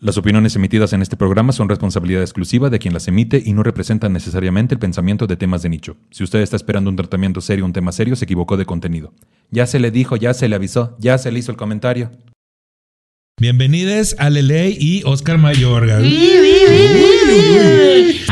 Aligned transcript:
Las 0.00 0.16
opiniones 0.16 0.54
emitidas 0.54 0.92
en 0.92 1.02
este 1.02 1.16
programa 1.16 1.52
son 1.52 1.68
responsabilidad 1.68 2.22
exclusiva 2.22 2.70
de 2.70 2.78
quien 2.78 2.94
las 2.94 3.08
emite 3.08 3.42
y 3.44 3.52
no 3.52 3.64
representan 3.64 4.12
necesariamente 4.12 4.74
el 4.74 4.78
pensamiento 4.78 5.26
de 5.26 5.36
temas 5.36 5.62
de 5.62 5.70
nicho. 5.70 5.96
Si 6.12 6.22
usted 6.22 6.38
está 6.38 6.54
esperando 6.54 6.88
un 6.88 6.94
tratamiento 6.94 7.40
serio, 7.40 7.64
un 7.64 7.72
tema 7.72 7.90
serio, 7.90 8.14
se 8.14 8.24
equivocó 8.24 8.56
de 8.56 8.64
contenido. 8.64 9.12
Ya 9.50 9.66
se 9.66 9.80
le 9.80 9.90
dijo, 9.90 10.14
ya 10.14 10.34
se 10.34 10.48
le 10.48 10.54
avisó, 10.54 10.96
ya 11.00 11.18
se 11.18 11.32
le 11.32 11.40
hizo 11.40 11.50
el 11.50 11.56
comentario. 11.56 12.12
Bienvenidos 13.40 14.14
a 14.20 14.30
Lele 14.30 14.70
y 14.78 15.02
Oscar 15.04 15.36
Mayorga. 15.38 15.96
A 15.96 16.00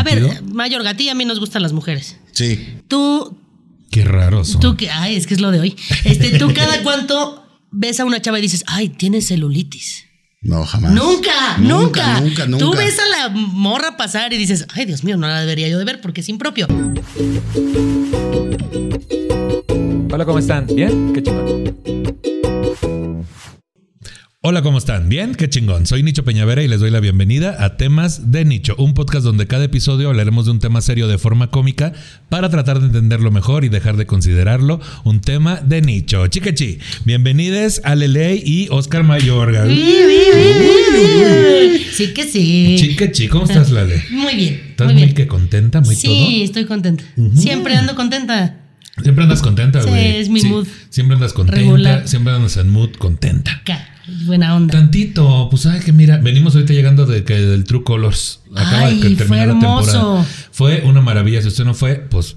ver, 0.04 0.42
Mayorga, 0.44 0.90
a 0.90 0.96
ti 0.96 1.04
y 1.04 1.08
a 1.08 1.16
mí 1.16 1.24
nos 1.24 1.40
gustan 1.40 1.62
las 1.62 1.72
mujeres. 1.72 2.16
Sí. 2.30 2.76
Tú, 2.86 3.36
Qué 3.90 4.04
raro 4.04 4.44
son. 4.44 4.60
tú 4.60 4.76
que, 4.76 4.88
ay, 4.90 5.16
es 5.16 5.26
que 5.26 5.34
es 5.34 5.40
lo 5.40 5.50
de 5.50 5.58
hoy. 5.58 5.76
Este, 6.04 6.38
tú 6.38 6.54
cada 6.54 6.84
cuánto 6.84 7.44
ves 7.72 7.98
a 7.98 8.04
una 8.04 8.22
chava 8.22 8.38
y 8.38 8.42
dices, 8.42 8.62
ay, 8.68 8.88
tiene 8.90 9.20
celulitis. 9.20 10.05
No, 10.46 10.64
jamás. 10.64 10.92
Nunca, 10.92 11.58
Nunca, 11.58 12.20
nunca, 12.20 12.46
nunca. 12.46 12.64
Tú 12.64 12.72
ves 12.76 12.96
a 13.00 13.08
la 13.08 13.28
morra 13.30 13.96
pasar 13.96 14.32
y 14.32 14.38
dices, 14.38 14.66
ay, 14.74 14.84
Dios 14.86 15.02
mío, 15.02 15.16
no 15.16 15.26
la 15.26 15.40
debería 15.40 15.68
yo 15.68 15.78
de 15.78 15.84
ver 15.84 16.00
porque 16.00 16.20
es 16.20 16.28
impropio. 16.28 16.68
Hola, 20.12 20.24
¿cómo 20.24 20.38
están? 20.38 20.66
¿Bien? 20.66 21.12
Qué 21.12 21.22
chingón. 21.22 21.76
Hola, 24.48 24.62
¿cómo 24.62 24.78
están? 24.78 25.08
¿Bien? 25.08 25.34
Qué 25.34 25.50
chingón. 25.50 25.86
Soy 25.86 26.04
Nicho 26.04 26.24
Peñavera 26.24 26.62
y 26.62 26.68
les 26.68 26.78
doy 26.78 26.92
la 26.92 27.00
bienvenida 27.00 27.64
a 27.64 27.76
Temas 27.76 28.30
de 28.30 28.44
Nicho, 28.44 28.76
un 28.78 28.94
podcast 28.94 29.24
donde 29.24 29.48
cada 29.48 29.64
episodio 29.64 30.08
hablaremos 30.08 30.44
de 30.44 30.52
un 30.52 30.60
tema 30.60 30.80
serio 30.82 31.08
de 31.08 31.18
forma 31.18 31.50
cómica 31.50 31.92
para 32.28 32.48
tratar 32.48 32.78
de 32.78 32.86
entenderlo 32.86 33.32
mejor 33.32 33.64
y 33.64 33.70
dejar 33.70 33.96
de 33.96 34.06
considerarlo 34.06 34.80
un 35.02 35.20
tema 35.20 35.56
de 35.56 35.82
nicho. 35.82 36.24
Chiquechi, 36.28 36.78
bienvenidos 37.04 37.80
a 37.82 37.96
Lele 37.96 38.36
y 38.36 38.68
Oscar 38.70 39.02
Mayorga. 39.02 39.66
Sí 39.66 39.74
que 42.14 42.22
sí. 42.22 42.76
Chiquechi, 42.78 43.26
¿cómo 43.26 43.46
estás, 43.46 43.72
Lale? 43.72 44.00
Muy 44.12 44.36
bien. 44.36 44.62
¿Estás 44.70 44.94
muy 44.94 45.12
que 45.12 45.26
contenta, 45.26 45.80
muy 45.80 45.96
sí, 45.96 46.06
todo? 46.06 46.44
estoy 46.44 46.66
contenta. 46.66 47.02
Siempre 47.34 47.74
ando 47.74 47.96
contenta. 47.96 48.60
Siempre 49.02 49.24
andas 49.24 49.42
contenta, 49.42 49.82
Sí, 49.82 49.88
güey. 49.88 50.18
es 50.18 50.28
mi 50.28 50.40
mood. 50.42 50.68
Siempre 50.90 51.16
andas 51.16 51.32
contenta, 51.32 51.60
Regular. 51.60 52.06
siempre 52.06 52.32
andas 52.32 52.56
en 52.58 52.68
mood 52.68 52.90
contenta. 52.92 53.60
Buena 54.24 54.54
onda. 54.54 54.72
Tantito, 54.72 55.48
pues 55.50 55.66
ay 55.66 55.80
que 55.80 55.92
mira, 55.92 56.18
venimos 56.18 56.54
ahorita 56.54 56.72
llegando 56.72 57.06
de 57.06 57.24
que 57.24 57.34
del 57.34 57.64
True 57.64 57.82
Colors. 57.84 58.40
Acaba 58.54 58.86
Ay, 58.86 58.96
de 58.96 59.00
que 59.00 59.08
fue 59.08 59.16
terminar 59.16 59.46
la 59.48 59.52
hermoso. 59.54 59.90
temporada. 59.92 60.26
Fue 60.52 60.82
una 60.84 61.00
maravilla. 61.00 61.42
Si 61.42 61.48
usted 61.48 61.64
no 61.64 61.74
fue, 61.74 61.96
pues 61.96 62.36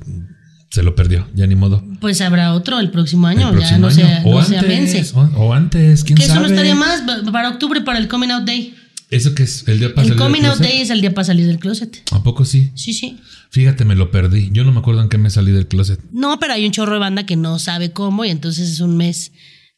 se 0.71 0.83
lo 0.83 0.95
perdió, 0.95 1.27
ya 1.35 1.45
ni 1.47 1.55
modo. 1.55 1.83
Pues 2.01 2.21
habrá 2.21 2.53
otro 2.53 2.79
el 2.79 2.89
próximo 2.91 3.27
año, 3.27 3.49
El 3.49 3.55
próximo 3.55 3.77
ya 3.77 3.77
no 3.79 3.87
año. 3.87 3.95
sea, 3.95 4.21
o 4.25 4.39
no 4.39 4.45
sea 4.45 4.59
antes, 4.61 5.13
o, 5.13 5.19
o 5.21 5.53
antes, 5.53 6.03
quién 6.03 6.17
Que 6.17 6.23
eso 6.23 6.33
sabe. 6.33 6.45
no 6.47 6.53
estaría 6.53 6.75
más 6.75 7.01
pa- 7.01 7.31
para 7.31 7.49
octubre, 7.49 7.81
para 7.81 7.99
el 7.99 8.07
Coming 8.07 8.29
Out 8.31 8.45
Day. 8.45 8.75
Eso 9.11 9.33
que 9.33 9.41
es 9.43 9.67
el 9.67 9.79
día 9.79 9.89
para 9.93 10.03
El 10.07 10.09
salir 10.13 10.19
del 10.23 10.31
Coming 10.31 10.45
Out. 10.49 10.59
Day 10.59 10.81
es 10.81 10.89
el 10.91 11.01
día 11.01 11.13
para 11.13 11.25
salir 11.25 11.47
del 11.47 11.57
closet. 11.59 12.01
¿A 12.11 12.21
poco 12.23 12.45
sí? 12.45 12.71
Sí, 12.75 12.93
sí. 12.93 13.17
Fíjate, 13.49 13.83
me 13.85 13.95
lo 13.95 14.11
perdí. 14.11 14.49
Yo 14.51 14.63
no 14.63 14.71
me 14.71 14.79
acuerdo 14.79 15.01
en 15.01 15.09
qué 15.09 15.17
me 15.17 15.31
salí 15.31 15.51
del 15.51 15.67
closet. 15.67 15.99
No, 16.11 16.39
pero 16.39 16.53
hay 16.53 16.65
un 16.65 16.71
chorro 16.71 16.93
de 16.93 16.99
banda 16.99 17.25
que 17.25 17.35
no 17.35 17.57
sabe 17.57 17.91
cómo 17.91 18.23
y 18.25 18.29
entonces 18.29 18.69
es 18.69 18.79
un 18.79 18.95
mes 18.97 19.31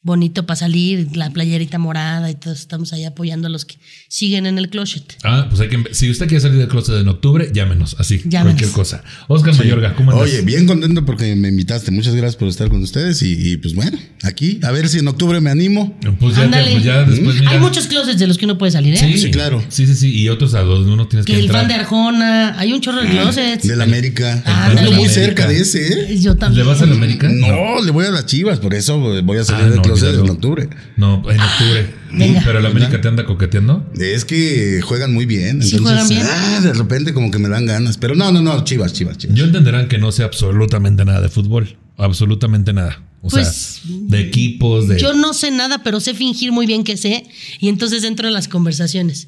bonito 0.03 0.45
para 0.47 0.55
salir, 0.57 1.15
la 1.15 1.29
playerita 1.29 1.77
morada 1.77 2.31
y 2.31 2.35
todos 2.35 2.59
estamos 2.59 2.91
ahí 2.91 3.05
apoyando 3.05 3.47
a 3.47 3.51
los 3.51 3.65
que 3.65 3.75
siguen 4.07 4.47
en 4.47 4.57
el 4.57 4.69
closet. 4.69 5.03
Ah, 5.23 5.45
pues 5.49 5.61
hay 5.61 5.69
que. 5.69 5.93
Si 5.93 6.09
usted 6.09 6.27
quiere 6.27 6.41
salir 6.41 6.57
del 6.57 6.67
closet 6.67 6.95
en 6.95 7.07
octubre, 7.07 7.51
llámenos. 7.53 7.95
Así, 7.99 8.17
Llámenos. 8.25 8.53
cualquier 8.59 8.71
cosa. 8.71 9.03
Oscar 9.27 9.55
Mayorga, 9.55 9.93
¿cómo 9.95 10.11
andas? 10.11 10.27
Oye, 10.27 10.41
bien 10.41 10.65
contento 10.65 11.05
porque 11.05 11.35
me 11.35 11.49
invitaste. 11.49 11.91
Muchas 11.91 12.15
gracias 12.15 12.35
por 12.35 12.47
estar 12.47 12.69
con 12.69 12.81
ustedes. 12.81 13.21
Y, 13.21 13.51
y, 13.51 13.57
pues 13.57 13.75
bueno, 13.75 13.97
aquí, 14.23 14.59
a 14.63 14.71
ver 14.71 14.89
si 14.89 14.99
en 14.99 15.07
octubre 15.07 15.39
me 15.39 15.51
animo. 15.51 15.97
Pues 16.19 16.35
ya, 16.35 16.43
Ándale. 16.43 16.71
pues 16.71 16.83
ya 16.83 17.03
después 17.03 17.35
mira. 17.39 17.51
Hay 17.51 17.59
muchos 17.59 17.85
closets 17.87 18.17
de 18.19 18.25
los 18.27 18.37
que 18.39 18.45
uno 18.45 18.57
puede 18.57 18.71
salir, 18.71 18.95
¿eh? 18.95 18.97
Sí, 18.97 19.17
Sí, 19.17 19.29
claro. 19.31 19.63
Sí, 19.69 19.85
sí, 19.85 19.93
sí. 19.95 20.19
Y 20.19 20.29
otros 20.29 20.55
a 20.55 20.61
donde 20.61 20.91
uno 20.91 21.07
tienes 21.07 21.25
que, 21.27 21.33
Que 21.33 21.39
el 21.39 21.45
entrar. 21.45 21.61
fan 21.63 21.67
de 21.69 21.75
Arjona, 21.75 22.59
hay 22.59 22.73
un 22.73 22.81
chorro 22.81 23.01
de 23.03 23.09
closets. 23.09 23.67
Del 23.67 23.81
América. 23.81 24.41
Ah, 24.47 24.73
Ando 24.75 24.91
muy 24.93 25.09
cerca 25.09 25.47
de 25.47 25.59
ese, 25.59 26.11
¿eh? 26.13 26.17
Yo 26.19 26.35
también. 26.37 26.65
¿Le 26.65 26.71
vas 26.71 26.81
a 26.81 26.87
la 26.87 26.95
América? 26.95 27.29
No, 27.29 27.81
le 27.83 27.91
voy 27.91 28.05
a 28.05 28.09
las 28.11 28.25
chivas, 28.25 28.59
por 28.59 28.73
eso 28.73 28.97
voy 29.21 29.37
a 29.37 29.43
salir 29.43 29.65
Ah, 29.65 29.69
del 29.69 29.75
no, 29.77 29.81
olvídalo. 29.93 30.23
en 30.23 30.29
octubre. 30.29 30.69
No, 30.97 31.23
en 31.29 31.39
octubre. 31.39 31.93
Venga. 32.13 32.41
Pero 32.45 32.59
la 32.59 32.69
América 32.69 32.99
te 33.01 33.07
anda 33.07 33.25
coqueteando. 33.25 33.89
Es 33.99 34.25
que 34.25 34.81
juegan 34.81 35.13
muy 35.13 35.25
bien. 35.25 35.61
Sí, 35.61 35.77
Entonces, 35.77 36.07
juegan 36.07 36.09
bien. 36.09 36.27
ah, 36.29 36.59
de 36.61 36.73
repente 36.73 37.13
como 37.13 37.31
que 37.31 37.39
me 37.39 37.49
dan 37.49 37.65
ganas. 37.65 37.97
Pero 37.97 38.15
no, 38.15 38.31
no, 38.31 38.41
no, 38.41 38.63
chivas, 38.63 38.93
chivas, 38.93 39.17
chivas. 39.17 39.35
Yo 39.35 39.45
entenderán 39.45 39.87
que 39.87 39.97
no 39.97 40.11
sé 40.11 40.23
absolutamente 40.23 41.05
nada 41.05 41.21
de 41.21 41.29
fútbol. 41.29 41.77
Absolutamente 41.97 42.73
nada. 42.73 43.01
O 43.23 43.29
Pues, 43.29 43.47
sea, 43.47 43.81
de 43.85 44.19
equipos, 44.19 44.87
de. 44.87 44.99
Yo 44.99 45.13
no 45.13 45.33
sé 45.35 45.51
nada, 45.51 45.83
pero 45.83 45.99
sé 45.99 46.15
fingir 46.15 46.51
muy 46.51 46.65
bien 46.65 46.83
que 46.83 46.97
sé 46.97 47.25
y 47.59 47.69
entonces 47.69 48.03
entro 48.03 48.27
en 48.27 48.33
las 48.33 48.47
conversaciones. 48.47 49.27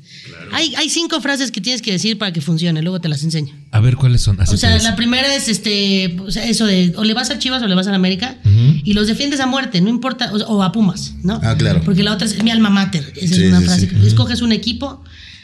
Hay, 0.51 0.73
hay 0.75 0.89
cinco 0.89 1.21
frases 1.21 1.51
que 1.51 1.61
tienes 1.61 1.83
que 1.83 1.91
decir 1.91 2.17
para 2.17 2.33
que 2.33 2.41
funcione, 2.41 2.81
luego 2.81 2.99
te 2.99 3.07
las 3.07 3.23
enseño. 3.23 3.53
A 3.71 3.79
ver 3.81 3.95
cuáles 3.95 4.21
son. 4.21 4.41
Así 4.41 4.55
o 4.55 4.57
sea, 4.57 4.75
la 4.79 4.95
primera 4.95 5.35
es 5.35 5.47
este, 5.47 6.17
o 6.19 6.31
sea, 6.31 6.43
eso 6.45 6.65
de 6.65 6.93
o 6.97 7.03
le 7.03 7.13
vas 7.13 7.29
a 7.29 7.37
Chivas 7.37 7.61
o 7.61 7.67
le 7.67 7.75
vas 7.75 7.85
a 7.85 7.91
la 7.91 7.97
América 7.97 8.37
y 8.83 8.93
los 8.93 9.05
defiendes 9.07 9.39
a 9.39 9.45
muerte, 9.45 9.79
no 9.79 9.89
importa, 9.89 10.31
o, 10.33 10.37
o 10.37 10.63
a 10.63 10.71
Pumas, 10.71 11.13
¿no? 11.21 11.39
Ah, 11.43 11.55
claro. 11.55 11.81
Porque 11.85 12.01
la 12.01 12.13
otra 12.13 12.25
es 12.25 12.41
mi 12.43 12.49
alma 12.49 12.71
mater, 12.71 13.13
esa 13.15 13.35
Sí, 13.35 13.43
es 13.43 13.49
una 13.49 13.59
sí, 13.59 13.65
frase. 13.65 13.89
sí. 13.89 14.07
Escoges 14.07 14.41
un 14.41 14.51
equipo, 14.53 15.03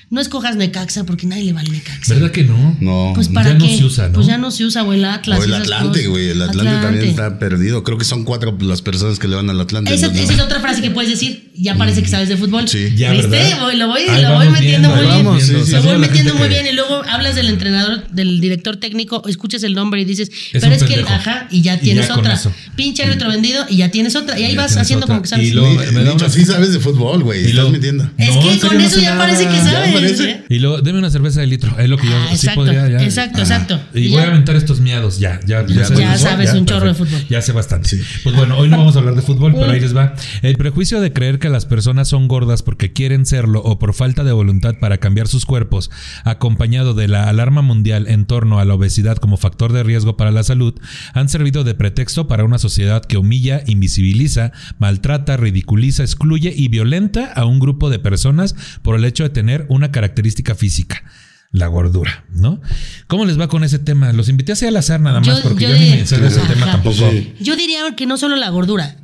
no 0.10 0.20
escojas 0.22 0.56
Necaxa 0.56 1.04
porque 1.04 1.28
nadie 1.28 1.44
le 1.44 1.54
va 1.54 1.62
al 1.62 1.72
Necaxa. 1.72 2.14
¿Verdad 2.16 2.32
que 2.32 2.44
no? 2.44 2.78
No. 2.80 3.12
Pues 3.14 3.28
para 3.30 3.52
ya 3.52 3.58
no 3.60 3.68
se 3.68 3.84
usa, 3.84 4.08
¿no? 4.08 4.14
Pues 4.14 4.28
ya 4.28 4.38
no 4.38 4.52
se 4.52 4.66
usa, 4.66 4.84
o 4.84 4.94
el 4.94 5.06
Atlas. 5.06 5.40
o 5.40 5.44
el 5.44 5.54
Atlante, 5.54 6.08
güey. 6.08 6.30
El 6.30 6.42
Atlante, 6.42 6.72
también 6.82 7.06
está 7.06 7.38
perdido. 7.40 7.84
Creo 7.84 7.98
que 7.98 8.06
son 8.06 8.24
cuatro 8.24 8.58
las 8.62 8.82
personas 8.82 9.20
que 9.20 9.28
le 9.28 9.36
van 9.36 9.50
al 9.50 9.60
Atlante. 9.62 9.94
Esa, 9.94 10.08
entonces, 10.08 10.24
esa 10.26 10.34
es 10.34 10.38
no. 10.40 10.46
otra 10.46 10.60
frase 10.60 10.82
que 10.82 10.92
puedes 10.92 11.10
decir. 11.12 11.50
Ya 11.62 11.76
parece 11.76 12.02
que 12.02 12.08
sabes 12.08 12.30
de 12.30 12.38
fútbol. 12.38 12.70
Sí. 12.70 12.94
Ya, 12.96 13.12
¿Viste? 13.12 13.28
lo 13.76 13.88
voy, 13.88 14.02
Ahí 14.10 14.22
lo 14.22 14.34
voy 14.36 14.48
metiendo 14.50 14.94
viendo, 14.96 15.24
muy 15.32 15.36
bien. 15.38 15.46
Sí, 15.46 15.56
sí, 15.66 15.72
Lo 15.74 15.84
voy 15.84 15.98
metiendo 15.98 16.34
muy 16.36 16.44
que- 16.48 16.54
bien. 16.54 16.68
Y 16.68 16.72
luego 16.72 17.02
hablas 17.10 17.36
del 17.36 17.50
entrenador, 17.50 18.08
del 18.12 18.40
director 18.40 18.78
técnico, 18.78 19.24
escuchas 19.28 19.64
el 19.64 19.74
nombre 19.74 20.02
y 20.02 20.06
dices, 20.06 20.30
Es 20.54 20.62
pero 20.62 20.74
es 20.74 20.84
que, 20.84 20.96
pendejo. 20.96 21.10
ajá, 21.14 21.48
y 21.52 21.62
ya 21.62 21.76
Y 21.76 21.80
tienes 21.80 22.08
ya 22.08 22.16
otra. 22.16 22.40
Pinche 22.78 23.04
árbitro 23.04 23.28
vendido 23.30 23.66
y 23.70 23.76
ya 23.78 23.92
tienes 23.92 24.16
otra. 24.16 24.40
Y 24.40 24.46
ahí 24.46 24.56
vas 24.56 24.78
haciendo 24.78 25.06
como 25.06 25.22
que 25.22 25.28
sabes. 25.28 25.48
Y 25.50 25.52
luego- 25.52 25.70
Ni- 25.70 25.92
me 25.92 26.04
da 26.06 26.14
Nicho, 26.14 26.26
una- 26.26 26.30
sí 26.34 26.46
sabes 26.46 26.72
de 26.72 26.80
fútbol, 26.80 27.24
güey. 27.24 27.44
Y 27.46 27.50
Estás 27.50 27.70
mintiendo. 27.70 28.10
es 28.18 28.36
No, 28.36 28.42
que 28.42 28.60
con 28.60 28.78
no 28.78 28.84
eso 28.86 29.00
ya 29.02 29.18
parece 29.18 29.44
que 29.48 29.58
sabes. 29.58 29.99
Parece. 30.00 30.32
¿eh? 30.32 30.44
Y 30.50 30.60
luego, 30.60 30.82
deme 30.82 31.00
una 31.00 31.10
cerveza 31.10 31.42
de 31.42 31.48
litro. 31.48 31.78
Es 31.80 31.90
lo 31.90 31.98
que 31.98 32.08
yo 32.08 32.14
Ah, 32.16 32.28
sí 32.30 32.36
exacto, 32.36 32.62
podría. 32.62 32.88
Ya, 32.90 33.04
exacto, 33.04 33.40
exacto. 33.40 33.80
Y 33.94 34.00
Y 34.00 34.08
voy 34.10 34.18
ya- 34.22 34.28
a 34.28 34.32
aventar 34.32 34.56
estos 34.56 34.80
miados. 34.80 35.20
Ya, 35.20 35.40
ya, 35.46 35.66
Ya, 35.66 35.76
ya 35.76 35.86
fútbol, 35.86 36.18
sabes 36.18 36.54
un 36.54 36.66
chorro 36.66 36.88
de 36.88 36.94
fútbol. 36.94 37.20
Ya 37.30 37.42
sé 37.42 37.52
bastante. 37.52 37.90
Pues 38.24 38.36
bueno, 38.36 38.58
hoy 38.58 38.70
no 38.70 38.78
vamos 38.78 38.96
a 38.96 39.00
hablar 39.00 39.16
de 39.16 39.22
fútbol, 39.22 39.54
pero 39.54 39.72
ahí 39.72 39.80
les 39.80 39.96
va. 39.96 40.14
El 40.42 40.56
prejuicio 40.58 41.02
de 41.02 41.14
creer 41.14 41.40
que 41.40 41.50
las 41.50 41.66
personas 41.66 42.08
son 42.08 42.28
gordas 42.28 42.64
porque 42.64 42.94
quieren 42.94 43.26
serlo 43.26 43.62
o 43.62 43.80
por 43.80 43.94
falta 43.94 44.24
de 44.24 44.32
voluntad 44.32 44.76
para 44.80 44.98
cambiar 44.98 45.28
sus 45.28 45.46
cuerpos, 45.46 45.90
acompañado 46.24 46.94
de 46.94 47.08
la 47.08 47.28
alarma 47.30 47.62
mundial 47.62 48.08
en 48.08 48.26
torno 48.26 48.60
a 48.60 48.66
la 48.66 48.74
obesidad 48.76 49.18
como 49.18 49.38
factor 49.38 49.74
de 49.74 49.84
riesgo 49.84 50.18
para 50.18 50.32
la 50.32 50.44
salud, 50.44 50.74
han 51.14 51.30
servido 51.30 51.64
de 51.64 51.74
pretexto 51.76 52.28
para 52.28 52.44
una 52.44 52.58
sociedad 52.60 53.04
que 53.04 53.18
humilla, 53.18 53.64
invisibiliza, 53.68 54.52
maltrata, 54.78 55.38
ridiculiza, 55.38 56.04
excluye 56.04 56.54
y 56.56 56.68
violenta 56.68 57.32
a 57.34 57.46
un 57.46 57.60
grupo 57.60 57.90
de 57.90 58.00
personas 58.00 58.56
por 58.82 58.96
el 58.96 59.06
hecho 59.06 59.24
de 59.24 59.30
tener 59.30 59.66
una 59.70 59.89
característica 59.92 60.56
física. 60.56 61.04
La 61.52 61.66
gordura, 61.66 62.26
¿no? 62.30 62.62
¿Cómo 63.08 63.26
les 63.26 63.40
va 63.40 63.48
con 63.48 63.64
ese 63.64 63.80
tema? 63.80 64.14
Los 64.14 64.30
invité 64.30 64.52
así 64.52 64.68
al 64.68 64.78
azar 64.78 65.00
nada 65.00 65.20
más 65.20 65.38
Yo- 65.38 65.42
porque 65.50 65.64
yo, 65.64 65.70
yo 65.72 65.80
ni 65.80 65.90
de- 65.90 65.96
me 65.98 66.06
sé 66.06 66.20
de 66.20 66.28
ese 66.28 66.40
Ajá. 66.42 66.54
tema 66.54 66.66
tampoco. 66.72 67.10
Sí. 67.10 67.34
Yo 67.40 67.56
diría 67.56 67.80
que 67.98 68.06
no 68.06 68.18
solo 68.18 68.36
la 68.36 68.50
gordura, 68.50 68.98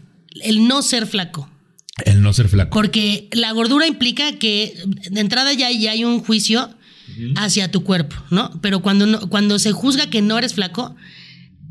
el 0.44 0.68
no 0.68 0.84
ser 0.84 1.08
flaco. 1.08 1.50
El 2.06 2.22
no 2.22 2.34
ser 2.34 2.48
flaco. 2.48 2.70
Porque 2.72 3.30
la 3.32 3.52
gordura 3.54 3.88
implica 3.88 4.34
que 4.38 4.76
de 5.10 5.22
entrada 5.22 5.54
ya, 5.54 5.72
ya 5.72 5.92
hay 5.92 6.04
un 6.06 6.20
juicio 6.24 6.70
hacia 7.38 7.72
tu 7.72 7.84
cuerpo, 7.84 8.16
¿no? 8.30 8.52
Pero 8.62 8.82
cuando, 8.82 9.08
no- 9.08 9.28
cuando 9.30 9.58
se 9.58 9.72
juzga 9.72 10.08
que 10.12 10.22
no 10.22 10.38
eres 10.38 10.54
flaco, 10.54 10.96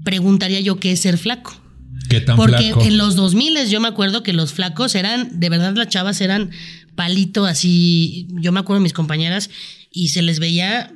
preguntaría 0.04 0.60
yo 0.60 0.80
qué 0.80 0.92
es 0.92 1.00
ser 1.00 1.18
flaco. 1.18 1.60
¿Qué 2.08 2.20
tan 2.20 2.36
Porque 2.36 2.72
flaco? 2.72 2.82
en 2.82 2.98
los 2.98 3.14
2000 3.16 3.68
yo 3.68 3.80
me 3.80 3.88
acuerdo 3.88 4.22
que 4.22 4.32
los 4.32 4.52
flacos 4.52 4.94
eran, 4.94 5.38
de 5.40 5.48
verdad 5.48 5.74
las 5.76 5.88
chavas 5.88 6.20
eran 6.20 6.50
palito 6.94 7.44
así, 7.46 8.26
yo 8.30 8.52
me 8.52 8.60
acuerdo 8.60 8.80
de 8.80 8.84
mis 8.84 8.92
compañeras 8.92 9.50
y 9.90 10.08
se 10.08 10.22
les 10.22 10.38
veía 10.38 10.92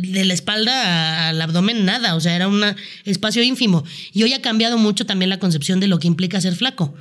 de 0.00 0.24
la 0.24 0.32
espalda 0.32 1.28
al 1.28 1.40
abdomen 1.42 1.84
nada, 1.84 2.14
o 2.14 2.20
sea, 2.20 2.34
era 2.34 2.48
un 2.48 2.62
espacio 3.04 3.42
ínfimo. 3.42 3.84
Y 4.14 4.22
hoy 4.22 4.32
ha 4.32 4.40
cambiado 4.40 4.78
mucho 4.78 5.04
también 5.04 5.28
la 5.28 5.38
concepción 5.38 5.78
de 5.78 5.88
lo 5.88 5.98
que 5.98 6.08
implica 6.08 6.40
ser 6.40 6.54
flaco 6.56 6.94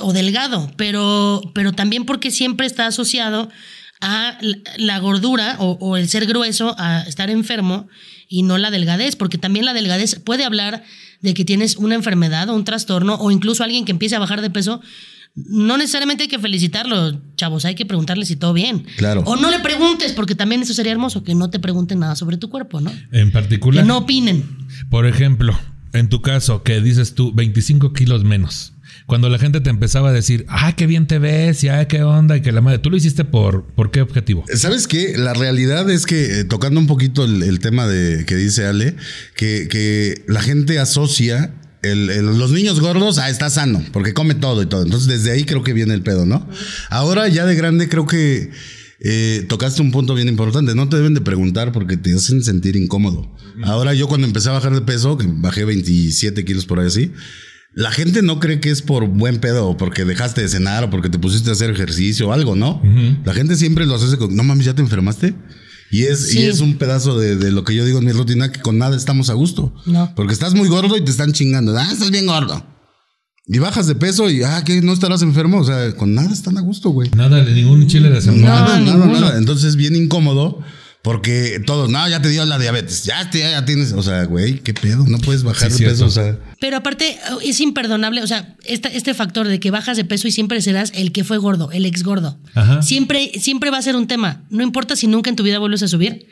o 0.00 0.12
delgado, 0.12 0.70
pero, 0.76 1.40
pero 1.54 1.72
también 1.72 2.04
porque 2.06 2.30
siempre 2.30 2.66
está 2.66 2.86
asociado 2.86 3.48
a 4.00 4.36
la- 4.40 4.56
la 4.78 4.98
gordura 4.98 5.56
o, 5.58 5.76
o 5.80 5.96
el 5.96 6.08
ser 6.08 6.26
grueso 6.26 6.74
a 6.78 7.02
estar 7.02 7.30
enfermo 7.30 7.88
y 8.28 8.42
no 8.42 8.56
la 8.58 8.70
delgadez, 8.70 9.14
porque 9.16 9.38
también 9.38 9.64
la 9.64 9.72
delgadez 9.72 10.18
puede 10.20 10.44
hablar 10.44 10.84
de 11.20 11.34
que 11.34 11.44
tienes 11.44 11.76
una 11.76 11.94
enfermedad 11.96 12.48
o 12.48 12.54
un 12.54 12.64
trastorno 12.64 13.14
o 13.16 13.30
incluso 13.30 13.62
alguien 13.62 13.84
que 13.84 13.92
empiece 13.92 14.16
a 14.16 14.20
bajar 14.20 14.40
de 14.42 14.50
peso. 14.50 14.80
No 15.34 15.78
necesariamente 15.78 16.24
hay 16.24 16.28
que 16.28 16.38
felicitarlo, 16.38 17.20
chavos, 17.36 17.64
hay 17.64 17.74
que 17.74 17.86
preguntarle 17.86 18.26
si 18.26 18.36
todo 18.36 18.52
bien. 18.52 18.84
Claro. 18.96 19.22
O 19.26 19.36
no 19.36 19.50
le 19.50 19.60
preguntes, 19.60 20.12
porque 20.12 20.34
también 20.34 20.62
eso 20.62 20.74
sería 20.74 20.92
hermoso, 20.92 21.22
que 21.22 21.34
no 21.34 21.50
te 21.50 21.58
pregunten 21.60 22.00
nada 22.00 22.16
sobre 22.16 22.36
tu 22.36 22.50
cuerpo, 22.50 22.80
¿no? 22.80 22.90
En 23.12 23.28
Que 23.28 23.32
particular, 23.32 23.86
no 23.86 23.98
opinen. 23.98 24.44
por 24.90 25.06
ejemplo, 25.06 25.56
en 25.92 26.08
tu 26.08 26.20
caso, 26.20 26.62
que 26.62 26.80
dices 26.80 27.14
tú 27.14 27.32
25 27.32 27.92
kilos 27.92 28.24
menos. 28.24 28.72
Cuando 29.06 29.28
la 29.28 29.38
gente 29.38 29.60
te 29.60 29.70
empezaba 29.70 30.10
a 30.10 30.12
decir, 30.12 30.44
ah, 30.48 30.74
qué 30.76 30.86
bien 30.86 31.06
te 31.06 31.18
ves, 31.20 31.62
y 31.64 31.68
ah, 31.68 31.86
qué 31.86 32.02
onda, 32.02 32.36
y 32.36 32.42
que 32.42 32.50
la 32.52 32.60
madre, 32.60 32.78
¿tú 32.80 32.90
lo 32.90 32.96
hiciste 32.96 33.24
por, 33.24 33.64
por 33.66 33.90
qué 33.92 34.02
objetivo? 34.02 34.44
¿Sabes 34.54 34.88
qué? 34.88 35.14
La 35.16 35.32
realidad 35.32 35.88
es 35.90 36.06
que, 36.06 36.40
eh, 36.40 36.44
tocando 36.44 36.80
un 36.80 36.86
poquito 36.88 37.24
el, 37.24 37.42
el 37.44 37.60
tema 37.60 37.86
de 37.86 38.24
que 38.26 38.34
dice 38.36 38.66
Ale, 38.66 38.96
que, 39.36 39.68
que 39.70 40.24
la 40.28 40.42
gente 40.42 40.78
asocia 40.80 41.54
el- 41.82 42.10
el- 42.10 42.38
los 42.38 42.50
niños 42.50 42.80
gordos 42.80 43.18
a 43.18 43.30
está 43.30 43.48
sano, 43.50 43.82
porque 43.92 44.12
come 44.14 44.34
todo 44.34 44.62
y 44.62 44.66
todo. 44.66 44.82
Entonces, 44.82 45.08
desde 45.08 45.30
ahí 45.32 45.44
creo 45.44 45.62
que 45.62 45.72
viene 45.72 45.94
el 45.94 46.02
pedo, 46.02 46.26
¿no? 46.26 46.48
Ahora, 46.90 47.28
ya 47.28 47.46
de 47.46 47.54
grande, 47.54 47.88
creo 47.88 48.06
que 48.06 48.50
eh, 49.02 49.46
tocaste 49.48 49.80
un 49.80 49.92
punto 49.92 50.14
bien 50.14 50.28
importante. 50.28 50.74
No 50.74 50.88
te 50.90 50.96
deben 50.96 51.14
de 51.14 51.22
preguntar 51.22 51.72
porque 51.72 51.96
te 51.96 52.14
hacen 52.14 52.42
sentir 52.44 52.76
incómodo. 52.76 53.34
Ahora, 53.64 53.94
yo 53.94 54.08
cuando 54.08 54.26
empecé 54.26 54.50
a 54.50 54.52
bajar 54.52 54.74
de 54.74 54.82
peso, 54.82 55.16
que 55.16 55.26
bajé 55.26 55.64
27 55.64 56.44
kilos 56.44 56.66
por 56.66 56.80
ahí 56.80 56.86
así. 56.88 57.12
La 57.72 57.92
gente 57.92 58.20
no 58.20 58.40
cree 58.40 58.60
que 58.60 58.68
es 58.70 58.82
por 58.82 59.06
buen 59.06 59.38
pedo 59.38 59.68
o 59.68 59.76
porque 59.78 60.04
dejaste 60.04 60.42
de 60.42 60.48
cenar 60.48 60.84
o 60.84 60.90
porque 60.90 61.08
te 61.08 61.18
pusiste 61.18 61.48
a 61.48 61.52
hacer 61.54 61.70
ejercicio 61.70 62.28
o 62.28 62.32
algo, 62.34 62.56
¿no? 62.56 62.82
La 63.24 63.32
gente 63.32 63.56
siempre 63.56 63.86
lo 63.86 63.94
hace 63.94 64.16
con, 64.18 64.34
no 64.36 64.42
mames, 64.42 64.66
¿ya 64.66 64.74
te 64.74 64.82
enfermaste? 64.82 65.34
Y 65.90 66.02
es, 66.04 66.30
Sí. 66.30 66.40
y 66.40 66.42
es 66.44 66.60
un 66.60 66.76
pedazo 66.76 67.18
de, 67.18 67.36
de 67.36 67.50
lo 67.50 67.64
que 67.64 67.74
yo 67.74 67.84
digo 67.84 67.98
en 67.98 68.04
mi 68.04 68.12
rutina, 68.12 68.52
que 68.52 68.60
con 68.60 68.78
nada 68.78 68.96
estamos 68.96 69.28
a 69.30 69.34
gusto. 69.34 69.74
No. 69.86 70.12
Porque 70.14 70.32
estás 70.32 70.54
muy 70.54 70.68
gordo 70.68 70.96
y 70.96 71.00
te 71.04 71.10
están 71.10 71.32
chingando. 71.32 71.76
Ah, 71.76 71.88
estás 71.92 72.10
bien 72.10 72.26
gordo. 72.26 72.64
Y 73.46 73.58
bajas 73.58 73.88
de 73.88 73.96
peso 73.96 74.30
y, 74.30 74.42
ah, 74.44 74.62
que 74.64 74.80
no 74.82 74.92
estarás 74.92 75.22
enfermo. 75.22 75.58
O 75.58 75.64
sea, 75.64 75.96
con 75.96 76.14
nada 76.14 76.32
están 76.32 76.56
a 76.56 76.60
gusto, 76.60 76.90
güey. 76.90 77.10
Nada, 77.16 77.42
ningún 77.42 77.88
chile 77.88 78.08
de 78.10 78.20
semana. 78.20 78.44
Nada, 78.44 78.80
nada, 78.80 79.06
nada. 79.06 79.38
Entonces 79.38 79.70
es 79.70 79.76
bien 79.76 79.96
incómodo 79.96 80.60
porque 81.02 81.62
todos, 81.64 81.88
no, 81.88 82.06
ya 82.10 82.20
te 82.20 82.28
dio 82.28 82.44
la 82.44 82.58
diabetes, 82.58 83.04
ya, 83.04 83.30
te, 83.30 83.38
ya 83.38 83.64
tienes, 83.64 83.92
o 83.94 84.02
sea, 84.02 84.24
güey, 84.24 84.60
qué 84.60 84.74
pedo, 84.74 85.06
no 85.08 85.16
puedes 85.18 85.42
bajar 85.42 85.70
Sí, 85.70 85.82
de 85.84 85.90
peso, 85.90 86.04
o 86.04 86.10
sea. 86.10 86.38
Pero 86.60 86.76
aparte, 86.76 87.18
es 87.42 87.58
imperdonable, 87.60 88.22
o 88.22 88.26
sea, 88.26 88.54
esta- 88.64 88.90
este 88.90 89.14
factor 89.14 89.48
de 89.48 89.58
que 89.60 89.70
bajas 89.70 89.96
de 89.96 90.04
peso 90.04 90.28
y 90.28 90.30
siempre 90.32 90.60
serás 90.60 90.92
el 90.94 91.12
que 91.12 91.24
fue 91.24 91.38
gordo, 91.38 91.70
el 91.72 91.86
ex 91.86 92.02
gordo. 92.02 92.38
Ajá. 92.54 92.82
Siempre, 92.82 93.32
siempre 93.40 93.70
va 93.70 93.78
a 93.78 93.82
ser 93.82 93.96
un 93.96 94.06
tema. 94.08 94.44
No 94.50 94.62
importa 94.62 94.94
si 94.94 95.06
nunca 95.06 95.30
en 95.30 95.36
tu 95.36 95.42
vida 95.42 95.58
vuelves 95.58 95.82
a 95.82 95.88
subir, 95.88 96.26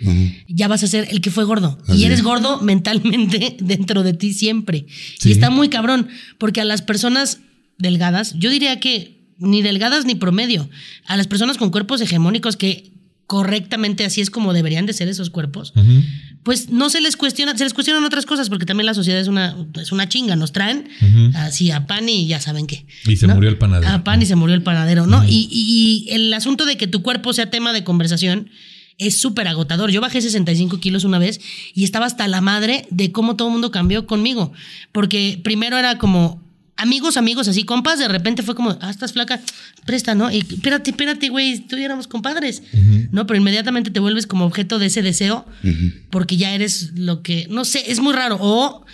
ya 0.48 0.68
vas 0.68 0.82
a 0.82 0.86
ser 0.86 1.08
el 1.10 1.22
que 1.22 1.30
fue 1.30 1.44
gordo. 1.44 1.78
Así 1.88 2.02
y 2.02 2.04
eres 2.04 2.18
es. 2.18 2.24
gordo 2.24 2.60
mentalmente 2.60 3.56
dentro 3.60 4.02
de 4.02 4.12
ti 4.12 4.34
siempre. 4.34 4.84
Sí. 5.18 5.30
Y 5.30 5.32
está 5.32 5.48
muy 5.48 5.70
cabrón, 5.70 6.08
porque 6.36 6.60
a 6.60 6.64
las 6.66 6.82
personas 6.82 7.38
delgadas, 7.78 8.34
yo 8.36 8.50
diría 8.50 8.80
que 8.80 9.16
ni 9.38 9.62
delgadas 9.62 10.04
ni 10.04 10.14
promedio, 10.14 10.68
a 11.06 11.16
las 11.16 11.26
personas 11.26 11.56
con 11.56 11.70
cuerpos 11.70 12.00
hegemónicos 12.02 12.56
que 12.56 12.92
correctamente 13.28 14.04
así 14.04 14.20
es 14.20 14.30
como 14.30 14.52
deberían 14.52 14.86
de 14.86 14.92
ser 14.92 15.06
esos 15.06 15.30
cuerpos, 15.30 15.72
pues 16.42 16.70
no 16.70 16.88
se 16.88 17.00
les 17.00 17.16
cuestiona, 17.16 17.56
se 17.56 17.62
les 17.64 17.74
cuestionan 17.74 18.02
otras 18.04 18.24
cosas, 18.26 18.48
porque 18.48 18.64
también 18.66 18.86
la 18.86 18.94
sociedad 18.94 19.20
es 19.20 19.28
una, 19.28 19.54
es 19.80 19.92
una 19.92 20.08
chinga, 20.08 20.34
nos 20.34 20.50
traen 20.52 20.88
así 21.36 21.70
a 21.70 21.86
pan 21.86 22.08
y 22.08 22.26
ya 22.26 22.40
saben 22.40 22.66
qué. 22.66 22.86
Y 23.06 23.16
se 23.16 23.26
murió 23.34 23.50
el 23.50 23.58
panadero. 23.58 23.92
A 23.92 24.02
pan 24.02 24.20
y 24.22 24.26
se 24.26 24.34
murió 24.34 24.54
el 24.56 24.62
panadero, 24.62 25.06
¿no? 25.06 25.22
y, 25.28 25.48
y- 25.52 26.06
y 26.08 26.10
el 26.14 26.32
asunto 26.34 26.64
de 26.66 26.76
que 26.76 26.86
tu 26.86 27.02
cuerpo 27.02 27.32
sea 27.34 27.50
tema 27.50 27.72
de 27.72 27.84
conversación 27.84 28.50
es 28.96 29.20
súper 29.20 29.46
agotador. 29.46 29.90
Yo 29.92 30.00
bajé 30.00 30.20
65 30.20 30.80
kilos 30.80 31.04
una 31.04 31.18
vez 31.20 31.38
y 31.74 31.84
estaba 31.84 32.06
hasta 32.06 32.26
la 32.26 32.40
madre 32.40 32.86
de 32.90 33.12
cómo 33.12 33.36
todo 33.36 33.46
el 33.48 33.52
mundo 33.52 33.70
cambió 33.70 34.06
conmigo, 34.06 34.52
porque 34.90 35.38
primero 35.44 35.76
era 35.78 35.98
como... 35.98 36.42
Amigos, 36.80 37.16
amigos, 37.16 37.48
así, 37.48 37.64
compas, 37.64 37.98
de 37.98 38.06
repente 38.06 38.44
fue 38.44 38.54
como, 38.54 38.78
ah, 38.80 38.88
estás 38.88 39.12
flaca, 39.12 39.40
presta, 39.84 40.14
¿no? 40.14 40.30
Y 40.30 40.38
espérate, 40.38 40.90
espérate, 40.90 41.28
güey, 41.28 41.58
tú 41.58 41.76
y 41.76 41.82
éramos 41.82 42.06
compadres, 42.06 42.62
¿no? 43.10 43.26
Pero 43.26 43.38
inmediatamente 43.38 43.90
te 43.90 43.98
vuelves 43.98 44.28
como 44.28 44.44
objeto 44.46 44.78
de 44.78 44.86
ese 44.86 45.02
deseo 45.02 45.44
porque 46.10 46.36
ya 46.36 46.54
eres 46.54 46.92
lo 46.94 47.22
que, 47.22 47.48
no 47.50 47.64
sé, 47.64 47.90
es 47.90 47.98
muy 47.98 48.12
raro. 48.12 48.38
O, 48.40 48.84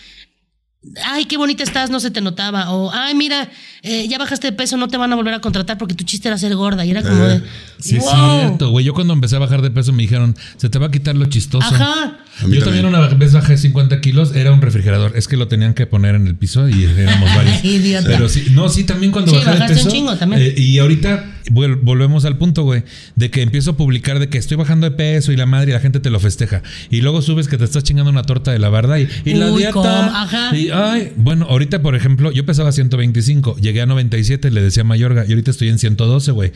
ay, 1.04 1.26
qué 1.26 1.36
bonita 1.36 1.62
estás, 1.62 1.90
no 1.90 2.00
se 2.00 2.10
te 2.10 2.20
notaba. 2.20 2.72
O, 2.72 2.90
ay, 2.90 3.14
mira, 3.14 3.50
eh, 3.82 4.08
ya 4.08 4.18
bajaste 4.18 4.48
de 4.48 4.52
peso, 4.52 4.76
no 4.76 4.88
te 4.88 4.96
van 4.96 5.12
a 5.12 5.16
volver 5.16 5.34
a 5.34 5.40
contratar 5.40 5.78
porque 5.78 5.94
tu 5.94 6.04
chiste 6.04 6.28
era 6.28 6.38
ser 6.38 6.54
gorda. 6.56 6.84
Y 6.84 6.90
era 6.90 7.02
como 7.02 7.22
de, 7.24 7.42
Sí, 7.78 7.96
es 7.96 8.04
wow. 8.04 8.40
cierto, 8.40 8.70
güey. 8.70 8.84
Yo 8.84 8.94
cuando 8.94 9.12
empecé 9.12 9.36
a 9.36 9.40
bajar 9.40 9.62
de 9.62 9.70
peso 9.70 9.92
me 9.92 10.02
dijeron, 10.02 10.36
se 10.56 10.68
te 10.70 10.78
va 10.78 10.86
a 10.86 10.90
quitar 10.90 11.16
lo 11.16 11.26
chistoso. 11.26 11.66
Ajá. 11.66 12.18
Yo 12.36 12.42
también 12.42 12.64
también. 12.64 12.86
una 12.86 13.00
vez 13.08 13.32
bajé 13.32 13.56
50 13.56 14.00
kilos, 14.00 14.34
era 14.34 14.52
un 14.52 14.60
refrigerador. 14.60 15.12
Es 15.16 15.28
que 15.28 15.36
lo 15.36 15.48
tenían 15.48 15.74
que 15.74 15.86
poner 15.86 16.14
en 16.14 16.26
el 16.26 16.34
piso 16.34 16.68
y 16.68 16.84
éramos 16.84 17.28
varios. 17.36 17.64
Idiota. 17.64 18.06
Pero 18.08 18.28
sí, 18.28 18.48
no, 18.52 18.68
sí, 18.68 18.84
también 18.84 19.12
cuando 19.12 19.30
Sí, 19.30 19.36
bajé 19.38 19.50
de 19.50 19.58
bajaste 19.58 19.72
un 19.80 19.84
peso. 19.84 19.90
chingo 19.96 20.16
también. 20.16 20.42
eh, 20.42 20.54
y 20.56 20.78
ahorita 20.78 21.30
volvemos 21.50 22.24
al 22.24 22.38
punto, 22.38 22.62
güey, 22.62 22.84
de 23.16 23.30
que 23.30 23.42
empiezo 23.42 23.72
a 23.72 23.76
publicar 23.76 24.18
de 24.18 24.28
que 24.28 24.38
estoy 24.38 24.56
bajando 24.56 24.88
de 24.88 24.96
peso 24.96 25.30
y 25.30 25.36
la 25.36 25.44
madre 25.46 25.70
y 25.70 25.74
la 25.74 25.80
gente 25.80 26.00
te 26.00 26.10
lo 26.10 26.18
festeja. 26.20 26.62
Y 26.90 27.02
luego 27.02 27.20
subes 27.22 27.48
que 27.48 27.58
te 27.58 27.64
estás 27.64 27.84
chingando 27.84 28.10
una 28.10 28.22
torta 28.22 28.50
de 28.52 28.58
la 28.58 28.68
barda 28.70 28.98
y, 28.98 29.08
y 29.24 29.34
la 29.34 29.50
Uy, 29.52 29.58
dieta. 29.58 29.72
¿cómo? 29.72 29.86
Ajá. 29.88 30.56
Y, 30.56 30.70
ay, 30.70 31.12
bueno, 31.16 31.46
ahorita, 31.48 31.82
por 31.82 31.94
ejemplo, 31.96 32.32
yo 32.32 32.46
pesaba 32.46 32.72
125, 32.72 33.56
llegué 33.58 33.82
a 33.82 33.86
97, 33.86 34.50
le 34.50 34.62
decía 34.62 34.82
a 34.82 34.84
Mayorga, 34.84 35.24
y 35.26 35.30
ahorita 35.32 35.50
estoy 35.50 35.68
en 35.68 35.78
112, 35.78 36.32
güey. 36.32 36.52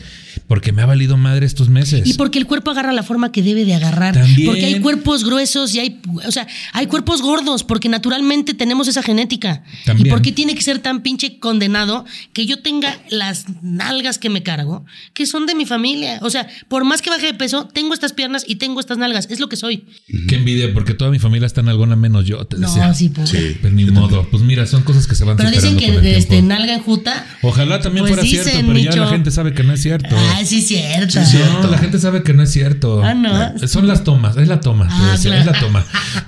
Porque 0.47 0.71
me 0.71 0.81
ha 0.81 0.85
valido 0.85 1.17
madre 1.17 1.45
estos 1.45 1.69
meses. 1.69 2.07
Y 2.07 2.13
porque 2.15 2.39
el 2.39 2.45
cuerpo 2.47 2.71
agarra 2.71 2.91
la 2.93 3.03
forma 3.03 3.31
que 3.31 3.43
debe 3.43 3.65
de 3.65 3.75
agarrar. 3.75 4.15
También. 4.15 4.47
Porque 4.49 4.65
hay 4.65 4.79
cuerpos 4.79 5.23
gruesos 5.23 5.68
y 5.75 5.79
hay, 5.79 6.01
o 6.27 6.31
sea, 6.31 6.47
hay 6.73 6.87
cuerpos 6.87 7.21
gordos 7.21 7.63
porque 7.63 7.89
naturalmente 7.89 8.53
tenemos 8.53 8.87
esa 8.87 9.03
genética. 9.03 9.63
También. 9.85 10.07
¿Y 10.07 10.09
por 10.09 10.21
qué 10.21 10.31
tiene 10.31 10.55
que 10.55 10.61
ser 10.61 10.79
tan 10.79 11.01
pinche 11.01 11.39
condenado 11.39 12.05
que 12.33 12.45
yo 12.45 12.61
tenga 12.61 12.97
las 13.09 13.45
nalgas 13.61 14.17
que 14.19 14.29
me 14.29 14.43
cargo, 14.43 14.85
que 15.13 15.25
son 15.25 15.45
de 15.45 15.55
mi 15.55 15.65
familia? 15.65 16.19
O 16.21 16.29
sea, 16.29 16.47
por 16.67 16.83
más 16.85 17.01
que 17.01 17.09
baje 17.09 17.25
de 17.27 17.33
peso, 17.33 17.67
tengo 17.73 17.93
estas 17.93 18.13
piernas 18.13 18.43
y 18.47 18.55
tengo 18.55 18.79
estas 18.79 18.97
nalgas. 18.97 19.27
Es 19.29 19.39
lo 19.39 19.49
que 19.49 19.55
soy. 19.57 19.85
Qué 20.27 20.35
envidia, 20.35 20.73
porque 20.73 20.93
toda 20.93 21.11
mi 21.11 21.19
familia 21.19 21.45
está 21.45 21.61
en 21.61 21.69
alguna 21.69 21.95
menos 21.95 22.25
yo, 22.25 22.45
te 22.45 22.57
No, 22.57 22.93
sí, 22.93 23.09
pobre. 23.09 23.27
Sí. 23.27 23.57
Pero 23.61 23.73
ni 23.75 23.85
modo. 23.85 24.27
Pues 24.29 24.43
mira, 24.43 24.65
son 24.65 24.83
cosas 24.83 25.07
que 25.07 25.15
se 25.15 25.23
van 25.25 25.37
Pero 25.37 25.51
dicen 25.51 25.77
que 25.77 26.17
este, 26.17 26.41
nalga 26.41 26.73
enjuta. 26.75 27.25
Ojalá 27.41 27.79
también 27.79 28.03
Pues 28.05 28.11
fuera 28.15 28.23
dicen, 28.23 28.43
cierto, 28.43 28.67
pero 28.67 28.79
ya 28.79 28.89
Micho. 28.91 29.01
la 29.03 29.09
gente 29.09 29.31
sabe 29.31 29.53
que 29.53 29.63
no 29.63 29.73
es 29.73 29.81
cierto. 29.81 30.15
Ay, 30.35 30.45
sí, 30.45 30.61
cierto. 30.61 31.19
No, 31.61 31.69
la 31.69 31.77
gente 31.77 31.99
sabe 31.99 32.23
que 32.23 32.33
no 32.33 32.43
es 32.43 32.51
cierto. 32.51 33.03
Ah, 33.03 33.13
no. 33.13 33.57
Son 33.67 33.87
las 33.87 34.03
tomas, 34.03 34.37
es 34.37 34.47
la 34.47 34.59
toma, 34.59 34.87
te 34.87 34.93
Ah, 34.95 35.11
decía, 35.13 35.31
claro. 35.31 35.39
es 35.39 35.45
la 35.45 35.58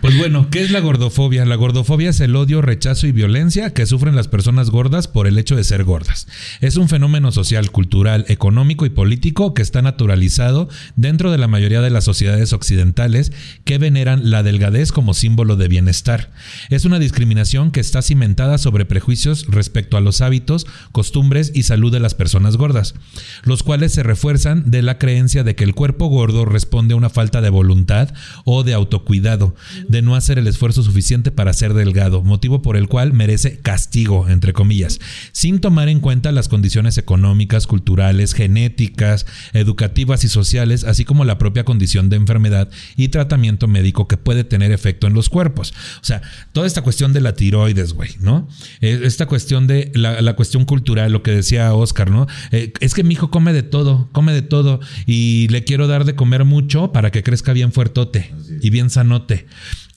Pues 0.01 0.17
bueno, 0.17 0.49
¿qué 0.49 0.61
es 0.61 0.71
la 0.71 0.79
gordofobia? 0.79 1.45
La 1.45 1.55
gordofobia 1.55 2.09
es 2.09 2.19
el 2.19 2.35
odio, 2.35 2.61
rechazo 2.61 3.07
y 3.07 3.11
violencia 3.11 3.73
que 3.73 3.85
sufren 3.85 4.15
las 4.15 4.27
personas 4.27 4.69
gordas 4.69 5.07
por 5.07 5.27
el 5.27 5.37
hecho 5.37 5.55
de 5.55 5.63
ser 5.63 5.83
gordas. 5.83 6.27
Es 6.59 6.75
un 6.77 6.89
fenómeno 6.89 7.31
social, 7.31 7.71
cultural, 7.71 8.25
económico 8.27 8.85
y 8.85 8.89
político 8.89 9.53
que 9.53 9.61
está 9.61 9.81
naturalizado 9.81 10.69
dentro 10.95 11.31
de 11.31 11.37
la 11.37 11.47
mayoría 11.47 11.81
de 11.81 11.89
las 11.89 12.03
sociedades 12.03 12.51
occidentales 12.51 13.31
que 13.63 13.77
veneran 13.77 14.29
la 14.31 14.43
delgadez 14.43 14.91
como 14.91 15.13
símbolo 15.13 15.55
de 15.55 15.67
bienestar. 15.67 16.31
Es 16.69 16.85
una 16.85 16.99
discriminación 16.99 17.71
que 17.71 17.79
está 17.79 18.01
cimentada 18.01 18.57
sobre 18.57 18.85
prejuicios 18.85 19.45
respecto 19.47 19.97
a 19.97 20.01
los 20.01 20.21
hábitos, 20.21 20.65
costumbres 20.91 21.51
y 21.53 21.63
salud 21.63 21.91
de 21.91 21.99
las 21.99 22.15
personas 22.15 22.57
gordas, 22.57 22.95
los 23.43 23.63
cuales 23.63 23.93
se 23.93 24.03
refuerzan 24.03 24.69
de 24.71 24.81
la 24.81 24.97
creencia 24.97 25.43
de 25.43 25.55
que 25.55 25.63
el 25.63 25.75
cuerpo 25.75 26.07
gordo 26.07 26.45
responde 26.45 26.93
a 26.93 26.97
una 26.97 27.09
falta 27.09 27.41
de 27.41 27.49
voluntad 27.49 28.13
o 28.45 28.63
de 28.63 28.73
autocuidado, 28.73 29.20
de 29.21 30.01
no 30.01 30.15
hacer 30.15 30.39
el 30.39 30.47
esfuerzo 30.47 30.83
suficiente 30.83 31.31
para 31.31 31.53
ser 31.53 31.73
delgado, 31.73 32.23
motivo 32.23 32.61
por 32.61 32.77
el 32.77 32.87
cual 32.87 33.13
merece 33.13 33.59
castigo, 33.59 34.27
entre 34.27 34.53
comillas, 34.53 34.99
sin 35.31 35.59
tomar 35.59 35.89
en 35.89 35.99
cuenta 35.99 36.31
las 36.31 36.47
condiciones 36.47 36.97
económicas, 36.97 37.67
culturales, 37.67 38.33
genéticas, 38.33 39.25
educativas 39.53 40.23
y 40.23 40.29
sociales, 40.29 40.83
así 40.83 41.05
como 41.05 41.25
la 41.25 41.37
propia 41.37 41.63
condición 41.63 42.09
de 42.09 42.17
enfermedad 42.17 42.69
y 42.95 43.09
tratamiento 43.09 43.67
médico 43.67 44.07
que 44.07 44.17
puede 44.17 44.43
tener 44.43 44.71
efecto 44.71 45.07
en 45.07 45.13
los 45.13 45.29
cuerpos. 45.29 45.73
O 46.01 46.05
sea, 46.05 46.21
toda 46.53 46.67
esta 46.67 46.81
cuestión 46.81 47.13
de 47.13 47.21
la 47.21 47.33
tiroides, 47.33 47.93
güey, 47.93 48.11
¿no? 48.19 48.47
Eh, 48.81 49.01
Esta 49.03 49.25
cuestión 49.25 49.67
de 49.67 49.91
la, 49.93 50.35
cuestión 50.35 50.65
cultural, 50.65 51.11
lo 51.11 51.23
que 51.23 51.31
decía 51.31 51.73
Oscar, 51.73 52.09
¿no? 52.09 52.27
Eh, 52.51 52.73
es 52.79 52.93
que 52.93 53.03
mi 53.03 53.13
hijo 53.13 53.29
come 53.29 53.53
de 53.53 53.63
todo, 53.63 54.09
come 54.11 54.33
de 54.33 54.41
todo 54.41 54.79
y 55.05 55.47
le 55.49 55.63
quiero 55.63 55.87
dar 55.87 56.05
de 56.05 56.15
comer 56.15 56.45
mucho 56.45 56.91
para 56.91 57.11
que 57.11 57.23
crezca 57.23 57.53
bien 57.53 57.71
fuertote 57.71 58.33
y 58.61 58.69
bien 58.69 58.89
sanote. 59.11 59.45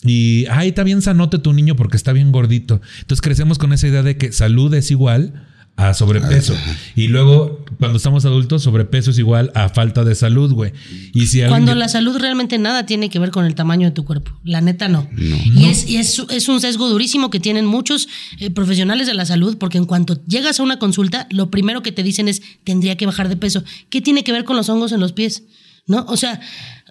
Y, 0.02 0.47
ay, 0.50 0.68
está 0.68 0.83
bien 0.83 1.00
sanote 1.02 1.38
tu 1.38 1.52
niño 1.52 1.76
porque 1.76 1.97
está 1.97 2.12
bien 2.12 2.30
gordito. 2.33 2.80
Entonces 3.00 3.23
crecemos 3.23 3.59
con 3.59 3.73
esa 3.73 3.88
idea 3.88 4.02
de 4.02 4.16
que 4.18 4.33
salud 4.33 4.73
es 4.75 4.90
igual 4.90 5.47
a 5.76 5.92
sobrepeso. 5.94 6.54
Y 6.94 7.09
luego, 7.09 7.64
cuando 7.80 7.97
estamos 7.97 8.25
adultos, 8.26 8.62
sobrepeso 8.62 9.11
es 9.11 9.18
igual 9.18 9.50
a 9.54 9.71
falta 9.71 10.04
de 10.04 10.14
salud, 10.14 10.52
güey. 10.52 10.73
Y 11.14 11.26
si 11.26 11.40
alguien- 11.40 11.49
Cuando 11.49 11.75
la 11.75 11.88
salud 11.88 12.16
realmente 12.18 12.59
nada 12.59 12.87
tiene 12.87 13.09
que 13.09 13.18
ver 13.18 13.30
con 13.30 13.44
el 13.47 13.54
tamaño 13.54 13.88
de 13.88 13.92
tu 13.92 14.04
cuerpo. 14.04 14.30
La 14.44 14.61
neta 14.61 14.88
no. 14.88 15.09
Y, 15.16 15.64
es, 15.64 15.88
y 15.88 15.97
es, 15.97 16.23
es 16.30 16.49
un 16.49 16.61
sesgo 16.61 16.88
durísimo 16.88 17.30
que 17.30 17.40
tienen 17.40 17.64
muchos 17.64 18.06
eh, 18.38 18.50
profesionales 18.50 19.06
de 19.09 19.14
la 19.14 19.25
salud 19.25 19.56
porque 19.59 19.78
en 19.78 19.87
cuanto 19.87 20.23
llegas 20.26 20.61
a 20.61 20.62
una 20.62 20.78
consulta, 20.78 21.26
lo 21.30 21.50
primero 21.50 21.83
que 21.83 21.92
te 21.92 22.02
dicen 22.02 22.28
es 22.28 22.42
tendría 22.62 22.97
que 22.97 23.06
bajar 23.06 23.28
de 23.28 23.37
peso. 23.37 23.64
¿Qué 23.90 24.00
tiene 24.00 24.23
que 24.23 24.33
ver 24.33 24.44
con 24.44 24.56
los 24.56 24.68
hongos 24.68 24.92
en 24.92 25.00
los 25.00 25.12
pies? 25.12 25.44
¿no? 25.87 26.04
O 26.09 26.16
sea, 26.16 26.40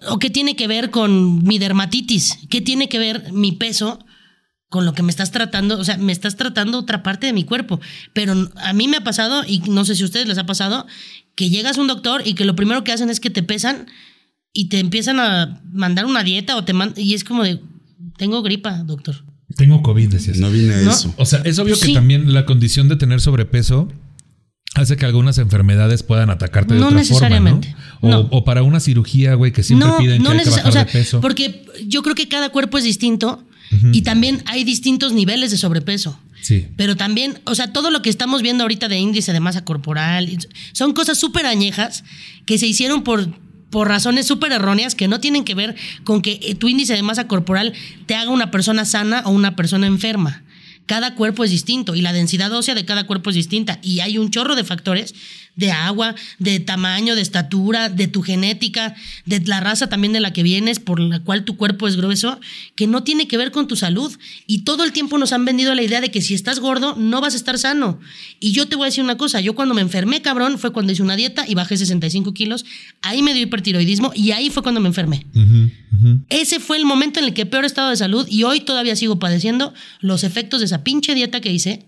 ¿o 0.08 0.18
qué 0.18 0.30
tiene 0.30 0.56
que 0.56 0.66
ver 0.66 0.90
con 0.90 1.42
mi 1.44 1.58
dermatitis? 1.58 2.38
¿Qué 2.50 2.60
tiene 2.60 2.88
que 2.88 2.98
ver 2.98 3.32
mi 3.32 3.52
peso 3.52 4.04
con 4.68 4.84
lo 4.84 4.92
que 4.92 5.02
me 5.02 5.10
estás 5.10 5.30
tratando? 5.30 5.78
O 5.78 5.84
sea, 5.84 5.96
me 5.98 6.12
estás 6.12 6.36
tratando 6.36 6.78
otra 6.78 7.02
parte 7.02 7.26
de 7.26 7.32
mi 7.32 7.44
cuerpo. 7.44 7.80
Pero 8.12 8.50
a 8.56 8.72
mí 8.72 8.88
me 8.88 8.98
ha 8.98 9.04
pasado, 9.04 9.44
y 9.46 9.60
no 9.60 9.84
sé 9.84 9.94
si 9.94 10.02
a 10.02 10.06
ustedes 10.06 10.26
les 10.26 10.38
ha 10.38 10.46
pasado, 10.46 10.86
que 11.34 11.50
llegas 11.50 11.78
a 11.78 11.80
un 11.80 11.88
doctor 11.88 12.22
y 12.24 12.34
que 12.34 12.44
lo 12.44 12.56
primero 12.56 12.84
que 12.84 12.92
hacen 12.92 13.10
es 13.10 13.20
que 13.20 13.30
te 13.30 13.42
pesan 13.42 13.86
y 14.52 14.68
te 14.68 14.78
empiezan 14.78 15.18
a 15.20 15.62
mandar 15.72 16.06
una 16.06 16.22
dieta 16.22 16.56
o 16.56 16.64
te 16.64 16.72
mandan, 16.72 17.02
y 17.02 17.14
es 17.14 17.24
como 17.24 17.42
de, 17.42 17.60
tengo 18.16 18.42
gripa, 18.42 18.82
doctor. 18.84 19.24
Tengo 19.56 19.82
COVID, 19.82 20.08
decías. 20.08 20.38
No 20.38 20.50
vine 20.50 20.74
a 20.74 20.82
¿No? 20.82 20.90
eso. 20.90 21.14
O 21.16 21.26
sea, 21.26 21.40
es 21.40 21.58
obvio 21.58 21.78
que 21.78 21.92
también 21.92 22.32
la 22.32 22.46
condición 22.46 22.88
de 22.88 22.96
tener 22.96 23.20
sobrepeso 23.20 23.88
hace 24.74 24.96
que 24.96 25.06
algunas 25.06 25.38
enfermedades 25.38 26.02
puedan 26.02 26.30
atacarte 26.30 26.74
de 26.74 26.80
No 26.80 26.86
otra 26.86 26.98
necesariamente, 26.98 27.68
forma, 27.68 27.86
¿no? 28.02 28.20
O, 28.20 28.22
no. 28.24 28.28
o 28.30 28.44
para 28.44 28.62
una 28.62 28.80
cirugía, 28.80 29.34
güey, 29.34 29.52
que 29.52 29.62
siempre 29.62 29.88
piden 29.98 30.22
que 30.22 30.28
hay 30.28 30.36
que 30.38 30.44
neces- 30.44 30.50
bajar 30.56 30.68
o 30.68 30.72
sea, 30.72 30.84
de 30.84 30.92
peso. 30.92 31.20
Porque 31.20 31.64
yo 31.86 32.02
creo 32.02 32.14
que 32.14 32.28
cada 32.28 32.50
cuerpo 32.50 32.78
es 32.78 32.84
distinto 32.84 33.42
y 33.92 34.02
también 34.02 34.42
hay 34.46 34.62
distintos 34.62 35.12
niveles 35.14 35.50
de 35.50 35.56
sobrepeso. 35.56 36.18
Sí. 36.42 36.68
Pero 36.76 36.94
también, 36.96 37.40
o 37.44 37.54
sea, 37.56 37.72
todo 37.72 37.90
lo 37.90 38.02
que 38.02 38.10
estamos 38.10 38.42
viendo 38.42 38.62
ahorita 38.62 38.86
de 38.88 38.98
índice 38.98 39.32
de 39.32 39.40
masa 39.40 39.64
corporal, 39.64 40.28
son 40.72 40.92
cosas 40.92 41.18
súper 41.18 41.46
añejas 41.46 42.04
que 42.46 42.58
se 42.58 42.66
hicieron 42.66 43.02
por, 43.02 43.26
por 43.70 43.88
razones 43.88 44.26
súper 44.26 44.52
erróneas 44.52 44.94
que 44.94 45.08
no 45.08 45.18
tienen 45.20 45.44
que 45.44 45.54
ver 45.56 45.74
con 46.04 46.20
que 46.22 46.38
eh, 46.42 46.54
tu 46.54 46.68
índice 46.68 46.94
de 46.94 47.02
masa 47.02 47.26
corporal 47.26 47.72
te 48.06 48.14
haga 48.14 48.30
una 48.30 48.50
persona 48.52 48.84
sana 48.84 49.22
o 49.24 49.30
una 49.30 49.56
persona 49.56 49.86
enferma. 49.88 50.43
Cada 50.86 51.14
cuerpo 51.14 51.44
es 51.44 51.50
distinto 51.50 51.94
y 51.94 52.02
la 52.02 52.12
densidad 52.12 52.52
ósea 52.52 52.74
de 52.74 52.84
cada 52.84 53.06
cuerpo 53.06 53.30
es 53.30 53.36
distinta. 53.36 53.78
Y 53.82 54.00
hay 54.00 54.18
un 54.18 54.30
chorro 54.30 54.54
de 54.54 54.64
factores 54.64 55.14
de 55.56 55.70
agua, 55.70 56.14
de 56.38 56.60
tamaño, 56.60 57.14
de 57.14 57.22
estatura, 57.22 57.88
de 57.88 58.08
tu 58.08 58.22
genética, 58.22 58.94
de 59.26 59.40
la 59.40 59.60
raza 59.60 59.88
también 59.88 60.12
de 60.12 60.20
la 60.20 60.32
que 60.32 60.42
vienes, 60.42 60.80
por 60.80 61.00
la 61.00 61.20
cual 61.20 61.44
tu 61.44 61.56
cuerpo 61.56 61.86
es 61.88 61.96
grueso, 61.96 62.40
que 62.74 62.86
no 62.86 63.02
tiene 63.02 63.28
que 63.28 63.36
ver 63.36 63.50
con 63.50 63.68
tu 63.68 63.76
salud. 63.76 64.12
Y 64.46 64.58
todo 64.62 64.84
el 64.84 64.92
tiempo 64.92 65.18
nos 65.18 65.32
han 65.32 65.44
vendido 65.44 65.74
la 65.74 65.82
idea 65.82 66.00
de 66.00 66.10
que 66.10 66.20
si 66.20 66.34
estás 66.34 66.60
gordo 66.60 66.96
no 66.96 67.20
vas 67.20 67.34
a 67.34 67.36
estar 67.36 67.58
sano. 67.58 68.00
Y 68.40 68.52
yo 68.52 68.68
te 68.68 68.76
voy 68.76 68.84
a 68.84 68.86
decir 68.86 69.04
una 69.04 69.16
cosa, 69.16 69.40
yo 69.40 69.54
cuando 69.54 69.74
me 69.74 69.80
enfermé, 69.80 70.22
cabrón, 70.22 70.58
fue 70.58 70.72
cuando 70.72 70.92
hice 70.92 71.02
una 71.02 71.16
dieta 71.16 71.44
y 71.48 71.54
bajé 71.54 71.76
65 71.76 72.34
kilos, 72.34 72.64
ahí 73.02 73.22
me 73.22 73.34
dio 73.34 73.42
hipertiroidismo 73.42 74.12
y 74.14 74.32
ahí 74.32 74.50
fue 74.50 74.62
cuando 74.62 74.80
me 74.80 74.88
enfermé. 74.88 75.26
Ese 76.28 76.60
fue 76.60 76.76
el 76.76 76.84
momento 76.84 77.20
en 77.20 77.26
el 77.26 77.34
que 77.34 77.46
peor 77.46 77.64
estado 77.64 77.90
de 77.90 77.96
salud 77.96 78.26
y 78.28 78.42
hoy 78.42 78.60
todavía 78.60 78.96
sigo 78.96 79.18
padeciendo 79.18 79.72
los 80.00 80.24
efectos 80.24 80.60
de 80.60 80.66
esa 80.66 80.82
pinche 80.82 81.14
dieta 81.14 81.40
que 81.40 81.52
hice. 81.52 81.86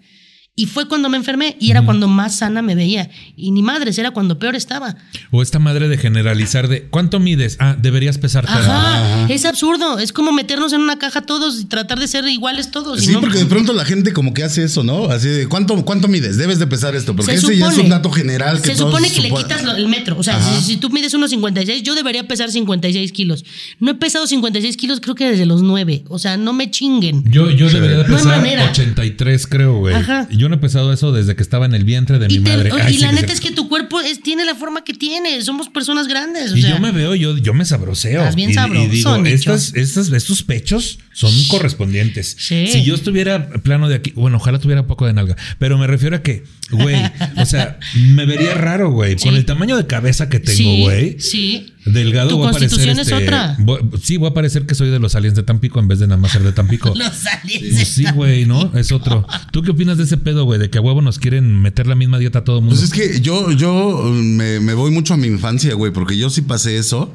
Y 0.59 0.65
fue 0.65 0.89
cuando 0.89 1.11
me 1.11 1.19
enfermé 1.19 1.55
y 1.61 1.71
era 1.71 1.83
cuando 1.85 2.09
más 2.09 2.37
sana 2.37 2.63
me 2.63 2.75
veía. 2.75 3.11
Y 3.37 3.51
ni 3.51 3.63
madres, 3.63 3.99
era 3.99 4.13
cuando 4.13 4.39
peor 4.39 4.57
estaba. 4.57 4.97
O 5.31 5.43
esta 5.43 5.59
madre 5.59 5.87
de 5.89 5.99
generalizar 5.99 6.67
de 6.69 6.85
¿cuánto 6.89 7.21
mides? 7.21 7.59
Ah, 7.61 7.77
deberías 7.79 8.17
pesar. 8.17 8.47
Ajá, 8.49 9.27
es 9.29 9.45
absurdo. 9.45 9.99
Es 9.99 10.13
como 10.15 10.33
meternos 10.33 10.73
en 10.73 10.81
una 10.81 10.99
caja 10.99 11.21
todos 11.21 11.61
y 11.61 11.67
tratar 11.67 11.99
de 11.99 12.09
ser 12.09 12.27
iguales 12.27 12.71
todos. 12.71 13.03
y 13.03 13.07
Sí, 13.09 13.13
no- 13.13 13.21
porque 13.21 13.37
de 13.39 13.45
pronto 13.45 13.75
la 13.75 13.85
gente 13.85 14.15
como 14.15 14.33
que 14.33 14.45
hace 14.45 14.65
eso, 14.65 14.83
¿no? 14.83 15.05
Así 15.11 15.29
de, 15.29 15.47
¿cuánto, 15.47 15.77
cuánto 15.85 16.09
mides? 16.09 16.39
Debes 16.39 16.59
de 16.59 16.67
pesar 16.67 16.95
esto, 16.97 17.15
porque 17.15 17.33
Se 17.39 17.47
ese 17.47 17.59
ya 17.59 17.69
es 17.69 17.77
un 17.77 17.91
dato 17.91 18.11
general 18.11 18.63
que 18.63 18.69
Se 18.71 18.77
todos 18.77 18.93
supone 18.93 19.11
que 19.13 19.21
le 19.21 19.31
quitas 19.35 19.63
lo- 19.63 19.77
el 19.77 19.89
metro. 19.89 20.17
O 20.19 20.23
sea, 20.23 20.41
si, 20.41 20.63
si 20.63 20.77
tú 20.79 20.89
mides 20.89 21.13
unos 21.13 21.29
56, 21.31 21.83
yo 21.83 21.95
debería 21.95 22.27
pesar 22.27 22.51
56 22.51 23.13
kilos. 23.13 23.45
No 23.79 23.91
he 23.91 23.95
pesado 23.95 24.27
56 24.27 24.79
kilos 24.79 25.01
creo 25.01 25.15
que 25.15 25.29
desde 25.29 25.45
los 25.45 25.61
9. 25.61 26.05
O 26.09 26.19
sea, 26.19 26.39
no 26.39 26.55
me 26.55 26.71
chinguen. 26.71 27.25
Yo, 27.31 27.51
yo 27.51 27.69
debería 27.69 27.99
de 27.99 28.09
No 28.09 28.17
pesar 28.17 28.39
manera. 28.39 28.71
83, 28.71 29.47
creo, 29.47 29.75
güey. 29.81 29.95
Ajá. 29.95 30.27
Yo 30.31 30.46
no 30.49 30.57
he 30.57 30.59
pesado 30.59 30.93
eso 30.93 31.13
desde 31.13 31.37
que 31.37 31.43
estaba 31.43 31.67
en 31.67 31.75
el 31.75 31.85
vientre 31.85 32.19
de 32.19 32.27
Y, 32.33 32.39
mi 32.39 32.45
te- 32.45 32.51
madre. 32.51 32.71
Ay, 32.73 32.95
y 32.95 32.97
sí, 32.97 33.03
la 33.03 33.13
neta 33.13 33.29
se- 33.29 33.35
es 33.35 33.41
que 33.41 33.51
tu 33.53 33.69
cuerpo 33.69 34.01
es- 34.01 34.23
tiene 34.23 34.45
la 34.45 34.55
forma 34.55 34.85
que 34.85 34.95
tiene. 34.95 35.41
Somos 35.43 35.69
personas 35.69 36.09
grandes. 36.09 36.53
O 36.53 36.57
Y 36.57 36.63
sea, 36.63 36.71
yo 36.71 36.79
me 36.81 36.93
veo, 36.93 37.15
yo, 37.15 37.37
yo 37.39 37.55
me 37.55 37.65
sabroseo. 37.65 38.21
Estás 38.21 38.35
bien 38.37 38.51
y, 38.51 38.53
y 38.53 38.55
sabroso, 38.55 38.89
digo, 38.89 39.17
estas, 39.27 39.73
estos 40.13 40.43
pechos 40.43 40.99
son 41.17 41.33
correspondientes. 41.49 42.37
Sí. 42.39 42.67
Si 42.71 42.85
yo 42.85 42.95
estuviera 42.95 43.49
plano 43.63 43.89
de 43.89 43.95
aquí, 43.95 44.13
bueno, 44.15 44.37
ojalá 44.37 44.59
tuviera 44.59 44.83
un 44.83 44.87
poco 44.87 45.07
de 45.07 45.15
nalga, 45.15 45.35
pero 45.59 45.79
me 45.79 45.87
refiero 45.87 46.15
a 46.17 46.23
que, 46.23 46.45
güey, 46.71 46.97
o 47.39 47.47
sea, 47.47 47.79
me 47.95 48.27
vería 48.27 48.53
raro, 48.55 48.91
güey, 48.91 49.17
con 49.17 49.35
el 49.35 49.47
tamaño 49.47 49.79
de 49.79 49.87
cabeza 49.87 50.29
que 50.29 50.41
tengo, 50.41 50.77
güey. 50.85 51.19
sí. 51.19 51.73
Delgado 51.87 52.31
Tu 52.31 52.37
voy 52.39 52.49
a 52.49 52.51
parecer 52.51 52.69
constitución 52.71 52.99
es 52.99 53.07
este, 53.13 53.25
otra. 53.25 53.55
voy- 53.61 53.79
sí, 54.03 54.17
voy 54.17 54.29
a 54.31 54.35
parecer 54.35 54.67
que 54.67 54.75
soy 54.75 54.91
de 54.91 54.99
los 54.99 55.15
aliens 55.15 55.37
de 55.37 55.45
Tampico 55.45 55.79
en 55.79 55.87
vez 55.87 56.01
de 56.01 56.09
nada 56.09 56.21
más 56.21 56.33
ser 56.33 56.43
de 56.43 56.51
Tampico. 56.51 56.93
Los 56.97 57.25
aliens. 57.27 57.75
Pues 57.77 57.89
sí, 57.89 58.05
güey, 58.13 58.45
¿no? 58.45 58.73
Es 58.77 58.91
otro. 58.91 59.25
¿Tú 59.53 59.63
qué 59.63 59.71
opinas 59.71 59.97
de 59.97 60.03
ese 60.03 60.17
pedo, 60.17 60.45
güey? 60.45 60.59
De 60.59 60.69
que 60.69 60.79
a 60.79 60.81
huevo 60.81 61.01
nos 61.01 61.21
quieren 61.21 61.63
meter 61.63 61.87
la 61.87 61.95
misma 61.95 62.19
dieta 62.19 62.41
a 62.41 62.45
todo 62.45 62.61
mundo. 62.61 62.75
Pues 62.77 62.83
es 62.83 62.93
que 62.93 63.21
yo, 63.21 63.53
yo 63.53 64.01
uh, 64.01 64.11
me, 64.13 64.59
me 64.59 64.75
voy 64.75 64.91
mucho 64.91 65.15
a 65.15 65.17
mi 65.17 65.29
infancia, 65.29 65.75
güey, 65.75 65.93
porque 65.93 66.19
yo 66.19 66.29
sí 66.29 66.43
pasé 66.43 66.77
eso. 66.77 67.15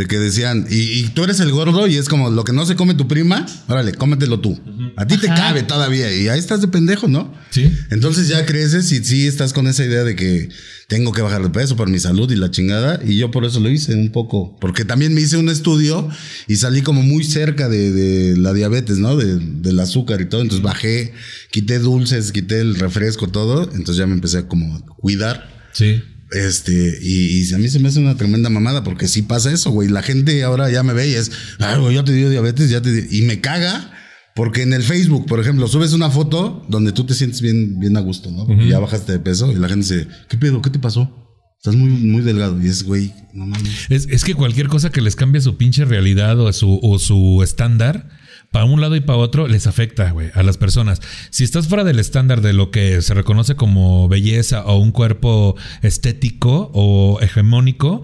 De 0.00 0.06
que 0.06 0.18
decían, 0.18 0.66
y, 0.70 0.76
y 1.00 1.08
tú 1.08 1.24
eres 1.24 1.40
el 1.40 1.50
gordo 1.52 1.86
y 1.86 1.96
es 1.96 2.08
como 2.08 2.30
lo 2.30 2.42
que 2.42 2.52
no 2.54 2.64
se 2.64 2.74
come 2.74 2.94
tu 2.94 3.06
prima, 3.06 3.44
órale, 3.68 3.92
cómetelo 3.92 4.40
tú. 4.40 4.58
A 4.96 5.06
ti 5.06 5.18
te 5.18 5.26
cabe 5.26 5.62
todavía 5.62 6.10
y 6.16 6.28
ahí 6.28 6.38
estás 6.38 6.62
de 6.62 6.68
pendejo, 6.68 7.06
¿no? 7.06 7.34
Sí. 7.50 7.70
Entonces 7.90 8.26
ya 8.28 8.46
creces 8.46 8.90
y 8.92 9.04
sí 9.04 9.26
estás 9.26 9.52
con 9.52 9.66
esa 9.66 9.84
idea 9.84 10.02
de 10.02 10.16
que 10.16 10.48
tengo 10.88 11.12
que 11.12 11.20
bajar 11.20 11.42
de 11.42 11.50
peso 11.50 11.76
por 11.76 11.90
mi 11.90 11.98
salud 11.98 12.30
y 12.32 12.36
la 12.36 12.50
chingada. 12.50 12.98
Y 13.04 13.18
yo 13.18 13.30
por 13.30 13.44
eso 13.44 13.60
lo 13.60 13.68
hice 13.68 13.94
un 13.94 14.10
poco. 14.10 14.56
Porque 14.58 14.86
también 14.86 15.12
me 15.12 15.20
hice 15.20 15.36
un 15.36 15.50
estudio 15.50 16.08
y 16.48 16.56
salí 16.56 16.80
como 16.80 17.02
muy 17.02 17.22
cerca 17.22 17.68
de, 17.68 17.90
de 17.92 18.36
la 18.38 18.54
diabetes, 18.54 18.96
¿no? 18.98 19.16
De- 19.16 19.38
del 19.38 19.78
azúcar 19.80 20.20
y 20.22 20.28
todo. 20.30 20.40
Entonces 20.40 20.62
bajé, 20.64 21.12
quité 21.50 21.78
dulces, 21.78 22.32
quité 22.32 22.60
el 22.60 22.76
refresco, 22.76 23.28
todo. 23.28 23.64
Entonces 23.74 23.96
ya 23.96 24.06
me 24.06 24.14
empecé 24.14 24.38
a 24.38 24.48
como 24.48 24.82
cuidar. 24.96 25.60
Sí. 25.72 26.02
Este, 26.32 26.98
y, 27.02 27.40
y 27.42 27.54
a 27.54 27.58
mí 27.58 27.68
se 27.68 27.78
me 27.78 27.88
hace 27.88 27.98
una 27.98 28.16
tremenda 28.16 28.50
mamada 28.50 28.84
porque 28.84 29.08
sí 29.08 29.22
pasa 29.22 29.52
eso, 29.52 29.70
güey. 29.70 29.88
La 29.88 30.02
gente 30.02 30.42
ahora 30.44 30.70
ya 30.70 30.82
me 30.82 30.92
ve 30.92 31.08
y 31.08 31.14
es, 31.14 31.30
ah, 31.58 31.76
güey, 31.76 31.94
ya 31.96 32.04
te 32.04 32.12
dio 32.12 32.30
diabetes, 32.30 32.70
ya 32.70 32.80
te 32.80 32.92
di-". 32.92 33.18
Y 33.18 33.22
me 33.22 33.40
caga 33.40 33.92
porque 34.34 34.62
en 34.62 34.72
el 34.72 34.82
Facebook, 34.82 35.26
por 35.26 35.40
ejemplo, 35.40 35.66
subes 35.68 35.92
una 35.92 36.10
foto 36.10 36.64
donde 36.68 36.92
tú 36.92 37.04
te 37.04 37.14
sientes 37.14 37.40
bien, 37.40 37.78
bien 37.80 37.96
a 37.96 38.00
gusto, 38.00 38.30
¿no? 38.30 38.46
Porque 38.46 38.68
Ya 38.68 38.78
bajaste 38.78 39.12
de 39.12 39.18
peso 39.18 39.50
y 39.50 39.56
la 39.56 39.68
gente 39.68 39.82
dice, 39.94 40.08
¿qué 40.28 40.36
pedo? 40.36 40.62
¿Qué 40.62 40.70
te 40.70 40.78
pasó? 40.78 41.16
Estás 41.58 41.74
muy, 41.74 41.90
muy 41.90 42.22
delgado. 42.22 42.58
Y 42.62 42.68
es, 42.68 42.84
güey, 42.84 43.12
no 43.34 43.46
mames. 43.46 43.86
Es, 43.90 44.06
es 44.08 44.24
que 44.24 44.34
cualquier 44.34 44.68
cosa 44.68 44.90
que 44.90 45.02
les 45.02 45.14
cambie 45.14 45.42
su 45.42 45.56
pinche 45.58 45.84
realidad 45.84 46.40
o 46.40 46.50
su, 46.54 46.78
o 46.82 46.98
su 46.98 47.42
estándar, 47.42 48.08
para 48.50 48.64
un 48.64 48.80
lado 48.80 48.96
y 48.96 49.00
para 49.00 49.18
otro, 49.18 49.46
les 49.46 49.66
afecta, 49.66 50.10
güey, 50.10 50.30
a 50.34 50.42
las 50.42 50.58
personas. 50.58 51.00
Si 51.30 51.44
estás 51.44 51.68
fuera 51.68 51.84
del 51.84 52.00
estándar 52.00 52.40
de 52.40 52.52
lo 52.52 52.70
que 52.72 53.00
se 53.00 53.14
reconoce 53.14 53.54
como 53.54 54.08
belleza 54.08 54.64
o 54.64 54.78
un 54.78 54.90
cuerpo 54.90 55.56
estético 55.82 56.70
o 56.74 57.20
hegemónico, 57.20 58.02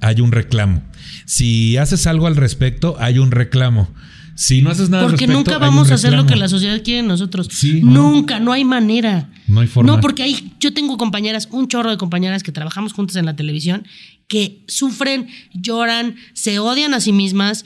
hay 0.00 0.20
un 0.20 0.32
reclamo. 0.32 0.82
Si 1.24 1.78
haces 1.78 2.06
algo 2.06 2.26
al 2.26 2.36
respecto, 2.36 2.96
hay 2.98 3.18
un 3.18 3.30
reclamo. 3.30 3.88
Si 4.34 4.60
no 4.60 4.68
haces 4.68 4.90
nada 4.90 5.04
al 5.04 5.10
Porque 5.12 5.26
respecto, 5.26 5.50
nunca 5.50 5.58
vamos 5.58 5.90
a 5.90 5.94
hacer 5.94 6.12
lo 6.12 6.26
que 6.26 6.36
la 6.36 6.48
sociedad 6.48 6.82
quiere 6.84 7.00
de 7.00 7.08
nosotros. 7.08 7.48
Sí, 7.50 7.80
no. 7.82 7.92
nunca, 7.92 8.38
no 8.38 8.52
hay 8.52 8.66
manera. 8.66 9.30
No 9.48 9.60
hay 9.60 9.66
forma. 9.66 9.90
No, 9.90 10.00
porque 10.02 10.24
hay, 10.24 10.52
yo 10.60 10.74
tengo 10.74 10.98
compañeras, 10.98 11.48
un 11.50 11.68
chorro 11.68 11.90
de 11.90 11.96
compañeras 11.96 12.42
que 12.42 12.52
trabajamos 12.52 12.92
juntas 12.92 13.16
en 13.16 13.24
la 13.24 13.34
televisión, 13.34 13.86
que 14.28 14.62
sufren, 14.68 15.28
lloran, 15.54 16.16
se 16.34 16.58
odian 16.58 16.92
a 16.92 17.00
sí 17.00 17.12
mismas 17.12 17.64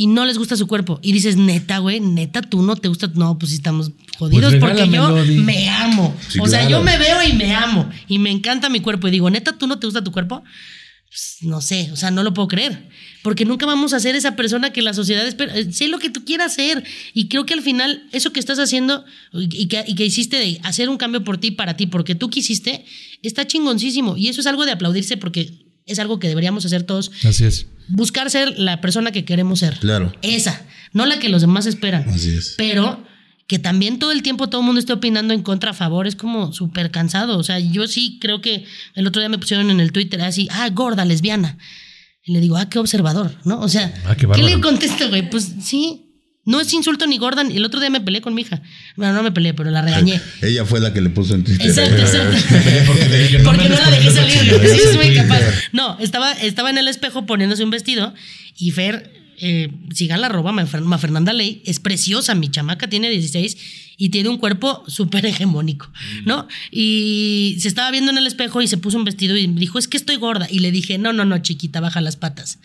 y 0.00 0.06
no 0.06 0.24
les 0.24 0.38
gusta 0.38 0.56
su 0.56 0.66
cuerpo. 0.66 0.98
Y 1.02 1.12
dices, 1.12 1.36
neta, 1.36 1.76
güey, 1.76 2.00
neta, 2.00 2.40
tú 2.40 2.62
no 2.62 2.74
te 2.74 2.88
gusta. 2.88 3.12
No, 3.16 3.38
pues 3.38 3.52
estamos 3.52 3.90
jodidos 4.16 4.54
Pues 4.54 4.64
porque 4.64 4.88
yo 4.88 5.14
me 5.42 5.68
amo. 5.68 6.16
Sí, 6.26 6.38
o 6.40 6.46
sea, 6.46 6.60
claro. 6.60 6.78
yo 6.78 6.82
me 6.82 6.96
veo 6.96 7.22
y 7.22 7.34
me 7.34 7.54
amo. 7.54 7.86
Y 8.08 8.18
me 8.18 8.30
encanta 8.30 8.70
mi 8.70 8.80
cuerpo. 8.80 9.08
Y 9.08 9.10
digo, 9.10 9.28
neta, 9.28 9.58
tú 9.58 9.66
no 9.66 9.78
te 9.78 9.86
gusta 9.86 10.02
tu 10.02 10.10
cuerpo. 10.10 10.42
Pues, 11.06 11.36
no 11.42 11.60
sé, 11.60 11.90
o 11.92 11.96
sea, 11.96 12.10
no 12.10 12.22
lo 12.22 12.32
puedo 12.32 12.48
creer. 12.48 12.88
Porque 13.20 13.44
nunca 13.44 13.66
vamos 13.66 13.92
a 13.92 14.00
ser 14.00 14.16
esa 14.16 14.36
persona 14.36 14.72
que 14.72 14.80
la 14.80 14.94
sociedad 14.94 15.26
espera. 15.26 15.54
Eh, 15.54 15.70
Sé 15.70 15.88
lo 15.88 15.98
que 15.98 16.08
tú 16.08 16.24
quieras 16.24 16.52
hacer. 16.52 16.82
Y 17.12 17.28
creo 17.28 17.44
que 17.44 17.52
al 17.52 17.60
final, 17.60 18.08
eso 18.12 18.32
que 18.32 18.40
estás 18.40 18.58
haciendo 18.58 19.04
y 19.34 19.66
que, 19.66 19.84
y 19.86 19.96
que 19.96 20.06
hiciste 20.06 20.38
de 20.38 20.60
hacer 20.62 20.88
un 20.88 20.96
cambio 20.96 21.24
por 21.24 21.36
ti, 21.36 21.50
para 21.50 21.76
ti, 21.76 21.86
porque 21.86 22.14
tú 22.14 22.30
quisiste, 22.30 22.86
está 23.22 23.46
chingoncísimo. 23.46 24.16
Y 24.16 24.28
eso 24.28 24.40
es 24.40 24.46
algo 24.46 24.64
de 24.64 24.72
aplaudirse 24.72 25.18
porque 25.18 25.52
es 25.84 25.98
algo 25.98 26.18
que 26.18 26.28
deberíamos 26.28 26.64
hacer 26.64 26.84
todos. 26.84 27.12
Así 27.22 27.44
es. 27.44 27.66
Buscar 27.90 28.30
ser 28.30 28.58
la 28.58 28.80
persona 28.80 29.12
que 29.12 29.24
queremos 29.24 29.60
ser. 29.60 29.78
Claro. 29.78 30.12
Esa, 30.22 30.62
no 30.92 31.06
la 31.06 31.18
que 31.18 31.28
los 31.28 31.40
demás 31.40 31.66
esperan. 31.66 32.08
Así 32.08 32.34
es. 32.34 32.54
Pero 32.56 33.04
que 33.46 33.58
también 33.58 33.98
todo 33.98 34.12
el 34.12 34.22
tiempo 34.22 34.48
todo 34.48 34.60
el 34.60 34.66
mundo 34.66 34.78
esté 34.78 34.92
opinando 34.92 35.34
en 35.34 35.42
contra, 35.42 35.72
a 35.72 35.74
favor, 35.74 36.06
es 36.06 36.14
como 36.14 36.52
súper 36.52 36.90
cansado. 36.90 37.36
O 37.36 37.42
sea, 37.42 37.58
yo 37.58 37.88
sí 37.88 38.18
creo 38.20 38.40
que 38.40 38.64
el 38.94 39.06
otro 39.06 39.20
día 39.20 39.28
me 39.28 39.38
pusieron 39.38 39.70
en 39.70 39.80
el 39.80 39.90
Twitter 39.90 40.22
así, 40.22 40.48
ah, 40.52 40.68
gorda, 40.70 41.04
lesbiana. 41.04 41.58
Y 42.22 42.32
le 42.32 42.40
digo, 42.40 42.56
ah, 42.56 42.68
qué 42.68 42.78
observador, 42.78 43.34
¿no? 43.44 43.60
O 43.60 43.68
sea, 43.68 43.92
Ah, 44.06 44.14
qué 44.14 44.28
¿qué, 44.28 44.42
le 44.42 44.60
contesto, 44.60 45.08
güey? 45.08 45.28
Pues 45.28 45.52
sí. 45.62 46.09
No 46.50 46.60
es 46.60 46.72
insulto 46.72 47.06
ni 47.06 47.16
gorda. 47.18 47.42
El 47.42 47.64
otro 47.64 47.80
día 47.80 47.90
me 47.90 48.00
peleé 48.00 48.20
con 48.20 48.34
mi 48.34 48.42
hija. 48.42 48.60
Bueno, 48.96 49.12
no 49.14 49.22
me 49.22 49.30
peleé, 49.32 49.54
pero 49.54 49.70
la 49.70 49.82
regañé. 49.82 50.20
Ella 50.42 50.64
fue 50.64 50.80
la 50.80 50.92
que 50.92 51.00
le 51.00 51.10
puso 51.10 51.34
en 51.34 51.44
Twitter. 51.44 51.66
Exacto, 51.68 51.96
exacto. 52.00 52.36
Porque 52.86 53.04
dije, 53.18 53.38
Porque 53.40 53.68
no 53.68 53.76
la 53.76 53.90
dejé 53.90 54.10
salir. 54.10 54.38
Sí, 54.38 54.80
es 54.90 54.96
muy 54.96 55.14
capaz. 55.14 55.40
No, 55.72 55.98
estaba, 56.00 56.32
estaba 56.32 56.70
en 56.70 56.78
el 56.78 56.88
espejo 56.88 57.26
poniéndose 57.26 57.62
un 57.64 57.70
vestido 57.70 58.12
y 58.58 58.72
Fer 58.72 59.12
eh, 59.42 59.70
sigan 59.94 60.20
la 60.20 60.28
roba, 60.28 60.52
Ma 60.52 60.66
Fer- 60.66 60.82
Ma 60.82 60.98
Fernanda 60.98 61.32
Ley, 61.32 61.62
es 61.64 61.80
preciosa, 61.80 62.34
mi 62.34 62.50
chamaca 62.50 62.88
tiene 62.90 63.08
16 63.08 63.56
y 63.96 64.10
tiene 64.10 64.28
un 64.28 64.36
cuerpo 64.38 64.82
súper 64.86 65.24
hegemónico, 65.26 65.90
¿no? 66.26 66.46
Y 66.70 67.56
se 67.60 67.68
estaba 67.68 67.90
viendo 67.90 68.10
en 68.10 68.18
el 68.18 68.26
espejo 68.26 68.60
y 68.60 68.66
se 68.68 68.76
puso 68.76 68.96
un 68.98 69.04
vestido 69.04 69.36
y 69.36 69.46
me 69.48 69.60
dijo, 69.60 69.78
es 69.78 69.88
que 69.88 69.96
estoy 69.96 70.16
gorda. 70.16 70.46
Y 70.50 70.58
le 70.58 70.70
dije, 70.72 70.98
no, 70.98 71.12
no, 71.12 71.24
no, 71.24 71.38
chiquita, 71.38 71.80
baja 71.80 72.00
las 72.00 72.16
patas. 72.16 72.58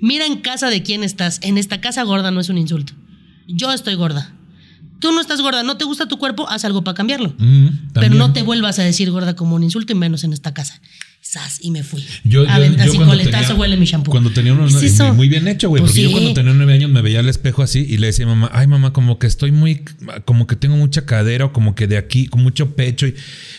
Mira 0.00 0.24
en 0.26 0.36
casa 0.36 0.70
de 0.70 0.82
quién 0.82 1.02
estás. 1.02 1.38
En 1.42 1.58
esta 1.58 1.80
casa 1.80 2.02
gorda 2.02 2.30
no 2.30 2.40
es 2.40 2.48
un 2.48 2.58
insulto. 2.58 2.92
Yo 3.46 3.72
estoy 3.72 3.94
gorda. 3.94 4.32
Tú 5.00 5.10
no 5.10 5.20
estás 5.20 5.40
gorda, 5.40 5.64
no 5.64 5.76
te 5.76 5.84
gusta 5.84 6.06
tu 6.06 6.16
cuerpo, 6.16 6.48
haz 6.48 6.64
algo 6.64 6.84
para 6.84 6.94
cambiarlo. 6.94 7.34
Mm, 7.38 7.66
Pero 7.92 8.14
no 8.14 8.32
te 8.32 8.42
vuelvas 8.42 8.78
a 8.78 8.84
decir 8.84 9.10
gorda 9.10 9.34
como 9.34 9.56
un 9.56 9.64
insulto 9.64 9.92
y 9.92 9.96
menos 9.96 10.22
en 10.22 10.32
esta 10.32 10.54
casa. 10.54 10.80
Sas, 11.20 11.58
y 11.60 11.70
me 11.70 11.82
fui. 11.82 12.04
Yo, 12.24 12.44
yo, 12.44 12.50
Aventa- 12.50 12.84
yo 12.84 12.94
cuando 12.94 13.12
coletazo 13.14 13.46
tenía, 13.48 13.60
huele 13.60 13.76
mi 13.76 13.86
shampoo. 13.86 14.10
Cuando 14.10 14.30
tenía 14.30 14.52
unos 14.52 14.74
¿Es 14.74 14.94
eso? 14.94 15.12
muy, 15.14 15.28
bien 15.28 15.46
hecho, 15.48 15.68
güey. 15.68 15.80
Pues 15.80 15.92
porque 15.92 16.02
yo 16.02 16.08
sí. 16.08 16.12
cuando 16.14 16.34
tenía 16.34 16.52
nueve 16.52 16.74
años 16.74 16.90
me 16.90 17.00
veía 17.00 17.20
al 17.20 17.28
espejo 17.28 17.62
así 17.62 17.80
y 17.88 17.96
le 17.98 18.08
decía 18.08 18.26
a 18.26 18.28
mamá, 18.28 18.50
ay 18.52 18.66
mamá, 18.66 18.92
como 18.92 19.18
que 19.18 19.26
estoy 19.28 19.50
muy, 19.52 19.82
como 20.24 20.46
que 20.46 20.56
tengo 20.56 20.76
mucha 20.76 21.04
cadera 21.06 21.46
o 21.46 21.52
como 21.52 21.74
que 21.74 21.86
de 21.86 21.96
aquí, 21.96 22.26
con 22.26 22.42
mucho 22.42 22.74
pecho 22.76 23.06
y 23.06 23.14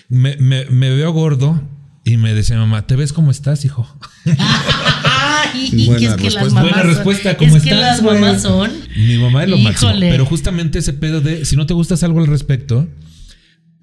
me, 0.10 0.36
me- 0.38 0.66
me 0.66 0.90
veo 0.92 1.12
gordo 1.14 1.62
y 2.04 2.18
me 2.18 2.34
decía 2.34 2.58
mamá, 2.58 2.86
¿te 2.88 2.96
ves 2.96 3.14
cómo 3.14 3.32
estás, 3.32 3.66
hijo? 3.66 3.88
Y, 5.56 5.84
y 5.84 5.86
Buena 5.86 6.00
que 6.00 6.06
es 6.08 6.14
que 6.16 6.24
las 6.24 6.34
respuesta. 6.34 6.56
mamás. 6.56 6.64
Buena 6.74 6.84
respuesta, 6.84 7.38
¿cómo 7.38 7.56
es 7.58 7.64
que 7.64 7.70
estás, 7.70 7.82
las 7.82 8.02
güey? 8.02 8.20
mamás 8.20 8.42
son. 8.42 8.72
Mi 8.96 9.18
mamá 9.18 9.44
es 9.44 9.50
lo 9.50 9.58
máximo. 9.60 9.92
Híjole. 9.92 10.10
Pero 10.10 10.26
justamente 10.26 10.80
ese 10.80 10.94
pedo 10.94 11.22
de 11.22 11.46
si 11.46 11.56
no 11.56 11.68
te 11.68 11.76
gustas 11.76 12.02
algo 12.02 12.20
al 12.20 12.28
respecto, 12.28 12.88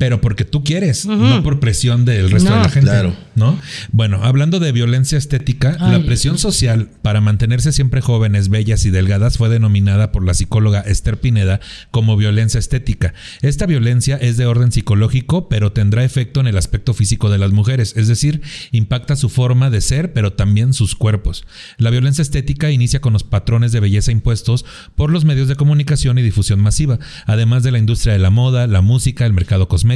pero 0.00 0.22
porque 0.22 0.46
tú 0.46 0.64
quieres, 0.64 1.04
no 1.04 1.42
por 1.42 1.60
presión 1.60 2.06
del 2.06 2.30
resto 2.30 2.48
No. 2.48 2.56
de 2.56 2.62
la 2.62 2.70
gente. 2.70 2.88
Claro. 2.90 3.14
¿No? 3.34 3.58
Bueno, 3.92 4.20
hablando 4.22 4.58
de 4.58 4.72
violencia 4.72 5.18
estética, 5.18 5.76
Ay, 5.78 5.92
la 5.92 6.06
presión 6.06 6.38
social 6.38 6.88
para 7.02 7.20
mantenerse 7.20 7.70
siempre 7.70 8.00
jóvenes, 8.00 8.48
bellas 8.48 8.86
y 8.86 8.90
delgadas 8.90 9.36
fue 9.36 9.50
denominada 9.50 10.10
por 10.10 10.24
la 10.24 10.32
psicóloga 10.32 10.80
Esther 10.80 11.20
Pineda 11.20 11.60
como 11.90 12.16
violencia 12.16 12.58
estética. 12.58 13.12
Esta 13.42 13.66
violencia 13.66 14.16
es 14.16 14.38
de 14.38 14.46
orden 14.46 14.72
psicológico, 14.72 15.50
pero 15.50 15.72
tendrá 15.72 16.02
efecto 16.02 16.40
en 16.40 16.46
el 16.46 16.56
aspecto 16.56 16.94
físico 16.94 17.28
de 17.28 17.36
las 17.36 17.52
mujeres, 17.52 17.92
es 17.94 18.08
decir, 18.08 18.40
impacta 18.72 19.16
su 19.16 19.28
forma 19.28 19.68
de 19.68 19.82
ser, 19.82 20.14
pero 20.14 20.32
también 20.32 20.72
sus 20.72 20.94
cuerpos. 20.94 21.44
La 21.76 21.90
violencia 21.90 22.22
estética 22.22 22.70
inicia 22.70 23.02
con 23.02 23.12
los 23.12 23.24
patrones 23.24 23.70
de 23.72 23.80
belleza 23.80 24.12
impuestos 24.12 24.64
por 24.96 25.10
los 25.10 25.26
medios 25.26 25.48
de 25.48 25.56
comunicación 25.56 26.16
y 26.18 26.22
difusión 26.22 26.58
masiva, 26.60 26.98
además 27.26 27.64
de 27.64 27.72
la 27.72 27.78
industria 27.78 28.14
de 28.14 28.18
la 28.18 28.30
moda, 28.30 28.66
la 28.66 28.80
música, 28.80 29.26
el 29.26 29.34
mercado 29.34 29.68
cosmético. 29.68 29.89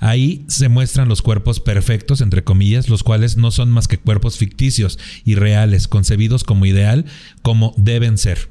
Ahí 0.00 0.44
se 0.48 0.68
muestran 0.68 1.08
los 1.08 1.22
cuerpos 1.22 1.60
perfectos, 1.60 2.20
entre 2.20 2.44
comillas, 2.44 2.88
los 2.88 3.02
cuales 3.02 3.36
no 3.36 3.50
son 3.50 3.70
más 3.70 3.88
que 3.88 3.98
cuerpos 3.98 4.36
ficticios 4.36 4.98
y 5.24 5.34
reales, 5.34 5.88
concebidos 5.88 6.44
como 6.44 6.66
ideal, 6.66 7.04
como 7.42 7.74
deben 7.76 8.18
ser 8.18 8.48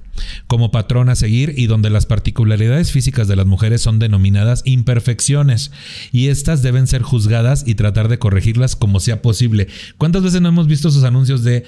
como 0.48 0.72
patrón 0.72 1.10
a 1.10 1.16
seguir 1.16 1.54
y 1.58 1.68
donde 1.68 1.90
las 1.90 2.06
particularidades 2.06 2.92
físicas 2.92 3.28
de 3.28 3.36
las 3.36 3.46
mujeres 3.46 3.82
son 3.82 4.00
denominadas 4.00 4.62
imperfecciones 4.66 5.72
y 6.12 6.30
estas 6.30 6.62
deben 6.62 6.88
ser 6.88 7.02
juzgadas 7.02 7.64
y 7.68 7.76
tratar 7.76 8.08
de 8.08 8.20
corregirlas 8.20 8.76
como 8.76 9.00
sea 9.00 9.22
posible. 9.22 9.68
¿Cuántas 9.98 10.24
veces 10.24 10.42
no 10.42 10.50
hemos 10.50 10.68
visto 10.68 10.88
esos 10.88 11.04
anuncios 11.04 11.44
de 11.44 11.66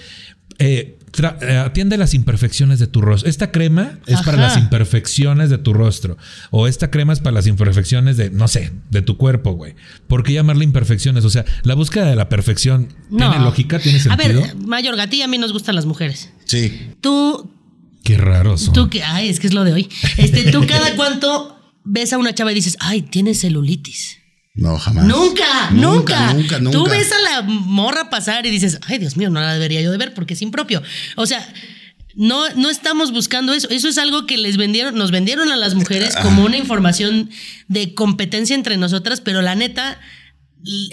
eh, 0.59 0.96
atiende 1.25 1.97
las 1.97 2.13
imperfecciones 2.13 2.79
de 2.79 2.87
tu 2.87 3.01
rostro? 3.01 3.29
Esta 3.29 3.51
crema 3.51 3.99
es 4.05 4.21
para 4.21 4.37
las 4.37 4.57
imperfecciones 4.57 5.49
de 5.49 5.57
tu 5.57 5.73
rostro 5.73 6.17
o 6.51 6.67
esta 6.67 6.91
crema 6.91 7.13
es 7.13 7.19
para 7.19 7.33
las 7.35 7.47
imperfecciones 7.47 8.17
de, 8.17 8.29
no 8.29 8.47
sé, 8.47 8.71
de 8.91 9.01
tu 9.01 9.17
cuerpo, 9.17 9.51
güey. 9.53 9.75
¿Por 10.07 10.23
qué 10.23 10.33
llamarle 10.33 10.63
imperfecciones? 10.63 11.25
O 11.25 11.29
sea, 11.29 11.45
la 11.63 11.73
búsqueda 11.75 12.05
de 12.05 12.15
la 12.15 12.29
perfección 12.29 12.89
No. 13.09 13.29
tiene 13.29 13.43
lógica, 13.43 13.79
tiene 13.79 13.99
sentido. 13.99 14.41
A 14.41 14.45
ver, 14.45 14.55
Mayor 14.57 14.95
Gatilla, 14.95 15.25
a 15.25 15.27
mí 15.27 15.37
nos 15.37 15.53
gustan 15.53 15.75
las 15.75 15.85
mujeres. 15.85 16.31
Sí. 16.45 16.91
Tú, 17.01 17.49
Qué 18.03 18.17
raro 18.17 18.57
son. 18.57 18.73
tú 18.73 18.89
que, 18.89 19.03
ay, 19.03 19.29
es 19.29 19.39
que 19.39 19.47
es 19.47 19.53
lo 19.53 19.63
de 19.63 19.73
hoy. 19.73 19.89
Este, 20.17 20.51
tú 20.51 20.65
cada 20.67 20.95
cuánto 20.95 21.59
ves 21.83 22.13
a 22.13 22.17
una 22.17 22.33
chava 22.35 22.51
y 22.51 22.55
dices, 22.55 22.77
ay, 22.79 23.01
tiene 23.01 23.33
celulitis. 23.33 24.17
No, 24.57 24.77
jamás. 24.79 25.05
Nunca, 25.05 25.69
nunca, 25.71 26.33
Nunca, 26.33 26.59
nunca. 26.59 26.77
Tú 26.77 26.87
ves 26.89 27.11
a 27.11 27.21
la 27.21 27.41
morra 27.43 28.09
pasar 28.09 28.45
y 28.47 28.49
dices, 28.49 28.79
ay, 28.87 28.97
Dios 28.97 29.15
mío, 29.15 29.29
no 29.29 29.39
la 29.39 29.53
debería 29.53 29.81
yo 29.81 29.91
de 29.91 29.97
ver 29.97 30.15
porque 30.15 30.33
es 30.33 30.41
impropio. 30.41 30.81
O 31.15 31.27
sea, 31.27 31.47
no, 32.15 32.49
no 32.55 32.71
estamos 32.71 33.11
buscando 33.11 33.53
eso. 33.53 33.69
Eso 33.69 33.87
es 33.87 33.99
algo 33.99 34.25
que 34.25 34.37
les 34.37 34.57
vendieron, 34.57 34.95
nos 34.95 35.11
vendieron 35.11 35.51
a 35.51 35.55
las 35.55 35.75
mujeres 35.75 36.15
como 36.15 36.43
una 36.43 36.57
información 36.57 37.29
de 37.67 37.93
competencia 37.93 38.55
entre 38.55 38.77
nosotras, 38.77 39.21
pero 39.21 39.43
la 39.43 39.53
neta, 39.53 39.99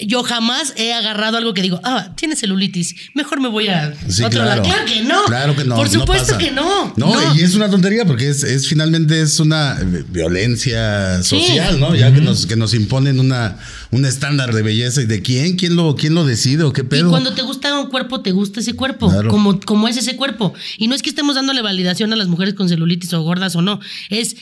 yo 0.07 0.23
jamás 0.23 0.73
he 0.77 0.93
agarrado 0.93 1.37
algo 1.37 1.53
que 1.55 1.63
digo, 1.63 1.81
ah, 1.83 2.13
tiene 2.17 2.37
celulitis, 2.37 2.95
mejor 3.15 3.41
me 3.41 3.49
voy 3.49 3.69
a 3.69 3.93
Sí, 4.09 4.23
otro 4.23 4.43
claro. 4.43 4.63
lado. 4.63 4.63
Claro 4.63 4.85
que 4.87 5.03
no. 5.03 5.25
Claro 5.25 5.57
que 5.57 5.65
no. 5.65 5.75
Por 5.77 5.89
supuesto 5.89 6.39
que 6.39 6.51
no. 6.53 6.93
no. 6.97 7.13
y 7.35 7.41
es 7.43 7.55
una 7.57 7.69
tontería 7.69 8.05
porque 8.05 8.29
es, 8.29 8.45
es 8.45 8.69
finalmente 8.69 9.21
es 9.21 9.41
una 9.41 9.77
eh, 9.81 10.05
violencia 10.09 11.23
Sí. 11.23 11.41
social, 11.41 11.81
¿no? 11.81 11.95
Ya 11.95 12.13
que 12.13 12.21
nos 12.21 12.47
que 12.47 12.57
nos 12.57 12.75
imponen 12.75 13.19
una 13.19 13.57
un 13.91 14.05
estándar 14.05 14.53
de 14.55 14.63
belleza 14.63 15.03
y 15.03 15.07
de 15.07 15.23
quién, 15.23 15.57
quién 15.57 15.75
lo 15.77 15.97
quién 15.97 16.15
lo 16.15 16.25
decide 16.25 16.63
o 16.65 16.73
qué 16.73 16.83
Y 16.83 16.85
pedo. 16.85 17.11
cuando 17.11 17.33
te 17.35 17.43
gusta 17.43 17.77
un 17.79 17.89
cuerpo, 17.89 18.21
te 18.21 18.31
gusta 18.33 18.61
ese 18.61 18.75
cuerpo, 18.75 19.09
Claro. 19.11 19.31
como, 19.31 19.59
como 19.61 19.89
es 19.89 19.97
ese 19.97 20.15
cuerpo. 20.17 20.55
Y 20.79 20.87
no 20.89 20.95
es 20.95 21.03
que 21.03 21.09
estemos 21.11 21.35
dándole 21.35 21.63
validación 21.63 22.13
a 22.13 22.17
las 22.17 22.29
mujeres 22.29 22.55
con 22.55 22.69
celulitis 22.69 23.13
o 23.15 23.23
gordas 23.23 23.57
o 23.57 23.63
no, 23.63 23.81
es 24.11 24.37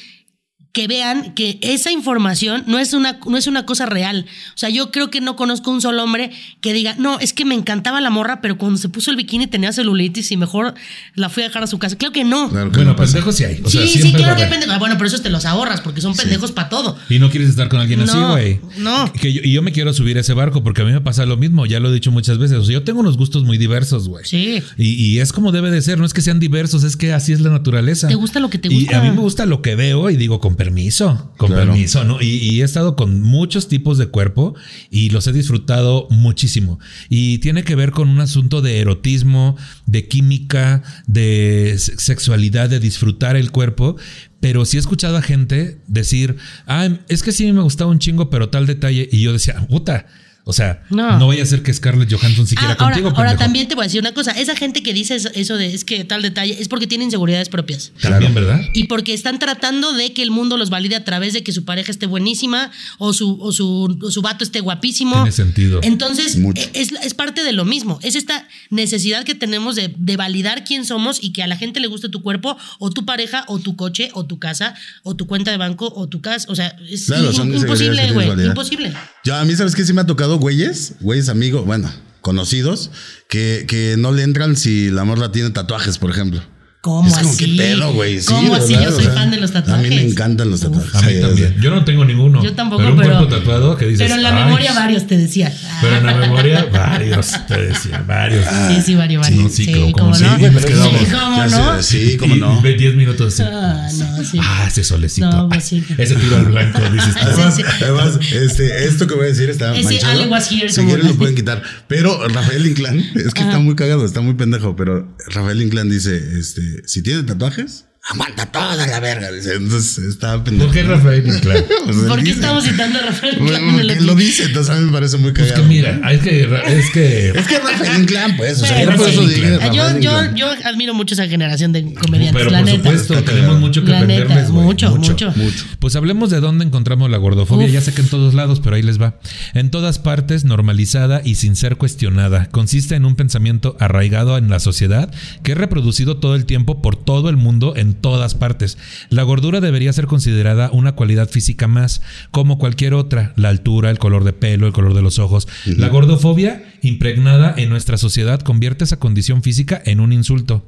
que 0.73 0.87
vean 0.89 1.35
que 1.35 1.59
esa 1.61 1.93
información 1.93 2.65
no 2.67 2.79
es 2.79 2.95
una, 2.95 3.19
no 3.27 3.37
es 3.37 3.47
una 3.47 3.67
cosa 3.67 3.85
real. 3.85 4.25
O 4.55 4.59
sea, 4.59 4.71
yo 4.71 4.91
creo 4.91 5.11
que 5.11 5.21
no 5.21 5.37
conozco 5.37 5.71
un 5.71 5.83
solo 5.83 6.03
hombre 6.03 6.31
que 6.63 6.73
diga, 6.73 6.95
no, 6.99 7.19
es 7.21 7.35
que 7.35 7.45
me 7.45 7.55
encantaba 7.55 8.01
la 8.01 8.09
morra, 8.09 8.41
pero 8.41 8.57
cuando 8.57 8.79
se 8.79 8.89
puso 8.89 9.11
el 9.11 9.17
bikini 9.19 9.47
tenía 9.47 9.73
celulitis 9.73 10.33
y 10.33 10.37
mejor 10.39 10.73
la 11.15 11.29
fui 11.29 11.43
a 11.43 11.47
dejar 11.49 11.63
a 11.63 11.67
su 11.67 11.79
casa. 11.79 11.97
Claro 11.97 12.13
que 12.13 12.25
no. 12.25 12.49
Claro 12.49 12.71
que 12.71 12.77
Bueno, 12.79 12.93
no 12.93 12.97
pendejos 12.97 13.37
sí 13.37 13.45
hay. 13.45 13.61
O 13.63 13.69
sí, 13.69 13.79
sea, 13.87 13.87
sí, 14.03 14.13
claro 14.15 14.35
que 14.37 14.45
hay 14.45 14.51
pendejos. 14.51 14.75
Ah, 14.75 14.79
Bueno, 14.79 14.95
pero 14.97 15.09
esos 15.09 15.23
te 15.23 15.29
los 15.29 15.45
ahorras 15.45 15.83
porque 15.83 16.01
son 16.01 16.15
pendejos 16.17 16.53
para 16.53 16.71
todo. 16.71 16.97
Y 17.11 17.19
no 17.19 17.29
quieres 17.29 17.51
estar 17.51 17.69
con 17.69 17.79
alguien 17.81 18.01
así, 18.01 18.17
güey. 18.19 18.61
no. 18.79 19.13
Que 19.13 19.31
yo, 19.33 19.43
y 19.45 19.53
yo 19.53 19.61
me 19.63 19.73
quiero 19.73 19.93
subir 19.93 20.17
a 20.17 20.21
ese 20.21 20.33
barco 20.33 20.63
porque 20.65 20.81
a 20.81 20.85
mí 20.87 20.93
me 20.93 21.03
pasa 21.03 21.27
lo 21.27 21.37
mismo. 21.37 21.67
Ya 21.67 21.81
lo 21.81 21.91
he 21.91 21.93
dicho 21.93 22.11
muchas 22.11 22.39
veces. 22.39 22.57
O 22.59 22.65
sea, 22.65 22.73
yo 22.73 22.83
tengo 22.83 23.01
unos 23.01 23.19
gustos 23.19 23.45
muy 23.45 23.59
diversos, 23.59 24.09
güey. 24.09 24.25
Sí. 24.25 24.63
Y, 24.79 24.89
y 24.95 25.19
es 25.21 25.33
como 25.35 25.53
debe 25.53 25.71
de 25.71 25.83
ser. 25.83 25.99
No 25.99 26.07
es 26.07 26.15
que 26.15 26.23
sean 26.23 26.41
diversos, 26.41 26.83
es 26.83 26.97
que 26.97 27.13
así 27.13 27.33
es 27.35 27.41
la 27.43 27.51
naturaleza. 27.51 28.09
Te 28.09 28.15
gusta 28.15 28.41
lo 28.41 28.49
que 28.49 28.57
te 28.57 28.73
Y 28.73 28.81
gusta. 28.85 28.99
a 28.99 29.03
mí 29.03 29.11
me 29.11 29.19
gusta 29.21 29.45
lo 29.45 29.61
que 29.61 29.75
veo 29.75 30.09
y 30.09 30.17
digo 30.17 30.41
con 30.41 30.57
permiso. 30.65 31.33
Con 31.37 31.49
Claro. 31.49 31.73
permiso, 31.73 32.05
¿no? 32.05 32.21
Y, 32.21 32.27
y 32.51 32.61
he 32.61 32.65
estado 32.65 32.95
con 32.97 33.21
muchos 33.23 33.69
tipos 33.69 33.99
de 33.99 34.07
cuerpo 34.07 34.55
y 34.91 35.11
los 35.11 35.27
he 35.27 35.33
disfrutado 35.33 36.07
muchísimo. 36.11 36.79
Y 37.09 37.39
tiene 37.39 37.65
que 37.65 37.75
ver 37.75 37.91
con 37.91 38.09
un 38.09 38.21
asunto 38.21 38.63
de 38.63 38.79
erotismo, 38.81 39.57
de 39.87 40.07
química, 40.09 40.83
de 41.07 41.75
se- 41.79 41.99
sexualidad, 41.99 42.71
de 42.71 42.81
disfrutar 42.81 43.37
el 43.37 43.51
cuerpo. 43.51 43.97
Pero 44.41 44.65
sí 44.65 44.77
he 44.77 44.81
escuchado 44.81 45.17
a 45.17 45.23
gente 45.23 45.81
decir, 45.87 46.37
ah, 46.67 46.89
es 47.09 47.23
que 47.23 47.33
sí 47.33 47.51
me 47.53 47.63
gustaba 47.63 47.91
un 47.91 47.99
chingo, 47.99 48.29
pero 48.31 48.49
tal 48.49 48.67
detalle. 48.67 49.09
Y 49.13 49.21
yo 49.23 49.33
decía, 49.33 49.67
puta. 49.69 50.07
O 50.45 50.53
sea, 50.53 50.83
no, 50.91 51.19
No. 51.19 51.29
vaya 51.29 51.43
a 51.43 51.47
ser 51.47 51.63
que 51.63 51.73
Scarlett 51.73 52.13
Johansson 52.13 52.47
siquiera 52.49 52.73
Ah, 52.73 52.77
ahora, 52.81 52.95
contigo. 52.97 53.09
ahora 53.11 53.31
pendejo. 53.31 53.39
también 53.45 53.69
te 53.69 53.75
voy 53.77 53.83
a 53.85 53.87
decir 53.87 54.01
una 54.01 54.13
cosa. 54.13 54.33
Esa 54.33 54.57
gente 54.57 54.83
que 54.83 54.93
dice 54.93 55.15
eso- 55.15 55.57
de 55.57 55.73
es 55.73 55.85
que 55.85 56.05
tal 56.05 56.21
detalle 56.23 56.57
es 56.61 56.67
porque 56.69 56.87
tiene 56.89 57.05
inseguridades 57.05 57.49
propias. 57.49 57.93
También, 58.01 58.35
¿verdad? 58.35 58.61
Y 58.75 58.89
porque 58.89 59.15
están 59.15 59.39
tratando 59.39 59.93
de 59.93 60.13
que 60.13 60.23
el 60.23 60.31
mundo 60.33 60.57
los 60.57 60.69
valide 60.71 60.97
a 60.97 61.05
través 61.05 61.33
de 61.33 61.43
que 61.45 61.53
su 61.53 61.65
pareja 61.65 61.93
esté 61.93 62.07
buenísima 62.07 62.71
o 62.99 63.13
su, 63.13 63.39
o 63.41 63.53
su, 63.53 63.99
o 64.03 64.11
su 64.11 64.21
vato 64.23 64.43
esté 64.43 64.61
guapísimo. 64.61 65.15
Tiene 65.15 65.31
sentido. 65.33 65.81
Entonces, 65.83 66.37
es, 66.75 66.91
es 66.93 67.15
parte 67.15 67.45
de 67.45 67.53
lo 67.53 67.65
mismo. 67.65 68.01
Es 68.03 68.17
esta 68.17 68.49
necesidad 68.71 69.25
que 69.25 69.35
tenemos 69.37 69.77
de, 69.77 69.95
de 69.97 70.17
validar 70.17 70.65
quién 70.65 70.85
somos 70.85 71.23
y 71.23 71.33
que 71.33 71.43
a 71.43 71.47
la 71.47 71.57
gente 71.57 71.79
le 71.79 71.87
guste 71.87 72.09
tu 72.09 72.21
cuerpo 72.23 72.57
o 72.81 72.91
tu 72.91 73.05
pareja 73.05 73.45
o 73.47 73.59
tu 73.61 73.77
coche 73.77 74.11
o 74.15 74.25
tu 74.27 74.39
casa 74.41 74.75
o 75.05 75.15
tu 75.15 75.27
cuenta 75.27 75.51
de 75.53 75.57
banco 75.57 75.93
o 75.95 76.09
tu 76.09 76.21
casa. 76.21 76.47
O 76.51 76.57
sea, 76.57 76.77
es 76.89 77.07
Claro, 77.07 77.31
in- 77.31 77.55
imposible, 77.55 78.11
güey. 78.13 78.29
Imposible. 78.47 78.93
Yo, 79.25 79.37
a 79.37 79.45
mí, 79.45 79.55
¿sabes 79.55 79.75
qué? 79.77 79.85
Sí 79.85 79.93
me 79.93 80.01
ha 80.01 80.07
tocado 80.07 80.32
güeyes, 80.39 80.95
güeyes 81.01 81.29
amigos, 81.29 81.65
bueno, 81.67 81.91
conocidos, 82.21 82.91
que, 83.29 83.65
que 83.69 83.97
no 83.99 84.13
le 84.13 84.23
entran 84.23 84.57
si 84.57 84.91
la 84.91 85.05
morra 85.05 85.33
tiene 85.33 85.51
tatuajes, 85.51 85.99
por 85.99 86.11
ejemplo. 86.11 86.43
¿Cómo 86.83 87.07
es 87.09 87.15
como 87.17 87.31
así? 87.31 87.57
pedo, 87.57 87.93
güey. 87.93 88.21
Sí, 88.21 88.27
¿Cómo 88.27 88.57
así? 88.57 88.73
Yo 88.75 88.91
soy 88.91 89.05
fan 89.05 89.31
de 89.31 89.37
los 89.37 89.53
A 89.53 89.61
mí 89.61 89.67
tatuajes. 89.67 89.89
me 89.91 90.03
encantan 90.03 90.51
los 90.51 90.65
Uf. 90.65 90.73
tatuajes. 90.73 90.95
A 90.97 91.03
mí 91.07 91.13
Sí, 91.15 91.21
también. 91.21 91.57
Yo 91.61 91.71
no 91.71 91.85
tengo 91.85 92.05
ninguno. 92.05 92.43
Yo 92.43 92.55
tampoco, 92.55 92.83
pero 92.83 92.93
un 92.95 92.99
pero. 93.01 93.17
cuerpo 93.19 93.37
tatuado 93.37 93.77
que 93.77 93.85
dices. 93.87 94.01
Pero 94.03 94.17
en 94.17 94.23
la 94.25 94.37
"Ay". 94.37 94.45
memoria 94.47 94.73
varios 94.73 95.07
te 95.07 95.17
decía. 95.17 95.55
Pero 95.81 95.97
en 95.99 96.07
la 96.07 96.15
memoria, 96.27 96.65
varios, 96.73 97.47
te 97.47 97.63
decía, 97.67 98.03
varios. 98.05 98.45
Sí, 98.75 98.83
sí, 98.85 98.95
varios, 98.97 99.23
varios. 99.23 99.53
sí, 99.53 99.65
Sí, 99.67 99.93
como- 99.93 100.09
no. 100.11 100.15
sí, 100.17 100.25
pues 100.51 100.65
quedamos. 100.67 100.99
Sí, 100.99 101.07
cómo 101.13 101.37
Ya 101.37 101.47
no. 101.47 101.83
sé, 101.83 101.83
sí, 102.11 102.17
cómo 102.17 102.35
Y 102.35 102.41
no. 102.41 102.61
ve 102.61 102.73
10 102.75 102.97
minutos 102.97 103.33
así. 103.33 103.43
Ah, 103.49 103.89
no, 103.97 104.25
sí. 104.25 104.39
Ah, 104.43 104.65
ese 104.67 104.83
solecito. 104.83 105.31
No, 105.31 105.49
pues 105.49 105.63
sí. 105.63 105.85
Ese 105.99 106.17
tiro 106.17 106.37
al 106.37 106.47
blanco, 106.47 106.81
dices 106.93 107.15
tú. 107.15 107.21
Además, 107.23 107.55
Sí, 107.57 107.63
sí. 107.63 107.85
además, 107.85 108.19
este, 108.33 108.87
esto 108.89 109.07
que 109.07 109.15
voy 109.15 109.27
a 109.27 109.29
decir 109.29 109.49
está 109.51 109.73
Ese 109.77 109.85
manchado. 109.85 110.13
Ale 110.21 110.27
was 110.27 110.51
here, 110.51 110.69
si 110.69 110.81
quieren 110.83 111.07
lo 111.07 111.15
pueden 111.15 111.37
quitar. 111.37 111.63
Pero 111.87 112.27
Rafael 112.27 112.67
Inclán, 112.67 112.99
es 113.15 113.33
que 113.35 113.43
está 113.43 113.61
muy 113.61 113.77
cagado, 113.77 114.05
está 114.05 114.21
muy 114.21 114.35
pendejo, 114.35 114.75
pero 114.75 115.15
Rafael 115.29 115.63
Inclán 115.63 115.89
dice, 115.89 116.21
este, 116.41 116.72
si 116.85 117.03
tiene 117.03 117.23
tatuajes, 117.23 117.87
aguanta 118.11 118.47
toda 118.47 118.87
la 118.87 118.99
verga. 119.01 119.31
Dice, 119.31 119.55
entonces 119.55 119.99
estaba 120.05 120.43
pendejo. 120.43 120.67
¿Por 120.67 120.75
qué 120.75 120.83
Rafael 120.89 121.27
Inclán? 121.27 121.65
Pues 121.85 121.97
¿Por 121.99 122.17
qué 122.19 122.23
dice. 122.25 122.35
estamos 122.35 122.65
citando 122.65 122.99
a 122.99 123.03
Rafael 123.03 123.37
Bueno, 123.39 123.59
Inclán 123.79 123.99
él 123.99 124.07
lo 124.07 124.15
dice, 124.17 124.45
entonces 124.45 124.75
a 124.75 124.79
mí 124.79 124.87
me 124.87 124.93
parece 124.93 125.19
muy 125.19 125.31
Pues 125.33 125.49
cagado. 125.53 125.63
que 125.63 125.69
mira, 125.69 126.01
es 126.11 126.21
que, 126.21 126.41
es 126.43 126.91
que 126.91 127.29
Es 127.31 127.47
que 127.47 127.59
Rafael 127.59 128.03
Inclán, 128.03 128.37
pues, 128.37 128.61
o 128.61 128.67
sea, 128.67 128.77
Bueno, 128.85 128.93
yo 128.93 128.97
por 128.99 129.07
sí. 129.09 129.13
eso 129.15 129.27
dije 129.29 129.59
yo, 130.01 130.35
yo, 130.35 130.47
admiro 130.65 130.95
mucho 130.95 131.15
esa 131.15 131.29
generación 131.29 131.73
de 131.73 131.95
comediantes, 131.95 132.43
Pero 132.43 132.51
la 132.51 132.59
por 132.59 132.67
neta. 132.67 132.79
supuesto, 132.83 133.15
tenemos 133.23 133.41
cagado. 133.47 133.61
mucho 133.61 133.85
que 133.85 133.91
La 133.93 134.01
neta, 134.01 134.23
aprenderles, 134.23 134.51
güey. 134.51 134.65
mucho, 134.65 134.97
mucho. 134.97 135.33
Pues 135.79 135.95
hablemos 135.97 136.31
de 136.31 136.41
dónde 136.41 136.65
encontramos 136.65 137.09
la 137.11 137.19
gordofobia. 137.19 137.67
Uf. 137.69 137.73
Ya 137.73 137.81
sé 137.81 137.95
que 137.95 138.01
en 138.03 138.09
todos 138.09 138.35
lados, 138.35 138.61
pero 138.61 138.77
ahí 138.77 138.83
les 138.83 139.01
va. 139.01 139.19
En 139.55 139.71
todas 139.71 139.99
partes, 140.01 140.45
normalizada 140.45 141.23
y 141.25 141.37
sin 141.37 141.55
ser 141.57 141.77
cuestionada. 141.77 142.47
Consiste 142.51 142.97
en 142.97 143.05
un 143.05 143.15
pensamiento 143.15 143.77
arraigado 143.79 144.37
en 144.39 144.51
la 144.51 144.59
sociedad 144.59 145.13
que 145.45 145.53
es 145.53 145.59
reproducido 145.59 146.17
todo 146.19 146.35
el 146.35 146.47
tiempo 146.47 146.83
por 146.83 146.97
todo 146.97 147.29
el 147.31 147.37
mundo 147.37 147.75
en 147.77 147.92
todas 147.93 148.35
partes. 148.35 148.79
La 149.11 149.23
gordura 149.23 149.61
debería 149.61 149.93
ser 149.93 150.07
considerada 150.07 150.71
una 150.73 150.93
cualidad 150.93 151.29
física 151.29 151.67
más, 151.69 152.03
como 152.31 152.59
cualquier 152.59 152.95
otra. 152.95 153.33
La 153.37 153.49
altura, 153.49 153.91
el 153.91 153.99
color 153.99 154.25
de 154.25 154.33
pelo, 154.33 154.67
el 154.67 154.73
color 154.73 154.95
de 154.95 155.03
los 155.03 155.19
ojos. 155.19 155.49
La 155.65 155.89
gordofobia 155.89 156.73
impregnada 156.83 157.55
en 157.57 157.69
nuestra 157.69 157.97
sociedad 157.97 158.41
convierte 158.41 158.85
esa 158.85 158.99
condición 158.99 159.43
física 159.43 159.81
en 159.85 160.01
un 160.01 160.13
insulto. 160.13 160.67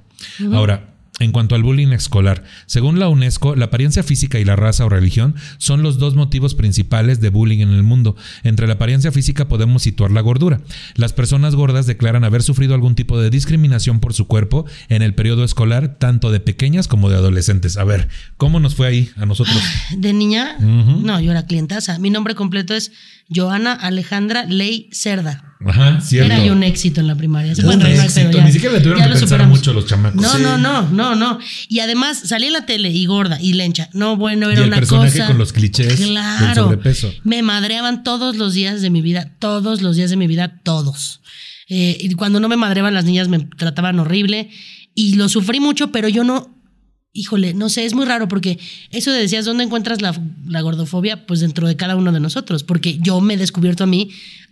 Ahora, 0.53 0.94
en 1.21 1.31
cuanto 1.31 1.55
al 1.55 1.63
bullying 1.63 1.93
escolar, 1.93 2.43
según 2.67 2.99
la 2.99 3.09
UNESCO, 3.09 3.55
la 3.55 3.67
apariencia 3.67 4.03
física 4.03 4.41
y 4.41 4.45
la 4.45 4.57
raza 4.57 4.85
o 4.85 4.89
religión 4.89 5.37
son 5.59 5.83
los 5.83 5.99
dos 5.99 6.17
motivos 6.17 6.57
principales 6.57 7.21
de 7.21 7.31
bullying 7.31 7.61
en 7.61 7.71
el 7.71 7.85
mundo. 7.85 8.17
Entre 8.43 8.67
la 8.67 8.75
apariencia 8.75 9.13
física 9.13 9.47
podemos 9.47 9.83
situar 9.83 10.11
la 10.11 10.23
gordura. 10.23 10.61
Las 10.97 11.13
personas 11.13 11.55
gordas 11.55 11.87
declaran 11.87 12.25
haber 12.25 12.43
sufrido 12.43 12.75
algún 12.75 12.97
tipo 12.97 13.21
de 13.21 13.31
discriminación 13.31 14.01
por 14.01 14.13
su 14.13 14.27
cuerpo 14.27 14.67
en 14.89 15.03
el 15.03 15.15
periodo 15.15 15.45
escolar, 15.45 15.97
tanto 15.99 16.33
de 16.33 16.41
pequeñas 16.41 16.89
como 16.89 17.09
de 17.11 17.17
adolescentes. 17.17 17.77
A 17.77 17.85
ver, 17.85 18.09
¿cómo 18.37 18.59
nos 18.59 18.75
fue 18.75 18.89
ahí 18.89 19.11
a 19.17 19.25
nosotros? 19.25 19.57
De 19.97 20.13
niña, 20.13 20.59
no, 20.59 21.21
yo 21.21 21.31
era 21.31 21.47
clientaza. 21.47 21.99
Mi 22.01 22.11
nombre 22.11 22.35
completo 22.35 22.75
es 22.75 22.91
Joana 23.35 23.73
Alejandra 23.73 24.45
Ley 24.47 24.89
Cerda. 24.93 25.54
Ajá, 25.67 26.01
cierto. 26.01 26.33
Era 26.33 26.45
yo 26.45 26.53
un 26.53 26.63
éxito 26.63 27.01
en 27.01 27.07
la 27.07 27.15
primaria. 27.15 27.53
Un 27.65 27.79
no 27.79 27.87
éxito. 27.87 28.31
ya. 28.31 28.45
Ni 28.45 28.53
siquiera 28.53 28.75
le 28.75 28.81
tuvieron 28.81 29.03
que 29.03 29.09
lo 29.09 29.13
pensar 29.15 29.29
superamos. 29.29 29.59
mucho 29.59 29.73
los 29.73 29.87
chamacos. 29.87 30.21
No, 30.21 30.31
Sí. 30.37 30.43
no, 30.43 30.59
no, 30.59 30.89
no, 30.91 31.15
no. 31.15 31.39
Y 31.69 31.81
además 31.81 32.21
salí 32.25 32.47
en 32.47 32.53
la 32.53 32.67
tele 32.67 32.91
y 32.91 33.07
gorda 33.07 33.39
y 33.41 33.55
lencha. 33.55 33.89
No, 33.93 34.17
bueno, 34.17 34.49
Y 34.51 34.53
era 34.53 34.63
el 34.63 34.69
una 34.69 34.77
personaje 34.77 35.13
cosa. 35.13 35.27
con 35.29 35.39
los 35.39 35.53
clichés 35.53 35.99
del 35.99 36.11
Claro. 36.11 36.65
sobrepeso. 36.65 37.13
Me 37.25 37.43
madreaban 37.43 38.05
todos 38.05 38.37
los 38.37 38.55
días 38.55 38.83
de 38.83 38.91
mi 38.91 39.01
vida, 39.03 39.31
todos 39.39 39.81
los 39.83 39.97
días 39.97 40.11
de 40.11 40.17
mi 40.17 40.27
vida, 40.27 40.61
todos. 40.63 41.21
Eh, 41.69 41.97
y 42.01 42.13
cuando 42.15 42.41
no 42.41 42.49
me 42.49 42.57
madreaban 42.57 42.93
las 42.93 43.05
niñas 43.07 43.29
me 43.29 43.39
trataban 43.39 43.99
horrible 43.99 44.51
y 44.95 45.15
lo 45.15 45.29
sufrí 45.31 45.61
mucho, 45.61 45.91
pero 45.93 46.09
yo 46.09 46.25
no. 46.25 46.51
Híjole, 47.17 47.55
no 47.55 47.69
sé, 47.69 47.85
es 47.85 47.95
muy 47.95 48.07
raro 48.07 48.27
porque 48.27 48.59
eso 48.91 49.13
de 49.13 49.21
decías, 49.21 49.45
¿dónde 49.45 49.63
encuentras 49.63 50.03
la, 50.03 50.21
la 50.49 50.61
gordofobia? 50.63 51.27
Pues 51.27 51.39
dentro 51.39 51.69
de 51.69 51.77
cada 51.77 51.95
uno 51.95 52.11
de 52.11 52.19
nosotros, 52.19 52.65
porque 52.65 52.99
yo 52.99 53.21
me 53.21 53.35
he 53.35 53.37
descubierto 53.37 53.85
a 53.85 53.87
mí 53.87 54.11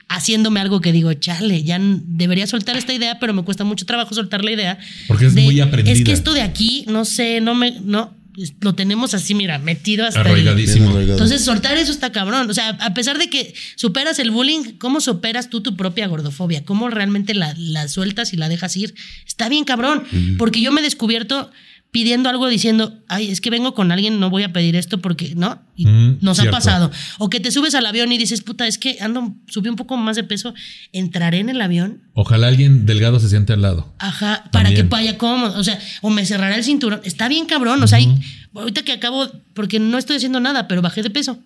haciéndome 0.09 0.61
algo 0.61 0.81
que 0.81 0.93
digo, 0.93 1.13
chale, 1.15 1.63
ya 1.63 1.79
debería 1.81 2.47
soltar 2.47 2.77
esta 2.77 2.93
idea, 2.93 3.19
pero 3.19 3.33
me 3.33 3.43
cuesta 3.43 3.65
mucho 3.65 3.87
trabajo 3.87 4.15
soltar 4.15 4.45
la 4.45 4.53
idea. 4.53 4.79
Porque 5.09 5.27
es 5.27 5.35
muy 5.35 5.61
aprendida. 5.61 5.95
Es 5.95 6.05
que 6.05 6.13
esto 6.13 6.33
de 6.33 6.43
aquí, 6.43 6.85
no 6.89 7.05
sé, 7.05 7.41
no 7.41 7.55
me, 7.55 7.81
no, 7.81 8.15
lo 8.61 8.75
tenemos 8.75 9.15
así, 9.15 9.35
mira, 9.35 9.59
metido 9.59 10.07
hasta 10.07 10.21
el, 10.21 10.27
Arraigadísimo. 10.27 10.99
Entonces, 10.99 11.45
soltar 11.45 11.77
eso 11.77 11.93
está 11.93 12.13
cabrón. 12.13 12.49
O 12.49 12.55
sea, 12.55 12.71
a 12.81 12.95
pesar 12.95 13.19
de 13.19 13.29
que 13.29 13.55
superas 13.77 14.19
el 14.19 14.31
bullying, 14.31 14.79
¿cómo 14.79 15.01
superas 15.01 15.51
tú 15.51 15.61
tu 15.61 15.77
propia 15.77 16.07
gordofobia? 16.07 16.65
¿Cómo 16.65 16.89
realmente 16.89 17.35
la, 17.35 17.55
la 17.59 17.89
sueltas 17.89 18.33
y 18.33 18.37
la 18.37 18.49
dejas 18.49 18.77
ir? 18.77 18.95
Está 19.27 19.49
bien 19.49 19.65
cabrón. 19.65 20.05
Porque 20.39 20.61
yo 20.61 20.73
me 20.73 20.81
he 20.81 20.85
descubierto 20.85 21.51
pidiendo 21.93 22.29
algo 22.31 22.49
diciendo, 22.49 22.95
ay, 23.07 23.31
es 23.31 23.41
que 23.43 23.51
vengo 23.51 23.75
con 23.75 23.93
alguien, 23.93 24.19
no 24.19 24.31
voy 24.31 24.43
a 24.45 24.53
pedir 24.53 24.77
esto 24.77 24.99
porque, 24.99 25.35
¿no? 25.37 25.61
Y 25.77 25.87
Mm, 25.87 26.19
nos 26.23 26.39
cierto. 26.39 26.57
ha 26.57 26.59
pasado. 26.59 26.91
O 27.19 27.29
que 27.29 27.39
te 27.39 27.51
subes 27.53 27.75
al 27.75 27.85
avión 27.87 28.11
y 28.11 28.17
dices, 28.19 28.41
puta, 28.41 28.67
es 28.67 28.79
que 28.79 28.97
ando, 29.01 29.35
subí 29.47 29.69
un 29.69 29.77
poco 29.77 29.97
más 29.99 30.17
de 30.17 30.25
peso, 30.25 30.55
entraré 30.93 31.39
en 31.41 31.51
el 31.51 31.61
avión. 31.61 32.01
Ojalá 32.15 32.49
alguien 32.49 32.87
delgado 32.87 33.21
se 33.21 33.29
siente 33.29 33.53
al 33.53 33.61
lado. 33.63 33.93
Ajá, 33.99 34.45
para 34.51 34.65
También. 34.71 34.75
que 34.75 34.83
vaya 34.89 35.19
cómodo. 35.19 35.59
O 35.61 35.63
sea, 35.63 35.79
o 36.01 36.09
me 36.11 36.25
cerrará 36.25 36.57
el 36.57 36.65
cinturón. 36.65 37.03
Está 37.05 37.29
bien 37.29 37.45
cabrón. 37.45 37.83
O 37.83 37.87
sea, 37.87 38.01
y 38.01 38.09
ahorita 38.55 38.83
que 38.85 38.93
acabo, 38.93 39.29
porque 39.55 39.79
no 39.79 39.99
estoy 39.99 40.17
haciendo 40.17 40.41
nada, 40.41 40.67
pero 40.69 40.81
bajé 40.81 41.03
de 41.03 41.11
peso. 41.11 41.39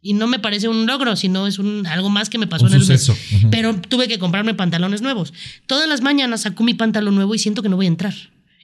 Y 0.00 0.12
no 0.12 0.28
me 0.28 0.38
parece 0.38 0.68
un 0.68 0.86
logro, 0.86 1.16
sino 1.16 1.48
es 1.48 1.58
un, 1.58 1.84
algo 1.88 2.08
más 2.08 2.30
que 2.30 2.38
me 2.38 2.46
pasó 2.46 2.66
Un 2.66 2.70
en 2.74 2.80
el 2.82 2.86
mes. 2.86 3.02
suceso. 3.02 3.36
Ujú. 3.36 3.50
Pero 3.50 3.80
tuve 3.80 4.06
que 4.06 4.20
comprarme 4.20 4.54
pantalones 4.54 5.02
nuevos. 5.02 5.32
Todas 5.66 5.88
las 5.88 6.02
mañanas 6.02 6.42
saco 6.42 6.62
mi 6.62 6.74
pantalón 6.74 7.16
nuevo 7.16 7.34
y 7.34 7.40
siento 7.40 7.62
que 7.64 7.68
no 7.68 7.74
voy 7.74 7.86
a 7.86 7.88
entrar. 7.88 8.14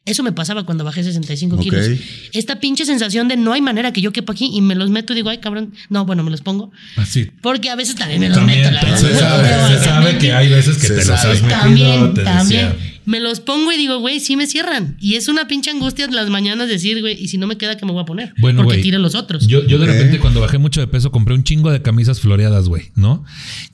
Eso 0.07 0.23
me 0.23 0.33
pasaba 0.33 0.65
cuando 0.67 0.85
bajé 0.85 1.03
65 1.03 1.57
Ok. 1.57 1.63
kilos. 1.63 1.87
Esta 2.33 2.61
pinche 2.61 2.85
sensación 2.85 3.27
de 3.27 3.37
no 3.39 3.55
hay 3.55 3.63
manera 3.63 3.91
que 3.93 4.03
yo 4.03 4.13
quepa 4.13 4.35
aquí 4.35 4.51
y 4.53 4.61
me 4.61 4.75
los 4.75 4.91
meto 4.91 5.13
y 5.15 5.17
digo, 5.17 5.31
ay, 5.31 5.39
cabrón. 5.39 5.73
No, 5.89 6.05
bueno, 6.05 6.23
me 6.23 6.31
los 6.31 6.43
pongo. 6.43 6.71
Así. 6.97 7.31
Porque 7.41 7.71
a 7.71 7.77
veces 7.77 7.95
también 7.95 8.21
me 8.21 8.29
los 8.29 8.37
También, 8.37 8.61
meto. 8.61 8.71
la 8.73 8.97
se 8.99 9.07
verdad. 9.07 9.19
sabe, 9.21 9.79
se 9.79 9.85
sabe 9.85 10.19
que 10.19 10.33
hay 10.33 10.51
veces 10.51 10.77
que 10.77 10.87
Se 10.89 10.95
te 10.97 11.05
los 11.07 11.11
has 11.11 11.41
metido. 11.43 11.49
También, 11.59 12.15
te 12.15 12.23
también. 12.23 12.67
decía. 12.73 12.91
Me 13.07 13.21
los 13.21 13.41
pongo 13.41 13.71
y 13.73 13.77
digo, 13.77 13.99
güey, 13.99 14.19
sí 14.21 14.35
me 14.37 14.47
cierran. 14.47 14.97
Y 15.01 15.15
es 15.17 15.29
una 15.29 15.47
pinche 15.47 15.71
angustia 15.71 16.05
en 16.07 16.15
las 16.15 16.31
mañanas 16.31 16.69
decir, 16.69 17.01
güey, 17.01 17.23
y 17.23 17.29
si 17.29 17.37
no 17.39 17.47
me 17.47 17.57
queda, 17.59 17.77
¿qué 17.77 17.85
me 17.87 17.93
voy 17.93 18.03
a 18.03 18.07
poner? 18.07 18.33
Bueno, 18.39 18.63
Porque 18.65 18.81
tire 18.83 18.99
los 18.99 19.15
otros. 19.15 19.47
Yo, 19.47 19.67
yo 19.67 19.79
de 19.79 19.87
repente 19.87 20.19
cuando 20.21 20.41
bajé 20.41 20.57
mucho 20.59 20.81
de 20.81 20.87
peso 20.87 21.11
compré 21.13 21.35
un 21.35 21.45
chingo 21.45 21.71
de 21.71 21.83
camisas 21.83 22.21
floreadas, 22.21 22.67
güey, 22.69 22.93
¿no? 22.95 23.25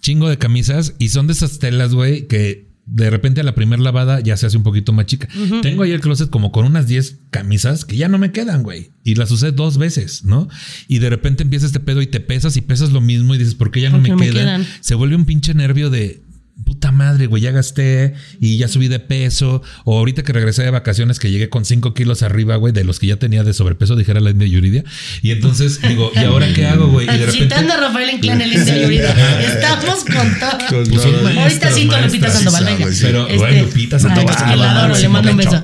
Chingo 0.00 0.28
de 0.28 0.36
camisas 0.38 0.94
y 0.98 1.08
son 1.10 1.26
de 1.28 1.32
esas 1.34 1.58
telas, 1.60 1.94
güey, 1.94 2.26
que 2.26 2.69
de 2.92 3.08
repente 3.08 3.40
a 3.40 3.44
la 3.44 3.54
primera 3.54 3.80
lavada 3.80 4.20
ya 4.20 4.36
se 4.36 4.46
hace 4.46 4.56
un 4.56 4.64
poquito 4.64 4.92
más 4.92 5.06
chica. 5.06 5.28
Tengo 5.62 5.84
ahí 5.84 5.92
el 5.92 6.00
closet 6.00 6.28
como 6.28 6.50
con 6.50 6.66
unas 6.66 6.86
10 6.88 7.20
camisas 7.30 7.84
que 7.84 7.96
ya 7.96 8.08
no 8.08 8.18
me 8.18 8.32
quedan, 8.32 8.62
güey. 8.62 8.90
Y 9.04 9.14
las 9.14 9.30
usé 9.30 9.52
dos 9.52 9.78
veces, 9.78 10.24
¿no? 10.24 10.48
Y 10.88 10.98
de 10.98 11.08
repente 11.08 11.44
empieza 11.44 11.66
este 11.66 11.80
pedo 11.80 12.02
y 12.02 12.08
te 12.08 12.20
pesas 12.20 12.56
y 12.56 12.60
pesas 12.60 12.90
lo 12.90 13.00
mismo 13.00 13.34
y 13.34 13.38
dices, 13.38 13.54
¿por 13.54 13.70
qué 13.70 13.80
ya 13.80 13.90
no 13.90 13.98
¿Por 13.98 14.06
qué 14.06 14.16
me 14.16 14.26
me 14.26 14.32
quedan? 14.32 14.66
Se 14.80 14.94
vuelve 14.94 15.14
un 15.14 15.24
pinche 15.24 15.54
nervio 15.54 15.88
de... 15.90 16.22
Puta 16.64 16.92
madre, 16.92 17.26
güey, 17.26 17.42
ya 17.42 17.50
gasté 17.50 18.14
y 18.40 18.56
ya 18.58 18.68
subí 18.68 18.88
de 18.88 18.98
peso. 19.00 19.62
O 19.84 19.98
ahorita 19.98 20.22
que 20.22 20.32
regresé 20.32 20.62
de 20.62 20.70
vacaciones 20.70 21.18
que 21.18 21.30
llegué 21.30 21.48
con 21.48 21.64
5 21.64 21.94
kilos 21.94 22.22
arriba, 22.22 22.56
güey, 22.56 22.72
de 22.72 22.84
los 22.84 22.98
que 22.98 23.06
ya 23.08 23.16
tenía 23.16 23.42
de 23.44 23.52
sobrepeso, 23.52 23.96
dijera 23.96 24.20
la 24.20 24.30
India 24.30 24.46
Yuridia. 24.48 24.84
Y 25.22 25.30
entonces 25.30 25.80
digo, 25.82 26.10
¿y 26.14 26.18
ahora 26.20 26.52
qué 26.54 26.66
hago, 26.66 26.88
güey? 26.88 27.06
Y 27.06 27.10
de 27.18 27.26
repente... 27.26 27.42
Citando 27.44 27.72
a 27.74 27.76
Rafael 27.76 28.10
Inclán, 28.10 28.40
el 28.40 28.52
India 28.52 28.82
Yurida. 28.82 29.10
Estamos 29.42 30.04
con 30.04 30.38
todo. 30.38 30.86
Pues 30.88 31.04
Ahorita 31.36 31.70
sí, 31.72 31.86
con 31.86 32.02
Lupita 32.02 32.30
Sandoval, 32.30 32.64
sí 32.64 32.70
venga. 32.72 32.84
sabe, 32.84 32.94
sí. 32.94 33.02
Pero, 33.04 33.26
Este, 33.26 33.38
bueno, 33.38 33.62
Lupita 33.64 33.98
Sandoval. 33.98 34.26
ay, 34.28 34.34
Sandoval, 34.38 34.68
adoro, 34.76 34.98
le 34.98 35.08
mando 35.08 35.30
un 35.30 35.36
beso. 35.36 35.62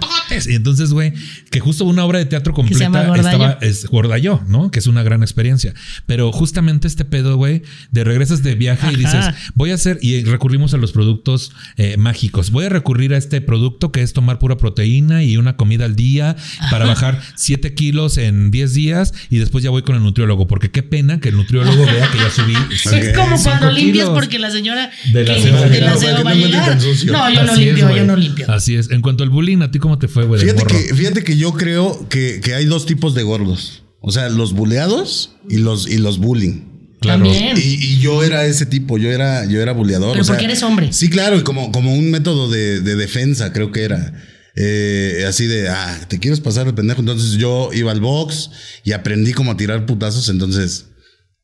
Y 0.48 0.54
entonces, 0.54 0.90
güey, 0.92 1.12
que 1.50 1.60
justo 1.60 1.84
una 1.84 2.04
obra 2.04 2.18
de 2.18 2.26
teatro 2.26 2.54
se 2.56 2.74
llama 2.78 3.04
completa 3.06 3.30
estaba, 3.30 3.58
es 3.60 3.86
Gorda 3.86 4.18
Yo, 4.18 4.42
¿no? 4.48 4.70
Que 4.70 4.78
es 4.80 4.86
una 4.86 5.02
gran 5.02 5.22
experiencia. 5.22 5.74
Pero 6.06 6.32
justamente 6.32 6.88
este 6.88 7.04
pedo, 7.04 7.36
güey, 7.36 7.62
de 7.90 8.04
regresas 8.04 8.42
de 8.42 8.54
viaje 8.54 8.86
y 8.92 9.04
Ajá. 9.04 9.18
dices, 9.32 9.34
voy 9.54 9.70
a 9.70 9.74
hacer, 9.74 9.98
y 10.02 10.24
recurrimos 10.24 10.74
a 10.74 10.76
los 10.78 10.85
productos 10.92 11.52
eh, 11.76 11.96
mágicos. 11.96 12.50
Voy 12.50 12.66
a 12.66 12.68
recurrir 12.68 13.14
a 13.14 13.16
este 13.16 13.40
producto 13.40 13.92
que 13.92 14.02
es 14.02 14.12
tomar 14.12 14.38
pura 14.38 14.56
proteína 14.56 15.22
y 15.22 15.36
una 15.36 15.56
comida 15.56 15.84
al 15.84 15.96
día 15.96 16.36
para 16.70 16.86
bajar 16.86 17.20
7 17.36 17.74
kilos 17.74 18.18
en 18.18 18.50
10 18.50 18.74
días 18.74 19.14
y 19.30 19.38
después 19.38 19.64
ya 19.64 19.70
voy 19.70 19.82
con 19.82 19.96
el 19.96 20.02
nutriólogo. 20.02 20.46
Porque 20.46 20.70
qué 20.70 20.82
pena 20.82 21.20
que 21.20 21.30
el 21.30 21.36
nutriólogo 21.36 21.84
vea 21.84 22.10
que 22.10 22.18
ya 22.18 22.30
subí. 22.30 22.54
Es 22.96 23.16
como 23.16 23.40
cuando 23.42 23.70
limpias 23.70 24.08
porque 24.08 24.38
la 24.38 24.50
señora 24.50 24.90
aseo 25.12 25.52
Para 25.52 25.70
que 25.70 26.24
va 26.24 26.30
a 26.30 26.34
llegar. 26.34 26.76
No, 26.76 27.30
yo 27.30 27.42
no 27.44 27.52
Así 27.52 27.64
limpio, 27.64 27.96
yo 27.96 28.04
no 28.04 28.16
limpio. 28.16 28.50
Así 28.50 28.74
es. 28.76 28.90
En 28.90 29.02
cuanto 29.02 29.24
al 29.24 29.30
bullying, 29.30 29.62
¿a 29.62 29.70
ti 29.70 29.78
cómo 29.78 29.98
te 29.98 30.08
fue, 30.08 30.24
güey? 30.24 30.40
de 30.40 30.52
Fíjate 30.52 30.66
que, 30.66 30.94
fíjate 30.94 31.24
que 31.24 31.36
yo 31.36 31.52
creo 31.52 32.08
que, 32.08 32.40
que 32.42 32.54
hay 32.54 32.64
dos 32.64 32.86
tipos 32.86 33.14
de 33.14 33.22
gordos. 33.22 33.82
O 34.00 34.12
sea, 34.12 34.28
los 34.28 34.52
buleados 34.52 35.32
y 35.48 35.58
los, 35.58 35.88
y 35.88 35.98
los 35.98 36.18
bullying. 36.18 36.75
Claro. 37.00 37.24
También. 37.24 37.56
Y, 37.56 37.60
y 37.60 37.98
yo 37.98 38.22
era 38.22 38.46
ese 38.46 38.66
tipo, 38.66 38.98
yo 38.98 39.10
era, 39.10 39.44
yo 39.44 39.60
era 39.60 39.72
buleador. 39.72 40.12
Pero 40.12 40.22
o 40.22 40.24
sea, 40.24 40.34
porque 40.34 40.46
eres 40.46 40.62
hombre. 40.62 40.92
Sí, 40.92 41.10
claro, 41.10 41.36
y 41.36 41.42
como, 41.42 41.72
como 41.72 41.94
un 41.94 42.10
método 42.10 42.50
de, 42.50 42.80
de 42.80 42.96
defensa, 42.96 43.52
creo 43.52 43.72
que 43.72 43.84
era. 43.84 44.14
Eh, 44.58 45.26
así 45.28 45.46
de, 45.46 45.68
ah, 45.68 46.00
te 46.08 46.18
quieres 46.18 46.40
pasar 46.40 46.66
el 46.66 46.74
pendejo. 46.74 47.00
Entonces 47.00 47.32
yo 47.32 47.70
iba 47.72 47.92
al 47.92 48.00
box 48.00 48.50
y 48.84 48.92
aprendí 48.92 49.32
como 49.32 49.52
a 49.52 49.56
tirar 49.56 49.84
putazos. 49.86 50.28
Entonces 50.30 50.86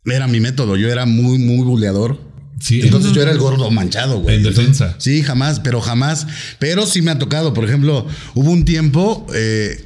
era 0.06 0.26
mi 0.26 0.40
método. 0.40 0.76
Yo 0.76 0.90
era 0.90 1.06
muy, 1.06 1.38
muy 1.38 1.64
buleador. 1.64 2.32
Sí, 2.58 2.80
Entonces 2.80 3.12
yo 3.12 3.22
era 3.22 3.32
el 3.32 3.38
gordo 3.38 3.70
manchado, 3.72 4.20
güey. 4.20 4.36
En 4.36 4.44
defensa. 4.44 4.94
Sí, 4.98 5.22
jamás, 5.22 5.58
pero 5.60 5.80
jamás. 5.80 6.26
Pero 6.60 6.86
sí 6.86 7.02
me 7.02 7.10
ha 7.10 7.18
tocado. 7.18 7.52
Por 7.52 7.64
ejemplo, 7.64 8.06
hubo 8.34 8.50
un 8.50 8.64
tiempo 8.64 9.26
eh, 9.34 9.84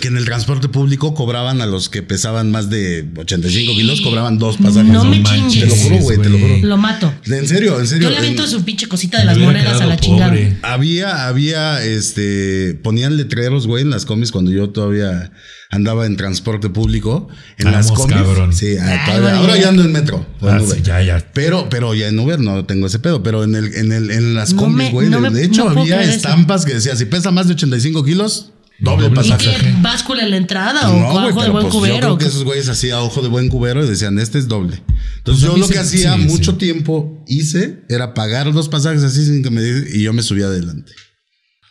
que 0.00 0.08
en 0.08 0.16
el 0.16 0.24
transporte 0.24 0.68
público 0.70 1.12
cobraban 1.12 1.60
a 1.60 1.66
los 1.66 1.90
que 1.90 2.02
pesaban 2.02 2.50
más 2.50 2.70
de 2.70 3.06
85 3.14 3.72
kilos, 3.74 4.00
cobraban 4.00 4.38
dos 4.38 4.56
pasajes. 4.56 4.90
No 4.90 5.04
me 5.04 5.20
manches, 5.20 5.60
Te 5.64 5.66
lo 5.66 5.74
juro, 5.76 5.96
güey, 5.98 6.18
te 6.18 6.28
lo 6.30 6.38
juro. 6.38 6.56
Lo 6.62 6.76
mato. 6.78 7.12
En 7.26 7.46
serio, 7.46 7.78
en 7.78 7.86
serio. 7.86 8.04
Yo 8.08 8.10
le 8.10 8.16
aviento 8.18 8.44
En- 8.44 8.48
su 8.50 8.64
pinche 8.64 8.86
cosita 8.88 9.18
de 9.18 9.26
las 9.26 9.36
Me 9.36 9.44
monedas 9.44 9.82
a 9.82 9.86
la 9.86 9.98
chingada. 9.98 10.30
pobre. 10.30 10.56
Había, 10.62 11.26
había, 11.28 11.84
este, 11.84 12.78
ponían 12.82 13.18
letreros, 13.18 13.66
güey, 13.66 13.82
en 13.82 13.90
las 13.90 14.06
comis 14.06 14.32
cuando 14.32 14.50
yo 14.50 14.70
todavía 14.70 15.30
andaba 15.70 16.06
en 16.06 16.16
transporte 16.16 16.70
público. 16.70 17.28
En 17.58 17.70
las 17.70 17.92
comis. 17.92 18.16
cabrón. 18.16 18.54
Sí, 18.54 18.76
ah, 18.80 19.04
Ay, 19.06 19.14
todavía- 19.18 19.38
ahora 19.40 19.58
ya 19.60 19.68
ando 19.68 19.84
en 19.84 19.92
metro. 19.92 20.26
o 20.40 20.48
en 20.48 20.54
Ah, 20.56 20.62
Uber. 20.62 20.76
sí, 20.78 20.82
ya, 20.82 21.02
ya. 21.02 21.22
Pero, 21.34 21.68
pero 21.68 21.94
ya 21.94 22.08
en 22.08 22.18
Uber 22.18 22.40
no 22.40 22.64
tengo 22.64 22.86
ese 22.86 22.98
pedo. 22.98 23.22
Pero 23.22 23.44
en 23.44 23.54
el, 23.56 23.74
en 23.74 23.92
el, 23.92 24.10
en 24.10 24.34
las 24.34 24.54
No 24.54 24.62
comis, 24.62 24.90
güey. 24.90 25.10
no 25.10 25.20
de, 25.20 25.28
me- 25.28 25.42
hecho, 25.42 25.68
no 25.68 25.82
había 25.82 26.00
eso. 26.00 26.12
estampas 26.12 26.64
que 26.64 26.72
decía 26.72 26.96
si 26.96 27.04
pesa 27.04 27.30
más 27.30 27.46
de 27.46 27.52
85 27.52 28.04
kilos, 28.04 28.52
Doble 28.78 29.08
Doble 29.08 29.20
¿Y 29.26 29.30
pasaje. 29.30 29.56
qué? 29.60 29.74
¿Báscula 29.80 30.22
en 30.24 30.30
la 30.30 30.36
entrada 30.38 30.90
o 30.90 30.98
No, 30.98 31.08
ojo 31.08 31.42
de 31.42 31.50
buen 31.50 31.62
pues 31.62 31.64
yo 31.64 31.70
cubero? 31.70 31.96
creo 31.98 32.18
que 32.18 32.24
esos 32.26 32.44
güeyes 32.44 32.68
así 32.68 32.90
a 32.90 33.00
ojo 33.00 33.22
de 33.22 33.28
buen 33.28 33.48
cubero 33.48 33.84
y 33.84 33.88
decían, 33.88 34.18
este 34.18 34.38
es 34.38 34.48
doble. 34.48 34.82
Entonces 35.18 35.44
Pues 35.44 35.52
yo 35.54 35.56
lo 35.56 35.66
que 35.68 35.74
sí, 35.74 35.78
hacía 35.78 36.14
sí, 36.16 36.20
mucho 36.24 36.52
sí. 36.52 36.58
tiempo 36.58 37.22
hice 37.28 37.84
era 37.88 38.12
pagar 38.14 38.46
los 38.48 38.68
pasajes 38.68 39.02
así 39.04 39.24
sin 39.24 39.42
que 39.42 39.50
me 39.50 39.62
digan 39.62 39.84
y 39.94 40.02
yo 40.02 40.12
me 40.12 40.22
subía 40.22 40.46
adelante. 40.46 40.92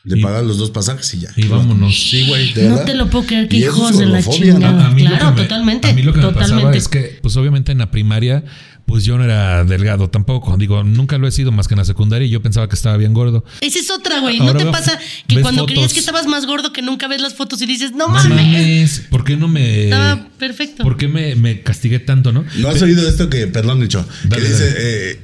Le 0.03 0.19
pagaba 0.19 0.41
los 0.41 0.57
dos 0.57 0.71
pasajes 0.71 1.13
y 1.13 1.19
ya. 1.19 1.29
Y 1.35 1.45
vámonos. 1.47 1.95
Sí, 2.09 2.25
güey. 2.27 2.51
No 2.55 2.69
verdad. 2.71 2.85
te 2.85 2.95
lo 2.95 3.07
puedo 3.07 3.23
creer, 3.27 3.47
es 3.51 3.53
hijos 3.53 3.99
de 3.99 4.07
la 4.07 4.23
chingada. 4.23 4.87
A 4.87 4.89
mí 4.89 5.03
lo 5.03 5.09
claro, 5.09 5.35
que 5.35 5.41
me- 5.41 5.47
totalmente. 5.47 5.87
A 5.89 5.93
mí 5.93 6.01
lo 6.01 6.11
que 6.13 6.21
me 6.21 6.31
pasaba 6.33 6.73
es 6.75 6.87
que, 6.87 7.19
pues 7.21 7.37
obviamente 7.37 7.71
en 7.71 7.77
la 7.77 7.91
primaria, 7.91 8.43
pues 8.91 9.05
yo 9.05 9.17
no 9.17 9.23
era 9.23 9.63
delgado 9.63 10.09
tampoco. 10.09 10.55
Digo, 10.57 10.83
nunca 10.83 11.17
lo 11.17 11.27
he 11.27 11.31
sido 11.31 11.51
más 11.53 11.67
que 11.67 11.73
en 11.75 11.79
la 11.79 11.85
secundaria 11.85 12.25
y 12.27 12.29
yo 12.29 12.41
pensaba 12.41 12.67
que 12.67 12.75
estaba 12.75 12.97
bien 12.97 13.13
gordo. 13.13 13.43
Esa 13.61 13.79
es 13.79 13.89
otra, 13.89 14.19
güey. 14.19 14.37
¿No 14.39 14.47
Ahora 14.47 14.57
te 14.59 14.63
veo- 14.65 14.73
pasa 14.73 14.99
que 15.27 15.35
ves 15.35 15.41
cuando 15.43 15.65
creías 15.65 15.93
que 15.93 15.99
estabas 16.01 16.27
más 16.27 16.45
gordo 16.45 16.73
que 16.73 16.81
nunca 16.81 17.07
ves 17.07 17.21
las 17.21 17.33
fotos 17.33 17.61
y 17.61 17.65
dices, 17.65 17.91
no 17.93 18.07
No 18.07 18.13
mames? 18.13 18.29
mames, 18.29 18.99
¿por 19.09 19.23
qué 19.23 19.37
no 19.37 19.47
me. 19.47 19.85
Estaba 19.85 20.27
perfecto. 20.37 20.83
¿Por 20.83 20.97
qué 20.97 21.07
me, 21.07 21.35
me 21.35 21.61
castigué 21.63 21.99
tanto, 21.99 22.31
no? 22.33 22.43
¿No 22.57 22.67
has 22.69 22.81
oído 22.81 23.07
esto 23.07 23.29
que, 23.29 23.47
perdón, 23.47 23.79
Nicho, 23.79 24.05
que 24.23 24.27
Dale, 24.27 24.49
dice, 24.49 24.73
eh, 24.77 25.19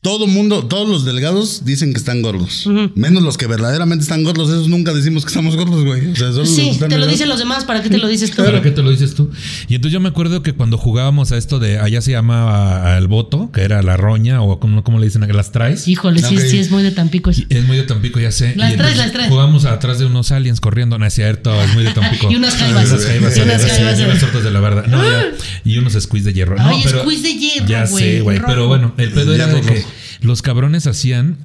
todo 0.00 0.28
mundo, 0.28 0.64
todos 0.66 0.88
los 0.88 1.04
delgados 1.04 1.64
dicen 1.64 1.92
que 1.92 1.98
están 1.98 2.22
gordos. 2.22 2.68
Menos 2.94 3.22
los 3.22 3.36
que 3.36 3.46
verdaderamente 3.48 4.04
están 4.04 4.22
gordos, 4.22 4.48
esos 4.48 4.68
nunca 4.68 4.94
decimos 4.94 5.24
que 5.24 5.28
estamos 5.28 5.56
gordos, 5.56 5.84
güey. 5.84 6.12
O 6.12 6.16
sea, 6.16 6.28
solo 6.28 6.44
los 6.44 6.50
que 6.50 6.54
Sí, 6.54 6.70
te 6.78 6.84
lo 6.84 6.88
delgados. 6.88 7.10
dicen 7.10 7.28
los 7.28 7.38
demás, 7.40 7.64
¿para 7.64 7.82
qué 7.82 7.90
te 7.90 7.98
lo 7.98 8.06
dices 8.06 8.30
tú? 8.30 8.44
¿Para 8.44 8.62
qué 8.62 8.70
te 8.70 8.82
lo 8.82 8.90
dices 8.90 9.14
tú? 9.14 9.30
Y 9.66 9.74
entonces 9.74 9.92
yo 9.92 10.00
me 10.00 10.08
acuerdo 10.08 10.42
que 10.42 10.52
cuando 10.52 10.78
jugábamos 10.78 11.32
a 11.32 11.36
esto 11.36 11.58
de 11.58 11.78
allá 11.80 12.00
se 12.00 12.12
llamaba 12.12 12.96
el 12.96 13.08
voto, 13.08 13.50
que 13.52 13.62
era 13.62 13.82
la 13.82 13.96
roña 13.96 14.40
o 14.40 14.60
como, 14.60 14.84
como 14.84 14.98
le 15.00 15.06
dicen, 15.06 15.26
las 15.34 15.50
traes. 15.52 15.88
Híjole, 15.88 16.22
sí, 16.22 16.38
sí, 16.38 16.58
es 16.58 16.70
muy 16.70 16.82
de 16.84 16.92
Tampico. 16.92 17.30
Es 17.30 17.66
muy 17.66 17.76
de 17.76 17.82
Tampico, 17.82 18.20
ya 18.20 18.30
sé. 18.30 18.54
Las 18.56 18.74
Y 18.74 18.76
traes, 18.76 18.96
las 18.96 19.12
traes. 19.12 19.28
Jugamos 19.28 19.64
atrás 19.64 19.98
de 19.98 20.06
unos 20.06 20.30
aliens 20.30 20.60
corriendo, 20.60 20.96
no 20.98 21.06
es 21.06 21.14
cierto, 21.14 21.60
es 21.62 21.74
muy 21.74 21.82
de 21.84 21.90
Tampico. 21.92 22.28
Y 22.30 22.36
unas 22.36 22.54
jaivas. 22.54 22.88
Unas 22.88 23.04
jaivas, 23.04 23.36
Y 23.36 23.40
unas 23.40 23.64
jaivas, 23.66 23.98
y 23.98 24.02
unas 24.04 24.20
tortas 24.20 24.44
de 24.44 24.50
la 24.52 24.60
verdad. 24.60 24.86
No, 24.86 25.02
ya. 25.02 25.26
Y 25.64 25.76
unos 25.76 25.94
squeeze 25.94 26.26
de 26.26 26.32
hierro. 26.34 26.56
No, 26.56 26.68
Ay, 26.68 26.80
pero, 26.84 27.02
squeeze 27.02 27.22
de 27.22 27.34
hierro, 27.36 27.66
Ya 27.66 27.84
güey, 27.86 28.04
sé, 28.04 28.20
güey. 28.20 28.40
Pero 28.46 28.68
bueno, 28.68 28.94
el 28.96 29.10
pedo 29.12 29.34
era 29.34 29.48
de 29.48 29.60
que. 29.60 29.84
Los 30.20 30.42
cabrones 30.42 30.86
hacían 30.86 31.38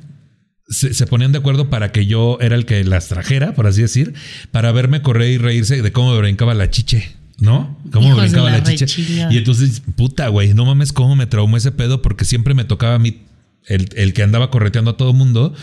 se, 0.69 0.93
se 0.93 1.07
ponían 1.07 1.31
de 1.31 1.39
acuerdo 1.39 1.69
para 1.69 1.91
que 1.91 2.05
yo 2.05 2.37
era 2.41 2.55
el 2.55 2.65
que 2.65 2.83
las 2.83 3.07
trajera, 3.07 3.53
por 3.53 3.67
así 3.67 3.81
decir, 3.81 4.13
para 4.51 4.71
verme 4.71 5.01
correr 5.01 5.29
y 5.31 5.37
reírse 5.37 5.81
de 5.81 5.91
cómo 5.91 6.13
me 6.13 6.19
brincaba 6.19 6.53
la 6.53 6.69
chiche. 6.69 7.15
¿No? 7.39 7.77
¿Cómo 7.91 8.07
Hijos 8.07 8.17
me 8.17 8.23
brincaba 8.23 8.51
la 8.51 8.59
la, 8.59 8.63
chiche? 8.63 8.85
Y 9.29 9.37
entonces, 9.37 9.81
puta, 9.95 10.27
güey, 10.29 10.53
no 10.53 10.65
mames 10.65 10.93
cómo 10.93 11.15
me 11.15 11.25
traumó 11.25 11.57
ese 11.57 11.71
pedo 11.71 12.01
porque 12.01 12.25
siempre 12.25 12.53
me 12.53 12.63
tocaba 12.63 12.95
a 12.95 12.99
mí 12.99 13.23
el, 13.65 13.89
el 13.95 14.13
que 14.13 14.23
andaba 14.23 14.49
correteando 14.49 14.91
a 14.91 14.97
todo 14.97 15.13
mundo. 15.13 15.53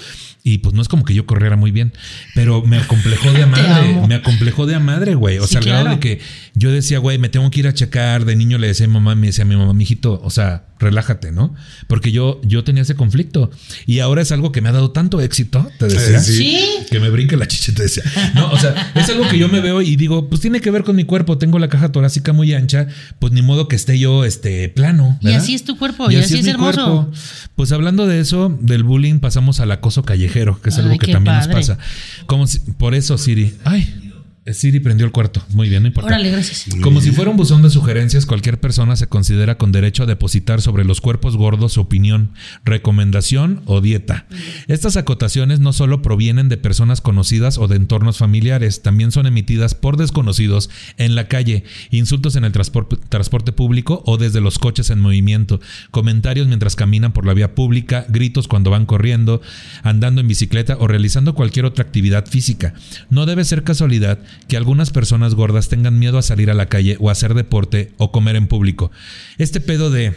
Y 0.43 0.59
pues 0.59 0.75
no 0.75 0.83
es 0.83 0.89
como 0.89 1.05
que 1.05 1.15
yo 1.15 1.27
corriera 1.27 1.57
muy 1.57 1.71
bien, 1.71 1.93
pero 2.35 2.63
me 2.63 2.79
acomplejó 2.79 3.33
de 3.33 3.43
a 3.45 3.47
madre, 3.47 4.07
me 4.09 4.15
acomplejó 4.15 4.67
de 4.67 4.75
a 4.75 4.81
madre, 4.81 5.15
güey. 5.15 5.39
O 5.39 5.47
Sí, 5.47 5.51
sea, 5.51 5.59
al 5.61 5.65
grado 5.67 5.89
de 5.91 6.01
que 6.01 6.21
yo 6.55 6.71
decía, 6.71 6.99
güey, 6.99 7.19
me 7.19 7.29
tengo 7.29 7.51
que 7.51 7.61
ir 7.61 7.69
a 7.69 7.75
checar. 7.75 8.25
De 8.25 8.37
niño 8.37 8.59
le 8.59 8.67
decía 8.67 8.87
a 8.87 8.89
mi 8.89 8.95
mamá, 8.95 9.15
me 9.15 9.29
decía 9.29 9.45
a 9.45 9.47
mi 9.47 9.57
mamá, 9.57 9.73
mijito, 9.73 10.21
o 10.23 10.31
sea, 10.31 10.65
relájate, 10.81 11.31
¿no? 11.31 11.55
Porque 11.87 12.11
yo, 12.11 12.41
yo 12.43 12.65
tenía 12.65 12.83
ese 12.83 12.95
conflicto. 12.97 13.51
Y 13.87 14.01
ahora 14.01 14.23
es 14.23 14.33
algo 14.33 14.51
que 14.51 14.61
me 14.61 14.69
ha 14.71 14.73
dado 14.73 14.91
tanto 14.91 15.21
éxito, 15.21 15.71
te 15.79 15.87
decía. 15.87 16.19
Sí. 16.21 16.33
Sí. 16.41 16.61
Que 16.91 16.99
me 17.01 17.11
brinque 17.11 17.37
la 17.37 17.47
chiche, 17.47 17.73
te 17.73 17.83
decía. 17.85 18.03
No, 18.35 18.51
o 18.51 18.59
sea, 18.59 18.93
es 18.95 19.09
algo 19.11 19.29
que 19.29 19.39
yo 19.39 19.49
me 19.49 19.61
veo 19.61 19.83
y 19.83 19.97
digo, 19.97 20.29
pues 20.29 20.41
tiene 20.41 20.61
que 20.61 20.71
ver 20.71 20.83
con 20.83 20.97
mi 20.97 21.05
cuerpo. 21.05 21.39
Tengo 21.39 21.59
la 21.59 21.69
caja 21.69 21.93
torácica 21.93 22.33
muy 22.33 22.53
ancha, 22.55 22.87
pues 23.19 23.33
ni 23.33 23.43
modo 23.43 23.69
que 23.69 23.77
esté 23.77 23.99
yo 23.99 24.25
este 24.25 24.69
plano. 24.71 25.19
Y 25.21 25.33
así 25.33 25.55
es 25.55 25.65
tu 25.65 25.77
cuerpo, 25.79 26.11
y 26.11 26.17
así 26.17 26.39
es 26.39 26.45
mi 26.45 26.51
hermoso. 26.51 27.11
Pues 27.57 27.73
hablando 27.73 28.07
de 28.07 28.21
eso, 28.21 28.57
del 28.61 28.83
bullying, 28.85 29.19
pasamos 29.21 29.61
al 29.61 29.71
acoso 29.73 30.03
callejero, 30.03 30.61
que 30.63 30.71
es 30.71 30.79
algo 30.79 30.93
Ay, 30.93 30.99
que 30.99 31.13
también 31.13 31.37
padre. 31.37 31.55
nos 31.55 31.69
pasa. 31.69 31.79
Como 32.27 32.47
si- 32.47 32.59
por 32.79 32.95
eso, 32.95 33.19
Siri. 33.19 33.55
Ay, 33.65 34.10
Siri 34.47 34.81
prendió 34.81 35.05
el 35.07 35.13
cuarto. 35.13 35.43
Muy 35.51 35.69
bien, 35.69 35.83
no 35.83 35.89
importa. 35.89 36.09
Órale, 36.09 36.31
gracias. 36.31 36.65
Como 36.81 37.01
si 37.01 37.13
fuera 37.13 37.31
un 37.31 37.37
buzón 37.37 37.63
de 37.63 37.69
sugerencias, 37.69 38.25
cualquier 38.25 38.59
persona 38.59 38.97
se 38.97 39.07
considera 39.07 39.59
con 39.59 39.71
derecho 39.71 40.05
a 40.05 40.07
depositar 40.07 40.63
sobre 40.63 40.85
los 40.85 41.01
cuerpos 41.01 41.37
gordos 41.37 41.75
su 41.75 41.83
opinión, 41.83 42.33
recomendación 42.65 43.63
o 43.67 43.81
dieta. 43.81 44.27
Estas 44.67 44.97
acotaciones 44.97 45.61
no 45.61 45.73
solo 45.75 46.01
provienen 46.01 46.49
de 46.49 46.57
personas 46.57 47.03
conocidas 47.03 47.59
o 47.59 47.69
de 47.69 47.77
entornos 47.77 48.17
familiares, 48.17 48.83
también 48.83 49.13
son 49.13 49.27
emitidas 49.27 49.75
por 49.75 49.99
desconocidos 49.99 50.71
en 50.97 51.15
la 51.15 51.29
calle, 51.29 51.65
insultos 51.91 52.35
en 52.35 52.45
el 52.45 52.53
transporte, 52.53 52.97
transporte 53.09 53.53
público 53.53 54.03
o 54.07 54.17
desde 54.17 54.41
los 54.41 54.59
coches 54.59 54.89
en 54.89 55.01
movimiento, 55.01 55.61
comentarios 55.91 56.47
mientras 56.47 56.77
caminan 56.77 57.13
por 57.13 57.27
la 57.27 57.35
vía 57.35 57.55
pública, 57.55 58.07
gritos 58.09 58.49
cuando 58.49 58.71
van 58.71 58.87
corriendo, 58.87 59.43
andando 59.83 60.23
en 60.23 60.29
bicicleta 60.29 60.77
o 60.79 60.87
realizando 60.87 61.35
cualquier 61.35 61.67
otra 61.67 61.85
actividad 61.85 62.27
física. 62.27 62.73
No 63.11 63.27
debe 63.27 63.45
ser 63.45 63.65
casualidad 63.65 64.19
que 64.49 64.57
algunas 64.57 64.91
personas 64.91 65.35
gordas 65.35 65.69
tengan 65.69 65.99
miedo 65.99 66.19
a 66.19 66.23
salir 66.23 66.51
a 66.51 66.55
la 66.55 66.67
calle 66.67 66.97
o 67.01 67.09
a 67.09 67.13
hacer 67.13 67.35
deporte 67.35 67.93
o 67.99 68.13
comer 68.13 68.37
en 68.37 68.47
público. 68.47 68.91
Este 69.39 69.61
pedo 69.61 69.91
de 69.91 70.15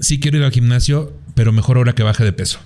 sí 0.00 0.20
quiero 0.20 0.38
ir 0.38 0.44
al 0.44 0.52
gimnasio, 0.52 1.12
pero 1.34 1.52
mejor 1.52 1.76
ahora 1.76 1.94
que 1.94 2.02
baje 2.02 2.24
de 2.24 2.32
peso, 2.32 2.58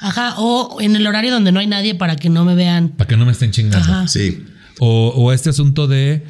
Ajá, 0.00 0.34
o 0.38 0.80
en 0.80 0.96
el 0.96 1.06
horario 1.06 1.32
donde 1.32 1.52
no 1.52 1.60
hay 1.60 1.66
nadie 1.66 1.94
para 1.94 2.16
que 2.16 2.28
no 2.28 2.44
me 2.44 2.54
vean. 2.54 2.88
para 2.90 3.08
que 3.08 3.16
no 3.16 3.24
me 3.24 3.32
estén 3.32 3.52
chingando. 3.52 3.78
Ajá. 3.78 4.08
Sí. 4.08 4.44
O, 4.80 5.12
o 5.16 5.32
este 5.32 5.50
asunto 5.50 5.86
de 5.86 6.24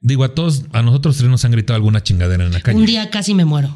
digo 0.00 0.24
a 0.24 0.34
todos, 0.34 0.64
a 0.72 0.82
nosotros 0.82 1.16
tres 1.16 1.28
nos 1.28 1.44
han 1.44 1.50
gritado 1.52 1.76
alguna 1.76 2.02
chingadera 2.02 2.44
en 2.44 2.52
la 2.52 2.60
calle. 2.60 2.78
Un 2.78 2.86
día 2.86 3.10
casi 3.10 3.34
me 3.34 3.44
muero. 3.44 3.74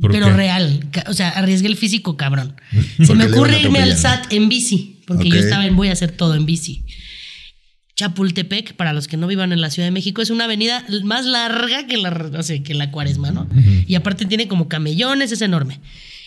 ¿Por 0.00 0.12
Pero 0.12 0.26
qué? 0.26 0.32
real. 0.32 0.88
O 1.08 1.12
sea, 1.14 1.28
arriesgué 1.30 1.68
el 1.68 1.76
físico, 1.76 2.16
cabrón. 2.16 2.56
Se 3.02 3.14
me 3.14 3.26
ocurre 3.26 3.60
irme 3.60 3.80
al. 3.80 3.96
SAT 3.96 4.32
en 4.32 4.48
bici. 4.48 5.02
Porque 5.06 5.28
yo 5.28 5.36
estaba 5.36 5.66
en 5.66 5.76
voy 5.76 5.88
a 5.88 5.92
hacer 5.92 6.12
todo 6.12 6.34
en 6.34 6.46
bici. 6.46 6.84
Chapultepec, 8.00 8.72
para 8.76 8.94
los 8.94 9.08
que 9.08 9.18
no 9.18 9.26
vivan 9.26 9.52
en 9.52 9.60
la 9.60 9.68
Ciudad 9.68 9.86
de 9.86 9.92
México, 9.92 10.22
es 10.22 10.30
una 10.30 10.44
avenida 10.44 10.86
más 11.04 11.26
larga 11.26 11.86
que 11.86 11.98
la, 11.98 12.08
o 12.08 12.42
sea, 12.42 12.62
que 12.62 12.72
la 12.72 12.90
cuaresma, 12.90 13.30
¿no? 13.30 13.46
Y 13.86 13.94
aparte 13.94 14.24
tiene 14.24 14.48
como 14.48 14.68
camellones, 14.68 15.32
es 15.32 15.42
enorme. 15.42 15.80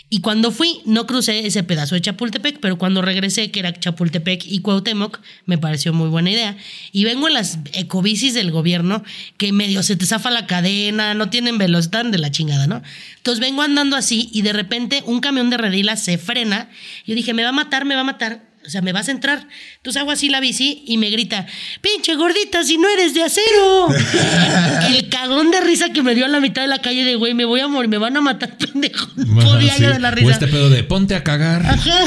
Y 0.07 0.19
cuando 0.19 0.51
fui, 0.51 0.81
no 0.85 1.07
crucé 1.07 1.47
ese 1.47 1.63
pedazo 1.63 1.95
de 1.95 2.01
Chapultepec, 2.01 2.59
pero 2.59 2.77
cuando 2.77 3.01
regresé, 3.01 3.49
que 3.49 3.59
era 3.59 3.73
Chapultepec 3.73 4.45
y 4.45 4.59
Cuauhtémoc, 4.59 5.19
me 5.47 5.57
pareció 5.57 5.93
muy 5.93 6.09
buena 6.09 6.29
idea. 6.29 6.57
Y 6.91 7.05
vengo 7.05 7.27
en 7.27 7.33
las 7.33 7.57
ecobicis 7.73 8.35
del 8.35 8.51
gobierno, 8.51 9.03
que 9.37 9.51
medio 9.51 9.81
se 9.81 9.95
te 9.95 10.05
zafa 10.05 10.29
la 10.29 10.45
cadena, 10.45 11.15
no 11.15 11.31
tienen 11.31 11.57
velocidad 11.57 12.05
de 12.05 12.19
la 12.19 12.29
chingada, 12.29 12.67
¿no? 12.67 12.83
Entonces 13.17 13.39
vengo 13.39 13.63
andando 13.63 13.95
así 13.95 14.29
y 14.31 14.43
de 14.43 14.53
repente 14.53 15.01
un 15.07 15.21
camión 15.21 15.49
de 15.49 15.57
redila 15.57 15.95
se 15.95 16.19
frena. 16.19 16.69
Yo 17.07 17.15
dije, 17.15 17.33
me 17.33 17.41
va 17.41 17.49
a 17.49 17.53
matar, 17.53 17.83
me 17.83 17.95
va 17.95 18.01
a 18.01 18.03
matar. 18.03 18.52
O 18.65 18.69
sea, 18.69 18.81
me 18.81 18.93
vas 18.93 19.07
a 19.09 19.11
entrar. 19.11 19.47
Entonces 19.77 20.01
hago 20.01 20.11
así 20.11 20.29
la 20.29 20.39
bici 20.39 20.83
y 20.87 20.97
me 20.97 21.09
grita, 21.09 21.45
pinche 21.81 22.15
gordita, 22.15 22.63
si 22.63 22.77
no 22.77 22.87
eres 22.89 23.13
de 23.13 23.23
acero. 23.23 23.87
El 24.89 25.09
cagón 25.09 25.51
de 25.51 25.61
risa 25.61 25.89
que 25.91 26.01
me 26.01 26.15
dio 26.15 26.25
a 26.25 26.29
la 26.29 26.39
mitad 26.39 26.61
de 26.61 26.67
la 26.69 26.79
calle 26.81 27.03
de, 27.03 27.15
güey, 27.15 27.33
me 27.33 27.45
voy 27.45 27.59
a 27.59 27.67
morir, 27.67 27.89
me 27.89 27.97
van 27.97 28.15
a 28.17 28.21
matar, 28.21 28.57
pendejo. 28.57 29.07
No 29.15 29.41
Ajá, 29.41 29.49
podía 29.51 29.73
sí. 29.75 29.83
de 29.83 29.99
la 29.99 30.09
O 30.09 30.11
risa. 30.11 30.31
este 30.31 30.47
pedo 30.47 30.69
de 30.69 30.83
ponte 30.83 31.15
a 31.15 31.23
cagar. 31.23 31.65
Ajá. 31.65 31.99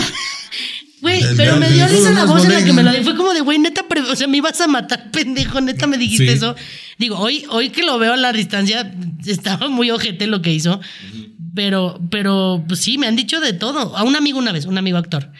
Güey, 1.02 1.22
pero 1.36 1.56
me 1.58 1.68
dio 1.70 1.86
risa 1.86 2.10
la 2.12 2.24
voz 2.24 2.44
en 2.46 2.52
la 2.54 2.64
que 2.64 2.72
me 2.72 2.82
lo 2.82 2.90
di. 2.90 3.04
Fue 3.04 3.14
como 3.16 3.32
de, 3.34 3.40
güey, 3.42 3.58
neta, 3.58 3.84
o 4.10 4.16
sea, 4.16 4.26
me 4.26 4.38
ibas 4.38 4.60
a 4.62 4.66
matar, 4.66 5.10
pendejo, 5.12 5.60
neta, 5.60 5.86
me 5.86 5.98
dijiste 5.98 6.26
Sí. 6.26 6.32
eso. 6.32 6.56
Digo, 6.98 7.18
hoy, 7.18 7.44
hoy 7.50 7.68
que 7.68 7.82
lo 7.82 7.98
veo 7.98 8.14
a 8.14 8.16
la 8.16 8.32
distancia, 8.32 8.90
estaba 9.26 9.68
muy 9.68 9.90
ojete 9.90 10.26
lo 10.26 10.40
que 10.40 10.52
hizo. 10.52 10.80
Pero, 11.54 12.00
pero, 12.10 12.64
pues 12.66 12.80
sí, 12.80 12.98
me 12.98 13.06
han 13.06 13.16
dicho 13.16 13.40
de 13.40 13.52
todo. 13.52 13.96
A 13.96 14.02
un 14.04 14.16
amigo 14.16 14.38
una 14.38 14.52
vez, 14.52 14.64
un 14.66 14.78
amigo 14.78 14.98
actor, 14.98 15.30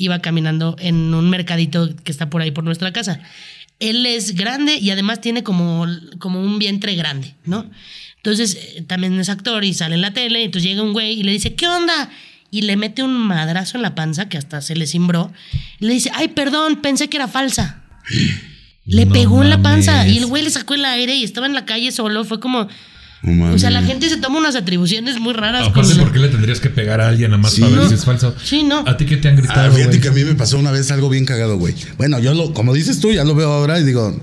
iba 0.00 0.20
caminando 0.20 0.76
en 0.78 1.12
un 1.12 1.28
mercadito 1.28 1.94
que 2.02 2.10
está 2.10 2.30
por 2.30 2.40
ahí 2.40 2.50
por 2.50 2.64
nuestra 2.64 2.90
casa. 2.90 3.20
Él 3.80 4.06
es 4.06 4.34
grande 4.34 4.76
y 4.76 4.90
además 4.90 5.20
tiene 5.20 5.42
como, 5.42 5.86
como 6.18 6.40
un 6.40 6.58
vientre 6.58 6.94
grande, 6.94 7.34
¿no? 7.44 7.70
Entonces, 8.16 8.54
eh, 8.54 8.82
también 8.86 9.18
es 9.20 9.28
actor 9.28 9.62
y 9.62 9.74
sale 9.74 9.94
en 9.96 10.00
la 10.00 10.12
tele. 10.12 10.44
Entonces 10.44 10.70
llega 10.70 10.82
un 10.82 10.94
güey 10.94 11.20
y 11.20 11.22
le 11.22 11.32
dice, 11.32 11.54
¿qué 11.54 11.68
onda? 11.68 12.10
Y 12.50 12.62
le 12.62 12.76
mete 12.76 13.02
un 13.02 13.12
madrazo 13.12 13.76
en 13.76 13.82
la 13.82 13.94
panza 13.94 14.28
que 14.28 14.38
hasta 14.38 14.62
se 14.62 14.74
le 14.74 14.86
cimbró. 14.86 15.32
Le 15.80 15.92
dice, 15.92 16.10
ay, 16.14 16.28
perdón, 16.28 16.76
pensé 16.76 17.08
que 17.08 17.18
era 17.18 17.28
falsa. 17.28 17.82
Le 18.86 19.04
No 19.04 19.12
pegó 19.12 19.42
en 19.42 19.50
la 19.50 19.62
panza 19.62 20.08
y 20.08 20.18
el 20.18 20.26
güey 20.26 20.42
le 20.42 20.50
sacó 20.50 20.74
el 20.74 20.84
aire 20.84 21.14
y 21.14 21.22
estaba 21.22 21.46
en 21.46 21.54
la 21.54 21.64
calle 21.64 21.92
solo. 21.92 22.24
Fue 22.24 22.40
como, 22.40 22.66
No 23.22 23.52
o 23.52 23.58
sea, 23.58 23.70
la 23.70 23.82
gente 23.82 24.08
se 24.08 24.16
toma 24.16 24.38
unas 24.38 24.56
atribuciones 24.56 25.18
muy 25.20 25.34
raras. 25.34 25.68
Aparte, 25.68 25.90
con- 25.94 25.98
¿por 26.04 26.12
qué 26.12 26.18
le 26.20 26.28
tendrías 26.28 26.58
que 26.60 26.70
pegar 26.70 27.00
a 27.02 27.08
alguien 27.08 27.30
nada 27.30 27.42
más 27.42 27.52
Sí. 27.52 27.60
para 27.60 27.76
ver 27.76 27.88
si 27.88 27.94
es 27.94 28.04
falso? 28.04 28.34
Sí, 28.42 28.62
no. 28.62 28.82
¿A 28.86 28.96
ti 28.96 29.04
qué 29.04 29.18
te 29.18 29.28
han 29.28 29.34
Ah, 29.34 29.38
gritado, 29.40 29.72
fíjate 29.72 29.88
güey? 29.88 30.00
que 30.00 30.08
a 30.08 30.12
mí 30.12 30.24
me 30.24 30.34
pasó 30.34 30.58
una 30.58 30.70
vez 30.70 30.90
algo 30.90 31.08
bien 31.10 31.26
cagado, 31.26 31.58
güey. 31.58 31.74
Bueno, 31.98 32.18
yo 32.18 32.32
lo, 32.32 32.54
como 32.54 32.72
dices 32.72 32.98
tú, 33.00 33.12
ya 33.12 33.24
lo 33.24 33.34
veo 33.34 33.52
ahora 33.52 33.78
y 33.78 33.84
digo. 33.84 34.18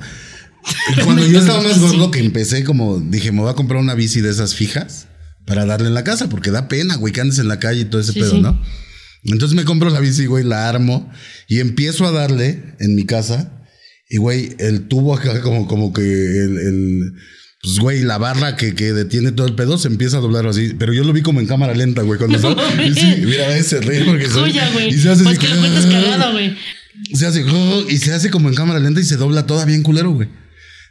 y 0.98 1.02
Cuando 1.04 1.26
yo 1.28 1.40
estaba 1.40 1.62
más 1.62 1.80
gordo 1.80 2.10
que 2.12 2.20
empecé, 2.20 2.64
como 2.64 3.00
dije, 3.00 3.32
me 3.32 3.42
voy 3.42 3.52
a 3.52 3.54
comprar 3.54 3.80
una 3.80 3.94
bici 3.94 4.22
de 4.22 4.32
esas 4.32 4.56
fijas 4.56 5.08
para 5.46 5.66
darle 5.66 5.88
en 5.88 5.94
la 5.94 6.04
casa, 6.04 6.28
porque 6.28 6.50
da 6.52 6.68
pena, 6.68 6.96
güey, 6.96 7.14
que 7.14 7.22
andes 7.22 7.38
en 7.40 7.48
la 7.48 7.60
calle 7.60 7.82
y 7.82 7.86
todo 7.86 8.02
ese 8.02 8.14
Sí, 8.14 8.20
pedo, 8.20 8.32
sí. 8.32 8.42
¿no? 8.42 8.60
Entonces 9.26 9.56
me 9.56 9.64
compro 9.64 9.90
la 9.92 10.00
bici, 10.00 10.26
güey, 10.26 10.44
la 10.44 10.68
armo 10.70 11.12
y 11.48 11.60
empiezo 11.60 12.06
a 12.08 12.12
darle 12.12 12.74
en 12.80 12.96
mi 12.96 13.06
casa. 13.06 13.54
Y, 14.10 14.18
güey, 14.18 14.56
el 14.60 14.88
tubo 14.88 15.14
acá, 15.16 15.42
como, 15.42 15.68
como 15.68 15.92
que 15.94 16.02
el, 16.02 16.58
el- 16.58 17.14
pues, 17.68 17.80
güey, 17.80 18.04
la 18.04 18.18
barra 18.18 18.56
que, 18.56 18.74
que 18.76 18.94
detiene 18.94 19.32
todo 19.32 19.48
el 19.48 19.56
pedo 19.56 19.78
se 19.78 19.88
empieza 19.88 20.18
a 20.18 20.20
doblar 20.22 20.46
así. 20.48 20.74
Pero 20.78 20.94
yo 20.94 21.04
lo 21.04 21.14
vi 21.14 21.22
como 21.22 21.40
en 21.40 21.48
cámara 21.48 21.74
lenta, 21.74 22.02
güey. 22.04 22.18
Cuando 22.18 22.38
No 22.56 22.84
y 22.84 22.94
sí, 22.94 23.16
mira, 23.26 23.56
ese 23.58 23.80
rey 23.82 24.04
porque 24.06 24.30
soy- 24.30 24.52
Joya, 24.52 24.70
güey. 24.74 24.90
y 24.90 24.98
se 24.98 25.10
hace 25.10 25.24
Pues 25.24 25.38
así 25.38 25.48
que 25.48 25.54
como- 25.54 25.66
lo 25.68 25.72
cuentas 25.74 25.86
cagado, 25.86 26.32
güey. 26.32 26.58
se 27.14 27.26
hace 27.26 27.46
y 27.90 27.98
se 27.98 28.14
hace 28.14 28.30
como 28.32 28.50
en 28.50 28.56
cámara 28.56 28.80
lenta 28.80 29.00
y 29.00 29.04
se 29.04 29.18
dobla 29.18 29.46
toda 29.46 29.66
bien 29.66 29.84
culero, 29.84 30.12
güey. 30.12 30.30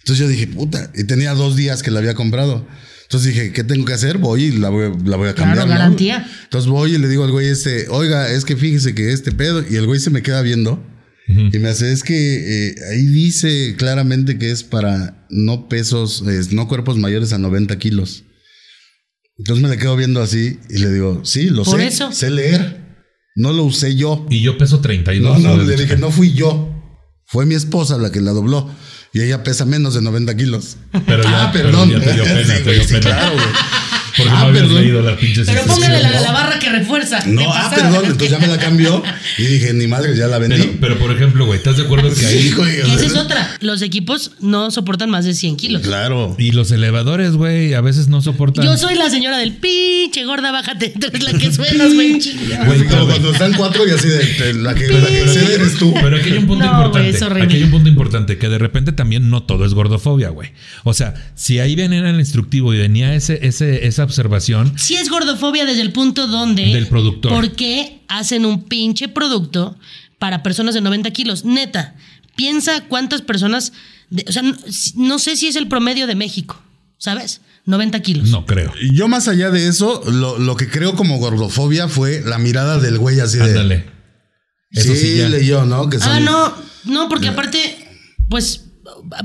Entonces 0.01 0.25
yo 0.25 0.29
dije, 0.29 0.47
puta, 0.47 0.91
y 0.95 1.05
tenía 1.05 1.35
dos 1.35 1.57
días 1.57 1.83
que 1.83 1.91
la 1.91 1.99
había 1.99 2.15
comprado. 2.15 2.67
Entonces 3.03 3.35
dije, 3.35 3.53
¿qué 3.53 3.63
tengo 3.65 3.85
que 3.85 3.93
hacer? 3.93 4.19
Voy 4.19 4.45
y 4.45 4.53
la 4.53 4.69
voy, 4.69 4.93
la 5.05 5.17
voy 5.17 5.29
a 5.29 5.35
cambiar. 5.35 5.57
Claro, 5.59 5.69
¿no? 5.69 5.75
garantía. 5.79 6.29
Entonces 6.45 6.69
voy 6.71 6.95
y 6.95 6.99
le 6.99 7.09
digo 7.09 7.25
al 7.25 7.31
güey 7.33 7.49
este, 7.49 7.87
oiga, 7.89 8.31
es 8.31 8.45
que 8.45 8.57
fíjese 8.57 8.95
que 8.95 9.13
este 9.13 9.33
pedo, 9.33 9.65
y 9.69 9.77
el 9.77 9.87
güey 9.87 9.99
se 10.01 10.11
me 10.11 10.23
queda 10.23 10.43
viendo 10.43 10.85
y 11.29 11.59
me 11.59 11.69
hace, 11.69 11.93
es 11.93 12.03
que 12.05 12.69
eh, 12.69 12.75
ahí 12.93 13.05
dice 13.07 13.75
claramente 13.77 14.39
que 14.39 14.51
es 14.51 14.63
para 14.63 15.27
no 15.29 15.69
pesos, 15.69 16.23
es, 16.29 16.53
no 16.53 16.69
cuerpos 16.69 16.99
mayores 16.99 17.33
a 17.33 17.39
90 17.39 17.77
kilos. 17.79 18.25
Entonces 19.39 19.63
me 19.63 19.69
le 19.69 19.77
quedo 19.77 19.97
viendo 19.97 20.23
así 20.23 20.59
y 20.71 20.79
le 20.79 20.93
digo, 20.93 21.21
sí, 21.25 21.51
lo 21.51 21.65
Por 21.65 21.81
sé, 21.81 21.87
eso. 21.89 22.13
sé 22.13 22.31
leer. 22.31 22.85
No 23.35 23.53
lo 23.53 23.65
usé 23.65 23.97
yo. 23.97 24.27
Y 24.31 24.41
yo 24.41 24.57
peso 24.57 24.81
32. 24.81 25.41
No, 25.43 25.57
no, 25.57 25.63
le 25.63 25.77
dije, 25.77 25.97
no 25.99 26.11
fui 26.11 26.33
yo. 26.33 26.73
Fue 27.27 27.45
mi 27.45 27.55
esposa 27.55 27.99
la 27.99 28.11
que 28.11 28.21
la 28.21 28.31
dobló. 28.31 28.71
Y 29.13 29.21
ella 29.21 29.43
pesa 29.43 29.65
menos 29.67 29.95
de 29.95 30.03
90 30.03 30.37
kilos. 30.37 30.77
Pero 31.07 31.23
ya, 31.23 31.45
ah, 31.45 31.51
pero 31.53 31.71
perdón. 31.71 31.91
ya 31.91 32.01
te 32.01 32.13
dio 32.15 32.25
pena, 32.25 32.45
Sí, 32.57 32.63
te 32.65 32.73
dio 32.73 32.83
sí, 32.85 32.89
pena. 32.95 33.01
claro, 33.01 33.35
güey. 33.35 33.47
Porque 34.17 34.33
Ah, 34.33 34.41
no 34.41 34.47
habías 34.49 34.63
perdón. 34.65 34.83
leído 34.83 35.03
las 35.03 35.19
pinches 35.19 35.47
Pero 35.47 35.63
póngale 35.67 36.01
la, 36.03 36.21
la 36.21 36.33
barra 36.33 36.59
que 36.59 36.71
refuerza. 36.71 37.21
No, 37.27 37.43
¿Qué 37.43 37.47
ah, 37.53 37.73
perdón. 37.75 38.05
Entonces 38.07 38.31
ya 38.31 38.39
me 38.39 38.47
la 38.47 38.59
cambió. 38.59 39.03
Y 39.39 39.43
dije, 39.45 39.73
ni 39.75 39.87
madre, 39.87 40.17
ya 40.17 40.27
la 40.27 40.39
vendí. 40.39 40.57
Pero, 40.57 40.73
pero 40.81 40.99
por 40.99 41.13
ejemplo, 41.13 41.47
güey, 41.47 41.59
¿estás 41.59 41.77
de 41.77 41.83
acuerdo 41.85 42.13
que 42.15 42.25
ahí 42.27 42.43
Sí, 42.43 42.51
güey, 42.53 42.81
o 42.81 42.85
Que 42.87 42.95
esa 42.95 43.07
es 43.07 43.17
otra. 43.17 43.57
Los 43.61 43.83
equipos 43.83 44.33
no 44.41 44.71
soportan 44.71 45.11
más 45.11 45.25
de 45.25 45.35
100 45.35 45.57
kilos. 45.57 45.83
Claro. 45.83 46.35
Y 46.39 46.53
los 46.53 46.71
elevadores, 46.71 47.33
güey, 47.33 47.75
a 47.75 47.81
veces 47.81 48.09
no 48.09 48.23
soportan. 48.23 48.65
Yo 48.65 48.77
soy 48.77 48.95
la 48.95 49.11
señora 49.11 49.39
del 49.39 49.53
pinche 49.55 50.25
gorda, 50.25 50.51
bájate. 50.53 50.89
Tú 51.01 51.07
eres 51.09 51.23
la 51.23 51.33
que 51.39 51.53
suenas, 51.53 51.95
güey. 51.95 52.19
pero, 52.89 53.07
cuando 53.07 53.33
están 53.33 53.53
cuatro 53.55 53.87
y 53.87 53.91
así 53.91 54.09
de, 54.09 54.25
de 54.25 54.55
la 54.55 54.75
que, 54.75 54.87
la 54.89 55.07
que 55.07 55.21
excede 55.23 55.55
eres 55.55 55.77
tú. 55.77 55.93
Pero 55.95 56.17
aquí 56.17 56.31
hay 56.31 56.39
un 56.39 56.47
punto 56.47 56.65
No, 56.65 56.71
importante. 56.87 57.43
aquí 57.43 57.57
hay 57.57 57.63
un 57.65 57.71
punto 57.71 57.89
importante 57.89 58.39
que 58.39 58.49
de 58.49 58.59
repente 58.59 58.93
también 58.93 59.31
no 59.31 59.43
todo 59.43 59.65
es 59.65 59.75
gordofobia, 59.75 60.31
güey. 60.31 60.51
O 60.85 60.95
sea, 60.95 61.15
si 61.35 61.59
ahí 61.59 61.75
venía 61.77 61.99
en 61.99 62.07
el 62.07 62.19
instructivo 62.21 62.73
y 62.75 62.79
venía 62.79 63.15
ese, 63.15 63.39
ese, 63.47 63.87
esa 63.87 64.06
observación, 64.07 64.73
Sí 64.79 64.95
es 64.97 65.09
gordofobia 65.11 65.65
desde 65.67 65.83
el 65.83 65.93
punto 65.93 66.27
donde... 66.27 66.65
Del 66.65 66.87
productor. 66.89 67.31
¿Por 67.33 67.53
qué 67.53 68.03
hacen 68.09 68.47
un 68.47 68.63
pinche 68.65 69.09
producto 69.09 69.77
para 70.19 70.43
personas 70.43 70.75
de 70.75 70.81
90 70.81 71.11
kilos? 71.11 71.45
Neta, 71.45 71.95
piensa 72.37 72.85
cuántas 72.89 73.21
personas... 73.23 73.73
de- 74.11 74.25
o 74.29 74.33
sea, 74.33 74.43
no, 74.43 74.57
no 74.97 75.19
sé 75.19 75.37
si 75.37 75.47
es 75.49 75.57
el 75.57 75.69
promedio 75.69 76.07
de 76.07 76.15
México, 76.15 76.61
¿sabes? 76.99 77.41
90 77.67 78.01
kilos. 78.01 78.29
no 78.31 78.47
creo. 78.47 78.73
Yo 78.93 79.09
más 79.09 79.27
allá 79.29 79.51
de 79.51 79.69
eso, 79.69 80.03
lo, 80.11 80.39
lo 80.39 80.57
que 80.57 80.69
creo 80.69 80.95
como 80.95 81.19
gordofobia 81.19 81.89
fue 81.89 82.23
la 82.25 82.39
mirada 82.39 82.79
del 82.79 82.97
güey 82.99 83.19
así 83.21 83.39
de... 83.39 83.45
Ándale. 83.45 83.87
Eso 84.71 84.95
sí, 84.95 85.01
sí, 85.01 85.17
ya. 85.19 85.29
leyó, 85.29 85.65
¿no? 85.65 85.89
Que 85.89 85.99
Ah, 86.03 86.21
no, 86.21 86.55
no, 86.85 87.09
porque 87.09 87.29
aparte, 87.29 87.59
pues 88.29 88.66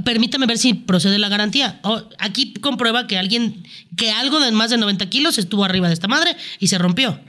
permítame 0.03 0.45
ver 0.45 0.57
si 0.57 0.73
procede 0.73 1.17
la 1.19 1.29
garantía. 1.29 1.79
O- 1.83 2.01
aquí 2.19 2.53
comprueba 2.55 3.07
que 3.07 3.17
alguien, 3.17 3.63
que 3.95 4.11
algo 4.11 4.39
de 4.39 4.51
más 4.51 4.69
de 4.69 4.77
90 4.77 5.09
kilos 5.09 5.37
estuvo 5.37 5.63
arriba 5.63 5.87
de 5.87 5.93
esta 5.93 6.07
madre 6.07 6.35
y 6.59 6.67
se 6.67 6.77
rompió. 6.77 7.19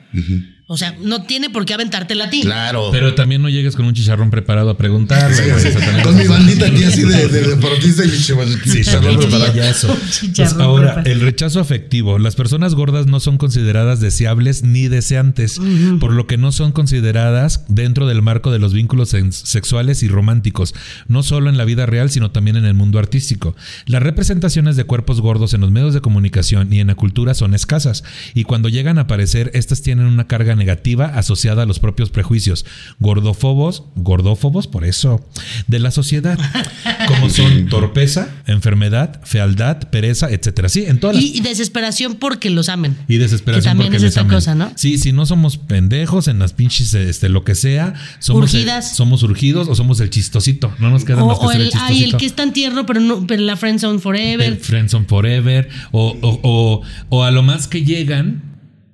O 0.72 0.78
sea, 0.78 0.96
no 1.02 1.24
tiene 1.24 1.50
por 1.50 1.66
qué 1.66 1.74
aventártela 1.74 2.24
a 2.24 2.30
ti. 2.30 2.40
Claro. 2.40 2.88
Pero 2.92 3.14
también 3.14 3.42
no 3.42 3.50
llegues 3.50 3.76
con 3.76 3.84
un 3.84 3.92
chicharrón 3.92 4.30
preparado 4.30 4.70
a 4.70 4.78
preguntarle, 4.78 5.36
Sí, 5.36 5.68
Con 6.02 6.16
mi 6.16 6.26
bandita 6.26 6.64
aquí 6.64 6.82
así 6.84 7.02
de, 7.02 7.28
de 7.28 7.42
deportista 7.42 8.06
y 8.06 8.10
chicharrón 8.10 9.18
preparado. 9.18 9.52
Pues 10.34 10.54
ahora, 10.54 11.02
el 11.04 11.20
rechazo 11.20 11.60
afectivo. 11.60 12.18
Las 12.18 12.36
personas 12.36 12.74
gordas 12.74 13.06
no 13.06 13.20
son 13.20 13.36
consideradas 13.36 14.00
deseables 14.00 14.62
ni 14.62 14.88
deseantes, 14.88 15.60
por 16.00 16.14
lo 16.14 16.26
que 16.26 16.38
no 16.38 16.52
son 16.52 16.72
consideradas 16.72 17.64
dentro 17.68 18.06
del 18.06 18.22
marco 18.22 18.50
de 18.50 18.58
los 18.58 18.72
vínculos 18.72 19.10
sexuales 19.10 20.02
y 20.02 20.08
románticos, 20.08 20.74
no 21.06 21.22
solo 21.22 21.50
en 21.50 21.58
la 21.58 21.66
vida 21.66 21.84
real, 21.84 22.08
sino 22.08 22.30
también 22.30 22.56
en 22.56 22.64
el 22.64 22.72
mundo 22.72 22.98
artístico. 22.98 23.54
Las 23.84 24.02
representaciones 24.02 24.76
de 24.76 24.84
cuerpos 24.84 25.20
gordos 25.20 25.52
en 25.52 25.60
los 25.60 25.70
medios 25.70 25.92
de 25.92 26.00
comunicación 26.00 26.72
y 26.72 26.80
en 26.80 26.86
la 26.86 26.94
cultura 26.94 27.34
son 27.34 27.52
escasas, 27.52 28.04
y 28.32 28.44
cuando 28.44 28.70
llegan 28.70 28.96
a 28.96 29.02
aparecer, 29.02 29.50
estas 29.52 29.82
tienen 29.82 30.06
una 30.06 30.26
carga 30.26 30.54
negativa 30.54 30.61
asociada 30.70 31.62
a 31.62 31.66
los 31.66 31.78
propios 31.78 32.10
prejuicios 32.10 32.64
gordofobos, 33.00 33.84
gordófobos, 33.96 34.66
por 34.66 34.84
eso, 34.84 35.24
de 35.66 35.78
la 35.78 35.90
sociedad, 35.90 36.38
como 37.08 37.28
son 37.30 37.68
torpeza, 37.68 38.28
enfermedad, 38.46 39.20
fealdad, 39.24 39.78
pereza, 39.90 40.30
etcétera. 40.30 40.68
Sí, 40.68 40.84
en 40.86 40.98
todas 41.00 41.16
las 41.16 41.24
Y, 41.24 41.40
desesperación 41.40 42.14
porque 42.16 42.50
los 42.50 42.68
amen. 42.68 42.96
y 43.08 43.16
desesperación 43.18 43.62
Que 43.62 43.68
también 43.68 43.86
porque 43.88 43.96
es 43.96 44.02
les 44.02 44.10
esta 44.10 44.20
amen. 44.22 44.34
cosa, 44.34 44.54
¿no? 44.54 44.72
Sí, 44.76 44.98
si 44.98 45.12
no 45.12 45.26
somos 45.26 45.58
pendejos 45.58 46.28
en 46.28 46.38
las 46.38 46.52
pinches, 46.52 46.94
este, 46.94 47.28
lo 47.28 47.44
que 47.44 47.54
sea, 47.54 47.94
somos, 48.18 48.52
Urgidas. 48.54 48.96
somos 48.96 49.22
urgidos 49.22 49.68
o 49.68 49.74
somos 49.74 50.00
el 50.00 50.10
chistosito. 50.10 50.72
No 50.78 50.90
nos 50.90 51.04
queda 51.04 51.22
O, 51.22 51.28
más 51.28 51.38
que 51.38 51.46
o 51.46 51.50
ser 51.50 51.60
el 51.60 51.66
el, 51.68 51.72
ay, 51.74 51.88
el 51.88 51.94
chistosito. 51.94 52.18
que 52.18 52.26
es 52.26 52.34
tan 52.34 52.52
tierno, 52.52 52.86
pero, 52.86 53.00
no, 53.00 53.26
pero 53.26 53.42
la 53.42 53.56
friendzone 53.56 53.98
forever. 53.98 54.46
El 54.52 54.58
Friendzone 54.58 55.06
Forever. 55.06 55.68
O, 55.90 56.16
o, 56.22 56.40
o, 56.42 56.82
o 57.08 57.22
a 57.24 57.30
lo 57.30 57.42
más 57.42 57.66
que 57.68 57.84
llegan, 57.84 58.42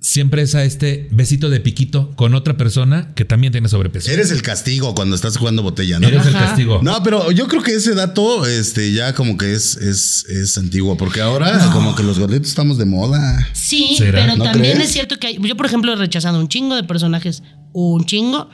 siempre 0.01 0.43
es 0.43 0.55
a 0.55 0.65
este 0.65 1.09
besito 1.11 1.51
de 1.51 1.59
piquito 1.61 2.13
con 2.15 2.35
otra 2.35 2.57
persona 2.57 3.13
que 3.15 3.25
también 3.25 3.53
tiene 3.53 3.69
sobrepeso. 3.69 4.11
Eres 4.11 4.31
el 4.31 4.43
castigo 4.43 4.95
cuando 4.95 5.17
estás 5.17 5.37
jugando 5.37 5.63
botella, 5.63 5.99
¿no? 5.99 6.07
Eres 6.07 6.27
el 6.27 6.33
castigo. 6.35 6.81
No, 6.83 7.03
pero 7.03 7.33
yo 7.33 7.49
creo 7.49 7.63
que 7.63 7.73
ese 7.75 7.95
dato 7.95 8.47
este, 8.47 8.93
ya 8.93 9.13
como 9.15 9.37
que 9.37 9.53
es, 9.53 9.77
es, 9.77 10.25
es 10.29 10.57
antiguo, 10.57 10.97
porque 10.97 11.21
ahora 11.21 11.71
como 11.73 11.95
que 11.97 12.03
los 12.05 12.19
gorditos 12.19 12.49
estamos 12.49 12.79
de 12.79 12.85
moda. 12.85 13.49
Sí, 13.53 13.97
¿Será? 13.99 14.21
pero 14.23 14.37
¿No 14.37 14.45
también 14.45 14.75
crees? 14.75 14.89
es 14.89 14.93
cierto 14.95 15.19
que 15.19 15.27
hay- 15.27 15.39
yo, 15.43 15.57
por 15.57 15.67
ejemplo, 15.67 15.93
he 15.93 15.97
rechazado 15.97 16.39
un 16.39 16.49
chingo 16.49 16.77
de 16.77 16.85
personajes, 16.85 17.43
un 17.73 18.05
chingo, 18.05 18.49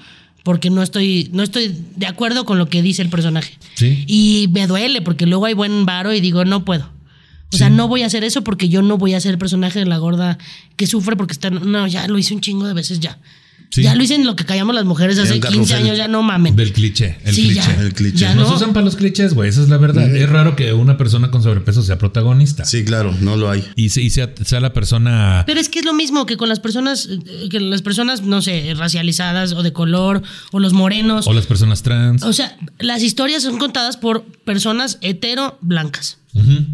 porque 0.44 0.70
no 0.70 0.83
estoy, 0.83 1.30
no 1.33 1.42
estoy 1.42 1.74
de 1.96 2.07
acuerdo 2.07 2.44
con 2.44 2.59
lo 2.59 2.68
que 2.68 2.83
dice 2.83 3.02
el 3.02 3.09
personaje. 3.11 3.59
Sí. 3.74 4.04
Y 4.07 4.48
me 4.52 4.66
duele, 4.66 5.02
porque 5.02 5.26
luego 5.26 5.44
hay 5.46 5.54
buen 5.54 5.85
varo 5.87 6.12
y 6.12 6.20
digo, 6.20 6.44
no 6.44 6.64
puedo. 6.64 6.90
O 7.52 7.57
sea, 7.57 7.70
no 7.70 7.87
voy 7.87 8.02
a 8.02 8.07
hacer 8.07 8.24
eso 8.24 8.42
porque 8.42 8.68
yo 8.68 8.83
no 8.83 8.98
voy 8.98 9.14
a 9.14 9.20
ser 9.20 9.33
el 9.33 9.38
personaje 9.38 9.78
de 9.78 9.87
la 9.87 9.98
gorda 9.98 10.38
que 10.76 10.87
sufre 10.87 11.16
porque 11.16 11.33
está. 11.33 11.50
No, 11.50 11.87
ya 11.87 12.09
lo 12.09 12.18
hice 12.18 12.35
un 12.35 12.40
chingo 12.40 12.66
de 12.66 12.74
veces 12.74 12.98
ya. 13.00 13.18
Sí. 13.74 13.82
Ya 13.82 13.96
lo 13.96 14.04
hice 14.04 14.14
en 14.14 14.24
lo 14.24 14.37
que 14.37 14.44
callamos 14.44 14.72
las 14.72 14.84
mujeres 14.84 15.18
hace 15.18 15.32
un 15.32 15.40
15 15.40 15.50
carrusel. 15.52 15.76
años, 15.78 15.96
ya 15.98 16.06
no 16.06 16.22
mamen. 16.22 16.54
Del 16.54 16.72
cliché. 16.72 17.18
El 17.24 17.34
sí, 17.34 17.42
cliché. 17.48 17.60
ya. 17.74 17.80
el 17.80 17.92
cliché. 17.92 18.18
Ya 18.18 18.34
Nos 18.37 18.48
no. 18.48 18.54
usan 18.54 18.72
para 18.72 18.84
los 18.84 18.94
clichés, 18.94 19.34
güey. 19.34 19.48
Esa 19.48 19.62
es 19.62 19.68
la 19.68 19.78
verdad. 19.78 20.14
Es 20.14 20.28
raro 20.28 20.54
que 20.54 20.72
una 20.72 20.96
persona 20.96 21.32
con 21.32 21.42
sobrepeso 21.42 21.82
sea 21.82 21.98
protagonista. 21.98 22.64
Sí, 22.64 22.84
claro, 22.84 23.12
no 23.20 23.37
lo 23.37 23.50
hay. 23.50 23.68
Y, 23.74 23.88
se- 23.88 24.00
y 24.02 24.10
sea, 24.10 24.30
sea 24.44 24.60
la 24.60 24.72
persona. 24.72 25.42
Pero 25.44 25.58
es 25.58 25.68
que 25.68 25.80
es 25.80 25.84
lo 25.84 25.92
mismo 25.92 26.24
que 26.24 26.37
con 26.37 26.48
las 26.48 26.60
personas, 26.60 27.08
eh, 27.10 27.48
que 27.50 27.58
las 27.58 27.82
personas, 27.82 28.22
no 28.22 28.42
sé, 28.42 28.74
racializadas 28.76 29.52
o 29.54 29.64
de 29.64 29.72
color, 29.72 30.22
o 30.52 30.60
los 30.60 30.72
morenos. 30.72 31.26
O 31.26 31.32
las 31.32 31.46
personas 31.46 31.82
trans. 31.82 32.22
O 32.22 32.32
sea, 32.32 32.56
las 32.78 33.02
historias 33.02 33.42
son 33.42 33.58
contadas 33.58 33.96
por 33.96 34.22
personas 34.44 34.98
hetero 35.00 35.58
blancas. 35.62 36.18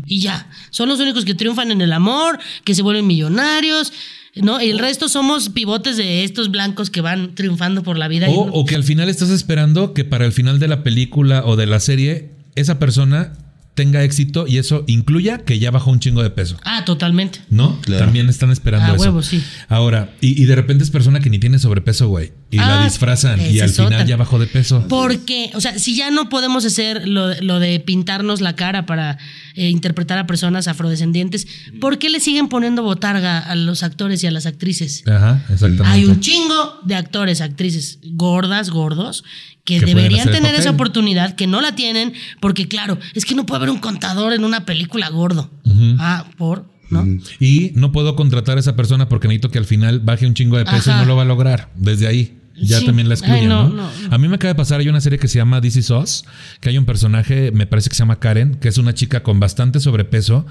Y 0.07 0.21
ya. 0.21 0.49
Son 0.71 0.89
los 0.89 1.01
únicos 1.01 1.25
que 1.25 1.35
triunfan 1.35 1.71
en 1.71 1.81
el 1.81 1.93
amor, 1.95 2.39
que 2.65 2.75
se 2.75 2.83
vuelven 2.83 3.07
millonarios. 3.07 3.93
¿No? 4.37 4.63
Y 4.63 4.71
el 4.71 4.79
resto 4.79 5.09
somos 5.09 5.49
pivotes 5.49 5.97
de 5.97 6.25
estos 6.25 6.51
blancos 6.51 6.89
que 6.91 7.01
van 7.01 7.35
triunfando 7.35 7.83
por 7.83 7.99
la 7.99 8.07
vida. 8.09 8.29
y 8.29 8.33
O, 8.35 8.47
no- 8.47 8.53
o 8.53 8.65
que 8.65 8.75
al 8.77 8.85
final 8.85 9.09
estás 9.09 9.31
esperando 9.31 9.93
que 9.93 10.05
para 10.05 10.25
el 10.25 10.33
final 10.33 10.59
de 10.59 10.69
la 10.69 10.83
película 10.83 11.43
o 11.45 11.57
de 11.57 11.67
la 11.67 11.81
serie 11.81 12.31
esa 12.55 12.79
persona 12.79 13.33
tenga 13.75 14.03
éxito 14.05 14.47
y 14.47 14.59
eso 14.59 14.85
incluya 14.89 15.39
que 15.39 15.59
ya 15.59 15.71
bajó 15.71 15.91
un 15.91 16.01
chingo 16.01 16.23
de 16.23 16.31
peso. 16.31 16.57
Ah, 16.65 16.85
totalmente. 16.85 17.41
¿No? 17.51 17.81
Claro. 17.81 18.05
También 18.05 18.29
están 18.29 18.51
esperando 18.51 18.93
Ah, 18.93 18.95
eso. 18.97 19.05
huevo, 19.05 19.23
sí. 19.23 19.43
Ahora, 19.69 20.11
y, 20.21 20.41
y 20.41 20.45
de 20.47 20.55
repente 20.57 20.85
es 20.85 20.91
persona 20.91 21.21
que 21.21 21.31
ni 21.31 21.39
tiene 21.39 21.59
sobrepeso, 21.59 22.09
güey. 22.09 22.33
Y 22.53 22.57
la 22.57 22.81
Ah, 22.81 22.85
disfrazan 22.85 23.41
y 23.41 23.61
al 23.61 23.69
final 23.71 23.87
otra. 23.93 24.05
ya 24.05 24.17
bajó 24.17 24.39
de 24.41 24.47
peso. 24.49 24.85
Porque, 24.89 25.51
o 25.55 25.61
sea, 25.61 25.79
si 25.79 25.95
ya 25.95 26.11
no 26.11 26.29
podemos 26.29 26.65
hacer 26.65 27.07
lo, 27.07 27.33
lo 27.41 27.61
de 27.61 27.79
pintarnos 27.79 28.41
la 28.41 28.57
cara 28.57 28.87
para 28.87 29.19
eh, 29.55 29.69
interpretar 29.69 30.19
a 30.19 30.27
personas 30.27 30.67
afrodescendientes, 30.67 31.47
¿por 31.81 31.99
qué 31.99 32.11
le 32.11 32.19
siguen 32.19 32.49
poniendo 32.49 32.83
botarga 32.83 33.39
a 33.39 33.55
los 33.55 33.85
actores 33.85 34.25
y 34.25 34.27
a 34.27 34.33
las 34.33 34.47
actrices? 34.47 35.05
Ajá, 35.07 35.45
exactamente. 35.49 35.85
Hay 35.87 36.05
un 36.07 36.19
chingo 36.19 36.81
de 36.85 36.97
actores, 36.97 37.41
actrices 37.41 38.01
gordas, 38.03 38.71
gordos, 38.71 39.23
que, 39.65 39.81
deberían 39.81 40.31
tener 40.31 40.55
esa 40.57 40.71
oportunidad, 40.71 41.37
que 41.37 41.47
no 41.47 41.61
la 41.61 41.77
tienen, 41.77 42.15
porque 42.41 42.67
claro, 42.67 42.99
es 43.15 43.25
que 43.25 43.37
no 43.37 43.47
puede 43.47 43.59
haber 43.59 43.71
un 43.71 43.79
contador 43.79 44.33
en 44.33 44.45
una 44.45 44.65
película 44.65 45.09
gordo. 45.11 45.51
Ah, 45.99 46.25
por, 46.37 46.67
¿no? 46.91 47.07
Y 47.39 47.71
no 47.75 47.93
puedo 47.93 48.17
contratar 48.17 48.57
a 48.57 48.61
esa 48.61 48.75
persona 48.75 49.09
porque 49.09 49.29
necesito 49.29 49.51
que 49.51 49.59
al 49.59 49.65
final 49.67 50.01
baje 50.01 50.27
un 50.27 50.35
chingo 50.35 50.57
de 50.59 50.65
peso 50.65 50.91
Ajá. 50.91 50.99
y 50.99 51.03
no 51.03 51.07
lo 51.07 51.15
va 51.15 51.23
a 51.23 51.27
lograr. 51.27 51.71
Desde 51.77 52.09
ahí. 52.09 52.37
Ya 52.61 52.79
Sí. 52.81 52.87
también 52.87 53.09
la 53.09 53.15
excluyen, 53.15 53.43
Ay, 53.43 53.49
no, 53.49 53.69
no, 53.69 53.75
no. 53.75 53.91
A 54.15 54.19
mí 54.19 54.29
me 54.29 54.35
acaba 54.37 54.53
de 54.53 54.57
pasar, 54.57 54.81
hay 54.81 54.89
una 54.89 55.01
serie 55.01 55.19
que 55.19 55.29
se 55.29 55.39
llama 55.39 55.61
This 55.61 55.77
Is 55.77 55.91
Us, 55.91 56.25
que 56.61 56.69
hay 56.69 56.79
un 56.79 56.85
personaje, 56.85 57.51
me 57.53 57.67
parece 57.67 57.89
que 57.89 57.97
se 57.97 58.01
llama 58.01 58.21
Karen, 58.21 58.55
que 58.57 58.69
es 58.69 58.79
una 58.79 58.95
chica 58.95 59.23
con 59.23 59.41
bastante 59.41 59.81
sobrepeso 59.81 60.47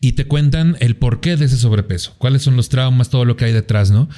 y 0.00 0.12
te 0.12 0.26
cuentan 0.26 0.76
el 0.80 0.96
porqué 0.96 1.36
de 1.36 1.44
ese 1.46 1.56
sobrepeso, 1.58 2.14
cuáles 2.18 2.42
son 2.42 2.56
los 2.56 2.68
traumas, 2.68 3.10
todo 3.10 3.24
lo 3.24 3.36
que 3.36 3.44
hay 3.46 3.52
detrás, 3.52 3.90
¿no? 3.90 4.08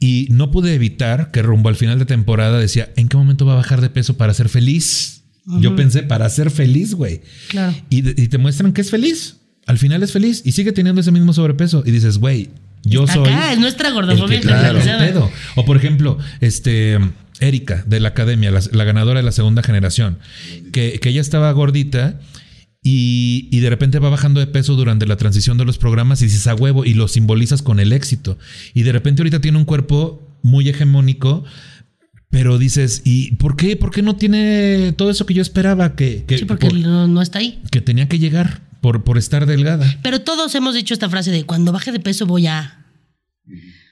Y 0.00 0.26
no 0.30 0.50
pude 0.50 0.74
evitar 0.74 1.30
que 1.30 1.42
rumbo 1.42 1.68
al 1.68 1.76
final 1.76 1.98
de 1.98 2.06
temporada 2.06 2.58
decía, 2.58 2.90
¿en 2.96 3.08
qué 3.08 3.16
momento 3.18 3.44
va 3.44 3.52
a 3.52 3.56
bajar 3.56 3.80
de 3.82 3.90
peso 3.90 4.16
para 4.16 4.32
ser 4.32 4.48
feliz? 4.48 5.22
Yo 5.60 5.74
pensé, 5.76 6.02
para 6.02 6.28
ser 6.28 6.50
feliz, 6.50 6.94
güey. 6.94 7.22
Claro. 7.48 7.74
Y, 7.90 7.98
y 8.22 8.28
te 8.28 8.38
muestran 8.38 8.72
que 8.72 8.80
es 8.80 8.90
feliz. 8.90 9.36
Al 9.66 9.78
final 9.78 10.02
es 10.02 10.12
feliz 10.12 10.42
y 10.44 10.52
sigue 10.52 10.72
teniendo 10.72 11.00
ese 11.00 11.12
mismo 11.12 11.32
sobrepeso. 11.32 11.82
Y 11.84 11.90
dices, 11.90 12.18
güey, 12.18 12.50
yo 12.82 13.04
Está 13.04 13.14
soy. 13.14 13.28
acá, 13.28 13.52
es 13.52 13.58
nuestra 13.58 13.90
gordofobia 13.90 14.40
que. 14.40 15.14
O 15.56 15.64
por 15.64 15.76
ejemplo, 15.76 16.18
este 16.40 16.98
Erika, 17.40 17.84
de 17.86 18.00
la 18.00 18.08
academia, 18.08 18.50
la, 18.50 18.60
la 18.72 18.84
ganadora 18.84 19.20
de 19.20 19.24
la 19.24 19.32
segunda 19.32 19.62
generación, 19.62 20.18
que, 20.72 20.98
que 21.00 21.08
ella 21.10 21.20
estaba 21.20 21.50
gordita. 21.52 22.20
Y, 22.82 23.48
y 23.52 23.60
de 23.60 23.68
repente 23.68 23.98
va 23.98 24.08
bajando 24.08 24.40
de 24.40 24.46
peso 24.46 24.74
durante 24.74 25.04
la 25.06 25.16
transición 25.18 25.58
de 25.58 25.66
los 25.66 25.76
programas 25.76 26.22
y 26.22 26.24
dices 26.24 26.46
a 26.46 26.54
huevo 26.54 26.86
y 26.86 26.94
lo 26.94 27.08
simbolizas 27.08 27.60
con 27.60 27.78
el 27.78 27.92
éxito. 27.92 28.38
Y 28.72 28.84
de 28.84 28.92
repente 28.92 29.20
ahorita 29.20 29.40
tiene 29.42 29.58
un 29.58 29.66
cuerpo 29.66 30.26
muy 30.42 30.66
hegemónico, 30.66 31.44
pero 32.30 32.58
dices, 32.58 33.02
¿y 33.04 33.32
por 33.36 33.56
qué? 33.56 33.76
¿Por 33.76 33.90
qué 33.90 34.02
no 34.02 34.16
tiene 34.16 34.92
todo 34.96 35.10
eso 35.10 35.26
que 35.26 35.34
yo 35.34 35.42
esperaba 35.42 35.94
que, 35.96 36.24
que, 36.26 36.38
Sí, 36.38 36.44
porque 36.44 36.68
por- 36.68 36.78
no, 36.78 37.08
no 37.08 37.20
está 37.22 37.40
ahí. 37.40 37.60
que 37.70 37.80
tenía 37.80 38.08
que 38.08 38.18
llegar 38.18 38.60
por, 38.80 39.02
por 39.04 39.18
estar 39.18 39.46
delgada? 39.46 39.98
Pero 40.02 40.20
todos 40.20 40.54
hemos 40.54 40.74
dicho 40.74 40.94
esta 40.94 41.08
frase 41.08 41.30
de 41.30 41.44
cuando 41.44 41.72
baje 41.72 41.92
de 41.92 42.00
peso 42.00 42.26
voy 42.26 42.46
a. 42.46 42.86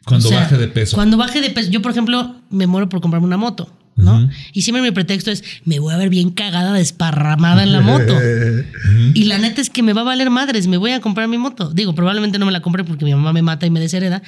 Cuando 0.04 0.28
O 0.28 0.30
sea, 0.30 0.40
baje 0.42 0.56
de 0.56 0.68
peso. 0.68 0.94
Cuando 0.96 1.16
baje 1.16 1.40
de 1.40 1.50
peso. 1.50 1.70
Yo, 1.70 1.82
por 1.82 1.90
ejemplo, 1.90 2.36
me 2.50 2.66
muero 2.66 2.88
por 2.88 3.00
comprarme 3.00 3.26
una 3.26 3.36
moto, 3.36 3.70
¿no? 3.96 4.30
Y 4.54 4.62
siempre 4.62 4.80
mi 4.82 4.90
pretexto 4.92 5.30
es, 5.30 5.42
me 5.64 5.80
voy 5.80 5.92
a 5.92 5.96
ver 5.98 6.08
bien 6.08 6.30
cagada, 6.30 6.72
desparramada 6.72 7.62
en 7.64 7.72
la 7.72 7.80
moto. 7.80 8.16
Y 9.14 9.24
la 9.24 9.38
neta 9.38 9.60
es 9.60 9.68
que 9.70 9.82
me 9.82 9.92
va 9.94 10.02
a 10.02 10.04
valer 10.04 10.30
madres, 10.30 10.66
me 10.68 10.76
voy 10.76 10.92
a 10.92 11.00
comprar 11.00 11.26
mi 11.28 11.38
moto. 11.38 11.70
Digo, 11.70 11.94
probablemente 11.94 12.38
no 12.38 12.46
me 12.46 12.52
la 12.52 12.60
compre 12.60 12.84
porque 12.84 13.04
mi 13.04 13.12
mamá 13.12 13.32
me 13.32 13.42
mata 13.42 13.66
y 13.66 13.70
me 13.70 13.80
deshereda 13.80 14.22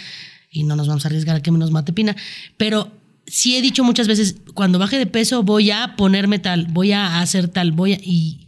y 0.51 0.65
no 0.65 0.75
nos 0.75 0.89
vamos 0.89 1.05
a 1.05 1.09
arriesgar 1.09 1.37
a 1.37 1.41
que 1.43 1.51
me 1.53 1.59
nos 1.59 1.71
mate 1.71 1.93
Pina. 1.93 2.17
Pero 2.57 2.91
sí 3.31 3.57
he 3.57 3.62
dicho 3.62 3.85
muchas 3.85 4.09
veces, 4.09 4.37
cuando 4.55 4.78
baje 4.78 4.99
de 4.99 5.07
peso 5.07 5.43
voy 5.43 5.70
a 5.70 5.95
ponerme 5.97 6.39
tal, 6.39 6.66
voy 6.70 6.93
a 6.93 7.20
hacer 7.20 7.49
tal, 7.49 7.72
voy 7.72 7.93
a... 7.95 7.99
Y 8.03 8.47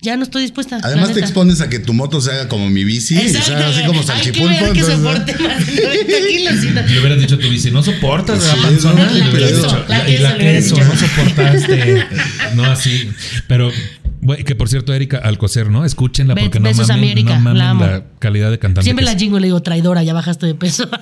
ya 0.00 0.16
no 0.16 0.24
estoy 0.24 0.42
dispuesta. 0.42 0.78
la 0.78 0.86
Además 0.88 1.12
te 1.12 1.20
expones 1.20 1.60
a 1.60 1.68
que 1.70 1.78
tu 1.78 1.92
moto 1.92 2.20
se 2.20 2.32
haga 2.32 2.48
como 2.48 2.68
mi 2.68 2.82
bici, 2.82 3.16
Exacto, 3.16 3.50
sea, 3.52 3.68
así 3.68 3.80
como 3.84 4.00
Hay 4.00 4.06
que 4.06 4.12
salchipulpo. 4.12 4.48
ver 4.48 4.72
que 4.72 4.80
entonces, 4.80 4.96
soporte 4.96 5.38
más 5.38 5.66
de 5.66 5.82
90 5.84 6.28
kilos. 6.28 6.54
sí, 6.60 6.68
no. 6.74 6.82
Le 6.88 6.98
hubieras 6.98 7.20
dicho 7.20 7.34
a 7.36 7.38
tu 7.38 7.48
bici, 7.48 7.70
no 7.70 7.82
soportas 7.84 8.44
la 8.44 8.62
panzona. 8.62 9.04
no, 9.06 9.12
Le 9.12 9.18
la 9.20 9.30
hubieras 9.30 9.50
queso, 9.52 9.62
dicho, 9.62 9.84
la 9.88 9.98
la- 9.98 10.10
y 10.10 10.18
la 10.18 10.36
queso 10.38 10.76
no 10.76 10.96
soportaste. 10.96 12.04
no 12.56 12.64
así. 12.64 13.10
Pero, 13.46 13.70
güey, 14.22 14.42
que 14.42 14.56
por 14.56 14.68
cierto, 14.68 14.92
Erika 14.92 15.18
Alcocer, 15.18 15.70
¿no? 15.70 15.84
Escúchenla 15.84 16.34
Be- 16.34 16.42
porque 16.42 16.58
no 16.58 16.64
besos 16.68 16.90
a 16.90 16.94
mamen, 16.94 17.04
mi 17.04 17.12
Erika, 17.12 17.34
no 17.38 17.54
mamen 17.54 17.78
la 17.78 18.04
calidad 18.18 18.50
de 18.50 18.58
cantante. 18.58 18.82
Siempre 18.86 19.04
que 19.06 19.12
la 19.12 19.16
jingo 19.16 19.38
y 19.38 19.42
le 19.42 19.46
digo, 19.46 19.62
traidora, 19.62 20.02
ya 20.02 20.14
bajaste 20.14 20.46
de 20.46 20.54
peso. 20.56 20.88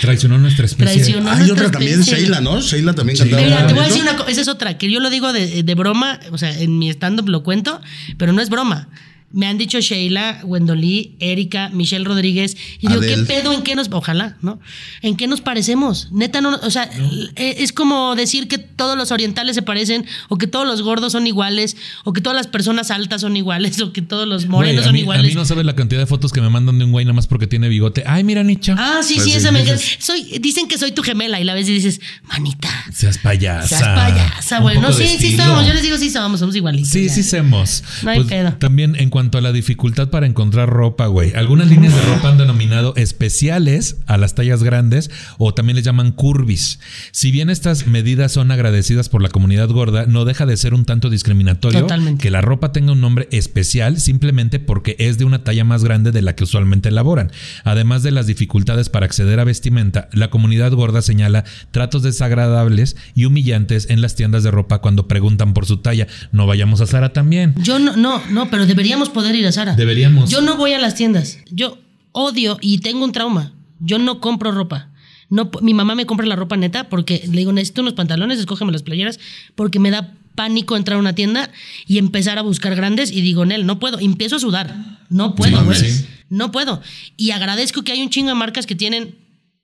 Traicionó 0.00 0.38
nuestra 0.38 0.66
especie. 0.66 0.94
Traicionó. 0.94 1.30
Hay 1.30 1.38
nuestra 1.38 1.54
otra 1.54 1.70
también, 1.72 2.00
especie. 2.00 2.24
Sheila, 2.24 2.40
¿no? 2.40 2.60
Sheila 2.60 2.94
también 2.94 3.18
cantaba. 3.18 3.42
Mira, 3.42 3.66
te 3.66 3.74
voy 3.74 3.82
a 3.82 3.86
decir 3.86 4.02
una 4.02 4.16
cosa, 4.16 4.30
esa 4.30 4.40
es 4.40 4.48
otra, 4.48 4.78
que 4.78 4.90
yo 4.90 5.00
lo 5.00 5.10
digo 5.10 5.32
de, 5.32 5.62
de 5.62 5.74
broma, 5.74 6.20
o 6.30 6.38
sea, 6.38 6.58
en 6.58 6.78
mi 6.78 6.90
stand-up 6.90 7.28
lo 7.28 7.42
cuento, 7.42 7.80
pero 8.18 8.32
no 8.32 8.40
es 8.40 8.48
broma. 8.50 8.88
Me 9.34 9.46
han 9.46 9.58
dicho 9.58 9.80
Sheila, 9.80 10.40
Wendolí, 10.44 11.16
Erika, 11.18 11.68
Michelle 11.70 12.04
Rodríguez. 12.04 12.56
Y 12.80 12.86
digo, 12.88 13.00
Adele. 13.00 13.16
¿qué 13.16 13.22
pedo? 13.24 13.52
¿En 13.52 13.62
qué 13.62 13.74
nos.? 13.74 13.88
Ojalá, 13.90 14.36
¿no? 14.42 14.60
¿En 15.02 15.16
qué 15.16 15.26
nos 15.26 15.40
parecemos? 15.40 16.08
Neta, 16.12 16.40
no. 16.40 16.54
O 16.62 16.70
sea, 16.70 16.88
eh, 17.36 17.56
es 17.58 17.72
como 17.72 18.14
decir 18.14 18.48
que 18.48 18.58
todos 18.58 18.96
los 18.96 19.10
orientales 19.10 19.54
se 19.56 19.62
parecen, 19.62 20.06
o 20.28 20.38
que 20.38 20.46
todos 20.46 20.66
los 20.66 20.82
gordos 20.82 21.12
son 21.12 21.26
iguales, 21.26 21.76
o 22.04 22.12
que 22.12 22.20
todas 22.20 22.36
las 22.36 22.46
personas 22.46 22.90
altas 22.90 23.20
son 23.22 23.36
iguales, 23.36 23.80
o 23.82 23.92
que 23.92 24.02
todos 24.02 24.26
los 24.28 24.44
Güey, 24.46 24.50
morenos 24.50 24.82
a, 24.82 24.84
son 24.86 24.92
mí, 24.94 25.00
a 25.00 25.02
iguales. 25.02 25.26
mí 25.26 25.34
no 25.34 25.44
sabes 25.44 25.64
la 25.66 25.74
cantidad 25.74 26.00
de 26.00 26.06
fotos 26.06 26.32
que 26.32 26.40
me 26.40 26.48
mandan 26.48 26.78
de 26.78 26.84
un 26.84 26.92
güey 26.92 27.04
nada 27.04 27.14
más 27.14 27.26
porque 27.26 27.46
tiene 27.46 27.68
bigote. 27.68 28.04
Ay, 28.06 28.22
mira, 28.24 28.42
Nicho. 28.44 28.74
Ah, 28.78 29.00
sí, 29.02 29.14
Pues 29.14 29.24
sí, 29.24 29.30
sí, 29.32 29.36
esa 29.36 29.50
me 29.50 29.64
Soy, 29.98 30.38
dicen 30.40 30.68
que 30.68 30.78
soy 30.78 30.92
tu 30.92 31.02
gemela 31.02 31.40
y 31.40 31.44
la 31.44 31.54
ves 31.54 31.68
y 31.68 31.72
dices, 31.74 32.00
manita, 32.28 32.68
Seas 32.92 33.18
payasa. 33.18 33.66
seas 33.68 33.82
payasa, 33.82 34.60
güey. 34.60 34.78
No, 34.78 34.92
sí, 34.92 35.06
sí 35.06 35.14
estilo. 35.26 35.44
somos. 35.44 35.66
Yo 35.66 35.74
les 35.74 35.82
digo, 35.82 35.96
sí 35.98 36.10
somos, 36.10 36.38
somos 36.40 36.54
igualitos. 36.54 36.88
Sí, 36.90 37.06
ya. 37.08 37.12
sí 37.14 37.22
semos. 37.22 37.82
No 38.02 38.10
hay 38.10 38.22
pedo. 38.24 38.52
También 38.54 38.94
en 38.96 39.10
cuanto 39.10 39.23
a 39.32 39.40
la 39.40 39.52
dificultad 39.52 40.08
para 40.08 40.26
encontrar 40.26 40.68
ropa, 40.68 41.06
güey. 41.06 41.32
Algunas 41.34 41.68
líneas 41.68 41.94
de 41.94 42.02
ropa 42.02 42.28
han 42.28 42.38
denominado 42.38 42.94
especiales 42.96 43.96
a 44.06 44.18
las 44.18 44.34
tallas 44.34 44.62
grandes 44.62 45.10
o 45.38 45.54
también 45.54 45.76
les 45.76 45.84
llaman 45.84 46.12
curvis. 46.12 46.78
Si 47.10 47.30
bien 47.30 47.50
estas 47.50 47.86
medidas 47.86 48.32
son 48.32 48.50
agradecidas 48.50 49.08
por 49.08 49.22
la 49.22 49.28
comunidad 49.28 49.68
gorda, 49.68 50.06
no 50.06 50.24
deja 50.24 50.46
de 50.46 50.56
ser 50.56 50.74
un 50.74 50.84
tanto 50.84 51.10
discriminatorio 51.10 51.80
Totalmente. 51.80 52.22
que 52.22 52.30
la 52.30 52.40
ropa 52.40 52.72
tenga 52.72 52.92
un 52.92 53.00
nombre 53.00 53.28
especial 53.32 53.98
simplemente 53.98 54.60
porque 54.60 54.96
es 54.98 55.18
de 55.18 55.24
una 55.24 55.42
talla 55.42 55.64
más 55.64 55.84
grande 55.84 56.12
de 56.12 56.22
la 56.22 56.34
que 56.36 56.44
usualmente 56.44 56.90
elaboran. 56.90 57.32
Además 57.64 58.02
de 58.02 58.10
las 58.10 58.26
dificultades 58.26 58.88
para 58.88 59.06
acceder 59.06 59.40
a 59.40 59.44
vestimenta, 59.44 60.08
la 60.12 60.30
comunidad 60.30 60.72
gorda 60.72 61.02
señala 61.02 61.44
tratos 61.70 62.02
desagradables 62.02 62.96
y 63.14 63.24
humillantes 63.24 63.88
en 63.90 64.00
las 64.00 64.14
tiendas 64.14 64.42
de 64.42 64.50
ropa 64.50 64.80
cuando 64.80 65.08
preguntan 65.08 65.54
por 65.54 65.66
su 65.66 65.78
talla. 65.78 66.06
No 66.32 66.46
vayamos 66.46 66.80
a 66.80 66.86
Sara 66.86 67.12
también. 67.12 67.54
Yo 67.58 67.78
no, 67.78 67.96
no, 67.96 68.22
no, 68.30 68.50
pero 68.50 68.66
deberíamos 68.66 69.08
poder 69.14 69.34
ir 69.34 69.46
a 69.46 69.52
Sara. 69.52 69.74
Deberíamos. 69.74 70.28
Yo 70.30 70.42
no 70.42 70.56
voy 70.58 70.72
a 70.74 70.78
las 70.78 70.94
tiendas. 70.94 71.38
Yo 71.50 71.78
odio 72.12 72.58
y 72.60 72.78
tengo 72.78 73.02
un 73.04 73.12
trauma. 73.12 73.52
Yo 73.80 73.98
no 73.98 74.20
compro 74.20 74.52
ropa. 74.52 74.90
No, 75.30 75.50
mi 75.62 75.72
mamá 75.72 75.94
me 75.94 76.04
compra 76.04 76.26
la 76.26 76.36
ropa 76.36 76.56
neta 76.58 76.88
porque 76.90 77.22
le 77.26 77.38
digo, 77.38 77.52
necesito 77.52 77.80
unos 77.80 77.94
pantalones, 77.94 78.38
escógeme 78.38 78.70
las 78.72 78.82
playeras, 78.82 79.18
porque 79.54 79.78
me 79.80 79.90
da 79.90 80.12
pánico 80.34 80.76
entrar 80.76 80.96
a 80.96 81.00
una 81.00 81.14
tienda 81.14 81.50
y 81.86 81.96
empezar 81.98 82.38
a 82.38 82.42
buscar 82.42 82.74
grandes 82.74 83.10
y 83.10 83.20
digo, 83.22 83.46
Nel, 83.46 83.64
no 83.66 83.78
puedo. 83.78 83.98
Empiezo 83.98 84.36
a 84.36 84.40
sudar. 84.40 84.98
No 85.08 85.34
puedo, 85.34 85.64
güey. 85.64 85.78
sí. 85.78 86.06
No 86.28 86.50
puedo. 86.52 86.82
Y 87.16 87.30
agradezco 87.30 87.82
que 87.82 87.92
hay 87.92 88.02
un 88.02 88.10
chingo 88.10 88.28
de 88.28 88.34
marcas 88.34 88.66
que 88.66 88.74
tienen 88.74 89.16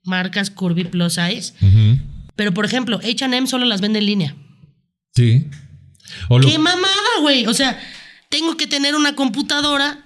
marcas 0.03 0.49
curvy 0.49 0.85
plus 0.85 1.13
size. 1.13 1.53
Pero, 2.35 2.53
por 2.53 2.65
ejemplo, 2.65 2.99
H&M 3.03 3.45
solo 3.47 3.65
las 3.65 3.81
vende 3.81 3.99
en 3.99 4.05
línea. 4.05 4.35
Sí. 5.13 5.47
Lo- 6.29 6.39
¡Qué 6.39 6.57
mamada, 6.57 6.87
güey! 7.21 7.45
O 7.47 7.53
sea, 7.53 7.79
tengo 8.31 8.57
que 8.57 8.65
tener 8.65 8.95
una 8.95 9.15
computadora 9.15 10.03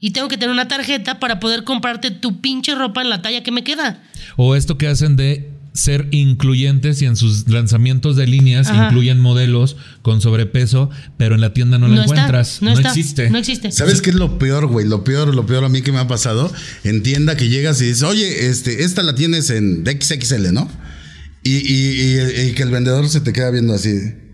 y 0.00 0.10
tengo 0.10 0.26
que 0.28 0.36
tener 0.36 0.50
una 0.52 0.66
tarjeta 0.68 1.20
para 1.20 1.38
poder 1.38 1.62
comprarte 1.64 2.10
tu 2.10 2.40
pinche 2.40 2.74
ropa 2.74 3.02
en 3.02 3.10
la 3.10 3.22
talla 3.22 3.42
que 3.44 3.52
me 3.52 3.62
queda. 3.62 4.02
O 4.36 4.56
esto 4.56 4.76
que 4.76 4.88
hacen 4.88 5.14
de 5.16 5.50
ser 5.72 6.08
incluyentes 6.10 7.02
y 7.02 7.04
en 7.04 7.16
sus 7.16 7.48
lanzamientos 7.48 8.16
de 8.16 8.26
líneas 8.26 8.68
Ajá. 8.68 8.86
incluyen 8.86 9.20
modelos 9.20 9.76
con 10.00 10.22
sobrepeso, 10.22 10.88
pero 11.18 11.34
en 11.34 11.42
la 11.42 11.52
tienda 11.52 11.78
no, 11.78 11.86
la 11.88 12.02
encuentras. 12.04 12.54
Está, 12.54 12.64
no, 12.64 12.70
no 12.72 12.76
está, 12.78 12.88
existe. 12.88 13.28
No 13.30 13.36
existe. 13.38 13.70
¿Sabes 13.72 14.00
qué 14.00 14.08
es 14.10 14.16
lo 14.16 14.38
peor, 14.38 14.66
güey? 14.68 14.86
Lo 14.86 15.04
peor, 15.04 15.34
lo 15.34 15.44
peor 15.44 15.64
a 15.64 15.68
mí 15.68 15.82
que 15.82 15.92
me 15.92 15.98
ha 15.98 16.08
pasado. 16.08 16.50
En 16.82 17.02
tienda 17.02 17.36
que 17.36 17.48
llegas 17.50 17.80
y 17.82 17.84
dices, 17.86 18.02
oye, 18.04 18.46
este, 18.48 18.84
esta 18.84 19.02
la 19.02 19.14
tienes 19.14 19.50
en 19.50 19.84
XXL, 19.86 20.52
¿no? 20.52 20.66
Y, 21.42 21.56
y- 21.56 22.00
y- 22.00 22.40
y 22.48 22.52
que 22.54 22.62
el 22.62 22.70
vendedor 22.70 23.08
se 23.10 23.20
te 23.20 23.32
queda 23.34 23.50
viendo 23.50 23.74
así. 23.74 23.90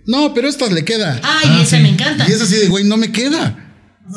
No, 0.07 0.34
pero 0.34 0.48
esta 0.48 0.66
le 0.66 0.84
queda. 0.84 1.20
Ay, 1.22 1.48
Ah, 1.50 1.61
esa 1.62 1.76
sí. 1.76 1.82
me 1.82 1.90
encanta. 1.90 2.28
Y 2.28 2.32
es 2.32 2.40
así 2.40 2.57
de, 2.57 2.68
güey, 2.68 2.84
no 2.84 2.96
me 2.96 3.12
queda. 3.12 3.57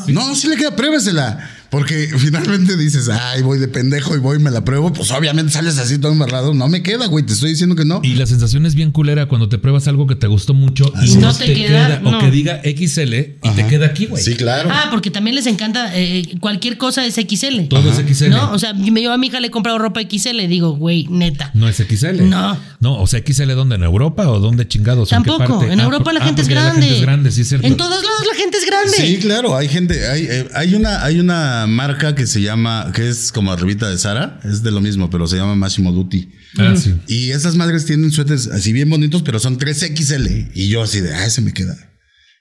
No, 0.07 0.35
sí 0.35 0.47
le 0.47 0.57
queda, 0.57 0.75
pruébesela. 0.75 1.49
Porque 1.69 2.09
finalmente 2.17 2.77
dices, 2.77 3.09
ay, 3.09 3.41
voy 3.41 3.59
de 3.59 3.67
pendejo 3.67 4.15
y 4.15 4.19
voy 4.19 4.37
y 4.37 4.39
me 4.39 4.51
la 4.51 4.63
pruebo. 4.63 4.93
Pues 4.93 5.11
obviamente 5.11 5.51
sales 5.51 5.77
así 5.77 5.97
todo 5.97 6.11
embarrado. 6.11 6.53
No 6.53 6.67
me 6.67 6.81
queda, 6.83 7.07
güey, 7.07 7.25
te 7.25 7.33
estoy 7.33 7.51
diciendo 7.51 7.75
que 7.75 7.85
no. 7.85 7.99
Y 8.03 8.15
la 8.15 8.25
sensación 8.25 8.65
es 8.65 8.75
bien 8.75 8.91
culera 8.91 9.27
cuando 9.27 9.49
te 9.49 9.57
pruebas 9.57 9.87
algo 9.87 10.07
que 10.07 10.15
te 10.15 10.27
gustó 10.27 10.53
mucho 10.53 10.91
y 11.01 11.11
Y 11.11 11.15
no, 11.15 11.27
no 11.27 11.33
te, 11.37 11.45
te 11.45 11.53
queda, 11.53 11.99
queda, 12.01 12.09
o 12.17 12.19
que 12.19 12.31
diga 12.31 12.61
XL 12.63 13.13
y 13.13 13.49
te 13.55 13.67
queda 13.67 13.87
aquí, 13.87 14.05
güey. 14.05 14.21
Sí, 14.23 14.35
claro. 14.35 14.69
Ah, 14.71 14.87
porque 14.91 15.11
también 15.11 15.35
les 15.35 15.47
encanta, 15.47 15.91
eh, 15.95 16.37
cualquier 16.39 16.77
cosa 16.77 17.05
es 17.05 17.15
XL. 17.15 17.67
Todo 17.69 17.89
es 17.91 17.97
XL. 18.17 18.29
¿No? 18.29 18.51
O 18.51 18.59
sea, 18.59 18.73
yo, 18.75 18.93
yo 18.95 19.11
a 19.13 19.17
mi 19.17 19.27
hija 19.27 19.39
le 19.39 19.47
he 19.47 19.51
comprado 19.51 19.77
ropa 19.77 20.01
XL 20.01 20.39
y 20.41 20.47
digo, 20.47 20.71
güey, 20.75 21.07
neta. 21.09 21.51
No 21.53 21.67
es 21.67 21.77
XL. 21.77 22.29
No. 22.29 22.57
No, 22.79 23.01
o 23.01 23.07
sea, 23.07 23.21
XL 23.25 23.51
dónde? 23.53 23.75
¿En 23.75 23.83
Europa 23.83 24.27
o 24.29 24.39
dónde 24.39 24.67
chingados? 24.67 25.11
¿En 25.11 25.23
qué 25.23 25.29
Tampoco. 25.31 25.59
parte? 25.59 25.73
En 25.73 25.79
Ah, 25.79 25.83
Europa 25.83 26.13
la 26.13 26.19
ah, 26.21 26.25
gente 26.25 26.41
es 26.41 26.47
la 26.49 26.53
grande. 26.53 26.81
gente 26.81 26.95
es 26.97 27.01
grande, 27.01 27.31
sí 27.31 27.41
es 27.41 27.49
cierto. 27.49 27.67
En 27.67 27.77
todos 27.77 27.89
lados 28.03 28.21
la 28.31 28.35
gente 28.35 28.57
es 28.57 28.65
grande. 28.65 28.97
Sí, 28.97 29.17
claro, 29.17 29.55
hay 29.55 29.67
gente, 29.67 30.07
hay, 30.07 30.27
eh, 30.29 30.47
hay 30.53 30.75
una, 30.75 31.03
hay 31.03 31.19
una 31.19 31.64
marca 31.67 32.15
que 32.15 32.27
se 32.27 32.41
llama, 32.41 32.91
que 32.93 33.09
es 33.09 33.31
como 33.31 33.51
arribita 33.51 33.89
de 33.89 33.97
Sara, 33.97 34.39
es 34.43 34.63
de 34.63 34.71
lo 34.71 34.81
mismo, 34.81 35.09
pero 35.09 35.27
se 35.27 35.37
llama 35.37 35.55
Massimo 35.55 35.91
Dutti. 35.91 36.29
Ah, 36.57 36.75
sí. 36.75 36.95
Y 37.07 37.31
esas 37.31 37.55
madres 37.55 37.85
tienen 37.85 38.11
suéteres 38.11 38.47
así 38.47 38.73
bien 38.73 38.89
bonitos, 38.89 39.21
pero 39.23 39.39
son 39.39 39.57
3XL. 39.57 40.51
Y 40.53 40.69
yo 40.69 40.81
así 40.83 41.01
de, 41.01 41.13
ah, 41.13 41.25
ese 41.25 41.41
me 41.41 41.53
queda. 41.53 41.75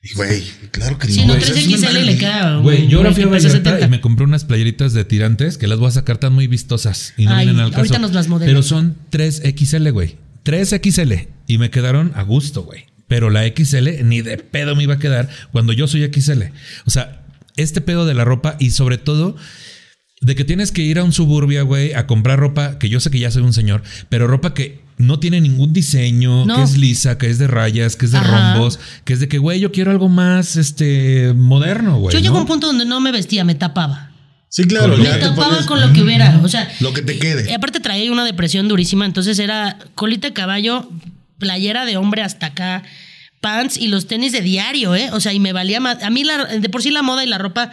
Y 0.03 0.13
güey, 0.15 0.43
claro 0.71 0.99
que 0.99 1.09
no. 1.09 1.15
Si 1.15 1.25
no, 1.25 1.33
una 1.33 1.43
3XL 1.43 2.05
le 2.05 2.19
queda. 2.19 2.59
Güey, 2.59 2.89
yo 2.89 2.99
ahora 2.99 3.13
fui 3.13 3.23
a 3.23 3.27
Vallarta 3.27 3.57
70. 3.57 3.87
y 3.87 3.89
me 3.89 4.01
compré 4.03 4.27
unas 4.27 4.45
playeritas 4.45 4.93
de 4.93 5.05
tirantes 5.07 5.57
que 5.57 5.67
las 5.67 5.79
voy 5.79 5.89
a 5.89 5.93
sacar 5.93 6.19
tan 6.19 6.35
muy 6.35 6.47
vistosas 6.47 7.15
y 7.17 7.25
no 7.25 7.35
Ay, 7.35 7.47
vienen 7.47 7.63
al 7.65 7.71
caso. 7.71 7.81
ahorita 7.81 7.99
nos 7.99 8.13
las 8.13 8.29
modelas. 8.29 8.51
Pero 8.51 8.63
son 8.63 8.97
3XL, 9.11 9.91
güey. 9.93 10.17
3XL 10.45 11.29
y 11.47 11.59
me 11.59 11.71
quedaron 11.71 12.13
a 12.15 12.23
gusto, 12.23 12.65
güey. 12.65 12.85
Pero 13.09 13.31
la 13.31 13.47
XL 13.47 14.05
ni 14.05 14.21
de 14.23 14.37
pedo 14.39 14.77
me 14.77 14.83
iba 14.83 14.95
a 14.95 14.99
quedar 14.99 15.29
cuando 15.53 15.73
yo 15.73 15.87
soy 15.87 16.05
XL. 16.13 16.43
O 16.85 16.91
sea, 16.91 17.24
este 17.57 17.81
pedo 17.81 18.07
de 18.07 18.15
la 18.15 18.25
ropa 18.25 18.57
y 18.59 18.71
sobre 18.71 18.99
todo 18.99 19.37
de 20.21 20.35
que 20.35 20.45
tienes 20.45 20.73
que 20.73 20.83
ir 20.83 20.99
a 20.99 21.05
un 21.05 21.13
suburbia, 21.13 21.63
güey, 21.63 21.93
a 21.93 22.07
comprar 22.07 22.39
ropa, 22.39 22.79
que 22.79 22.89
yo 22.89 22.99
sé 23.01 23.11
que 23.11 23.19
ya 23.19 23.31
soy 23.31 23.43
un 23.43 23.53
señor, 23.53 23.83
pero 24.09 24.27
ropa 24.27 24.55
que 24.55 24.83
no 24.97 25.19
tiene 25.19 25.41
ningún 25.41 25.73
diseño, 25.73 26.47
No. 26.47 26.57
que 26.57 26.63
es 26.63 26.79
lisa, 26.79 27.19
que 27.19 27.29
es 27.29 27.39
de 27.39 27.47
rayas, 27.49 27.97
que 27.97 28.07
es 28.07 28.13
de 28.13 28.19
Ajá. 28.19 28.55
rombos, 28.55 28.79
que 29.05 29.13
es 29.13 29.21
de 29.21 29.29
que, 29.29 29.39
güey, 29.39 29.61
yo 29.61 29.71
quiero 29.73 29.91
algo 29.91 30.09
más, 30.09 30.57
este, 30.57 31.35
moderno, 31.35 31.99
güey. 31.99 32.15
Yo 32.15 32.21
llego 32.21 32.35
¿no? 32.35 32.39
a 32.39 32.43
un 32.43 32.47
punto 32.49 32.69
donde 32.69 32.87
no 32.87 33.01
me 33.01 33.11
vestía, 33.13 33.45
me 33.45 33.55
tapaba. 33.57 34.13
Sí, 34.49 34.65
claro. 34.65 34.97
Me 34.97 35.05
tapaba 35.09 35.57
pones- 35.57 35.67
con 35.67 35.81
lo 35.81 35.93
que 35.93 36.01
hubiera. 36.01 36.41
O 36.45 36.49
sea, 36.49 36.71
Lo 36.79 36.93
que 36.93 37.03
te 37.03 37.19
quede. 37.19 37.51
y 37.51 37.53
aparte 37.53 37.81
traía 37.81 38.11
una 38.13 38.25
depresión 38.25 38.69
durísima, 38.69 39.05
entonces 39.05 39.39
era 39.41 39.79
colita 39.97 40.29
de 40.29 40.33
caballo, 40.33 40.89
playera 41.39 41.85
de 41.85 41.97
hombre 41.97 42.23
hasta 42.23 42.47
acá, 42.47 42.85
pants 43.45 43.77
y 43.77 43.89
los 43.89 44.07
tenis 44.07 44.33
de 44.33 44.41
diario, 44.41 44.95
¿eh? 44.95 45.11
O 45.13 45.21
sea, 45.21 45.33
y 45.35 45.39
me 45.41 45.53
valía 45.53 45.79
más. 45.81 46.03
A 46.03 46.09
mí 46.11 46.25
la- 46.25 46.47
de 46.47 46.69
por 46.71 46.83
sí 46.83 46.91
la 46.91 47.03
moda 47.03 47.23
y 47.23 47.27
la 47.27 47.37
ropa 47.39 47.71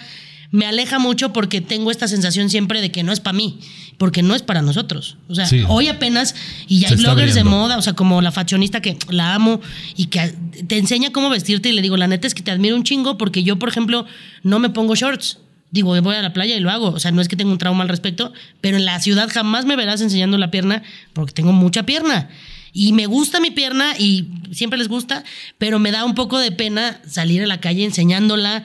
me 0.51 0.65
aleja 0.65 0.99
mucho 0.99 1.31
porque 1.31 1.61
tengo 1.61 1.91
esta 1.91 2.09
sensación 2.09 2.49
siempre 2.49 2.81
de 2.81 2.91
que 2.91 3.03
no 3.03 3.13
es 3.13 3.21
para 3.21 3.37
mí, 3.37 3.57
porque 3.97 4.21
no 4.21 4.35
es 4.35 4.41
para 4.41 4.61
nosotros. 4.61 5.15
O 5.29 5.35
sea, 5.35 5.45
Sí. 5.45 5.63
hoy 5.69 5.87
apenas, 5.87 6.35
y 6.67 6.79
ya 6.79 6.89
Se 6.89 6.95
hay 6.95 6.99
bloggers 6.99 7.35
de 7.35 7.45
moda, 7.45 7.77
o 7.77 7.81
sea, 7.81 7.93
como 7.93 8.21
la 8.21 8.33
fashionista 8.33 8.81
que 8.81 8.97
la 9.09 9.33
amo 9.33 9.61
y 9.95 10.07
que 10.07 10.35
te 10.67 10.77
enseña 10.77 11.11
cómo 11.13 11.29
vestirte 11.29 11.69
y 11.69 11.71
le 11.71 11.81
digo, 11.81 11.95
la 11.95 12.07
neta 12.07 12.27
es 12.27 12.33
que 12.35 12.43
te 12.43 12.51
admiro 12.51 12.75
un 12.75 12.83
chingo 12.83 13.17
porque 13.17 13.43
yo, 13.43 13.57
por 13.57 13.69
ejemplo, 13.69 14.05
no 14.43 14.59
me 14.59 14.69
pongo 14.69 14.93
shorts. 14.95 15.37
Digo, 15.73 15.95
voy 16.01 16.15
a 16.15 16.21
la 16.21 16.33
playa 16.33 16.53
y 16.57 16.59
lo 16.59 16.69
hago. 16.69 16.87
O 16.89 16.99
sea, 16.99 17.11
no 17.11 17.21
es 17.21 17.29
que 17.29 17.37
tenga 17.37 17.49
un 17.49 17.57
trauma 17.57 17.83
al 17.83 17.89
respecto, 17.89 18.33
pero 18.59 18.75
en 18.75 18.83
la 18.83 18.99
ciudad 18.99 19.29
jamás 19.31 19.63
me 19.65 19.77
verás 19.77 20.01
enseñando 20.01 20.37
la 20.37 20.51
pierna 20.51 20.83
porque 21.13 21.31
tengo 21.31 21.53
mucha 21.53 21.83
pierna. 21.85 22.27
Y 22.73 22.93
me 22.93 23.05
gusta 23.05 23.39
mi 23.39 23.51
pierna 23.51 23.93
y 23.97 24.29
siempre 24.51 24.79
les 24.79 24.87
gusta, 24.87 25.23
pero 25.57 25.79
me 25.79 25.91
da 25.91 26.05
un 26.05 26.15
poco 26.15 26.39
de 26.39 26.51
pena 26.51 26.99
salir 27.07 27.43
a 27.43 27.47
la 27.47 27.59
calle 27.59 27.83
enseñándola 27.85 28.63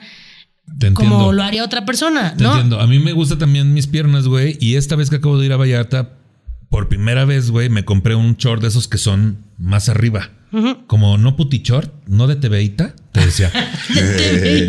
Te 0.79 0.93
como 0.93 1.31
lo 1.33 1.43
haría 1.43 1.63
otra 1.63 1.85
persona, 1.85 2.35
Te 2.35 2.43
¿no? 2.43 2.51
entiendo. 2.51 2.79
A 2.79 2.87
mí 2.87 2.99
me 2.99 3.11
gustan 3.13 3.39
también 3.39 3.73
mis 3.73 3.87
piernas, 3.87 4.27
güey. 4.27 4.57
Y 4.61 4.75
esta 4.75 4.95
vez 4.95 5.09
que 5.09 5.17
acabo 5.17 5.37
de 5.37 5.45
ir 5.45 5.53
a 5.53 5.57
Vallarta, 5.57 6.13
por 6.69 6.89
primera 6.89 7.25
vez, 7.25 7.51
güey, 7.51 7.69
me 7.69 7.85
compré 7.85 8.15
un 8.15 8.35
short 8.35 8.61
de 8.61 8.67
esos 8.69 8.87
que 8.87 8.97
son 8.97 9.37
más 9.57 9.89
arriba. 9.89 10.31
Como 10.87 11.17
no 11.17 11.35
puti 11.35 11.59
short, 11.59 11.93
no 12.07 12.25
de 12.25 12.37
TVita, 12.37 12.95
te 13.11 13.19
decía. 13.19 13.51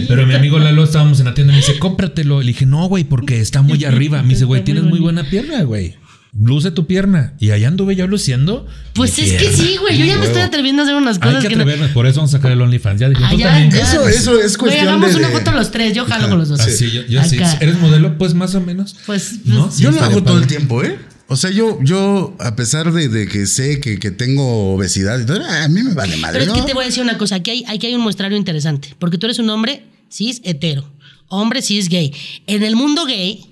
Pero 0.09 0.27
mi 0.27 0.35
amigo 0.35 0.59
Lalo 0.59 0.83
estábamos 0.85 1.21
en 1.21 1.27
la 1.27 1.35
tienda 1.35 1.53
y 1.53 1.57
me 1.57 1.61
dice, 1.63 1.79
cómpratelo. 1.79 2.41
Le 2.41 2.49
dije, 2.49 2.67
no, 2.67 2.87
güey, 2.89 3.05
porque 3.05 3.41
está 3.41 3.63
muy 3.63 3.85
arriba. 3.85 4.23
Me 4.23 4.31
dice, 4.31 4.45
güey, 4.45 4.65
tienes 4.65 4.85
muy 4.85 4.99
buena 4.99 5.23
pierna, 5.25 5.63
güey. 5.63 5.95
Luce 6.41 6.71
tu 6.71 6.87
pierna. 6.87 7.35
Y 7.41 7.51
allá 7.51 7.69
anduve 7.69 7.97
yo 7.97 8.07
luciendo. 8.07 8.67
Pues 8.95 9.19
es 9.19 9.33
que 9.33 9.53
sí, 9.53 9.77
güey. 9.81 9.99
Yo 9.99 10.05
ya 10.05 10.19
me 10.19 10.27
estoy 10.27 10.43
atreviendo 10.43 10.83
a 10.83 10.85
hacer 10.85 10.95
unas 10.97 11.19
cosas 11.19 11.37
Hay 11.37 11.43
que 11.43 11.49
que 11.49 11.57
no-. 11.57 11.89
Por 11.95 12.07
eso 12.07 12.17
vamos 12.21 12.33
a 12.33 12.39
sacar 12.39 12.53
el 12.53 12.61
OnlyFans. 12.63 13.01
Ya 13.01 13.09
dije, 13.09 13.23
Ah, 13.25 13.31
tú 13.31 13.39
ya, 13.39 13.47
también. 13.49 13.71
ya. 13.73 13.81
Eso, 13.83 14.07
eso 14.09 14.39
es 14.41 14.57
Güey, 14.57 14.71
cuestión 14.71 14.89
hagamos 14.89 15.11
de. 15.13 15.17
una 15.19 15.29
foto 15.31 15.53
los 15.53 15.71
tres. 15.71 15.95
Yo 15.95 16.05
jalo 16.07 16.29
con 16.29 16.39
los 16.39 16.49
dos. 16.49 16.61
Así, 16.61 16.91
yo, 16.91 17.03
yo 17.07 17.23
sí. 17.25 17.39
¿Eres 17.61 17.79
modelo? 17.79 18.17
Pues 18.19 18.35
más 18.35 18.55
o 18.55 18.61
menos. 18.61 18.97
Pues, 19.07 19.41
¿No? 19.45 19.65
pues, 19.65 19.75
Sí, 19.77 19.83
Yo 19.83 19.91
lo 19.91 20.01
hago 20.01 20.23
todo 20.23 20.39
el 20.39 20.47
tiempo, 20.47 20.83
¿eh? 20.85 20.97
O 21.31 21.37
sea, 21.37 21.51
yo, 21.51 21.79
yo, 21.83 22.35
a 22.41 22.57
pesar 22.57 22.91
de, 22.93 23.09
de 23.09 23.27
que 23.29 23.47
sé 23.47 23.81
que, 23.81 23.99
que 23.99 24.11
tengo 24.11 24.73
obesidad 24.75 25.27
todo, 25.27 25.45
a 25.45 25.69
mí 25.69 25.83
me 25.83 25.93
vale 25.93 26.17
madre. 26.17 26.39
Pero 26.41 26.53
es 26.55 26.59
que 26.61 26.67
te 26.67 26.73
voy 26.73 26.85
a 26.85 26.87
decir 26.87 27.03
una 27.03 27.19
cosa, 27.19 27.35
aquí 27.35 27.51
hay, 27.51 27.65
aquí 27.69 27.87
hay 27.87 27.95
un 27.95 28.01
muestrario 28.01 28.39
interesante, 28.39 28.95
porque 28.99 29.19
tú 29.19 29.27
eres 29.27 29.39
un 29.39 29.51
hombre 29.51 29.83
cis 30.11 30.41
hetero, 30.43 30.91
hombre 31.29 31.61
cis 31.61 31.91
gay. 31.91 32.15
En 32.47 32.63
el 32.63 32.77
mundo 32.77 33.05
gay, 33.05 33.45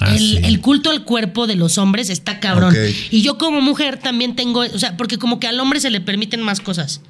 Ah, 0.00 0.12
el, 0.12 0.18
sí. 0.18 0.40
el 0.42 0.60
culto 0.60 0.90
al 0.90 1.04
cuerpo 1.04 1.46
de 1.46 1.54
los 1.56 1.78
hombres 1.78 2.10
está 2.10 2.40
cabrón. 2.40 2.74
Y 3.10 3.22
yo 3.22 3.38
como 3.38 3.60
mujer 3.60 3.98
también 3.98 4.34
tengo, 4.34 4.60
o 4.60 4.78
sea, 4.78 4.96
porque 4.96 5.18
como 5.18 5.38
que 5.38 5.46
al 5.46 5.60
hombre 5.60 5.80
se 5.80 5.90
le 5.90 6.00
permiten 6.00 6.42
más 6.42 6.60
cosas. 6.60 7.00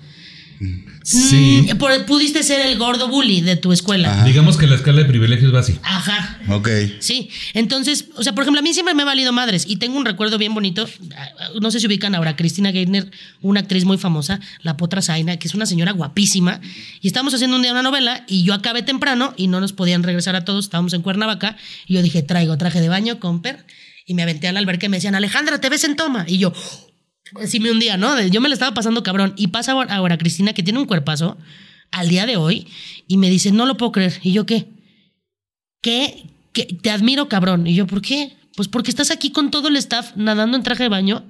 Sí. 1.02 1.66
Mm, 1.70 1.76
por- 1.76 2.06
pudiste 2.06 2.42
ser 2.42 2.64
el 2.66 2.78
gordo 2.78 3.08
bully 3.08 3.42
de 3.42 3.56
tu 3.56 3.72
escuela. 3.72 4.24
Digamos 4.24 4.56
que 4.56 4.66
la 4.66 4.76
escala 4.76 4.98
de 5.00 5.04
privilegios 5.04 5.54
va 5.54 5.60
así. 5.60 5.78
Ajá. 5.82 6.38
Ok. 6.48 6.68
Sí, 7.00 7.28
entonces, 7.52 8.06
o 8.16 8.22
sea, 8.22 8.34
por 8.34 8.42
ejemplo, 8.42 8.60
a 8.60 8.62
mí 8.62 8.72
siempre 8.72 8.94
me 8.94 9.02
ha 9.02 9.04
valido 9.04 9.32
madres 9.32 9.64
y 9.68 9.76
tengo 9.76 9.98
un 9.98 10.04
recuerdo 10.06 10.38
bien 10.38 10.54
bonito. 10.54 10.88
No 11.60 11.70
sé 11.70 11.80
si 11.80 11.86
ubican 11.86 12.14
ahora, 12.14 12.36
Cristina 12.36 12.72
Geithner, 12.72 13.10
una 13.42 13.60
actriz 13.60 13.84
muy 13.84 13.98
famosa, 13.98 14.40
la 14.62 14.76
Potra 14.78 15.02
Zaina, 15.02 15.36
que 15.36 15.46
es 15.48 15.54
una 15.54 15.66
señora 15.66 15.92
guapísima. 15.92 16.60
Y 17.02 17.06
estábamos 17.08 17.34
haciendo 17.34 17.56
un 17.56 17.62
día 17.62 17.72
una 17.72 17.82
novela 17.82 18.24
y 18.26 18.44
yo 18.44 18.54
acabé 18.54 18.82
temprano 18.82 19.34
y 19.36 19.48
no 19.48 19.60
nos 19.60 19.72
podían 19.74 20.02
regresar 20.02 20.36
a 20.36 20.44
todos. 20.44 20.64
Estábamos 20.64 20.94
en 20.94 21.02
Cuernavaca 21.02 21.56
y 21.86 21.94
yo 21.94 22.02
dije, 22.02 22.22
traigo 22.22 22.56
traje 22.56 22.80
de 22.80 22.88
baño, 22.88 23.20
comper. 23.20 23.66
Y 24.06 24.14
me 24.14 24.22
aventé 24.22 24.48
a 24.48 24.52
la 24.52 24.58
alberca 24.60 24.86
y 24.86 24.88
me 24.90 24.98
decían, 24.98 25.14
Alejandra, 25.14 25.60
te 25.60 25.68
ves 25.70 25.84
en 25.84 25.96
toma. 25.96 26.24
Y 26.28 26.36
yo, 26.38 26.52
así 27.40 27.60
me 27.60 27.70
un 27.70 27.78
día, 27.78 27.96
¿no? 27.96 28.20
Yo 28.26 28.40
me 28.40 28.48
la 28.48 28.54
estaba 28.54 28.74
pasando 28.74 29.02
cabrón. 29.02 29.34
Y 29.36 29.48
pasa 29.48 29.72
ahora- 29.72 29.94
ahora 29.94 30.18
Cristina, 30.18 30.52
que 30.52 30.62
tiene 30.62 30.78
un 30.78 30.86
cuerpazo 30.86 31.36
al 31.90 32.08
día 32.08 32.26
de 32.26 32.36
hoy, 32.36 32.66
y 33.06 33.16
me 33.18 33.30
dice, 33.30 33.52
no 33.52 33.66
lo 33.66 33.76
puedo 33.76 33.92
creer. 33.92 34.18
¿Y 34.22 34.32
yo 34.32 34.46
qué? 34.46 34.66
¿Qué? 35.80 36.24
¿Qué? 36.52 36.64
Te 36.64 36.90
admiro, 36.90 37.28
cabrón. 37.28 37.66
Y 37.66 37.74
yo, 37.74 37.86
¿por 37.86 38.00
qué? 38.02 38.36
Pues 38.56 38.68
porque 38.68 38.90
estás 38.90 39.10
aquí 39.10 39.30
con 39.30 39.50
todo 39.50 39.68
el 39.68 39.76
staff 39.76 40.12
nadando 40.16 40.56
en 40.56 40.62
traje 40.62 40.84
de 40.84 40.88
baño 40.88 41.24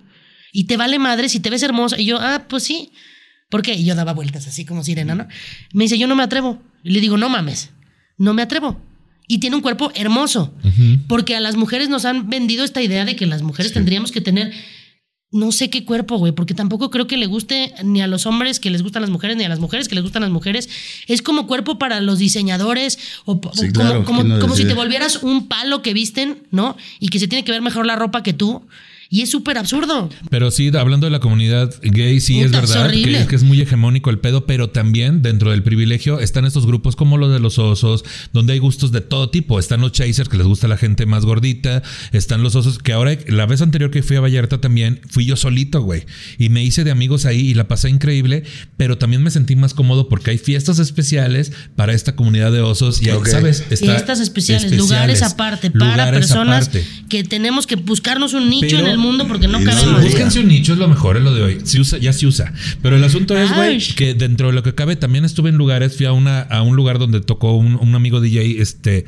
y 0.53 0.65
te 0.65 0.77
vale 0.77 0.99
madre 0.99 1.29
si 1.29 1.41
te 1.41 1.51
ves 1.51 1.63
hermosa. 1.63 1.99
Y 2.01 2.05
yo, 2.07 2.19
ah, 2.21 2.45
pues 2.49 2.63
sí. 2.65 2.93
¿Por 3.51 3.63
qué? 3.63 3.75
Y 3.75 3.85
yo 3.85 3.95
daba 3.95 4.13
vueltas 4.13 4.47
así 4.47 4.65
como 4.65 4.83
sirena, 4.85 5.15
¿no? 5.15 5.27
Me 5.73 5.85
dice, 5.85 5.99
yo 5.99 6.07
no 6.07 6.15
me 6.17 6.23
atrevo. 6.23 6.63
Y 6.83 6.91
le 6.91 7.01
digo, 7.01 7.17
no 7.17 7.29
mames, 7.29 7.71
no 8.19 8.35
me 8.35 8.43
atrevo. 8.43 8.81
Y 9.27 9.39
tiene 9.39 9.57
un 9.57 9.63
cuerpo 9.63 9.91
hermoso. 9.95 10.55
Porque 11.09 11.35
a 11.37 11.41
las 11.41 11.57
mujeres 11.57 11.89
nos 11.89 12.05
han 12.05 12.29
vendido 12.29 12.63
esta 12.65 12.83
idea 12.83 13.05
de 13.05 13.17
que 13.17 13.27
las 13.27 13.43
mujeres 13.43 13.73
tendríamos 13.73 14.13
que 14.13 14.21
tener 14.21 14.53
no 15.35 15.51
sé 15.53 15.69
qué 15.69 15.85
cuerpo, 15.85 16.17
güey, 16.17 16.33
porque 16.33 16.55
tampoco 16.55 16.91
creo 16.91 17.07
que 17.09 17.17
le 17.17 17.27
guste 17.27 17.75
ni 17.83 18.01
a 18.01 18.07
los 18.07 18.25
hombres 18.25 18.61
que 18.61 18.71
les 18.71 18.83
gustan 18.83 19.03
las 19.03 19.11
mujeres, 19.11 19.37
ni 19.37 19.43
a 19.45 19.49
las 19.49 19.59
mujeres 19.59 19.89
que 19.89 19.95
les 19.97 20.05
gustan 20.05 20.23
las 20.23 20.31
mujeres. 20.31 20.69
Es 21.09 21.23
como 21.23 21.47
cuerpo 21.47 21.77
para 21.77 22.01
los 22.01 22.19
diseñadores, 22.21 22.99
o, 23.25 23.41
p- 23.41 23.49
Sí, 23.53 23.67
o 23.69 23.73
claro, 23.73 24.05
como, 24.05 24.05
como, 24.05 24.21
¿quién 24.21 24.29
lo 24.31 24.41
como 24.41 24.55
si 24.57 24.63
te 24.65 24.75
volvieras 24.75 25.23
un 25.23 25.49
palo 25.49 25.83
que 25.83 25.93
visten, 25.93 26.39
¿no? 26.53 26.77
Y 27.01 27.09
que 27.09 27.19
se 27.19 27.27
tiene 27.29 27.45
que 27.45 27.53
ver 27.53 27.63
mejor 27.63 27.85
la 27.85 27.97
ropa 27.97 28.23
que 28.23 28.33
tú. 28.33 28.63
Y 29.11 29.21
es 29.23 29.31
súper 29.31 29.59
absurdo. 29.59 30.09
Pero 30.31 30.51
sí, 30.51 30.71
hablando 30.77 31.07
de 31.07 31.11
la 31.11 31.21
comunidad 31.21 31.73
gay, 31.83 32.21
sí 32.21 32.35
Puta, 32.43 32.45
es 32.47 32.65
es 32.65 32.71
verdad 32.71 32.87
horrible. 32.87 33.13
que 33.13 33.21
es, 33.23 33.27
que 33.29 33.37
es 33.37 33.43
muy 33.43 33.61
hegemónico 33.61 34.11
el 34.11 34.19
pedo, 34.19 34.47
pero 34.47 34.71
también 34.71 35.23
dentro 35.23 35.51
del 35.51 35.63
privilegio 35.63 36.21
están 36.21 36.45
estos 36.47 36.67
grupos 36.67 36.97
como 36.97 37.19
los 37.19 37.33
de 37.33 37.39
los 37.41 37.59
osos, 37.59 38.05
donde 38.33 38.55
hay 38.55 38.59
gustos 38.59 38.93
de 38.93 39.01
todo 39.01 39.31
tipo. 39.31 39.59
Están 39.59 39.81
los 39.81 39.93
chasers, 39.93 40.29
que 40.29 40.37
les 40.37 40.47
gusta 40.47 40.69
la 40.69 40.77
gente 40.77 41.07
más 41.07 41.25
gordita, 41.25 41.83
están 42.13 42.43
los 42.43 42.55
osos, 42.57 42.79
que 42.79 42.93
ahora, 42.93 43.17
la 43.29 43.47
vez 43.47 43.61
anterior 43.63 43.91
que 43.91 44.03
fui 44.03 44.17
a 44.17 44.21
Vallarta 44.21 44.61
también, 44.61 45.01
fui 45.09 45.25
yo 45.27 45.37
solito, 45.37 45.83
güey. 45.83 46.05
Y 46.39 46.49
me 46.49 46.65
hice 46.65 46.85
de 46.85 46.91
amigos 46.91 47.27
ahí 47.27 47.41
y 47.41 47.55
la 47.55 47.69
pasé 47.69 47.91
increíble, 47.91 48.43
pero 48.77 48.99
también 48.99 49.23
me 49.23 49.31
sentí 49.31 49.55
más 49.57 49.75
cómodo 49.75 50.09
porque 50.09 50.31
hay 50.31 50.39
fiestas 50.39 50.79
especiales 50.79 51.53
para 51.77 51.93
esta 51.93 52.17
comunidad 52.17 52.53
de 52.53 52.61
osos. 52.61 53.03
Y, 53.03 53.11
hay, 53.11 53.17
Ok. 53.17 53.29
¿sabes? 53.29 53.65
Está- 53.71 53.87
Fiestas 53.87 54.21
especiales, 54.21 54.73
lugares 54.77 55.23
aparte, 55.23 55.71
para 55.71 55.91
lugares 55.93 56.21
personas 56.21 56.69
aparte. 56.69 56.85
que 57.09 57.23
tenemos 57.25 57.67
que 57.67 57.77
buscarnos 57.77 58.33
un 58.35 58.49
nicho 58.49 58.67
Pero- 58.69 58.81
en 58.81 58.87
el 58.87 58.94
mundo 58.99 59.27
porque 59.27 59.49
no 59.49 59.59
cabemos. 59.63 60.01
sí, 60.01 60.07
Búsquense 60.09 60.41
un 60.41 60.49
nicho, 60.49 60.73
es 60.73 60.79
lo 60.79 60.89
mejor, 60.89 61.17
es 61.17 61.23
lo 61.23 61.35
de 61.35 61.43
hoy. 61.43 61.61
Se 61.65 61.81
usa, 61.81 61.99
ya 61.99 62.13
se 62.13 62.27
usa. 62.27 62.53
Pero 62.83 62.97
el 62.97 63.05
asunto 63.05 63.37
es, 63.37 63.55
güey, 63.55 63.79
que 63.95 64.15
dentro 64.15 64.49
de 64.49 64.55
lo 64.55 64.63
que 64.63 64.75
cabe, 64.75 64.97
también 64.97 65.25
estuve 65.25 65.51
en 65.51 65.57
lugares, 65.57 65.97
fui 65.97 66.07
a, 66.07 66.13
una, 66.13 66.41
a 66.41 66.63
un 66.63 66.77
lugar 66.77 66.99
donde 66.99 67.21
tocó 67.21 67.57
un, 67.57 67.77
un 67.77 67.95
amigo 67.95 68.21
DJ, 68.21 68.61
este. 68.61 69.07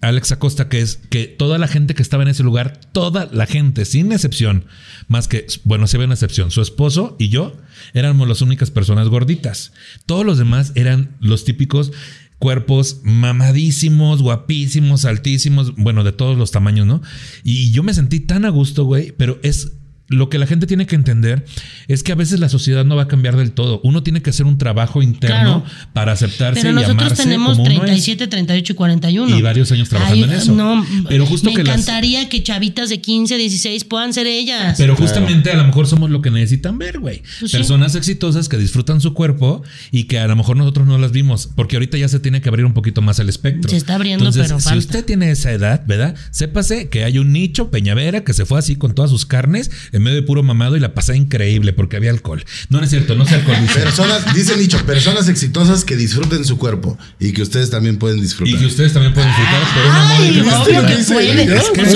Alex 0.00 0.32
Acosta, 0.32 0.68
que 0.68 0.80
es 0.80 0.98
que 1.10 1.26
toda 1.26 1.58
la 1.58 1.68
gente 1.68 1.94
que 1.94 2.02
estaba 2.02 2.24
en 2.24 2.28
ese 2.28 2.42
lugar, 2.42 2.80
toda 2.92 3.28
la 3.32 3.46
gente, 3.46 3.84
sin 3.84 4.10
excepción, 4.10 4.64
más 5.06 5.28
que, 5.28 5.46
bueno, 5.62 5.86
se 5.86 5.96
ve 5.96 6.06
una 6.06 6.14
excepción, 6.14 6.50
su 6.50 6.60
esposo 6.60 7.14
y 7.20 7.28
yo 7.28 7.56
éramos 7.94 8.26
las 8.26 8.42
únicas 8.42 8.72
personas 8.72 9.08
gorditas. 9.08 9.72
Todos 10.04 10.26
los 10.26 10.38
demás 10.38 10.72
eran 10.74 11.16
los 11.20 11.44
típicos 11.44 11.92
cuerpos 12.38 13.00
mamadísimos, 13.02 14.22
guapísimos, 14.22 15.04
altísimos, 15.04 15.74
bueno, 15.76 16.04
de 16.04 16.12
todos 16.12 16.36
los 16.36 16.50
tamaños, 16.50 16.86
¿no? 16.86 17.02
Y 17.42 17.70
yo 17.70 17.82
me 17.82 17.94
sentí 17.94 18.20
tan 18.20 18.44
a 18.44 18.50
gusto, 18.50 18.84
güey, 18.84 19.12
pero 19.12 19.38
es 19.42 19.75
lo 20.08 20.28
que 20.28 20.38
la 20.38 20.46
gente 20.46 20.66
tiene 20.66 20.86
que 20.86 20.94
entender 20.94 21.44
es 21.88 22.02
que 22.02 22.12
a 22.12 22.14
veces 22.14 22.38
la 22.40 22.48
sociedad 22.48 22.84
no 22.84 22.94
va 22.96 23.02
a 23.02 23.08
cambiar 23.08 23.36
del 23.36 23.52
todo. 23.52 23.80
Uno 23.82 24.02
tiene 24.02 24.22
que 24.22 24.30
hacer 24.30 24.46
un 24.46 24.56
trabajo 24.58 25.02
interno 25.02 25.62
Claro. 25.64 25.64
para 25.92 26.12
aceptarse 26.12 26.60
Pero 26.60 26.72
y 26.72 26.74
nosotros 26.74 27.02
amarse 27.02 27.22
tenemos 27.24 27.56
como 27.56 27.62
uno 27.64 27.72
es. 27.74 27.80
37, 27.80 28.26
38 28.28 28.72
y 28.72 28.76
41. 28.76 29.36
Y 29.38 29.42
varios 29.42 29.72
años 29.72 29.88
trabajando 29.88 30.26
en 30.26 30.32
eso. 30.32 30.52
No, 30.54 30.86
Pero 31.08 31.26
justo 31.26 31.50
me 31.50 31.56
que 31.56 31.64
las- 31.64 31.74
encantaría 31.80 32.28
que 32.28 32.42
chavitas 32.42 32.88
de 32.88 33.00
15, 33.00 33.36
16 33.36 33.84
puedan 33.84 34.12
ser 34.12 34.26
ellas. 34.26 34.76
Pero 34.78 34.94
justamente 34.96 35.50
a 35.50 35.56
lo 35.56 35.64
mejor 35.64 35.86
somos 35.88 36.10
lo 36.10 36.22
que 36.22 36.30
necesitan 36.30 36.78
ver, 36.78 37.00
güey. 37.00 37.22
Pues 37.40 37.50
sí. 37.50 37.56
Personas 37.56 37.94
exitosas 37.96 38.48
que 38.48 38.58
disfrutan 38.58 39.00
su 39.00 39.12
cuerpo 39.12 39.62
y 39.90 40.04
que 40.04 40.18
a 40.20 40.26
lo 40.28 40.36
mejor 40.36 40.56
nosotros 40.56 40.86
no 40.86 40.98
las 40.98 41.10
vimos, 41.12 41.48
porque 41.56 41.76
ahorita 41.76 41.98
ya 41.98 42.08
se 42.08 42.20
tiene 42.20 42.40
que 42.40 42.48
abrir 42.48 42.64
un 42.64 42.74
poquito 42.74 43.02
más 43.02 43.18
el 43.18 43.28
espectro. 43.28 43.70
Se 43.70 43.76
está 43.76 43.96
abriendo, 43.96 44.24
Entonces, 44.26 44.44
pero 44.46 44.60
si 44.60 44.64
falta. 44.66 44.78
usted 44.78 45.04
tiene 45.04 45.30
esa 45.32 45.50
edad, 45.52 45.84
¿verdad? 45.86 46.14
Sépase 46.30 46.88
que 46.88 47.02
hay 47.04 47.18
un 47.18 47.32
nicho 47.32 47.70
Peñavera 47.70 48.22
que 48.22 48.32
se 48.32 48.44
fue 48.46 48.58
así 48.58 48.76
con 48.76 48.94
todas 48.94 49.10
sus 49.10 49.26
carnes 49.26 49.70
en 49.96 50.02
medio 50.02 50.16
de 50.16 50.22
puro 50.22 50.42
mamado 50.42 50.76
y 50.76 50.80
la 50.80 50.94
pasaba 50.94 51.16
increíble 51.16 51.72
porque 51.72 51.96
había 51.96 52.10
alcohol. 52.10 52.44
No, 52.68 52.78
no 52.78 52.84
es 52.84 52.90
cierto, 52.90 53.14
no 53.14 53.24
se 53.26 53.34
alcoholiza. 53.36 53.74
Personas, 53.74 54.34
dice 54.34 54.56
Nicho, 54.56 54.84
personas 54.86 55.28
exitosas 55.28 55.84
que 55.84 55.96
disfruten 55.96 56.44
su 56.44 56.58
cuerpo 56.58 56.98
y 57.18 57.32
que 57.32 57.42
ustedes 57.42 57.70
también 57.70 57.98
pueden 57.98 58.18
y 58.18 58.22
disfrutar. 58.22 58.58
que 58.58 58.66
ustedes 58.66 58.92
también 58.92 59.14
pueden 59.14 59.30
disfrutar 59.30 59.62
por 59.74 59.84
una 59.86 60.08
Ay, 60.10 60.18
módica 60.18 60.42
no, 60.44 60.50
cantidad. 60.50 60.78
obvio 60.80 60.88
que 60.88 60.96
dice, 60.96 61.14
pueden. 61.14 61.48
¿no? 61.48 61.54
Es 61.54 61.70
que 61.70 61.86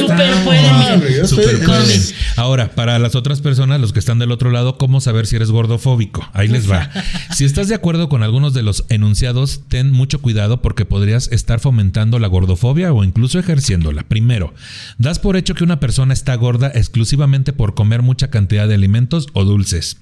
Súper 1.26 1.64
pueden. 1.64 2.02
Ahora, 2.36 2.70
para 2.74 2.98
las 2.98 3.14
otras 3.14 3.40
personas, 3.40 3.80
los 3.80 3.92
que 3.92 3.98
están 3.98 4.18
del 4.18 4.32
otro 4.32 4.50
lado, 4.50 4.78
¿cómo 4.78 5.00
saber 5.00 5.26
si 5.26 5.36
eres 5.36 5.50
gordofóbico? 5.50 6.28
Ahí 6.32 6.48
les 6.48 6.70
va. 6.70 6.90
Si 7.36 7.44
estás 7.44 7.68
de 7.68 7.74
acuerdo 7.74 8.08
con 8.08 8.22
algunos 8.22 8.54
de 8.54 8.62
los 8.62 8.84
enunciados, 8.88 9.62
ten 9.68 9.92
mucho 9.92 10.20
cuidado 10.20 10.60
porque 10.62 10.84
podrías 10.84 11.28
estar 11.32 11.60
fomentando 11.60 12.18
la 12.18 12.28
gordofobia 12.28 12.92
o 12.92 13.04
incluso 13.04 13.38
ejerciéndola. 13.38 14.02
Primero, 14.02 14.52
das 14.98 15.18
por 15.18 15.36
hecho 15.36 15.54
que 15.54 15.64
una 15.64 15.80
persona 15.80 16.12
está 16.12 16.34
gorda 16.34 16.70
exclusivamente 16.74 17.52
por 17.52 17.74
comer 17.74 17.89
mucha 18.02 18.30
cantidad 18.30 18.68
de 18.68 18.74
alimentos 18.74 19.26
o 19.32 19.44
dulces. 19.44 19.96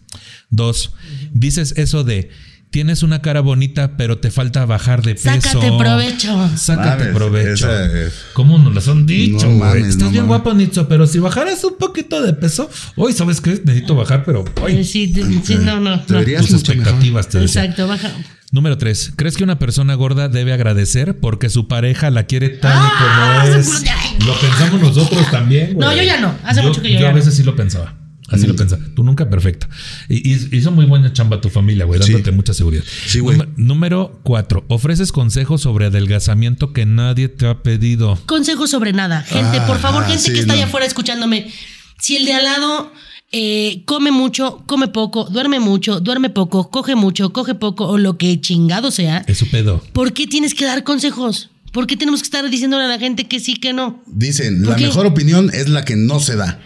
Dos, 0.50 0.92
dices 1.32 1.74
eso 1.76 2.04
de 2.04 2.30
tienes 2.70 3.02
una 3.02 3.22
cara 3.22 3.40
bonita, 3.40 3.96
pero 3.96 4.18
te 4.18 4.30
falta 4.30 4.66
bajar 4.66 5.02
de 5.02 5.14
peso. 5.14 5.30
Sácate 5.40 5.72
provecho. 5.78 6.50
Sácate 6.56 6.98
Mames, 7.04 7.14
provecho. 7.16 7.82
es- 7.84 8.12
¿Cómo 8.34 8.58
nos 8.58 8.74
las 8.74 8.88
han 8.88 9.06
dicho, 9.06 9.46
No 9.46 9.56
güey? 9.56 9.58
mames, 9.80 9.86
Estás 9.88 10.02
no 10.04 10.10
bien 10.10 10.26
mames. 10.26 10.42
guapo, 10.44 10.54
Nicho, 10.54 10.86
pero 10.88 11.06
si 11.06 11.18
bajaras 11.18 11.64
un 11.64 11.78
poquito 11.78 12.20
de 12.22 12.34
peso, 12.34 12.68
hoy 12.96 13.14
sabes 13.14 13.40
qué 13.40 13.58
necesito 13.64 13.94
bajar, 13.94 14.22
pero 14.24 14.44
Eh, 14.46 14.60
hoy 14.62 14.84
Sí, 14.84 15.10
sí, 15.14 15.40
sí, 15.44 15.54
no, 15.56 15.80
no. 15.80 15.98
tus 16.02 16.10
mucho 16.10 16.22
mejor. 16.28 16.54
expectativas 16.58 17.28
te 17.30 17.40
decía. 17.40 17.64
Exacto, 17.64 17.88
baja. 17.88 18.10
Número 18.50 18.78
3. 18.78 19.12
¿Crees 19.16 19.36
que 19.36 19.44
una 19.44 19.58
persona 19.58 19.94
gorda 19.94 20.28
debe 20.28 20.52
agradecer 20.54 21.18
porque 21.18 21.50
su 21.50 21.68
pareja 21.68 22.10
la 22.10 22.24
quiere 22.24 22.48
tal 22.48 22.72
y 22.74 22.80
Ah, 22.80 23.42
como 23.44 23.54
es? 23.56 23.84
Lo 24.26 24.34
pensamos 24.40 24.80
nosotros 24.80 25.30
también. 25.30 25.74
güey. 25.74 25.86
No, 25.86 25.94
yo 25.94 26.02
ya 26.02 26.18
no. 26.20 26.34
Hace 26.44 26.62
mucho 26.62 26.80
que 26.80 26.88
yo 26.88 26.94
Yo 26.94 27.00
ya 27.02 27.08
a 27.08 27.10
no. 27.10 27.16
veces 27.16 27.34
sí 27.34 27.42
lo 27.42 27.54
pensaba. 27.54 27.94
Así 28.30 28.46
lo 28.46 28.54
pensaba. 28.56 28.82
Tú 28.94 29.02
nunca 29.04 29.28
perfecto. 29.30 29.66
Y, 30.08 30.16
y- 30.34 30.48
hizo 30.56 30.70
muy 30.70 30.84
buena 30.84 31.12
chamba 31.14 31.40
tu 31.40 31.48
familia, 31.48 31.86
güey, 31.86 32.02
Sí. 32.02 32.12
dándote 32.12 32.30
mucha 32.32 32.52
seguridad. 32.52 32.84
Sí, 33.06 33.20
güey. 33.20 33.38
Número- 33.38 33.52
Número 33.56 34.20
4. 34.22 34.64
Ofreces 34.68 35.12
consejos 35.12 35.62
sobre 35.62 35.86
adelgazamiento 35.86 36.72
que 36.74 36.84
nadie 36.84 37.28
te 37.28 37.46
ha 37.46 37.62
pedido. 37.62 38.18
Consejos 38.26 38.70
sobre 38.70 38.92
nada. 38.92 39.22
Gente, 39.22 39.58
Ah, 39.60 39.66
por 39.66 39.78
favor, 39.78 40.02
ah, 40.04 40.08
gente 40.08 40.22
sí, 40.22 40.32
que 40.32 40.40
está 40.40 40.52
no. 40.52 40.58
allá 40.58 40.66
afuera 40.66 40.84
escuchándome. 40.86 41.50
Si 41.98 42.16
el 42.16 42.26
de 42.26 42.34
al 42.34 42.44
lado 42.44 42.92
eh, 43.30 43.82
come 43.84 44.10
mucho, 44.10 44.62
come 44.66 44.88
poco, 44.88 45.24
duerme 45.24 45.60
mucho, 45.60 46.00
duerme 46.00 46.30
poco, 46.30 46.70
coge 46.70 46.94
mucho, 46.94 47.32
coge 47.32 47.54
poco, 47.54 47.86
o 47.86 47.98
lo 47.98 48.16
que 48.16 48.40
chingado 48.40 48.90
sea, 48.90 49.24
Es 49.26 49.38
su 49.38 49.48
pedo. 49.50 49.82
¿por 49.92 50.12
qué 50.12 50.26
tienes 50.26 50.54
que 50.54 50.64
dar 50.64 50.82
consejos? 50.84 51.50
¿Por 51.72 51.86
qué 51.86 51.96
tenemos 51.96 52.20
que 52.20 52.24
estar 52.24 52.48
diciéndole 52.48 52.84
a 52.84 52.88
la 52.88 52.98
gente 52.98 53.28
que 53.28 53.40
sí, 53.40 53.54
que 53.56 53.72
no? 53.74 54.02
Dicen, 54.06 54.62
¿Por 54.62 54.70
la 54.70 54.76
qué? 54.76 54.84
mejor 54.86 55.04
opinión 55.06 55.50
es 55.52 55.68
la 55.68 55.84
que 55.84 55.96
no 55.96 56.18
se 56.20 56.36
da. 56.36 56.58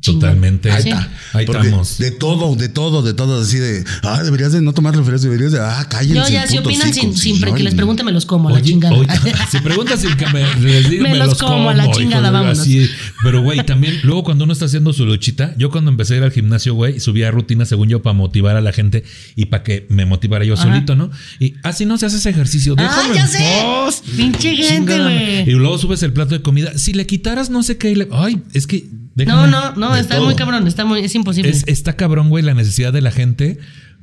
Totalmente. 0.00 0.70
Ahí 0.70 0.82
Sí. 0.82 0.88
está. 0.90 1.10
Ahí 1.32 1.46
Porque 1.46 1.66
estamos. 1.66 1.98
De 1.98 2.10
todo, 2.12 2.54
de 2.54 2.68
todo, 2.68 3.02
de 3.02 3.14
todo. 3.14 3.40
Así 3.40 3.58
de, 3.58 3.84
ah, 4.02 4.22
deberías 4.22 4.52
de 4.52 4.60
no 4.62 4.72
tomar 4.72 4.94
refrescos, 4.94 5.22
deberías 5.22 5.52
de, 5.52 5.58
ah, 5.60 5.84
cállense. 5.88 6.14
Yo 6.14 6.28
ya, 6.28 6.46
si 6.46 6.58
opinan 6.58 6.92
sin, 6.94 7.16
sin 7.16 7.40
que 7.40 7.62
les 7.62 7.74
pregunte, 7.74 8.04
me 8.04 8.12
los 8.12 8.24
como 8.26 8.48
a 8.48 8.52
la 8.52 8.62
chingada. 8.62 8.94
oye, 8.94 9.08
si 9.50 9.58
preguntas 9.60 10.00
sin 10.00 10.16
que 10.16 10.26
me, 10.28 10.42
les 10.60 10.90
diga, 10.90 11.02
Me 11.02 11.10
me, 11.10 11.18
los 11.18 11.28
los 11.30 11.38
como 11.38 11.70
a 11.70 11.74
la 11.74 11.90
chingada, 11.90 12.30
vámonos. 12.30 12.60
así. 12.60 12.88
Pero, 13.22 13.42
güey, 13.42 13.64
también, 13.66 13.98
luego 14.04 14.22
cuando 14.24 14.44
uno 14.44 14.52
está 14.52 14.66
haciendo 14.66 14.92
su 14.92 15.04
luchita, 15.06 15.54
yo 15.58 15.70
cuando 15.70 15.90
empecé 15.90 16.14
a 16.14 16.16
ir 16.18 16.22
al 16.22 16.32
gimnasio, 16.32 16.74
güey, 16.74 17.00
subía 17.00 17.30
rutinas 17.30 17.68
según 17.68 17.88
yo 17.88 18.02
para 18.02 18.14
motivar 18.14 18.56
a 18.56 18.60
la 18.60 18.72
gente 18.72 19.02
y 19.34 19.46
para 19.46 19.62
que 19.64 19.86
me 19.88 20.06
motivara 20.06 20.44
yo 20.44 20.54
Ajá. 20.54 20.64
solito, 20.64 20.94
¿no? 20.94 21.10
Y 21.40 21.54
así 21.64 21.84
no 21.86 21.98
se 21.98 22.06
hace 22.06 22.18
ese 22.18 22.30
ejercicio. 22.30 22.74
Ah, 22.78 22.82
Déjame 22.82 23.14
ya 23.14 23.22
en 23.22 23.28
sé. 23.92 24.02
Pinche 24.16 24.54
gente, 24.56 25.00
güey. 25.00 25.42
Y 25.50 25.52
luego 25.52 25.78
subes 25.78 26.02
el 26.02 26.12
plato 26.12 26.34
de 26.34 26.42
comida. 26.42 26.76
Si 26.78 26.92
le 26.92 27.06
quitaras 27.06 27.50
no 27.50 27.62
sé 27.62 27.76
qué, 27.78 27.90
y 27.90 27.94
le- 27.96 28.08
ay, 28.12 28.40
es 28.52 28.66
que. 28.66 28.84
No, 29.16 29.24
déjame- 29.46 29.50
no, 29.50 29.74
no, 29.76 29.96
está 29.96 30.16
todo. 30.16 30.26
muy 30.26 30.34
cabrón, 30.36 30.66
está 30.66 30.84
muy, 30.84 31.00
es 31.00 31.14
imposible. 31.14 31.50
Es, 31.50 31.64
está 31.66 31.96
cabrón, 31.96 32.28
güey, 32.28 32.44
la 32.44 32.54
necesidad 32.54 32.92
de 32.92 33.00
la 33.00 33.10
gente 33.10 33.58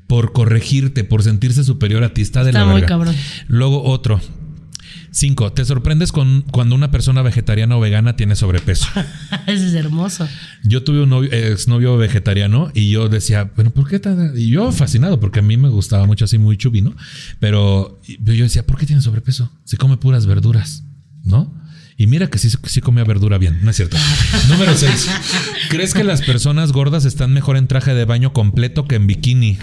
por 0.07 0.34
corregirte, 0.34 1.03
por 1.03 1.24
sentirse 1.24 1.64
superior 1.64 2.03
a 2.03 2.14
ti. 2.14 2.22
Está 2.22 2.43
de 2.43 2.49
Está 2.49 2.61
la 2.61 2.66
muy 2.66 2.76
verga. 2.82 2.88
cabrón. 2.88 3.16
Luego 3.47 3.84
otro. 3.84 4.20
Cinco, 5.11 5.53
te 5.53 5.64
sorprendes 5.64 6.11
con 6.11 6.41
cuando 6.51 6.74
una 6.74 6.89
persona 6.89 7.22
vegetariana 7.22 7.78
o 7.78 7.80
vegana 7.80 8.16
tiene 8.16 8.36
sobrepeso. 8.36 8.88
Ese 9.47 9.68
es 9.68 9.74
hermoso. 9.76 10.28
Yo 10.64 10.84
tuve 10.84 11.03
un 11.03 11.09
novio, 11.09 11.32
exnovio 11.32 11.95
vegetariano 11.97 12.72
y 12.74 12.89
yo 12.89 13.09
decía, 13.09 13.51
bueno, 13.55 13.70
¿por 13.70 13.88
qué 13.88 13.99
tan? 13.99 14.34
Y 14.36 14.49
yo 14.49 14.72
fascinado 14.72 15.20
porque 15.20 15.39
a 15.39 15.43
mí 15.43 15.55
me 15.55 15.70
gustaba 15.70 16.07
mucho 16.07 16.26
así 16.26 16.39
muy 16.39 16.57
chubi, 16.57 16.82
¿no? 16.82 16.95
Pero 17.39 18.01
y- 18.07 18.18
pero 18.18 18.36
yo 18.36 18.43
decía, 18.43 18.66
¿por 18.66 18.78
qué 18.80 18.88
tiene 18.88 19.03
sobrepeso? 19.03 19.51
Se 19.66 19.78
come 19.78 19.97
puras 19.97 20.26
verduras, 20.26 20.84
¿no? 21.24 21.53
Y 21.98 22.08
mira 22.08 22.30
que 22.30 22.39
sí, 22.39 22.50
sí 22.66 22.82
comía 22.82 23.04
verdura 23.04 23.38
bien, 23.38 23.60
no 23.62 23.70
es 23.70 23.76
cierto. 23.76 23.98
Número 24.50 24.76
6. 24.76 25.10
¿Crees 25.70 25.94
que 25.94 26.04
las 26.04 26.22
personas 26.22 26.72
gordas 26.72 27.06
están 27.06 27.34
mejor 27.34 27.58
en 27.58 27.68
traje 27.68 27.94
de 27.94 28.06
baño 28.06 28.34
completo 28.34 28.86
que 28.86 28.96
en 28.96 29.08
bikini? 29.08 29.58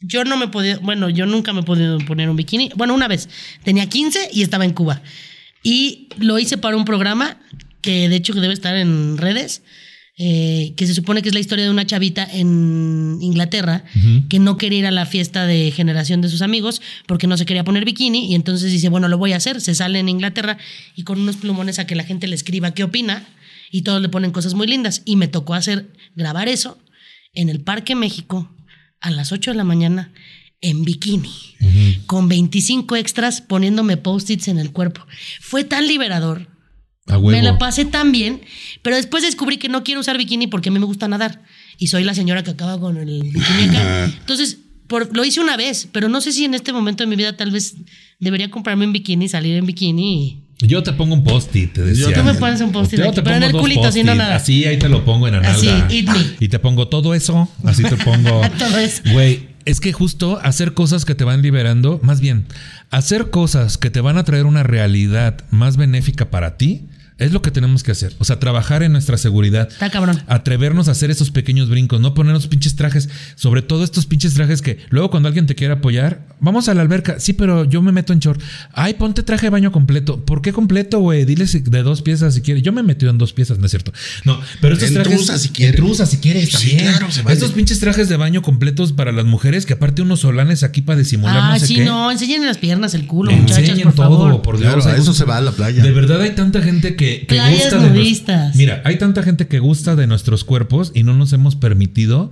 Yo 0.00 0.24
no 0.24 0.36
me 0.36 0.48
podía, 0.48 0.78
bueno, 0.78 1.08
yo 1.08 1.26
nunca 1.26 1.52
me 1.52 1.60
he 1.60 1.64
podido 1.64 1.98
poner 1.98 2.28
un 2.28 2.36
bikini. 2.36 2.70
Bueno, 2.76 2.94
una 2.94 3.08
vez 3.08 3.28
tenía 3.64 3.88
15 3.88 4.30
y 4.32 4.42
estaba 4.42 4.64
en 4.64 4.72
Cuba. 4.72 5.02
Y 5.62 6.08
lo 6.18 6.38
hice 6.38 6.58
para 6.58 6.76
un 6.76 6.84
programa 6.84 7.38
que 7.80 8.08
de 8.08 8.16
hecho 8.16 8.34
debe 8.34 8.54
estar 8.54 8.76
en 8.76 9.16
redes, 9.16 9.62
eh, 10.18 10.72
que 10.76 10.86
se 10.86 10.94
supone 10.94 11.20
que 11.20 11.28
es 11.28 11.34
la 11.34 11.40
historia 11.40 11.64
de 11.64 11.70
una 11.70 11.84
chavita 11.84 12.26
en 12.30 13.18
Inglaterra 13.20 13.84
que 14.30 14.38
no 14.38 14.56
quería 14.56 14.78
ir 14.78 14.86
a 14.86 14.90
la 14.90 15.04
fiesta 15.04 15.46
de 15.46 15.70
generación 15.70 16.22
de 16.22 16.30
sus 16.30 16.40
amigos 16.40 16.80
porque 17.06 17.26
no 17.26 17.36
se 17.36 17.44
quería 17.44 17.64
poner 17.64 17.84
bikini 17.84 18.30
y 18.30 18.34
entonces 18.34 18.72
dice, 18.72 18.88
bueno, 18.88 19.08
lo 19.08 19.18
voy 19.18 19.34
a 19.34 19.36
hacer. 19.36 19.60
Se 19.60 19.74
sale 19.74 19.98
en 19.98 20.08
Inglaterra 20.08 20.56
y 20.94 21.02
con 21.02 21.20
unos 21.20 21.36
plumones 21.36 21.78
a 21.78 21.86
que 21.86 21.94
la 21.94 22.04
gente 22.04 22.28
le 22.28 22.34
escriba 22.34 22.72
qué 22.72 22.82
opina 22.82 23.28
y 23.70 23.82
todos 23.82 24.00
le 24.00 24.08
ponen 24.08 24.30
cosas 24.30 24.54
muy 24.54 24.66
lindas. 24.66 25.02
Y 25.04 25.16
me 25.16 25.28
tocó 25.28 25.52
hacer, 25.52 25.92
grabar 26.14 26.48
eso 26.48 26.78
en 27.34 27.50
el 27.50 27.60
Parque 27.60 27.94
México 27.94 28.50
a 29.00 29.10
las 29.10 29.32
8 29.32 29.50
de 29.50 29.56
la 29.56 29.64
mañana 29.64 30.12
en 30.62 30.84
bikini, 30.84 31.30
con 32.06 32.28
25 32.28 32.96
extras 32.96 33.42
poniéndome 33.42 33.98
post-its 33.98 34.48
en 34.48 34.58
el 34.58 34.72
cuerpo. 34.72 35.06
Fue 35.40 35.64
tan 35.64 35.86
liberador. 35.86 36.48
A 37.08 37.18
huevo. 37.18 37.30
Me 37.30 37.42
la 37.42 37.58
pasé 37.58 37.84
tan 37.84 38.12
bien, 38.12 38.40
pero 38.82 38.96
después 38.96 39.22
descubrí 39.22 39.58
que 39.58 39.68
no 39.68 39.84
quiero 39.84 40.00
usar 40.00 40.18
bikini 40.18 40.46
porque 40.46 40.70
a 40.70 40.72
mí 40.72 40.78
me 40.78 40.86
gusta 40.86 41.06
nadar 41.08 41.42
y 41.78 41.86
soy 41.88 42.04
la 42.04 42.14
señora 42.14 42.42
que 42.42 42.50
acaba 42.50 42.80
con 42.80 42.96
el 42.96 43.22
bikini 43.22 43.68
acá. 43.70 44.04
Entonces, 44.06 44.58
por, 44.86 45.14
lo 45.14 45.24
hice 45.24 45.40
una 45.40 45.56
vez, 45.56 45.88
pero 45.92 46.08
no 46.08 46.20
sé 46.20 46.32
si 46.32 46.44
en 46.44 46.54
este 46.54 46.72
momento 46.72 47.04
de 47.04 47.08
mi 47.08 47.16
vida 47.16 47.36
tal 47.36 47.50
vez 47.50 47.76
debería 48.18 48.50
comprarme 48.50 48.86
un 48.86 48.92
bikini, 48.92 49.28
salir 49.28 49.56
en 49.56 49.66
bikini. 49.66 50.42
y- 50.60 50.66
Yo 50.66 50.82
te 50.82 50.92
pongo 50.92 51.14
un 51.14 51.22
post-it, 51.22 51.72
te 51.74 51.82
decía. 51.82 52.06
Yo 52.08 52.12
Tú 52.14 52.24
me 52.24 52.34
pones 52.34 52.60
un 52.60 52.72
post-it 52.72 52.98
te 52.98 53.22
pero 53.22 53.36
en 53.36 53.42
pongo 53.42 53.46
el 53.46 53.52
dos 53.52 53.60
culito, 53.60 53.92
si 53.92 54.02
no 54.02 54.14
nada. 54.14 54.36
Así, 54.36 54.64
ahí 54.64 54.78
te 54.78 54.88
lo 54.88 55.04
pongo 55.04 55.28
en 55.28 55.40
la 55.40 55.50
Así, 55.50 55.68
eat 55.68 56.06
me. 56.08 56.36
Y 56.40 56.48
te 56.48 56.58
pongo 56.58 56.88
todo 56.88 57.14
eso, 57.14 57.48
así 57.64 57.82
te 57.82 57.96
pongo. 57.96 58.40
Todo 58.58 58.78
eso. 58.78 59.02
Güey, 59.12 59.48
es 59.66 59.80
que 59.80 59.92
justo 59.92 60.38
hacer 60.42 60.72
cosas 60.72 61.04
que 61.04 61.14
te 61.14 61.24
van 61.24 61.42
liberando, 61.42 62.00
más 62.02 62.20
bien, 62.20 62.46
hacer 62.90 63.30
cosas 63.30 63.76
que 63.76 63.90
te 63.90 64.00
van 64.00 64.16
a 64.16 64.24
traer 64.24 64.46
una 64.46 64.62
realidad 64.62 65.44
más 65.50 65.76
benéfica 65.76 66.30
para 66.30 66.56
ti, 66.56 66.84
es 67.18 67.32
lo 67.32 67.40
que 67.42 67.50
tenemos 67.50 67.82
que 67.82 67.92
hacer. 67.92 68.14
O 68.18 68.24
sea, 68.24 68.38
trabajar 68.38 68.82
en 68.82 68.92
nuestra 68.92 69.16
seguridad. 69.16 69.68
Está 69.70 69.90
cabrón. 69.90 70.22
Atrevernos 70.26 70.88
a 70.88 70.90
hacer 70.92 71.10
esos 71.10 71.30
pequeños 71.30 71.68
brincos, 71.70 72.00
no 72.00 72.12
ponernos 72.14 72.46
pinches 72.46 72.76
trajes, 72.76 73.08
sobre 73.36 73.62
todo 73.62 73.84
estos 73.84 74.04
pinches 74.06 74.34
trajes 74.34 74.60
que 74.60 74.78
luego 74.90 75.10
cuando 75.10 75.28
alguien 75.28 75.46
te 75.46 75.54
quiere 75.54 75.74
apoyar, 75.74 76.26
vamos 76.40 76.68
a 76.68 76.74
la 76.74 76.82
alberca, 76.82 77.18
sí, 77.18 77.32
pero 77.32 77.64
yo 77.64 77.80
me 77.80 77.90
meto 77.92 78.12
en 78.12 78.18
short. 78.18 78.40
Ay, 78.72 78.94
ponte 78.94 79.22
traje 79.22 79.46
de 79.46 79.50
baño 79.50 79.72
completo. 79.72 80.24
¿Por 80.24 80.42
qué 80.42 80.52
completo, 80.52 80.98
güey? 81.00 81.24
Dile 81.24 81.46
si- 81.46 81.60
de 81.60 81.82
dos 81.82 82.02
piezas 82.02 82.34
si 82.34 82.42
quieres. 82.42 82.62
Yo 82.62 82.72
me 82.72 82.80
he 82.82 82.84
metido 82.84 83.10
en 83.10 83.18
dos 83.18 83.32
piezas, 83.32 83.58
no 83.58 83.64
es 83.66 83.70
cierto. 83.70 83.92
No, 84.24 84.38
pero 84.60 84.74
estos 84.74 84.88
En 84.90 84.94
trajes. 84.94 85.16
trusa 85.16 85.38
si 85.38 85.48
quieres. 85.50 85.80
Si 86.10 86.18
quieres 86.18 86.50
Sí, 86.50 86.52
también. 86.76 86.92
claro, 86.92 87.10
se 87.10 87.22
vale. 87.22 87.34
Estos 87.34 87.52
pinches 87.52 87.80
trajes 87.80 88.08
de 88.08 88.16
baño 88.16 88.42
completos 88.42 88.92
para 88.92 89.12
las 89.12 89.24
mujeres, 89.24 89.64
que 89.64 89.72
aparte 89.74 90.02
unos 90.02 90.20
solanes 90.20 90.62
aquí 90.62 90.82
para 90.82 90.98
disimular 90.98 91.36
Ah, 91.38 91.50
no 91.54 91.58
sé 91.58 91.66
sí, 91.66 91.74
qué. 91.76 91.84
no, 91.84 92.10
enseñen 92.10 92.44
las 92.44 92.58
piernas, 92.58 92.92
el 92.94 93.06
culo, 93.06 93.32
muchachas, 93.32 93.58
Enseñen 93.60 93.84
por 93.84 93.94
todo, 93.94 94.04
favor. 94.18 94.42
por 94.42 94.58
Dios. 94.58 94.72
Claro, 94.74 94.86
a 94.86 94.92
eso 94.92 94.98
gusto. 94.98 95.14
se 95.14 95.24
va 95.24 95.38
a 95.38 95.40
la 95.40 95.52
playa. 95.52 95.82
De 95.82 95.92
verdad 95.92 96.20
hay 96.20 96.30
tanta 96.34 96.60
gente 96.62 96.94
que, 96.96 97.05
que 97.28 97.36
gusta 97.54 97.78
de 97.78 97.90
nuestros- 97.90 98.06
Mira, 98.56 98.82
hay 98.84 98.98
tanta 98.98 99.22
gente 99.22 99.46
que 99.48 99.58
gusta 99.58 99.96
de 99.96 100.06
nuestros 100.06 100.44
cuerpos 100.44 100.92
y 100.94 101.02
no 101.02 101.14
nos 101.14 101.32
hemos 101.32 101.56
permitido 101.56 102.30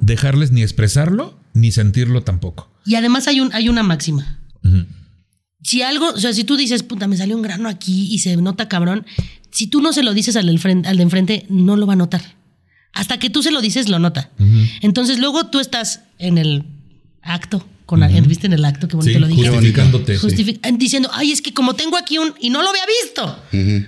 dejarles 0.00 0.50
ni 0.52 0.62
expresarlo 0.62 1.38
ni 1.54 1.72
sentirlo 1.72 2.22
tampoco. 2.22 2.70
Y 2.86 2.94
además 2.94 3.26
hay, 3.28 3.40
un, 3.40 3.52
hay 3.52 3.68
una 3.68 3.82
máxima. 3.82 4.38
Si 5.62 5.82
algo, 5.82 6.08
o 6.10 6.16
sea, 6.18 6.32
si 6.32 6.44
tú 6.44 6.56
dices, 6.56 6.82
puta, 6.82 7.06
me 7.06 7.16
salió 7.16 7.36
un 7.36 7.42
grano 7.42 7.68
aquí 7.68 8.06
y 8.10 8.18
se 8.20 8.36
nota 8.36 8.68
cabrón, 8.68 9.04
si 9.50 9.66
tú 9.66 9.82
no 9.82 9.92
se 9.92 10.02
lo 10.02 10.14
dices 10.14 10.36
al, 10.36 10.46
del 10.46 10.58
frente- 10.58 10.88
al 10.88 10.96
de 10.96 11.02
enfrente, 11.02 11.46
no 11.50 11.76
lo 11.76 11.86
va 11.86 11.92
a 11.92 11.96
notar. 11.96 12.22
Hasta 12.92 13.18
que 13.18 13.28
tú 13.30 13.42
se 13.42 13.50
lo 13.50 13.60
dices, 13.60 13.88
lo 13.88 13.98
nota. 13.98 14.30
Entonces 14.80 15.18
luego 15.18 15.46
tú 15.48 15.60
estás 15.60 16.02
en 16.18 16.38
el 16.38 16.64
acto, 17.22 17.66
con 17.86 18.02
alguien, 18.02 18.26
¿viste 18.28 18.46
en 18.46 18.52
el 18.52 18.64
acto? 18.64 18.86
Qué 18.88 18.96
bonito 18.96 19.12
Sí, 19.14 19.18
lo 19.20 19.26
dije. 19.26 19.48
justificándote. 19.48 20.18
Justific- 20.18 20.78
diciendo, 20.78 21.10
ay, 21.12 21.32
es 21.32 21.42
que 21.42 21.52
como 21.52 21.74
tengo 21.74 21.96
aquí 21.96 22.18
un 22.18 22.32
y 22.40 22.50
no 22.50 22.62
lo 22.62 22.68
había 22.70 22.84
visto, 23.04 23.38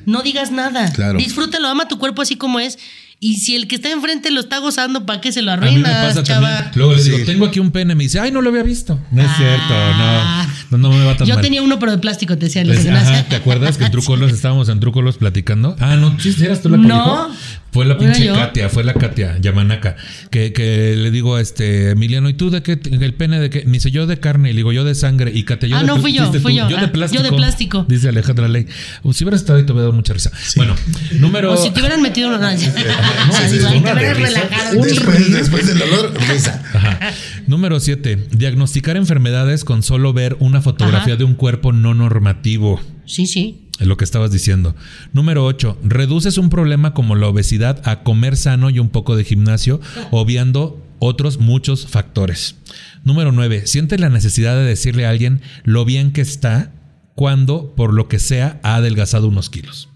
no 0.06 0.22
digas 0.22 0.50
nada. 0.50 0.90
Claro. 0.92 1.18
Disfrútalo, 1.18 1.68
ama 1.68 1.86
tu 1.88 1.98
cuerpo 1.98 2.22
así 2.22 2.36
como 2.36 2.60
es. 2.60 2.78
Y 3.24 3.36
si 3.36 3.54
el 3.54 3.68
que 3.68 3.76
está 3.76 3.88
enfrente 3.92 4.32
lo 4.32 4.40
está 4.40 4.58
gozando, 4.58 5.06
¿para 5.06 5.20
qué 5.20 5.30
se 5.30 5.42
lo 5.42 5.52
A 5.52 5.56
mí 5.56 5.60
me 5.62 5.68
arruinas, 5.68 6.06
pasa 6.08 6.22
chava? 6.24 6.48
también. 6.48 6.72
Luego 6.74 6.94
le 6.94 7.04
digo, 7.04 7.18
Sí. 7.18 7.24
tengo 7.24 7.46
aquí 7.46 7.60
un 7.60 7.70
pene. 7.70 7.94
Me 7.94 8.02
dice, 8.02 8.18
ay, 8.18 8.32
no 8.32 8.42
lo 8.42 8.50
había 8.50 8.64
visto. 8.64 8.98
No 9.12 9.22
es 9.22 9.28
Ah. 9.30 9.34
cierto, 9.36 10.72
no. 10.72 10.78
No, 10.78 10.88
no 10.90 10.96
me 10.98 11.04
va 11.04 11.16
tan 11.16 11.28
Yo 11.28 11.34
mal. 11.34 11.42
tenía 11.44 11.62
uno, 11.62 11.78
pero 11.78 11.92
de 11.92 11.98
plástico, 11.98 12.36
te 12.36 12.46
decía. 12.46 12.64
Les- 12.64 12.84
ajá, 12.84 13.22
¿Te 13.28 13.36
acuerdas 13.36 13.78
que 13.78 13.84
en 13.84 13.92
Trucolos 13.92 14.32
estábamos 14.32 14.68
en 14.70 14.80
Trucolos 14.80 15.18
platicando? 15.18 15.76
Ah, 15.78 15.94
no, 15.94 16.18
sí, 16.18 16.34
eras 16.42 16.62
tú 16.62 16.68
la 16.70 16.78
que 16.78 16.82
No. 16.88 17.28
dijo? 17.28 17.28
Fue 17.72 17.86
la 17.86 17.96
pinche. 17.96 18.26
Katia, 18.26 18.68
fue 18.68 18.84
la 18.84 18.92
Katia 18.94 19.38
Yamanaka, 19.40 19.96
que, 20.30 20.52
que 20.52 20.94
le 20.94 21.10
digo 21.10 21.36
a 21.36 21.40
este 21.40 21.90
Emiliano, 21.90 22.28
¿y 22.28 22.34
tú 22.34 22.50
de 22.50 22.62
qué? 22.62 22.72
¿El 22.72 23.14
pene 23.14 23.40
de 23.40 23.48
qué? 23.50 23.64
Me 23.64 23.72
dice 23.72 23.90
yo 23.90 24.06
de 24.06 24.20
carne, 24.20 24.50
y 24.50 24.52
le 24.52 24.58
digo 24.58 24.72
yo 24.72 24.84
de 24.84 24.94
sangre, 24.94 25.32
y 25.34 25.44
Katia, 25.44 25.68
yo 25.70 25.76
Ah, 25.76 25.80
de 25.80 25.86
no, 25.86 25.98
fui 25.98 26.12
yo, 26.12 26.30
fui 26.34 26.54
yo. 26.54 26.68
Yo 26.68 26.76
de 26.76 26.84
Ah, 26.84 26.92
plástico. 26.92 27.22
yo 27.24 27.30
de 27.30 27.34
plástico. 27.36 27.86
Dice 27.88 28.10
Alejandra 28.10 28.46
Ley. 28.48 28.66
Si 29.12 29.24
hubiera 29.24 29.36
estado 29.36 29.58
ahí 29.58 29.64
te 29.64 29.72
hubiera 29.72 29.84
dado 29.84 29.94
mucha 29.94 30.12
risa. 30.12 30.30
Bueno, 30.56 30.74
número... 31.18 31.52
O 31.52 31.56
si 31.56 31.70
te 31.70 31.80
hubieran 31.80 32.02
metido 32.02 32.28
una 32.28 32.52
No, 32.52 32.58
sí, 32.58 32.66
sí, 32.66 33.58
te 33.58 33.92
hubieras 33.92 34.16
relajado. 34.18 34.78
Un 34.78 34.86
Después, 34.86 35.32
después 35.32 35.66
del 35.66 35.80
olor, 35.82 36.12
risa. 36.30 36.62
Ajá. 36.74 36.98
Número 37.46 37.80
7. 37.80 38.28
Diagnosticar 38.32 38.96
enfermedades 38.96 39.64
con 39.64 39.82
solo 39.82 40.12
ver 40.12 40.36
una 40.40 40.60
fotografía 40.60 41.14
Ajá. 41.14 41.16
de 41.16 41.24
un 41.24 41.34
cuerpo 41.34 41.72
no 41.72 41.94
normativo. 41.94 42.80
Sí, 43.06 43.26
sí. 43.26 43.61
Es 43.78 43.86
lo 43.86 43.96
que 43.96 44.04
estabas 44.04 44.30
diciendo. 44.30 44.76
Número 45.12 45.44
8. 45.44 45.78
Reduces 45.82 46.38
un 46.38 46.50
problema 46.50 46.94
como 46.94 47.16
la 47.16 47.28
obesidad 47.28 47.80
a 47.88 48.02
comer 48.02 48.36
sano 48.36 48.70
y 48.70 48.78
un 48.78 48.90
poco 48.90 49.16
de 49.16 49.24
gimnasio, 49.24 49.80
obviando 50.10 50.84
otros 50.98 51.38
muchos 51.38 51.86
factores. 51.86 52.56
Número 53.04 53.32
9. 53.32 53.66
Sientes 53.66 53.98
la 54.00 54.08
necesidad 54.08 54.54
de 54.54 54.64
decirle 54.64 55.06
a 55.06 55.10
alguien 55.10 55.40
lo 55.64 55.84
bien 55.84 56.12
que 56.12 56.20
está 56.20 56.72
cuando, 57.14 57.74
por 57.74 57.92
lo 57.92 58.08
que 58.08 58.18
sea, 58.18 58.60
ha 58.62 58.76
adelgazado 58.76 59.28
unos 59.28 59.50
kilos. 59.50 59.88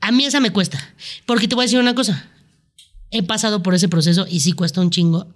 A 0.00 0.12
mí 0.12 0.24
esa 0.24 0.40
me 0.40 0.50
cuesta. 0.50 0.78
Porque 1.26 1.48
te 1.48 1.54
voy 1.54 1.64
a 1.64 1.66
decir 1.66 1.78
una 1.78 1.94
cosa. 1.94 2.28
He 3.10 3.22
pasado 3.22 3.62
por 3.62 3.74
ese 3.74 3.88
proceso 3.88 4.26
y 4.28 4.40
sí 4.40 4.52
cuesta 4.52 4.80
un 4.80 4.90
chingo. 4.90 5.34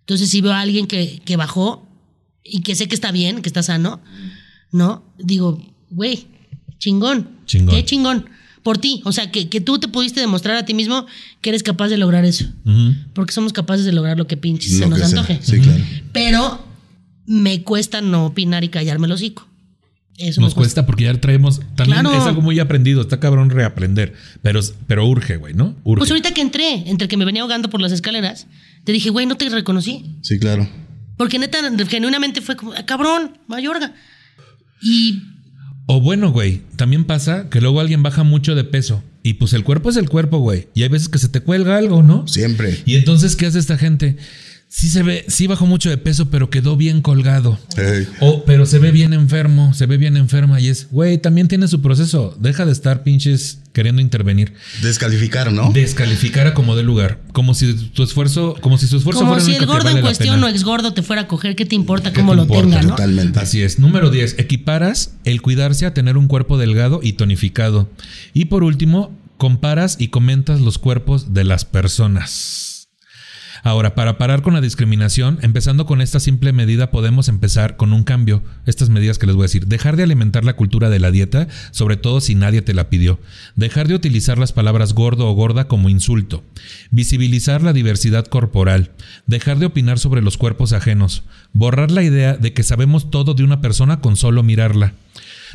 Entonces, 0.00 0.30
si 0.30 0.40
veo 0.40 0.52
a 0.52 0.60
alguien 0.60 0.86
que, 0.86 1.20
que 1.24 1.36
bajó, 1.36 1.88
y 2.48 2.62
que 2.62 2.74
sé 2.74 2.88
que 2.88 2.94
está 2.94 3.12
bien, 3.12 3.42
que 3.42 3.48
está 3.48 3.62
sano, 3.62 4.00
¿no? 4.72 5.04
Digo, 5.18 5.62
güey, 5.90 6.26
chingón. 6.78 7.28
Chingón. 7.46 7.74
Qué 7.74 7.84
chingón. 7.84 8.26
Por 8.62 8.78
ti. 8.78 9.00
O 9.04 9.12
sea, 9.12 9.30
que, 9.30 9.48
que 9.48 9.60
tú 9.60 9.78
te 9.78 9.88
pudiste 9.88 10.20
demostrar 10.20 10.56
a 10.56 10.64
ti 10.64 10.74
mismo 10.74 11.06
que 11.40 11.50
eres 11.50 11.62
capaz 11.62 11.88
de 11.88 11.96
lograr 11.96 12.24
eso. 12.24 12.44
Porque 13.14 13.32
somos 13.32 13.52
capaces 13.52 13.84
de 13.86 13.92
lograr 13.92 14.18
lo 14.18 14.26
que 14.26 14.36
pinches 14.36 14.76
se 14.78 14.86
nos 14.86 15.00
antoje. 15.02 15.38
Sí, 15.42 15.60
claro. 15.60 15.82
Pero 16.12 16.64
me 17.26 17.62
cuesta 17.62 18.00
no 18.00 18.26
opinar 18.26 18.64
y 18.64 18.68
callarme 18.68 19.06
el 19.06 19.12
hocico. 19.12 19.46
Eso 20.18 20.40
Nos 20.40 20.54
cuesta. 20.54 20.82
cuesta 20.82 20.86
porque 20.86 21.04
ya 21.04 21.14
traemos. 21.20 21.60
También 21.76 22.00
Claro. 22.00 22.12
es 22.18 22.24
algo 22.26 22.42
muy 22.42 22.58
aprendido. 22.58 23.00
Está 23.02 23.20
cabrón 23.20 23.50
reaprender. 23.50 24.14
Pero, 24.42 24.60
pero 24.88 25.06
urge, 25.06 25.36
güey, 25.36 25.54
¿no? 25.54 25.76
Urge. 25.84 25.98
Pues 26.00 26.10
ahorita 26.10 26.32
que 26.34 26.40
entré, 26.40 26.90
entre 26.90 27.06
que 27.06 27.16
me 27.16 27.24
venía 27.24 27.42
ahogando 27.42 27.70
por 27.70 27.80
las 27.80 27.92
escaleras, 27.92 28.48
te 28.82 28.90
dije, 28.90 29.10
güey, 29.10 29.26
no 29.26 29.36
te 29.36 29.48
reconocí. 29.48 30.16
Sí, 30.22 30.40
claro. 30.40 30.68
Porque 31.16 31.38
neta, 31.38 31.58
genuinamente 31.86 32.40
fue 32.40 32.56
como, 32.56 32.72
"Ah, 32.72 32.84
cabrón, 32.84 33.38
mayorga. 33.46 33.94
Y 34.82 35.22
O 35.90 36.02
bueno, 36.02 36.32
güey, 36.32 36.60
también 36.76 37.06
pasa 37.06 37.48
que 37.48 37.62
luego 37.62 37.80
alguien 37.80 38.02
baja 38.02 38.22
mucho 38.22 38.54
de 38.54 38.62
peso. 38.62 39.02
Y 39.22 39.34
pues 39.34 39.54
el 39.54 39.64
cuerpo 39.64 39.88
es 39.88 39.96
el 39.96 40.10
cuerpo, 40.10 40.36
güey. 40.36 40.68
Y 40.74 40.82
hay 40.82 40.90
veces 40.90 41.08
que 41.08 41.16
se 41.16 41.30
te 41.30 41.40
cuelga 41.40 41.78
algo, 41.78 42.02
¿no? 42.02 42.28
Siempre. 42.28 42.78
Y 42.84 42.96
entonces, 42.96 43.36
¿qué 43.36 43.46
hace 43.46 43.58
esta 43.58 43.78
gente? 43.78 44.18
Sí 44.70 44.90
se 44.90 45.02
ve, 45.02 45.24
sí 45.28 45.46
bajó 45.46 45.64
mucho 45.64 45.88
de 45.88 45.96
peso, 45.96 46.28
pero 46.28 46.50
quedó 46.50 46.76
bien 46.76 47.00
colgado. 47.00 47.58
O, 48.20 48.44
pero 48.44 48.66
se 48.66 48.78
ve 48.78 48.90
bien 48.90 49.14
enfermo, 49.14 49.72
se 49.72 49.86
ve 49.86 49.96
bien 49.96 50.18
enferma 50.18 50.60
y 50.60 50.68
es, 50.68 50.88
güey, 50.90 51.16
también 51.16 51.48
tiene 51.48 51.68
su 51.68 51.80
proceso. 51.80 52.36
Deja 52.38 52.66
de 52.66 52.72
estar 52.72 53.02
pinches 53.02 53.60
queriendo 53.72 54.02
intervenir. 54.02 54.52
Descalificar, 54.82 55.52
¿no? 55.52 55.72
Descalificar 55.72 56.48
a 56.48 56.54
como 56.54 56.76
de 56.76 56.82
lugar. 56.82 57.18
Como 57.32 57.54
si 57.54 57.72
tu 57.72 58.02
esfuerzo, 58.02 58.56
como 58.60 58.76
si 58.76 58.86
su 58.86 58.98
esfuerzo 58.98 59.20
como 59.20 59.32
fuera 59.32 59.44
si 59.46 59.54
el 59.54 59.64
gordo 59.64 59.84
vale 59.84 60.00
en 60.00 60.04
cuestión 60.04 60.44
o 60.44 60.48
ex 60.48 60.62
gordo 60.64 60.92
te 60.92 61.02
fuera 61.02 61.22
a 61.22 61.28
coger, 61.28 61.56
¿qué 61.56 61.64
te 61.64 61.74
importa 61.74 62.12
¿Qué 62.12 62.20
cómo 62.20 62.32
te 62.32 62.36
lo 62.36 62.42
importa? 62.42 62.68
tenga, 62.68 62.82
no? 62.82 62.88
Totalmente. 62.90 63.40
Así 63.40 63.62
es. 63.62 63.78
Número 63.78 64.10
10. 64.10 64.38
Equiparas 64.38 65.14
el 65.24 65.40
cuidarse 65.40 65.86
a 65.86 65.94
tener 65.94 66.18
un 66.18 66.28
cuerpo 66.28 66.58
delgado 66.58 67.00
y 67.02 67.14
tonificado. 67.14 67.88
Y 68.34 68.46
por 68.46 68.64
último, 68.64 69.16
comparas 69.38 69.96
y 69.98 70.08
comentas 70.08 70.60
los 70.60 70.76
cuerpos 70.76 71.32
de 71.32 71.44
las 71.44 71.64
personas. 71.64 72.67
Ahora, 73.62 73.94
para 73.94 74.18
parar 74.18 74.42
con 74.42 74.54
la 74.54 74.60
discriminación, 74.60 75.38
empezando 75.42 75.86
con 75.86 76.00
esta 76.00 76.20
simple 76.20 76.52
medida, 76.52 76.90
podemos 76.90 77.28
empezar 77.28 77.76
con 77.76 77.92
un 77.92 78.04
cambio. 78.04 78.42
Estas 78.66 78.88
medidas 78.88 79.18
que 79.18 79.26
les 79.26 79.34
voy 79.34 79.44
a 79.44 79.46
decir. 79.46 79.66
Dejar 79.66 79.96
de 79.96 80.02
alimentar 80.02 80.44
la 80.44 80.56
cultura 80.56 80.90
de 80.90 80.98
la 80.98 81.10
dieta, 81.10 81.48
sobre 81.70 81.96
todo 81.96 82.20
si 82.20 82.34
nadie 82.34 82.62
te 82.62 82.74
la 82.74 82.90
pidió. 82.90 83.18
Dejar 83.56 83.88
de 83.88 83.94
utilizar 83.94 84.38
las 84.38 84.52
palabras 84.52 84.94
gordo 84.94 85.28
o 85.28 85.34
gorda 85.34 85.68
como 85.68 85.88
insulto. 85.88 86.44
Visibilizar 86.90 87.62
la 87.62 87.72
diversidad 87.72 88.26
corporal. 88.26 88.92
Dejar 89.26 89.58
de 89.58 89.66
opinar 89.66 89.98
sobre 89.98 90.22
los 90.22 90.36
cuerpos 90.36 90.72
ajenos. 90.72 91.24
Borrar 91.52 91.90
la 91.90 92.02
idea 92.02 92.36
de 92.36 92.52
que 92.52 92.62
sabemos 92.62 93.10
todo 93.10 93.34
de 93.34 93.44
una 93.44 93.60
persona 93.60 94.00
con 94.00 94.16
solo 94.16 94.42
mirarla. 94.42 94.94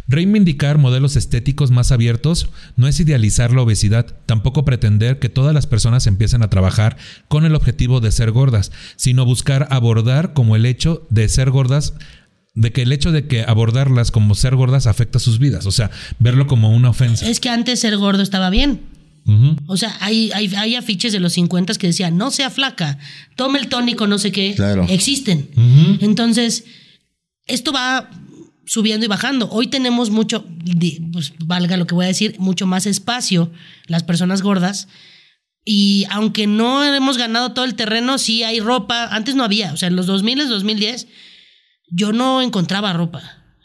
Reivindicar 0.08 0.78
modelos 0.78 1.16
estéticos 1.16 1.72
más 1.72 1.92
abiertos 1.92 2.50
no 2.76 2.88
es 2.88 3.00
idealizar 3.00 3.54
la 3.54 3.62
obesidad, 3.62 4.06
tampoco 4.26 4.66
pretender 4.66 5.20
que 5.20 5.30
todas 5.30 5.54
las 5.54 5.68
personas 5.68 6.08
empiecen 6.08 6.44
a 6.44 6.50
trabajar 6.50 6.98
con 7.28 7.46
el 7.46 7.56
objetivo 7.56 8.02
de 8.02 8.12
ser 8.12 8.32
gordas, 8.32 8.72
sino 8.96 9.26
buscar 9.26 9.68
abordar 9.70 10.34
como 10.34 10.56
el 10.56 10.66
hecho 10.66 11.08
de 11.10 11.30
ser 11.30 11.52
gordas 11.52 11.94
de 12.56 12.72
que 12.72 12.84
el 12.84 12.92
hecho 12.92 13.12
de 13.12 13.28
que 13.28 13.42
abordarlas 13.42 14.12
como 14.12 14.36
ser 14.36 14.56
gordas 14.56 14.88
afecta 14.88 15.20
sus 15.20 15.40
vidas, 15.40 15.66
o 15.66 15.72
sea, 15.72 15.90
verlo 16.20 16.48
como 16.48 16.70
una 16.70 16.90
ofensa. 16.90 17.28
Es 17.28 17.40
que 17.40 17.50
antes 17.50 17.80
ser 17.80 17.98
gordo 17.98 18.22
estaba 18.22 18.50
bien. 18.50 18.82
O 19.68 19.78
sea, 19.78 19.96
hay, 20.02 20.32
hay, 20.34 20.54
hay 20.54 20.76
afiches 20.76 21.14
de 21.14 21.22
los 21.22 21.34
50 21.34 21.74
que 21.76 21.88
decían, 21.88 22.18
no 22.18 22.30
sea 22.30 22.50
flaca, 22.50 22.98
tome 23.38 23.58
el 23.60 23.70
tónico, 23.70 24.06
no 24.06 24.18
sé 24.18 24.34
qué. 24.34 24.54
Claro. 24.54 24.86
Existen. 24.90 25.48
Entonces, 26.02 26.66
esto 27.48 27.72
va 27.72 28.10
subiendo 28.66 29.06
y 29.06 29.10
bajando. 29.10 29.50
Hoy 29.52 29.68
tenemos 29.68 30.10
mucho, 30.10 30.46
pues 31.12 31.34
valga 31.46 31.78
lo 31.78 31.88
que 31.88 31.96
voy 31.96 32.06
a 32.06 32.08
decir, 32.10 32.36
mucho 32.40 32.66
más 32.68 32.86
espacio 32.86 33.52
las 33.88 34.04
personas 34.04 34.42
gordas. 34.42 34.88
Y 35.66 36.06
aunque 36.10 36.46
no 36.48 36.84
hemos 36.84 37.18
ganado 37.18 37.54
todo 37.54 37.66
el 37.66 37.76
terreno, 37.76 38.18
sí 38.18 38.44
hay 38.44 38.60
ropa. 38.60 39.06
Antes 39.12 39.36
no 39.36 39.44
había. 39.44 39.72
O 39.74 39.78
sea, 39.78 39.88
en 39.88 39.96
los 39.96 40.06
2000, 40.08 40.50
2010, 40.50 41.08
yo 41.90 42.12
no 42.12 42.42
encontraba 42.42 42.92
ropa. 42.94 43.22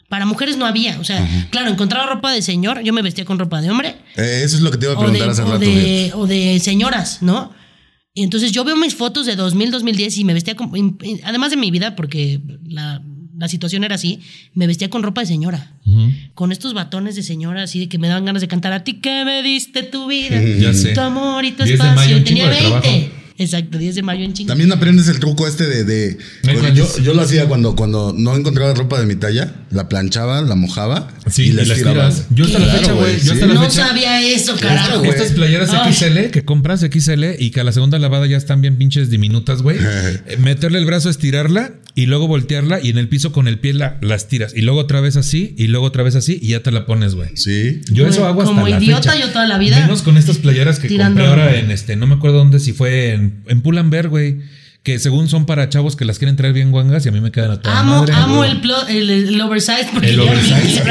Para 0.07 0.25
mujeres 0.25 0.57
no 0.57 0.65
había. 0.65 0.99
O 0.99 1.03
sea, 1.03 1.27
claro, 1.51 1.69
encontraba 1.69 2.05
ropa 2.07 2.31
de 2.31 2.41
señor. 2.41 2.81
Yo 2.83 2.93
me 2.93 3.01
vestía 3.01 3.25
con 3.25 3.37
ropa 3.37 3.61
de 3.61 3.69
hombre 3.69 3.97
Eh, 4.15 4.41
eso 4.43 4.55
es 4.55 4.61
lo 4.61 4.71
que 4.71 4.77
te 4.77 4.85
iba 4.85 4.93
a 4.95 4.97
o 4.97 5.01
de, 5.01 5.07
preguntar 5.09 5.29
hace 5.29 5.43
rato. 5.43 5.59
de- 5.59 6.11
o 6.15 6.25
de 6.25 6.59
señoras, 6.59 7.21
¿no? 7.21 7.53
Y 8.13 8.23
entonces 8.23 8.51
yo 8.51 8.63
veo 8.63 8.75
mis 8.75 8.95
fotos 8.95 9.25
de 9.25 9.35
2000, 9.35 9.69
2010 9.71 10.17
y 10.17 10.23
me 10.23 10.33
vestía 10.33 10.55
como, 10.55 10.73
además 11.23 11.51
de 11.51 11.57
mi 11.57 11.69
vida, 11.69 11.95
porque 11.95 12.41
la, 12.65 13.01
la 13.39 13.47
situación 13.47 13.83
era 13.83 13.95
así, 13.95 14.19
me 14.53 14.67
vestía 14.67 14.89
con 14.89 15.01
ropa 15.01 15.21
de 15.21 15.27
señora. 15.27 15.71
Con 16.35 16.51
estos 16.51 16.73
batones 16.73 17.15
de 17.15 17.23
señora 17.23 17.63
así 17.63 17.79
de 17.79 17.89
que 17.89 17.97
me 17.97 18.07
daban 18.07 18.25
ganas 18.25 18.41
de 18.41 18.47
cantar 18.47 18.73
a 18.73 18.83
ti 18.83 18.95
que 18.95 19.25
me 19.25 19.41
diste 19.41 19.81
tu 19.83 20.07
vida, 20.07 20.39
sé. 20.73 20.89
tu 20.93 21.01
amor 21.01 21.43
y 21.45 21.51
tu 21.53 21.63
10 21.63 21.79
de 21.79 21.85
espacio. 21.87 21.95
mayo, 22.15 22.23
tenía 22.23 22.43
chingo 22.43 22.55
de 22.55 22.61
20. 22.61 22.69
trabajo. 22.89 23.13
Exacto, 23.41 23.77
10 23.77 23.95
de 23.95 24.01
mayo 24.03 24.25
en 24.25 24.33
chingo. 24.33 24.49
También 24.49 24.69
aprendes 24.73 25.07
el 25.07 25.17
truco 25.21 25.47
este 25.47 25.65
de. 25.65 25.85
de- 25.85 26.17
Ay, 26.43 26.55
bueno, 26.55 26.59
¿cuál 26.59 26.75
yo, 26.75 26.97
yo 27.01 27.13
lo 27.13 27.21
hacía 27.21 27.47
cuando, 27.47 27.73
cuando 27.73 28.13
no 28.15 28.35
encontraba 28.35 28.73
ropa 28.73 28.99
de 28.99 29.05
mi 29.05 29.15
talla, 29.15 29.55
la 29.71 29.87
planchaba, 29.87 30.41
la 30.41 30.55
mojaba 30.55 31.07
Sí, 31.29 31.43
y 31.43 31.51
la 31.53 31.61
estiraba. 31.63 32.11
Yo 32.31 32.43
hasta 32.43 32.59
la 32.59 32.65
fecha, 32.73 32.91
güey. 32.91 33.17
Sí. 33.17 33.29
no 33.47 33.61
fecha. 33.61 33.87
sabía 33.87 34.21
eso, 34.21 34.57
carajo. 34.57 34.99
güey. 34.99 35.11
Estas 35.11 35.31
playeras 35.31 35.69
Ay. 35.73 35.93
XL 35.93 36.31
que 36.31 36.43
compras 36.43 36.81
XL 36.81 37.23
y 37.39 37.51
que 37.51 37.61
a 37.61 37.63
la 37.63 37.71
segunda 37.71 37.97
lavada 37.97 38.27
ya 38.27 38.35
están 38.35 38.59
bien 38.59 38.75
pinches 38.77 39.09
diminutas, 39.09 39.61
güey. 39.61 39.77
Eh, 40.27 40.35
Meterle 40.37 40.77
el 40.79 40.85
brazo, 40.85 41.09
estirarla 41.09 41.71
y 41.95 42.05
luego 42.05 42.27
voltearla 42.27 42.79
y 42.81 42.89
en 42.89 42.97
el 42.97 43.07
piso 43.09 43.31
con 43.31 43.47
el 43.47 43.59
pie 43.59 43.73
la, 43.73 43.97
las 44.01 44.27
tiras. 44.27 44.53
Y 44.55 44.61
luego 44.61 44.79
otra 44.79 45.01
vez 45.01 45.17
así 45.17 45.53
y 45.57 45.67
luego 45.67 45.85
otra 45.87 46.03
vez 46.03 46.15
así 46.15 46.39
y 46.41 46.49
ya 46.49 46.61
te 46.61 46.71
la 46.71 46.85
pones, 46.85 47.15
güey. 47.15 47.29
Sí. 47.35 47.81
Yo 47.91 48.07
eso 48.07 48.25
hago 48.25 48.41
hasta 48.41 48.53
Como 48.53 48.67
la 48.67 48.79
idiota 48.81 49.11
fecha. 49.11 49.25
yo 49.25 49.31
toda 49.33 49.47
la 49.47 49.57
vida. 49.57 49.79
Menos 49.79 50.01
con 50.01 50.15
estas 50.17 50.37
playeras 50.37 50.79
que 50.79 50.87
Tirando- 50.87 51.19
compré 51.21 51.27
ahora 51.27 51.59
en 51.59 51.71
este, 51.71 51.95
no 51.95 52.07
me 52.07 52.15
acuerdo 52.15 52.37
dónde, 52.37 52.59
si 52.59 52.73
fue 52.73 53.13
en, 53.13 53.41
en 53.47 53.61
Pull&Bear, 53.61 54.07
güey. 54.09 54.37
Que 54.81 54.97
según 54.97 55.27
son 55.27 55.45
para 55.45 55.67
chavos 55.67 55.95
que 55.97 56.05
las 56.05 56.19
quieren 56.19 56.37
traer 56.37 56.53
bien 56.53 56.71
guangas 56.71 57.05
y 57.05 57.09
a 57.09 57.11
mí 57.11 57.19
me 57.19 57.31
quedan 57.31 57.51
a 57.51 57.61
toda 57.61 57.79
Amo, 57.79 57.99
madre. 57.99 58.13
amo 58.13 58.43
el, 58.45 58.61
plo- 58.61 58.85
el, 58.87 59.09
el 59.09 59.41
oversize 59.41 59.87
porque 59.93 60.09
El 60.11 60.19
oversize. 60.21 60.81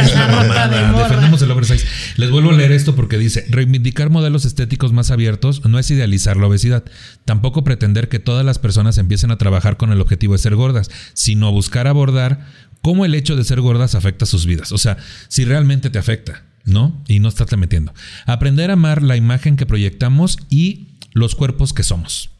Defendemos 0.96 1.42
el 1.42 1.50
oversize. 1.50 1.86
Les 2.16 2.30
vuelvo 2.30 2.50
a 2.50 2.52
leer 2.52 2.72
esto 2.72 2.94
porque 2.94 3.16
dice, 3.18 3.46
reivindicar 3.48 4.10
modelos 4.10 4.44
estéticos 4.44 4.92
más 4.92 5.10
abiertos 5.10 5.64
no 5.64 5.78
es 5.78 5.90
idealizar 5.90 6.36
la 6.36 6.46
obesidad. 6.46 6.84
Tampoco 7.24 7.64
pretender 7.64 8.08
que 8.08 8.18
todas 8.18 8.44
las 8.44 8.58
personas 8.58 8.98
empiecen 8.98 9.30
a 9.30 9.38
trabajar 9.38 9.76
con 9.76 9.90
el 9.90 10.00
objetivo 10.00 10.34
de 10.34 10.38
ser 10.38 10.54
gordas, 10.54 10.90
sino 11.14 11.50
buscar 11.50 11.86
abordar 11.86 12.46
cómo 12.82 13.04
el 13.04 13.14
hecho 13.14 13.36
de 13.36 13.44
ser 13.44 13.60
gordas 13.60 13.94
afecta 13.94 14.26
sus 14.26 14.46
vidas. 14.46 14.70
O 14.72 14.78
sea, 14.78 14.98
si 15.28 15.44
realmente 15.44 15.90
te 15.90 15.98
afecta, 15.98 16.44
¿no? 16.64 17.02
Y 17.08 17.20
no 17.20 17.28
estarte 17.28 17.56
metiendo. 17.56 17.92
Aprender 18.26 18.70
a 18.70 18.74
amar 18.74 19.02
la 19.02 19.16
imagen 19.16 19.56
que 19.56 19.66
proyectamos 19.66 20.36
y 20.50 20.88
los 21.14 21.34
cuerpos 21.34 21.72
que 21.72 21.82
somos. 21.82 22.30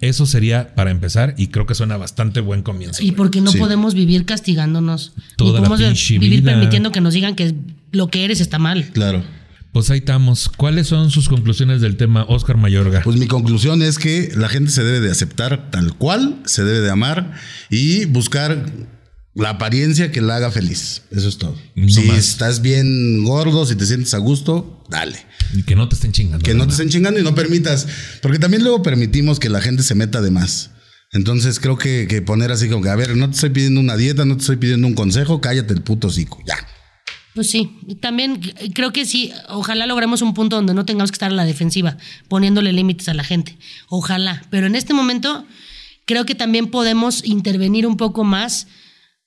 Eso 0.00 0.26
sería 0.26 0.74
para 0.74 0.90
empezar 0.90 1.34
y 1.36 1.48
creo 1.48 1.66
que 1.66 1.74
suena 1.74 1.96
bastante 1.96 2.40
buen 2.40 2.62
comienzo. 2.62 3.02
Y 3.02 3.12
porque 3.12 3.40
no 3.40 3.50
Sí. 3.50 3.58
podemos 3.58 3.94
vivir 3.94 4.24
castigándonos. 4.24 5.12
Toda 5.36 5.60
ni 5.60 5.66
podemos 5.66 6.08
vivir 6.08 6.40
vida. 6.42 6.52
permitiendo 6.52 6.92
que 6.92 7.00
nos 7.00 7.14
digan 7.14 7.34
que 7.34 7.54
lo 7.92 8.08
que 8.08 8.24
eres 8.24 8.40
está 8.40 8.58
mal. 8.58 8.90
Claro. 8.92 9.24
Pues 9.72 9.90
ahí 9.90 9.98
estamos. 9.98 10.48
¿Cuáles 10.48 10.86
son 10.86 11.10
sus 11.10 11.28
conclusiones 11.28 11.80
del 11.80 11.96
tema, 11.96 12.24
Oscar 12.28 12.56
Mayorga? 12.56 13.02
Pues 13.02 13.16
mi 13.18 13.26
conclusión 13.26 13.82
es 13.82 13.98
que 13.98 14.30
la 14.36 14.48
gente 14.48 14.70
se 14.70 14.82
debe 14.84 15.00
de 15.00 15.10
aceptar 15.10 15.70
tal 15.70 15.94
cual, 15.94 16.40
se 16.46 16.64
debe 16.64 16.80
de 16.80 16.90
amar 16.90 17.32
y 17.68 18.04
buscar 18.06 18.64
la 19.36 19.50
apariencia 19.50 20.10
que 20.10 20.20
la 20.20 20.36
haga 20.36 20.50
feliz. 20.50 21.02
Eso 21.10 21.28
es 21.28 21.36
todo. 21.36 21.56
No 21.74 21.88
si 21.88 22.02
más. 22.04 22.18
estás 22.18 22.62
bien 22.62 23.22
gordo, 23.24 23.66
si 23.66 23.76
te 23.76 23.86
sientes 23.86 24.14
a 24.14 24.18
gusto, 24.18 24.82
dale. 24.88 25.18
Y 25.54 25.62
que 25.62 25.76
no 25.76 25.88
te 25.88 25.94
estén 25.94 26.12
chingando. 26.12 26.44
Que 26.44 26.54
no 26.54 26.66
te 26.66 26.72
estén 26.72 26.88
chingando 26.88 27.20
y 27.20 27.22
no 27.22 27.34
permitas. 27.34 27.86
Porque 28.22 28.38
también 28.38 28.62
luego 28.62 28.82
permitimos 28.82 29.38
que 29.38 29.50
la 29.50 29.60
gente 29.60 29.82
se 29.82 29.94
meta 29.94 30.22
de 30.22 30.30
más. 30.30 30.70
Entonces 31.12 31.60
creo 31.60 31.76
que, 31.76 32.06
que 32.08 32.22
poner 32.22 32.50
así 32.50 32.68
como 32.68 32.82
que, 32.82 32.88
a 32.88 32.96
ver, 32.96 33.16
no 33.16 33.28
te 33.28 33.34
estoy 33.34 33.50
pidiendo 33.50 33.80
una 33.80 33.96
dieta, 33.96 34.24
no 34.24 34.36
te 34.36 34.40
estoy 34.40 34.56
pidiendo 34.56 34.86
un 34.86 34.94
consejo, 34.94 35.40
cállate 35.40 35.74
el 35.74 35.82
puto 35.82 36.08
hocico. 36.08 36.42
Ya. 36.46 36.56
Pues 37.34 37.50
sí, 37.50 37.78
también 38.00 38.40
creo 38.74 38.94
que 38.94 39.04
sí, 39.04 39.30
ojalá 39.50 39.86
logremos 39.86 40.22
un 40.22 40.32
punto 40.32 40.56
donde 40.56 40.72
no 40.72 40.86
tengamos 40.86 41.10
que 41.10 41.16
estar 41.16 41.30
a 41.30 41.34
la 41.34 41.44
defensiva, 41.44 41.98
poniéndole 42.28 42.72
límites 42.72 43.10
a 43.10 43.14
la 43.14 43.22
gente. 43.22 43.58
Ojalá. 43.88 44.42
Pero 44.48 44.66
en 44.66 44.74
este 44.74 44.94
momento 44.94 45.44
creo 46.06 46.24
que 46.24 46.34
también 46.34 46.68
podemos 46.68 47.22
intervenir 47.22 47.86
un 47.86 47.98
poco 47.98 48.24
más. 48.24 48.66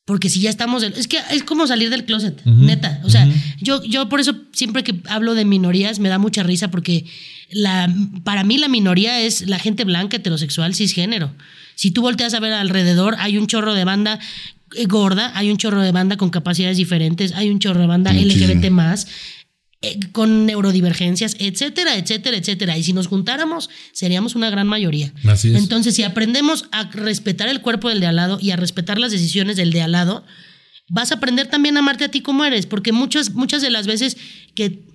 Porque 0.09 0.27
si 0.27 0.39
ya 0.39 0.49
estamos... 0.49 0.81
Es 0.81 1.07
que 1.07 1.19
es 1.29 1.43
como 1.43 1.67
salir 1.67 1.91
del 1.91 2.03
closet, 2.03 2.43
neta. 2.43 2.99
O 3.03 3.11
sea, 3.11 3.29
yo, 3.61 3.83
yo 3.83 4.09
por 4.09 4.19
eso 4.19 4.33
siempre 4.53 4.83
que 4.83 4.95
hablo 5.07 5.35
de 5.35 5.45
minorías 5.45 5.99
me 5.99 6.09
da 6.09 6.17
mucha 6.17 6.41
risa 6.41 6.71
porque 6.71 7.05
la, 7.51 7.87
para 8.23 8.43
mí 8.43 8.57
la 8.57 8.69
minoría 8.69 9.21
es 9.21 9.47
la 9.47 9.59
gente 9.59 9.83
blanca, 9.83 10.17
heterosexual, 10.17 10.73
cisgénero. 10.73 11.31
Si 11.75 11.91
tú 11.91 12.01
volteas 12.01 12.33
a 12.33 12.39
ver 12.39 12.53
alrededor, 12.53 13.17
hay 13.19 13.37
un 13.37 13.45
chorro 13.45 13.75
de 13.75 13.83
banda 13.85 14.17
eh, 14.75 14.87
gorda, 14.87 15.31
hay 15.35 15.51
un 15.51 15.57
chorro 15.57 15.79
de 15.79 15.91
banda 15.91 16.17
con 16.17 16.31
capacidades 16.31 16.77
diferentes, 16.77 17.33
hay 17.33 17.51
un 17.51 17.59
chorro 17.59 17.81
de 17.81 17.85
banda 17.85 18.11
Muchísimo. 18.11 18.51
LGBT 18.51 18.71
más. 18.71 19.05
Eh, 19.81 19.97
con 20.11 20.45
neurodivergencias, 20.45 21.37
etcétera, 21.39 21.95
etcétera, 21.95 22.35
etcétera. 22.35 22.77
Y 22.77 22.83
si 22.83 22.91
nos 22.91 23.07
juntáramos, 23.07 23.69
seríamos 23.93 24.35
una 24.35 24.49
gran 24.49 24.67
mayoría. 24.67 25.13
Así 25.25 25.49
es. 25.49 25.55
Entonces, 25.55 25.95
si 25.95 26.03
aprendemos 26.03 26.65
a 26.71 26.89
respetar 26.91 27.47
el 27.47 27.61
cuerpo 27.61 27.87
del 27.87 28.01
de 28.01 28.07
al 28.07 28.17
lado 28.17 28.39
y 28.41 28.51
a 28.51 28.57
respetar 28.57 28.99
las 28.99 29.11
decisiones 29.11 29.55
del 29.55 29.71
de 29.71 29.81
al 29.81 29.93
lado, 29.93 30.25
vas 30.89 31.11
a 31.11 31.15
aprender 31.15 31.47
también 31.47 31.77
a 31.77 31.79
amarte 31.79 32.03
a 32.03 32.11
ti 32.11 32.21
como 32.21 32.43
eres, 32.43 32.65
porque 32.65 32.91
muchas, 32.91 33.31
muchas 33.31 33.61
de 33.61 33.69
las 33.69 33.87
veces 33.87 34.17
que 34.53 34.88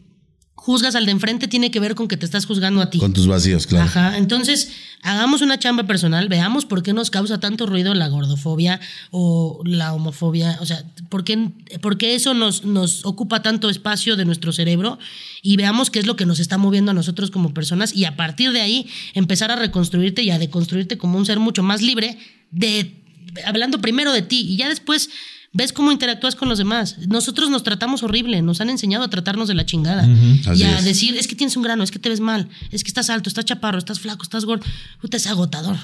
juzgas 0.65 0.95
al 0.95 1.05
de 1.05 1.13
enfrente 1.13 1.47
tiene 1.47 1.71
que 1.71 1.79
ver 1.79 1.95
con 1.95 2.09
que 2.09 2.17
te 2.17 2.25
estás 2.25 2.47
juzgando 2.47 2.81
a 2.81 2.89
ti. 2.89 2.99
Con 2.99 3.13
tus 3.13 3.27
vacíos, 3.27 3.67
claro. 3.67 3.85
Ajá, 3.85 4.17
entonces 4.17 4.71
hagamos 5.03 5.43
una 5.43 5.59
chamba 5.59 5.85
personal, 5.85 6.27
veamos 6.31 6.65
por 6.65 6.83
qué 6.83 6.95
nos 6.95 7.11
causa 7.11 7.39
tanto 7.39 7.67
ruido 7.67 7.93
la 7.93 8.09
gordofobia 8.09 8.81
o 9.11 9.61
la 9.67 9.93
homofobia, 9.93 10.57
o 10.63 10.65
sea, 10.65 10.83
por 11.11 11.23
qué, 11.23 11.51
por 11.83 11.99
qué 11.99 12.15
eso 12.15 12.33
nos, 12.33 12.65
nos 12.65 13.05
ocupa 13.05 13.43
tanto 13.43 13.69
espacio 13.69 14.17
de 14.17 14.25
nuestro 14.25 14.53
cerebro 14.53 14.99
y 15.43 15.57
veamos 15.57 15.91
qué 15.91 15.99
es 15.99 16.07
lo 16.07 16.17
que 16.17 16.25
nos 16.25 16.41
está 16.41 16.57
moviendo 16.57 16.93
a 16.93 16.95
nosotros 16.95 17.31
como 17.31 17.53
personas 17.53 17.95
y 17.95 18.07
a 18.07 18.17
partir 18.17 18.53
de 18.53 18.63
ahí 18.63 18.89
empezar 19.13 19.51
a 19.51 19.57
reconstruirte 19.57 20.23
y 20.23 20.31
a 20.31 20.39
deconstruirte 20.39 20.97
como 20.97 21.19
un 21.19 21.27
ser 21.27 21.41
mucho 21.41 21.63
más 21.63 21.83
libre 21.83 22.17
de 22.53 23.03
hablando 23.45 23.83
primero 23.83 24.15
de 24.15 24.23
ti 24.23 24.47
y 24.49 24.57
ya 24.57 24.71
después 24.71 25.11
ves 25.55 25.73
cómo 25.73 25.91
interactúas 25.93 26.35
con 26.35 26.49
los 26.49 26.59
demás. 26.59 26.97
Nosotros 27.09 27.49
nos 27.49 27.63
tratamos 27.63 28.03
horrible, 28.03 28.43
nos 28.43 28.61
han 28.61 28.69
enseñado 28.69 29.05
a 29.05 29.09
tratarnos 29.09 29.49
de 29.49 29.55
la 29.55 29.65
chingada. 29.65 30.07
Y 30.07 30.63
a 30.65 30.79
es. 30.79 30.85
decir, 30.85 31.17
es 31.17 31.27
que 31.27 31.35
tienes 31.35 31.57
un 31.57 31.63
grano, 31.63 31.83
es 31.83 31.91
que 31.91 31.99
te 31.99 32.09
ves 32.09 32.21
mal, 32.21 32.49
es 32.71 32.85
que 32.85 32.89
estás 32.89 33.09
alto, 33.09 33.31
estás 33.31 33.45
chaparro, 33.45 33.79
estás 33.79 34.01
flaco, 34.01 34.23
estás 34.23 34.45
gordo. 34.45 34.65
Puta, 35.01 35.17
es 35.17 35.27
agotador. 35.27 35.77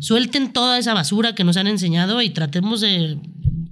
Suelten 0.00 0.52
toda 0.52 0.78
esa 0.78 0.92
basura 0.92 1.34
que 1.34 1.44
nos 1.44 1.56
han 1.56 1.68
enseñado 1.68 2.20
y 2.20 2.30
tratemos 2.30 2.80
de 2.80 3.18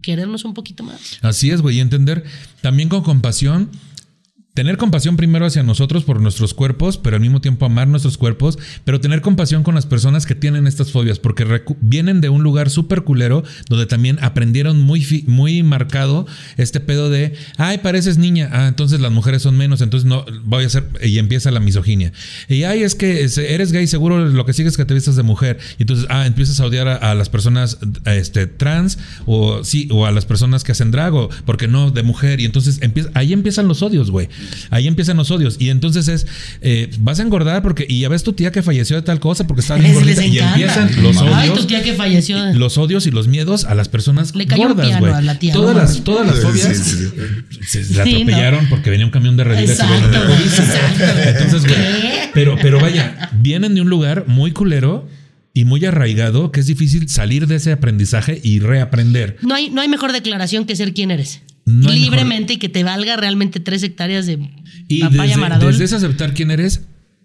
querernos 0.00 0.44
un 0.44 0.54
poquito 0.54 0.84
más. 0.84 1.18
Así 1.22 1.50
es, 1.50 1.60
güey. 1.60 1.76
Y 1.76 1.80
entender 1.80 2.24
también 2.60 2.88
con 2.88 3.02
compasión. 3.02 3.70
Tener 4.54 4.76
compasión 4.76 5.16
primero 5.16 5.46
hacia 5.46 5.64
nosotros 5.64 6.04
por 6.04 6.20
nuestros 6.20 6.54
cuerpos, 6.54 6.96
pero 6.96 7.16
al 7.16 7.22
mismo 7.22 7.40
tiempo 7.40 7.66
amar 7.66 7.88
nuestros 7.88 8.16
cuerpos, 8.16 8.56
pero 8.84 9.00
tener 9.00 9.20
compasión 9.20 9.64
con 9.64 9.74
las 9.74 9.84
personas 9.84 10.26
que 10.26 10.36
tienen 10.36 10.68
estas 10.68 10.92
fobias, 10.92 11.18
porque 11.18 11.64
vienen 11.80 12.20
de 12.20 12.28
un 12.28 12.44
lugar 12.44 12.70
súper 12.70 13.02
culero, 13.02 13.42
donde 13.68 13.86
también 13.86 14.16
aprendieron 14.22 14.80
muy, 14.80 15.24
muy 15.26 15.64
marcado 15.64 16.28
este 16.56 16.78
pedo 16.78 17.10
de, 17.10 17.34
ay, 17.56 17.78
pareces 17.78 18.16
niña, 18.16 18.48
ah, 18.52 18.68
entonces 18.68 19.00
las 19.00 19.10
mujeres 19.10 19.42
son 19.42 19.56
menos, 19.56 19.80
entonces 19.80 20.08
no, 20.08 20.24
voy 20.44 20.62
a 20.62 20.66
hacer, 20.68 20.84
y 21.02 21.18
empieza 21.18 21.50
la 21.50 21.58
misoginia. 21.58 22.12
Y 22.48 22.62
ay, 22.62 22.84
es 22.84 22.94
que 22.94 23.24
es- 23.24 23.38
eres 23.38 23.72
gay, 23.72 23.88
seguro 23.88 24.24
lo 24.24 24.46
que 24.46 24.52
sigue 24.52 24.68
es 24.68 24.76
que 24.76 24.84
te 24.84 24.94
vistas 24.94 25.16
de 25.16 25.24
mujer, 25.24 25.58
y 25.80 25.82
entonces, 25.82 26.06
ah, 26.10 26.26
empiezas 26.28 26.60
a 26.60 26.66
odiar 26.66 26.86
a, 26.86 27.12
las 27.16 27.28
personas 27.28 27.78
este, 28.04 28.46
trans, 28.46 28.98
o 29.26 29.64
sí, 29.64 29.88
o 29.90 30.06
a 30.06 30.12
las 30.12 30.26
personas 30.26 30.62
que 30.62 30.70
hacen 30.70 30.92
drag, 30.92 31.12
o 31.12 31.28
porque 31.44 31.66
no, 31.66 31.90
de 31.90 32.04
mujer, 32.04 32.38
y 32.38 32.44
entonces 32.44 32.78
empieza, 32.82 33.10
ahí 33.14 33.32
empiezan 33.32 33.66
los 33.66 33.82
odios, 33.82 34.12
güey. 34.12 34.28
Ahí 34.70 34.86
empiezan 34.86 35.16
los 35.16 35.30
odios. 35.30 35.56
Y 35.58 35.70
entonces 35.70 36.08
es, 36.08 36.26
eh, 36.60 36.90
vas 36.98 37.20
a 37.20 37.22
engordar 37.22 37.62
porque, 37.62 37.86
y 37.88 38.00
ya 38.00 38.08
ves 38.08 38.22
tu 38.22 38.32
tía 38.32 38.52
que 38.52 38.62
falleció 38.62 38.96
de 38.96 39.02
tal 39.02 39.20
cosa 39.20 39.46
porque 39.46 39.60
estaba 39.60 39.80
bien 39.80 39.94
gordita. 39.94 40.24
Y 40.24 40.38
empiezan 40.38 40.90
los 41.02 41.16
Ay, 41.18 41.48
odios. 41.48 41.60
tu 41.60 41.66
tía 41.66 41.82
que 41.82 41.94
falleció. 41.94 42.52
Los 42.54 42.78
odios 42.78 43.06
y 43.06 43.10
los 43.10 43.28
miedos 43.28 43.64
a 43.64 43.74
las 43.74 43.88
personas 43.88 44.34
Le 44.34 44.46
cayó 44.46 44.68
gordas, 44.68 44.98
güey. 45.00 45.12
a 45.12 45.20
la 45.20 45.38
tía, 45.38 45.52
Todas 45.52 45.74
no 45.74 45.82
las, 45.82 46.04
todas 46.04 46.26
las 46.26 46.40
fobias 46.40 46.76
sí, 46.76 47.10
sí. 47.60 47.84
se 47.84 47.94
la 47.94 48.04
Sí, 48.04 48.14
atropellaron 48.14 48.68
porque 48.68 48.90
venía 48.90 49.06
un 49.06 49.12
camión 49.12 49.36
de 49.36 49.44
y 49.44 49.64
exacto. 49.64 50.18
Entonces, 51.38 51.62
güey. 51.62 51.78
Pero, 52.32 52.56
pero 52.60 52.80
vaya, 52.80 53.30
vienen 53.40 53.74
de 53.74 53.80
un 53.80 53.88
lugar 53.88 54.24
muy 54.26 54.52
culero 54.52 55.08
y 55.52 55.64
muy 55.64 55.84
arraigado 55.84 56.50
que 56.50 56.60
es 56.60 56.66
difícil 56.66 57.08
salir 57.08 57.46
de 57.46 57.56
ese 57.56 57.72
aprendizaje 57.72 58.40
y 58.42 58.58
reaprender. 58.58 59.36
No 59.42 59.54
hay, 59.54 59.70
no 59.70 59.80
hay 59.80 59.88
mejor 59.88 60.12
declaración 60.12 60.64
que 60.64 60.74
ser 60.76 60.92
quien 60.94 61.10
eres. 61.12 61.42
No 61.66 61.90
Libremente 61.90 62.54
y 62.54 62.56
que 62.58 62.68
te 62.68 62.84
valga 62.84 63.16
realmente 63.16 63.58
tres 63.60 63.82
hectáreas 63.82 64.26
de 64.26 64.38
Y 64.88 65.00
papaya 65.00 65.36
desde, 65.36 65.66
desde 65.66 65.84
ese 65.84 65.96
aceptar 65.96 66.34
quién 66.34 66.50
eres, 66.50 66.82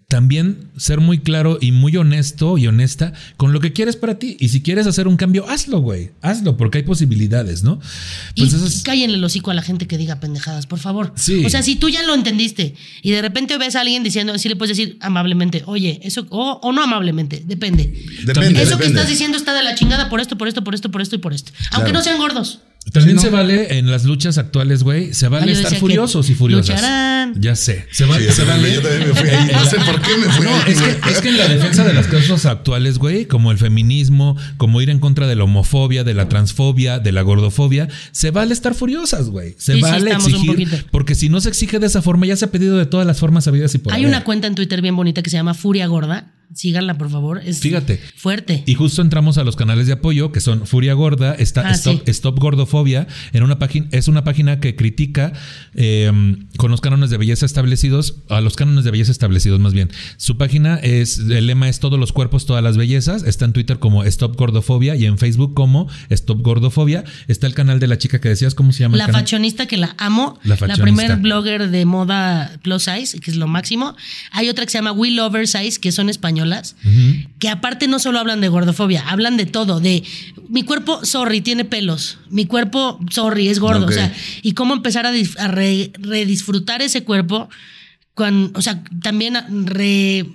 también 0.08 0.70
ser 0.76 0.98
muy 0.98 1.18
claro 1.20 1.58
y 1.60 1.70
muy 1.70 1.96
honesto 1.96 2.58
y 2.58 2.66
honesta 2.66 3.12
con 3.36 3.52
lo 3.52 3.60
que 3.60 3.72
quieres 3.72 3.94
para 3.94 4.18
ti. 4.18 4.36
Y 4.40 4.48
si 4.48 4.60
quieres 4.60 4.88
hacer 4.88 5.06
un 5.06 5.16
cambio, 5.16 5.48
hazlo, 5.48 5.78
güey. 5.80 6.10
Hazlo, 6.20 6.56
porque 6.56 6.78
hay 6.78 6.84
posibilidades, 6.84 7.62
¿no? 7.62 7.78
Pues 7.78 8.52
y 8.52 8.56
eso 8.56 8.66
es- 8.66 8.82
cállenle 8.82 9.18
el 9.18 9.22
hocico 9.24 9.52
a 9.52 9.54
la 9.54 9.62
gente 9.62 9.86
que 9.86 9.98
diga 9.98 10.18
pendejadas, 10.18 10.66
por 10.66 10.80
favor. 10.80 11.12
Sí. 11.16 11.44
O 11.44 11.50
sea, 11.50 11.62
si 11.62 11.76
tú 11.76 11.88
ya 11.90 12.02
lo 12.02 12.14
entendiste 12.14 12.74
y 13.02 13.10
de 13.12 13.22
repente 13.22 13.56
ves 13.58 13.76
a 13.76 13.82
alguien 13.82 14.02
diciendo, 14.02 14.36
sí 14.38 14.48
le 14.48 14.56
puedes 14.56 14.76
decir 14.76 14.96
amablemente, 15.00 15.62
oye, 15.66 16.00
eso, 16.02 16.26
o, 16.30 16.58
o 16.62 16.72
no 16.72 16.82
amablemente, 16.82 17.44
depende. 17.46 17.92
Depende, 18.24 18.62
eso 18.62 18.78
que 18.78 18.86
estás 18.86 19.06
diciendo 19.08 19.36
está 19.36 19.54
de 19.54 19.62
la 19.62 19.76
chingada 19.76 20.08
por 20.08 20.20
esto, 20.20 20.36
por 20.36 20.48
esto, 20.48 20.64
por 20.64 20.74
esto, 20.74 20.90
por 20.90 21.02
esto 21.02 21.14
y 21.14 21.18
por 21.18 21.34
esto. 21.34 21.52
Aunque 21.72 21.90
Claro. 21.92 21.98
no 21.98 22.02
sean 22.02 22.18
gordos. 22.18 22.60
También 22.92 23.20
se 23.20 23.28
vale 23.28 23.78
en 23.78 23.88
las 23.90 24.04
luchas 24.04 24.36
actuales, 24.38 24.82
güey. 24.82 25.14
Se 25.14 25.28
vale 25.28 25.52
estar 25.52 25.72
furiosos 25.76 26.28
y 26.30 26.34
furiosas. 26.34 26.76
lucharán. 26.76 27.34
Ya 27.40 27.54
sé. 27.54 27.86
Se, 27.92 28.04
va- 28.04 28.18
Sí, 28.18 28.24
se 28.32 28.42
vale. 28.44 28.74
yo 28.74 28.80
también 28.82 29.08
me 29.08 29.14
fui 29.14 29.28
ahí. 29.28 29.50
No 29.52 29.64
sé 29.64 29.76
por 29.76 30.00
qué 30.00 30.16
me 30.16 30.24
fui 30.32 30.44
No, 30.46 30.50
ahí, 30.56 30.62
es 30.72 30.80
que, 30.80 30.94
güey. 30.94 31.12
es 31.14 31.20
que 31.20 31.28
en 31.28 31.38
la 31.38 31.48
defensa 31.48 31.84
de 31.84 31.92
las 31.94 32.06
causas 32.08 32.46
actuales, 32.46 32.98
güey, 32.98 33.26
como 33.26 33.52
el 33.52 33.58
feminismo, 33.58 34.36
como 34.56 34.80
ir 34.80 34.90
en 34.90 34.98
contra 34.98 35.28
de 35.28 35.36
la 35.36 35.44
homofobia, 35.44 36.02
de 36.02 36.14
la 36.14 36.28
transfobia, 36.28 36.98
de 36.98 37.12
la 37.12 37.22
gordofobia, 37.22 37.86
se 38.10 38.30
vale 38.32 38.52
estar 38.54 38.74
furiosas, 38.74 39.28
güey. 39.28 39.54
Se 39.58 39.74
Sí, 39.74 39.80
vale 39.82 40.10
exigir. 40.12 40.86
porque 40.90 41.14
si 41.14 41.28
no 41.28 41.40
se 41.40 41.50
exige 41.50 41.78
de 41.78 41.86
esa 41.86 42.02
forma, 42.02 42.26
ya 42.26 42.34
se 42.36 42.46
ha 42.46 42.50
pedido 42.50 42.76
de 42.76 42.86
todas 42.86 43.06
las 43.06 43.20
formas 43.20 43.46
habidas 43.46 43.72
y 43.74 43.78
por 43.78 43.92
Hay 43.92 44.02
haber. 44.02 44.08
una 44.16 44.24
cuenta 44.24 44.48
en 44.48 44.56
Twitter 44.56 44.82
bien 44.82 44.96
bonita 44.96 45.22
que 45.22 45.30
se 45.30 45.36
llama 45.36 45.54
Furia 45.54 45.86
Gorda. 45.86 46.32
Síganla, 46.54 46.98
por 46.98 47.10
favor. 47.10 47.40
Es 47.44 47.60
Fíjate. 47.60 48.00
Fuerte. 48.16 48.64
Y 48.66 48.74
justo 48.74 49.02
entramos 49.02 49.38
a 49.38 49.44
los 49.44 49.56
canales 49.56 49.86
de 49.86 49.92
apoyo 49.92 50.32
que 50.32 50.40
son 50.40 50.66
Furia 50.66 50.94
Gorda, 50.94 51.34
está 51.34 51.60
Ah, 51.68 51.72
Stop, 51.72 52.02
sí. 52.04 52.10
Stop 52.10 52.38
Gordofobia, 52.40 53.06
en 53.32 53.42
una 53.42 53.58
página, 53.58 53.86
es 53.92 54.08
una 54.08 54.24
página 54.24 54.60
que 54.60 54.74
critica 54.74 55.32
eh, 55.74 56.10
con 56.56 56.70
los 56.70 56.80
cánones 56.80 57.10
de 57.10 57.18
belleza 57.18 57.46
establecidos, 57.46 58.16
a 58.28 58.40
los 58.40 58.56
cánones 58.56 58.84
de 58.84 58.90
belleza 58.90 59.12
establecidos 59.12 59.60
más 59.60 59.72
bien. 59.74 59.90
Su 60.16 60.36
página 60.38 60.76
es, 60.76 61.18
el 61.18 61.46
lema 61.46 61.68
es 61.68 61.78
todos 61.80 61.98
los 61.98 62.12
cuerpos, 62.12 62.46
todas 62.46 62.62
las 62.64 62.76
bellezas, 62.76 63.22
está 63.22 63.44
en 63.44 63.52
Twitter 63.52 63.78
como 63.78 64.02
Stop 64.04 64.36
Gordofobia 64.36 64.96
y 64.96 65.06
en 65.06 65.18
Facebook 65.18 65.54
como 65.54 65.88
Stop 66.08 66.42
Gordofobia. 66.42 67.04
Está 67.28 67.46
el 67.46 67.54
canal 67.54 67.78
de 67.78 67.86
la 67.86 67.98
chica 67.98 68.20
que 68.20 68.28
decías, 68.28 68.54
¿cómo 68.54 68.72
se 68.72 68.80
llama? 68.80 68.96
La 68.96 69.06
canal? 69.06 69.22
fashionista 69.22 69.66
que 69.66 69.76
la 69.76 69.94
amo. 69.98 70.38
La 70.42 70.56
La, 70.60 70.76
primer 70.76 71.16
blogger 71.16 71.70
de 71.70 71.84
moda 71.84 72.58
plus 72.62 72.84
size, 72.84 73.20
que 73.20 73.30
es 73.30 73.36
lo 73.36 73.46
máximo. 73.46 73.94
Hay 74.32 74.48
otra 74.48 74.64
que 74.64 74.70
se 74.72 74.78
llama 74.78 74.92
We 74.92 75.10
Lover 75.10 75.46
Size, 75.46 75.80
que 75.80 75.92
son 75.92 76.08
españolas. 76.40 76.76
Que 77.38 77.48
aparte 77.48 77.88
no 77.88 77.98
solo 77.98 78.18
hablan 78.18 78.40
de 78.40 78.48
gordofobia, 78.48 79.02
hablan 79.08 79.36
de 79.36 79.46
todo. 79.46 79.80
De 79.80 80.02
mi 80.48 80.62
cuerpo, 80.62 81.04
sorry, 81.04 81.40
tiene 81.40 81.64
pelos. 81.64 82.18
Mi 82.30 82.46
cuerpo, 82.46 82.98
sorry, 83.10 83.48
es 83.48 83.58
gordo. 83.58 83.86
O 83.86 83.92
sea, 83.92 84.12
y 84.42 84.52
cómo 84.52 84.74
empezar 84.74 85.06
a, 85.06 85.12
re- 85.12 85.92
redisfrutar 85.98 86.82
ese 86.82 87.04
cuerpo. 87.04 87.48
Con, 88.14 88.52
o 88.54 88.60
sea, 88.62 88.82
también 89.02 89.36
a 89.36 89.46
re- 89.48 90.26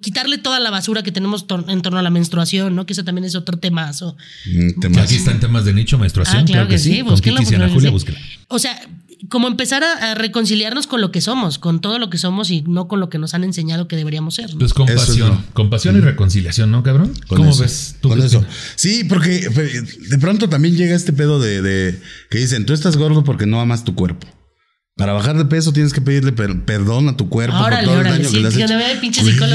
quitarle 0.00 0.38
toda 0.38 0.58
la 0.58 0.70
basura 0.70 1.02
que 1.02 1.12
tenemos 1.12 1.46
tor- 1.46 1.64
en 1.68 1.82
torno 1.82 1.98
a 1.98 2.02
la 2.02 2.10
menstruación, 2.10 2.74
¿no? 2.74 2.86
Que 2.86 2.92
eso 2.92 3.04
también 3.04 3.24
es 3.24 3.34
otro 3.34 3.58
temazo. 3.58 4.16
Mm, 4.46 4.68
Que 4.68 4.74
temas. 4.80 5.04
Aquí 5.04 5.16
está 5.16 5.32
en 5.32 5.40
temas 5.40 5.64
de 5.64 5.72
nicho, 5.74 5.98
menstruación. 5.98 6.42
Ah, 6.42 6.44
claro, 6.44 6.68
que 6.68 6.78
sí. 6.78 6.90
Kiki 6.90 6.98
y 6.98 7.00
Ana 7.00 7.10
búsquenlo, 7.10 7.68
Julia, 7.68 7.88
sí. 7.88 7.92
búsquela. 7.92 8.18
O 8.48 8.58
sea, 8.58 8.80
como 9.30 9.48
empezar 9.48 9.82
a, 9.82 10.12
a 10.12 10.14
reconciliarnos 10.14 10.86
con 10.86 11.00
lo 11.00 11.10
que 11.10 11.20
somos, 11.20 11.58
con 11.58 11.80
todo 11.80 11.98
lo 11.98 12.10
que 12.10 12.18
somos 12.18 12.50
y 12.50 12.62
no 12.62 12.86
con 12.88 13.00
lo 13.00 13.08
que 13.08 13.18
nos 13.18 13.34
han 13.34 13.44
enseñado 13.44 13.88
que 13.88 13.96
deberíamos 13.96 14.34
ser. 14.34 14.52
¿no? 14.52 14.58
Pues 14.58 14.74
compasión. 14.74 15.44
Compasión 15.52 15.96
y 15.96 16.00
reconciliación, 16.00 16.70
¿no, 16.70 16.82
cabrón? 16.82 17.12
Con 17.26 17.38
¿Cómo 17.38 17.50
eso, 17.50 17.62
ves? 17.62 17.96
¿Tú 18.00 18.08
con 18.10 18.22
eso. 18.22 18.44
Sí, 18.74 19.04
porque 19.04 19.50
fe- 19.50 19.82
de 19.82 20.18
pronto 20.18 20.48
también 20.48 20.76
llega 20.76 20.94
este 20.94 21.12
pedo 21.12 21.40
de, 21.40 21.62
de 21.62 21.98
que 22.30 22.38
dicen, 22.38 22.66
tú 22.66 22.72
estás 22.72 22.96
gordo 22.96 23.24
porque 23.24 23.46
no 23.46 23.60
amas 23.60 23.84
tu 23.84 23.94
cuerpo. 23.94 24.26
Para 24.98 25.12
bajar 25.12 25.36
de 25.36 25.44
peso 25.44 25.72
tienes 25.74 25.92
que 25.92 26.00
pedirle 26.00 26.32
per- 26.32 26.64
perdón 26.64 27.08
a 27.10 27.16
tu 27.18 27.28
cuerpo 27.28 27.56
Órale, 27.56 27.76
por 27.76 27.84
todo 27.84 28.00
órale, 28.00 28.16
el 28.16 28.22
daño 28.22 28.28
sí, 28.30 28.34
que 28.36 28.40
le 28.40 28.48
has 28.48 28.54
hecho. 28.56 28.74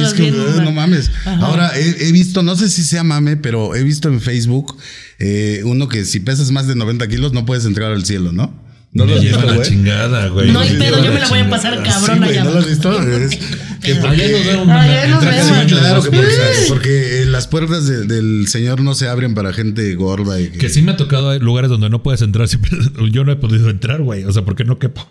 es 0.08 0.14
que, 0.14 0.22
bien, 0.32 0.64
no 0.64 0.72
mames. 0.72 1.10
Ajá. 1.26 1.46
Ahora 1.46 1.72
he, 1.80 2.08
he 2.08 2.12
visto, 2.12 2.44
no 2.44 2.56
sé 2.56 2.70
si 2.70 2.84
sea 2.84 3.04
mame, 3.04 3.38
pero 3.38 3.74
he 3.76 3.84
visto 3.84 4.08
en 4.08 4.22
Facebook 4.22 4.78
eh, 5.18 5.62
uno 5.66 5.88
que 5.88 6.06
si 6.06 6.20
pesas 6.20 6.52
más 6.52 6.68
de 6.68 6.76
90 6.76 7.08
kilos 7.08 7.34
no 7.34 7.46
puedes 7.46 7.66
entrar 7.66 7.92
al 7.92 8.06
cielo, 8.06 8.32
¿no? 8.32 8.54
¿No 8.94 9.06
Me 9.06 9.12
lo 9.12 9.18
has 9.18 9.24
lleva 9.24 9.38
visto, 9.44 9.56
la 9.56 9.62
chingada, 9.62 10.28
güey. 10.28 10.52
No 10.52 10.60
hay 10.60 10.70
pedo, 10.72 10.98
lleva 10.98 11.06
yo 11.06 11.14
me 11.14 11.20
la 11.22 11.30
voy 11.30 11.40
a 11.40 11.50
pasar 11.50 11.82
cabrón 11.82 12.24
allá 12.24 12.44
¿no 12.44 12.52
lo 12.52 12.60
has 12.60 12.68
visto? 12.68 12.92
Es 13.02 13.40
que 13.86 13.94
Allá 13.94 14.28
nos 14.30 14.46
vemos. 14.46 14.70
Allá 14.70 15.08
nos 15.08 15.20
traje 15.22 15.44
de 15.44 15.52
vemos. 15.52 15.72
Claro, 15.80 16.04
que 16.04 16.10
porque, 16.12 16.66
porque, 16.68 17.22
eh, 17.22 17.26
las 17.26 17.48
puertas 17.48 17.88
de- 17.88 18.06
del 18.06 18.48
Señor 18.48 18.82
no 18.82 18.94
se 18.94 19.08
abren 19.08 19.34
para 19.34 19.54
gente 19.54 19.96
gorda. 19.96 20.40
Y 20.40 20.50
Que 20.50 20.70
sí 20.70 20.82
me 20.84 20.92
ha 20.92 20.98
tocado 20.98 21.38
lugares 21.40 21.70
donde 21.72 21.90
no 21.90 22.04
puedes 22.04 22.22
entrar. 22.22 22.48
siempre- 22.48 22.78
Yo 23.12 23.24
no 23.24 23.32
he 23.32 23.38
podido 23.38 23.70
entrar, 23.72 24.02
güey. 24.04 24.24
O 24.26 24.32
sea, 24.34 24.44
porque 24.46 24.66
no 24.66 24.78
quepo. 24.78 25.08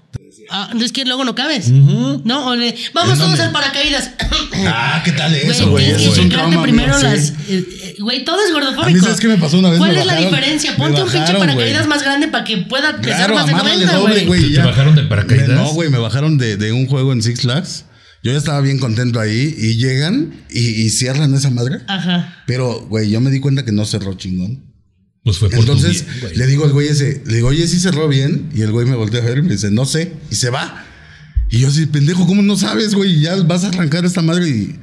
Ah, 0.53 0.71
es 0.81 0.93
que 0.93 1.05
luego 1.05 1.25
no 1.25 1.35
cabes. 1.35 1.69
No, 1.71 2.47
o 2.49 2.57
le- 2.57 2.75
vamos 2.93 3.13
¿En 3.13 3.19
todos 3.19 3.31
dónde? 3.31 3.43
al 3.45 3.53
paracaídas. 3.53 4.11
Ah, 4.67 5.01
¿qué 5.05 5.13
tal 5.13 5.35
eso, 5.35 5.71
Güey, 5.71 5.85
tienes 5.87 6.03
Eso 6.03 6.13
que 6.13 6.19
es 6.19 6.25
un 6.25 6.31
checarte 6.31 6.51
trauma 6.51 6.63
primero 6.65 6.99
mío, 6.99 7.09
las. 7.09 7.29
eh, 7.31 7.35
eh, 7.49 7.97
Güey, 8.01 8.25
todo 8.25 8.39
es 8.45 8.53
gordofóbico. 8.53 8.83
A 8.89 8.91
mí, 8.91 8.99
¿sabes 9.01 9.21
qué 9.21 9.29
me 9.29 9.37
pasó 9.39 9.59
una 9.59 9.71
vez? 9.71 9.79
¿Cuál 9.79 9.93
Me 9.93 10.01
es 10.01 10.07
la 10.07 10.17
diferencia? 10.17 10.73
me 10.73 10.77
Ponte 10.79 11.03
un 11.03 11.11
pinche 11.11 11.33
paracaídas 11.35 11.79
güey. 11.87 11.89
más 11.89 12.03
grande 12.03 12.29
para 12.29 12.45
que 12.45 12.57
pueda 12.59 12.97
pesar 13.01 13.17
Claro, 13.17 13.35
más 13.35 13.47
de 13.47 13.53
amárrale 13.53 13.87
90, 13.87 13.97
doble, 13.99 14.15
güey. 14.27 14.41
güey. 14.43 14.55
¿Te 14.55 14.61
bajaron 14.63 14.95
de 14.97 15.03
paracaídas? 15.05 15.49
Me- 15.49 15.55
No, 15.55 15.69
güey, 15.73 15.89
me 15.91 15.99
bajaron 15.99 16.37
de, 16.39 16.57
de 16.57 16.73
un 16.73 16.87
juego 16.87 17.13
en 17.13 17.23
Six 17.23 17.43
Flags. 17.43 17.85
Yo 18.23 18.33
ya 18.33 18.39
estaba 18.39 18.61
bien 18.61 18.79
contento 18.79 19.19
ahí 19.21 19.55
y 19.57 19.77
llegan 19.77 20.35
y, 20.51 20.61
y 20.83 20.91
cierran 20.91 21.33
esa 21.35 21.49
madre. 21.51 21.79
Ajá. 21.89 22.43
Pero, 22.47 22.87
güey, 22.89 23.09
yo 23.09 23.21
me 23.21 23.31
di 23.31 23.41
cuenta 23.41 23.65
que 23.65 23.73
no 23.73 23.85
cerró 23.87 24.15
chingón. 24.15 24.70
Pues 25.23 25.39
fue 25.39 25.51
por 25.51 25.59
Entonces, 25.59 26.05
tu 26.05 26.07
bien, 26.07 26.21
güey. 26.21 26.37
le 26.37 26.47
digo 26.47 26.65
al 26.65 26.73
güey 26.73 26.89
ese, 26.89 27.23
le 27.27 27.37
digo, 27.37 27.49
oye, 27.49 27.67
sí 27.69 27.79
cerró 27.79 28.09
bien. 28.09 28.49
Y 28.55 28.63
el 28.63 28.73
güey 28.73 28.87
me 28.87 28.97
voltea 28.97 29.21
a 29.23 29.25
ver 29.25 29.39
y 29.39 29.43
me 29.43 29.53
dice, 29.53 29.71
no 29.71 29.85
sé. 29.85 30.13
Y 30.31 30.35
se 30.37 30.51
va. 30.51 30.87
Y 31.51 31.59
yo 31.59 31.69
así, 31.69 31.87
pendejo, 31.87 32.27
¿cómo 32.27 32.43
no 32.43 32.57
sabes, 32.57 32.95
güey? 32.95 33.21
Ya 33.21 33.37
vas 33.43 33.65
a 33.65 33.69
arrancar 33.69 34.05
esta 34.05 34.23
madre 34.23 34.49
y. 34.49 34.77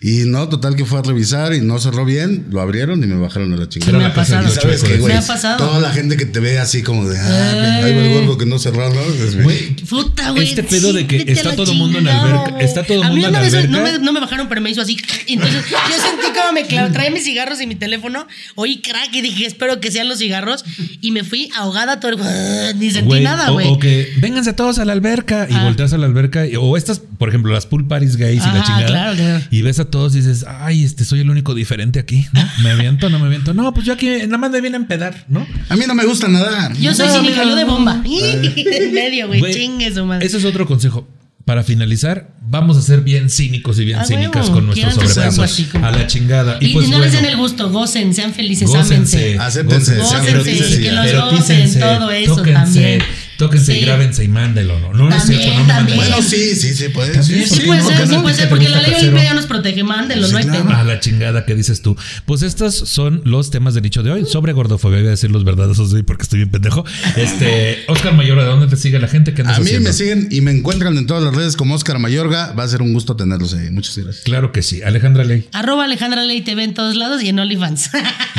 Y 0.00 0.24
no, 0.26 0.48
total 0.48 0.76
que 0.76 0.84
fue 0.84 0.98
a 0.98 1.02
revisar 1.02 1.54
y 1.54 1.60
no 1.62 1.78
cerró 1.78 2.04
bien, 2.04 2.46
lo 2.50 2.60
abrieron 2.60 3.02
y 3.02 3.06
me 3.06 3.16
bajaron 3.16 3.52
a 3.54 3.56
la 3.56 3.68
chingada. 3.68 3.96
me 3.98 4.04
ha 4.04 4.12
pasado. 4.14 4.46
Y 4.46 4.50
sabes 4.50 4.82
qué, 4.82 4.98
güey, 4.98 5.12
Me 5.14 5.18
ha 5.18 5.26
pasado. 5.26 5.56
toda 5.56 5.80
la 5.80 5.90
gente 5.90 6.16
que 6.16 6.26
te 6.26 6.40
ve 6.40 6.58
así 6.58 6.82
como 6.82 7.08
de, 7.08 7.18
ah, 7.18 7.82
ahí 7.84 7.94
va 7.94 8.00
el 8.02 8.12
gordo 8.12 8.36
que 8.36 8.44
no 8.46 8.58
cerró, 8.58 8.92
¿no? 8.92 9.00
Es- 9.00 9.42
Güey, 9.42 9.76
Puta, 9.88 10.30
güey. 10.30 10.48
Este 10.48 10.62
pedo 10.62 10.92
de 10.92 11.06
que 11.06 11.24
está 11.28 11.54
todo 11.56 11.72
mundo 11.74 11.98
en 11.98 12.08
alberca- 12.08 12.58
está 12.60 12.82
todo 12.84 13.02
A 13.02 13.08
mí 13.08 13.12
mundo 13.20 13.28
en 13.28 13.34
una 13.34 13.40
vez 13.40 13.52
no 13.52 13.58
alberca. 13.78 13.98
me, 13.98 14.04
no 14.04 14.12
me 14.12 14.20
bajaron, 14.20 14.48
pero 14.48 14.60
me 14.60 14.70
hizo 14.70 14.80
así. 14.82 14.96
Entonces 15.26 15.62
yo 15.70 15.76
sentí 15.96 16.38
como 16.38 16.52
me 16.52 16.66
clavó, 16.66 16.92
traía 16.92 17.10
mis 17.10 17.24
cigarros 17.24 17.60
y 17.60 17.66
mi 17.66 17.74
teléfono. 17.74 18.26
Oí 18.56 18.80
crack 18.82 19.08
y 19.14 19.20
dije, 19.22 19.46
espero 19.46 19.80
que 19.80 19.90
sean 19.90 20.08
los 20.08 20.18
cigarros. 20.18 20.64
Y 21.00 21.12
me 21.12 21.24
fui 21.24 21.50
ahogada 21.56 22.00
todo. 22.00 22.12
el- 22.12 22.78
Ni 22.78 22.90
sentí 22.90 23.20
nada, 23.20 23.50
güey. 23.50 23.68
O, 23.68 23.78
que 23.78 24.08
vénganse 24.18 24.52
todos 24.52 24.78
a 24.78 24.84
la 24.84 24.92
alberca 24.92 25.46
y 25.48 25.54
volteas 25.64 25.92
a 25.92 25.98
la 25.98 26.06
alberca. 26.06 26.44
o 26.60 26.76
estas, 26.76 27.00
por 27.00 27.28
ejemplo, 27.28 27.52
las 27.52 27.66
pool 27.66 27.86
parties 27.86 28.16
gays 28.16 28.42
y 28.42 28.46
la 28.46 28.62
chingada. 28.64 28.86
claro, 28.86 29.16
claro. 29.16 29.44
Y 29.50 29.62
ves 29.62 29.78
a 29.78 29.83
todos 29.86 30.14
y 30.14 30.18
dices, 30.18 30.44
ay, 30.46 30.84
este 30.84 31.04
soy 31.04 31.20
el 31.20 31.30
único 31.30 31.54
diferente 31.54 31.98
aquí, 31.98 32.26
¿no? 32.32 32.42
¿Me 32.62 32.70
aviento 32.70 33.08
no 33.10 33.18
me 33.18 33.26
aviento? 33.26 33.54
No, 33.54 33.72
pues 33.74 33.86
yo 33.86 33.92
aquí 33.92 34.08
nada 34.24 34.38
más 34.38 34.50
me 34.50 34.60
viene 34.60 34.76
a 34.76 34.80
empedar, 34.80 35.24
¿no? 35.28 35.46
A 35.68 35.76
mí 35.76 35.84
no 35.86 35.94
me 35.94 36.04
gusta 36.04 36.28
nadar. 36.28 36.74
Yo 36.76 36.94
soy 36.94 37.06
No, 37.08 37.14
cínica, 37.14 37.42
amigo, 37.42 37.50
yo 37.50 37.56
de 37.56 37.64
no. 37.64 37.72
bomba. 37.72 38.02
en 38.04 38.92
medio, 38.94 39.26
güey. 39.28 39.42
Chingue 39.52 39.92
su 39.94 40.04
madre. 40.04 40.26
Ese 40.26 40.38
es 40.38 40.44
otro 40.44 40.66
consejo. 40.66 41.08
Para 41.44 41.62
finalizar, 41.62 42.30
vamos 42.40 42.78
a 42.78 42.80
ser 42.80 43.02
bien 43.02 43.28
cínicos 43.28 43.78
y 43.78 43.84
bien 43.84 43.98
Ah, 43.98 44.06
cínicas 44.06 44.48
con 44.48 44.64
nuestros 44.64 44.94
sobrepesos. 44.94 45.74
A 45.74 45.90
la 45.90 46.06
chingada. 46.06 46.56
Y, 46.58 46.72
pues 46.72 46.88
y 46.88 46.90
no 46.90 46.98
les 47.00 47.12
den 47.12 47.26
el 47.26 47.36
gusto, 47.36 47.68
gocen, 47.70 48.14
sean 48.14 48.32
felices, 48.32 48.66
gócense, 48.66 49.36
ámense. 49.36 49.38
Acéptense, 49.38 49.96
gócense, 49.98 50.08
sean 50.08 50.24
felices 50.42 50.78
que 50.78 50.90
los 50.90 51.32
gocen, 51.32 51.80
todo 51.80 52.10
eso 52.10 52.36
tóquense, 52.36 52.52
también. 52.54 53.02
Tóquense 53.38 53.72
y 53.74 53.80
Sí. 53.80 53.84
grábense 53.84 54.24
y 54.24 54.28
mándenlo. 54.28 54.78
No, 54.78 54.92
no, 54.92 55.08
no 55.08 55.14
es 55.14 55.22
También, 55.22 55.40
cierto, 55.42 55.58
no 55.60 55.66
me 55.66 55.72
manden 55.72 55.76
también. 55.96 55.98
Bueno, 56.10 56.22
sí, 56.28 56.54
sí, 56.54 56.74
sí, 56.74 56.88
puede. 56.90 57.12
También, 57.14 57.48
Sí, 57.48 57.60
puede 57.66 57.82
ser, 57.82 57.96
que 57.96 58.06
sí 58.06 58.14
no. 58.14 58.22
puede 58.22 58.34
que 58.34 58.40
ser, 58.40 58.48
porque 58.48 58.68
la 58.68 58.76
ley 58.82 58.92
casero. 58.92 59.00
Olimpia 59.08 59.24
ya 59.24 59.34
nos 59.34 59.46
protege, 59.46 59.82
mándenlo, 59.84 60.26
Sí, 60.26 60.32
no 60.32 60.38
hay 60.38 60.44
claro. 60.44 60.64
pedo. 60.66 60.76
A 60.76 60.84
la 60.84 61.00
chingada 61.00 61.44
que 61.44 61.54
dices 61.54 61.82
tú. 61.82 61.96
Pues 62.26 62.42
estos 62.42 62.74
son 62.76 63.22
los 63.24 63.50
temas 63.50 63.74
de 63.74 63.80
nicho 63.80 64.02
de 64.02 64.10
hoy. 64.12 64.24
Sobre 64.26 64.52
gordofobia, 64.52 64.98
voy 64.98 65.08
a 65.08 65.10
decir 65.10 65.30
los 65.30 65.44
verdaderos 65.44 65.78
hoy 65.92 66.02
porque 66.02 66.22
estoy 66.22 66.38
bien 66.40 66.50
pendejo. 66.50 66.84
Este, 67.16 67.84
Oscar 67.88 68.14
Mayor, 68.14 68.38
¿a 68.40 68.44
dónde 68.44 68.66
te 68.66 68.76
sigue 68.76 68.98
la 68.98 69.08
gente? 69.08 69.34
¿Qué 69.34 69.42
andas 69.42 69.56
A 69.56 69.60
mí 69.60 69.66
haciendo? 69.66 69.88
me 69.88 69.92
siguen 69.94 70.28
y 70.30 70.40
me 70.40 70.50
encuentran 70.50 70.96
en 70.96 71.06
todas 71.06 71.22
las 71.22 71.34
redes 71.34 71.56
como 71.56 71.74
Oscar 71.74 71.98
Mayorga. 71.98 72.52
Va 72.52 72.64
a 72.64 72.68
ser 72.68 72.82
un 72.82 72.92
gusto 72.92 73.16
tenerlos 73.16 73.54
ahí. 73.54 73.70
Muchas 73.70 73.96
gracias. 73.98 74.24
Claro 74.24 74.52
que 74.52 74.62
sí. 74.62 74.82
Alejandra 74.82 75.24
Ley. 75.24 75.48
Arroba 75.52 75.84
Alejandra 75.84 76.22
Ley 76.24 76.40
TV 76.42 76.64
en 76.64 76.74
todos 76.74 76.94
lados 76.96 77.22
y 77.22 77.28
en 77.28 77.38
OnlyFans. 77.38 77.90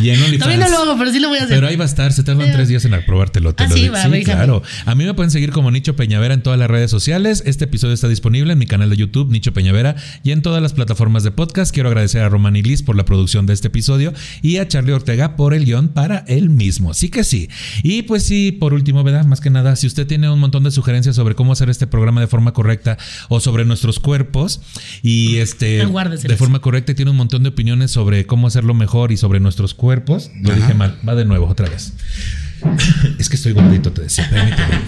Y 0.01 0.09
en 0.09 0.21
OnlyFans. 0.21 0.39
Todavía 0.39 0.65
no 0.65 0.69
lo 0.69 0.77
hago, 0.83 0.97
pero 0.97 1.11
sí 1.11 1.19
lo 1.19 1.29
voy 1.29 1.39
a 1.39 1.43
hacer. 1.43 1.55
Pero 1.57 1.67
ahí 1.67 1.75
va 1.75 1.83
a 1.85 1.87
estar, 1.87 2.11
se 2.13 2.23
tardan 2.23 2.51
tres 2.51 2.67
días 2.67 2.85
en 2.85 2.93
aprobártelo. 2.93 3.53
Te 3.55 3.63
Ah, 3.63 3.67
lo 3.67 3.75
sí, 3.75 3.81
digo. 3.83 3.93
va, 3.93 4.03
sí, 4.03 4.23
claro. 4.23 4.63
A 4.85 4.93
mí 4.93 5.03
me 5.03 5.15
pueden 5.15 5.31
seguir 5.31 5.51
como 5.51 5.71
Nicho 5.71 5.95
Peñavera 5.95 6.35
en 6.35 6.43
todas 6.43 6.59
las 6.59 6.69
redes 6.69 6.91
sociales. 6.91 7.41
Este 7.47 7.65
episodio 7.65 7.95
está 7.95 8.07
disponible 8.07 8.53
en 8.53 8.59
mi 8.59 8.67
canal 8.67 8.87
de 8.91 8.95
YouTube, 8.95 9.31
Nicho 9.31 9.51
Peñavera, 9.51 9.95
y 10.23 10.31
en 10.31 10.43
todas 10.43 10.61
las 10.61 10.73
plataformas 10.73 11.23
de 11.23 11.31
podcast. 11.31 11.73
Quiero 11.73 11.89
agradecer 11.89 12.21
a 12.21 12.29
Roman 12.29 12.53
Liz 12.53 12.83
por 12.83 12.95
la 12.95 13.03
producción 13.03 13.47
de 13.47 13.53
este 13.53 13.69
episodio 13.69 14.13
y 14.43 14.57
a 14.57 14.67
Charlie 14.67 14.93
Ortega 14.93 15.35
por 15.35 15.55
el 15.55 15.65
guion 15.65 15.87
para 15.87 16.19
él 16.27 16.51
mismo. 16.51 16.93
Sí 16.93 17.09
que 17.09 17.23
sí. 17.23 17.49
Y 17.81 18.03
pues 18.03 18.23
sí, 18.23 18.51
por 18.51 18.75
último, 18.75 19.03
¿verdad? 19.03 19.25
Más 19.25 19.41
que 19.41 19.49
nada, 19.49 19.75
si 19.75 19.87
usted 19.87 20.05
tiene 20.05 20.29
un 20.29 20.39
montón 20.39 20.63
de 20.63 20.69
sugerencias 20.69 21.15
sobre 21.15 21.33
cómo 21.33 21.53
hacer 21.53 21.71
este 21.71 21.87
programa 21.87 22.21
de 22.21 22.27
forma 22.27 22.53
correcta 22.53 22.99
o 23.27 23.39
sobre 23.39 23.65
nuestros 23.65 23.99
cuerpos 23.99 24.61
y 25.01 25.37
este 25.37 25.83
Guárdeselas. 25.83 26.29
de 26.29 26.37
forma 26.37 26.59
correcta 26.59 26.91
y 26.91 26.95
tiene 26.95 27.09
un 27.09 27.17
montón 27.17 27.41
de 27.41 27.49
opiniones 27.49 27.89
sobre 27.89 28.27
cómo 28.27 28.45
hacerlo 28.45 28.75
mejor 28.75 29.11
y 29.11 29.17
sobre 29.17 29.39
nuestros 29.39 29.73
cuerpos, 29.73 30.29
lo 30.39 30.53
dije 30.53 30.75
mal. 30.75 30.99
Va 31.07 31.15
de 31.15 31.25
nuevo, 31.25 31.47
otra 31.47 31.67
vez. 31.67 31.93
Es 33.19 33.29
que 33.29 33.35
estoy 33.35 33.53
gordito, 33.53 33.91
te 33.91 34.03
decía. 34.03 34.27
permíteme. 34.29 34.81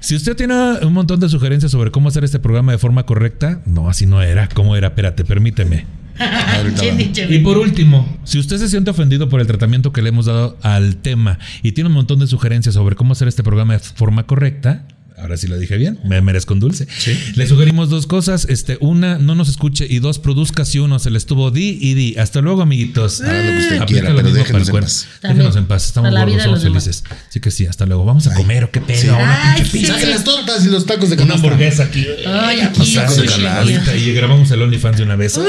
Si 0.00 0.14
usted 0.14 0.36
tiene 0.36 0.54
un 0.82 0.92
montón 0.92 1.20
de 1.20 1.28
sugerencias 1.28 1.72
sobre 1.72 1.90
cómo 1.90 2.08
hacer 2.08 2.24
este 2.24 2.38
programa 2.38 2.72
de 2.72 2.78
forma 2.78 3.06
correcta, 3.06 3.62
no, 3.64 3.88
así 3.88 4.06
no 4.06 4.22
era. 4.22 4.48
¿Cómo 4.48 4.76
era? 4.76 4.88
Espérate, 4.88 5.24
permíteme. 5.24 5.86
Y 7.28 7.38
por 7.38 7.58
último, 7.58 8.18
si 8.24 8.38
usted 8.38 8.58
se 8.58 8.68
siente 8.68 8.90
ofendido 8.90 9.28
por 9.28 9.40
el 9.40 9.46
tratamiento 9.46 9.92
que 9.92 10.02
le 10.02 10.10
hemos 10.10 10.26
dado 10.26 10.56
al 10.62 10.96
tema 10.96 11.38
y 11.62 11.72
tiene 11.72 11.88
un 11.88 11.94
montón 11.94 12.20
de 12.20 12.26
sugerencias 12.26 12.74
sobre 12.74 12.94
cómo 12.94 13.12
hacer 13.12 13.28
este 13.28 13.42
programa 13.42 13.74
de 13.74 13.78
forma 13.80 14.24
correcta, 14.24 14.86
ahora 15.24 15.38
sí 15.38 15.46
lo 15.46 15.58
dije 15.58 15.78
bien, 15.78 15.98
me 16.04 16.20
merezco 16.20 16.52
un 16.52 16.60
dulce. 16.60 16.86
Le 17.34 17.46
sugerimos 17.46 17.88
dos 17.88 18.06
cosas, 18.06 18.46
este, 18.50 18.76
una, 18.80 19.16
no 19.18 19.34
nos 19.34 19.48
escuche 19.48 19.86
y 19.88 19.98
dos, 19.98 20.18
produzca 20.18 20.66
si 20.66 20.78
uno 20.78 20.98
se 20.98 21.10
le 21.10 21.16
estuvo 21.16 21.50
di 21.50 21.78
y 21.80 21.94
di. 21.94 22.14
Hasta 22.18 22.42
luego, 22.42 22.60
amiguitos. 22.60 23.22
Haga 23.22 23.32
lo 23.42 23.50
que 23.52 23.58
usted 23.58 23.76
Aplica 23.76 23.86
quiera, 23.86 24.10
lo 24.10 24.16
pero 24.16 24.28
mismo 24.28 24.38
déjenos 24.38 24.50
para 24.50 24.58
el 24.62 24.66
en 24.66 24.70
cuerpo. 24.70 24.86
paz. 24.86 25.08
Déjenos 25.22 25.56
en 25.56 25.66
paz, 25.66 25.86
estamos 25.86 26.10
gordos, 26.10 26.42
somos 26.42 26.62
felices. 26.62 27.04
Así 27.28 27.40
que 27.40 27.50
sí, 27.50 27.66
hasta 27.66 27.86
luego. 27.86 28.04
Vamos 28.04 28.26
a 28.26 28.34
comer, 28.34 28.64
¿o 28.64 28.70
qué 28.70 28.80
pedo? 28.82 29.00
Sí. 29.00 29.08
Una 29.08 29.52
Ay, 29.54 29.62
pinche 29.62 29.78
pizza. 29.78 29.94
Saque 29.94 30.06
las 30.06 30.24
tortas 30.24 30.64
y 30.66 30.68
los 30.68 30.84
tacos 30.84 31.08
de 31.08 31.16
Una 31.16 31.24
canasta. 31.26 31.46
hamburguesa 31.46 31.84
aquí. 31.84 32.06
Ay, 32.26 32.60
aquí, 32.60 32.84
sushi, 32.84 33.40
de 33.40 33.48
ahorita, 33.48 33.96
y 33.96 34.12
grabamos 34.12 34.50
el 34.50 34.60
OnlyFans 34.60 34.98
de 34.98 35.02
una 35.04 35.16
vez. 35.16 35.40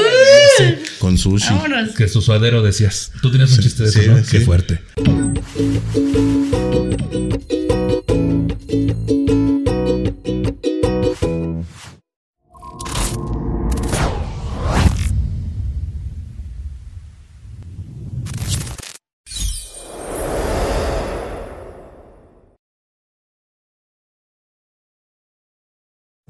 Con 0.98 1.18
sushi. 1.18 1.48
Vámonos. 1.50 1.90
Que 1.94 2.08
su 2.08 2.22
suadero 2.22 2.62
decías. 2.62 3.10
Tú 3.20 3.30
tienes 3.30 3.52
un 3.52 3.58
chiste 3.60 3.82
de 3.82 3.88
eso, 3.90 4.00
sí, 4.00 4.08
¿no? 4.08 4.18
sí. 4.18 4.24
Qué 4.30 4.40
fuerte. 4.40 4.80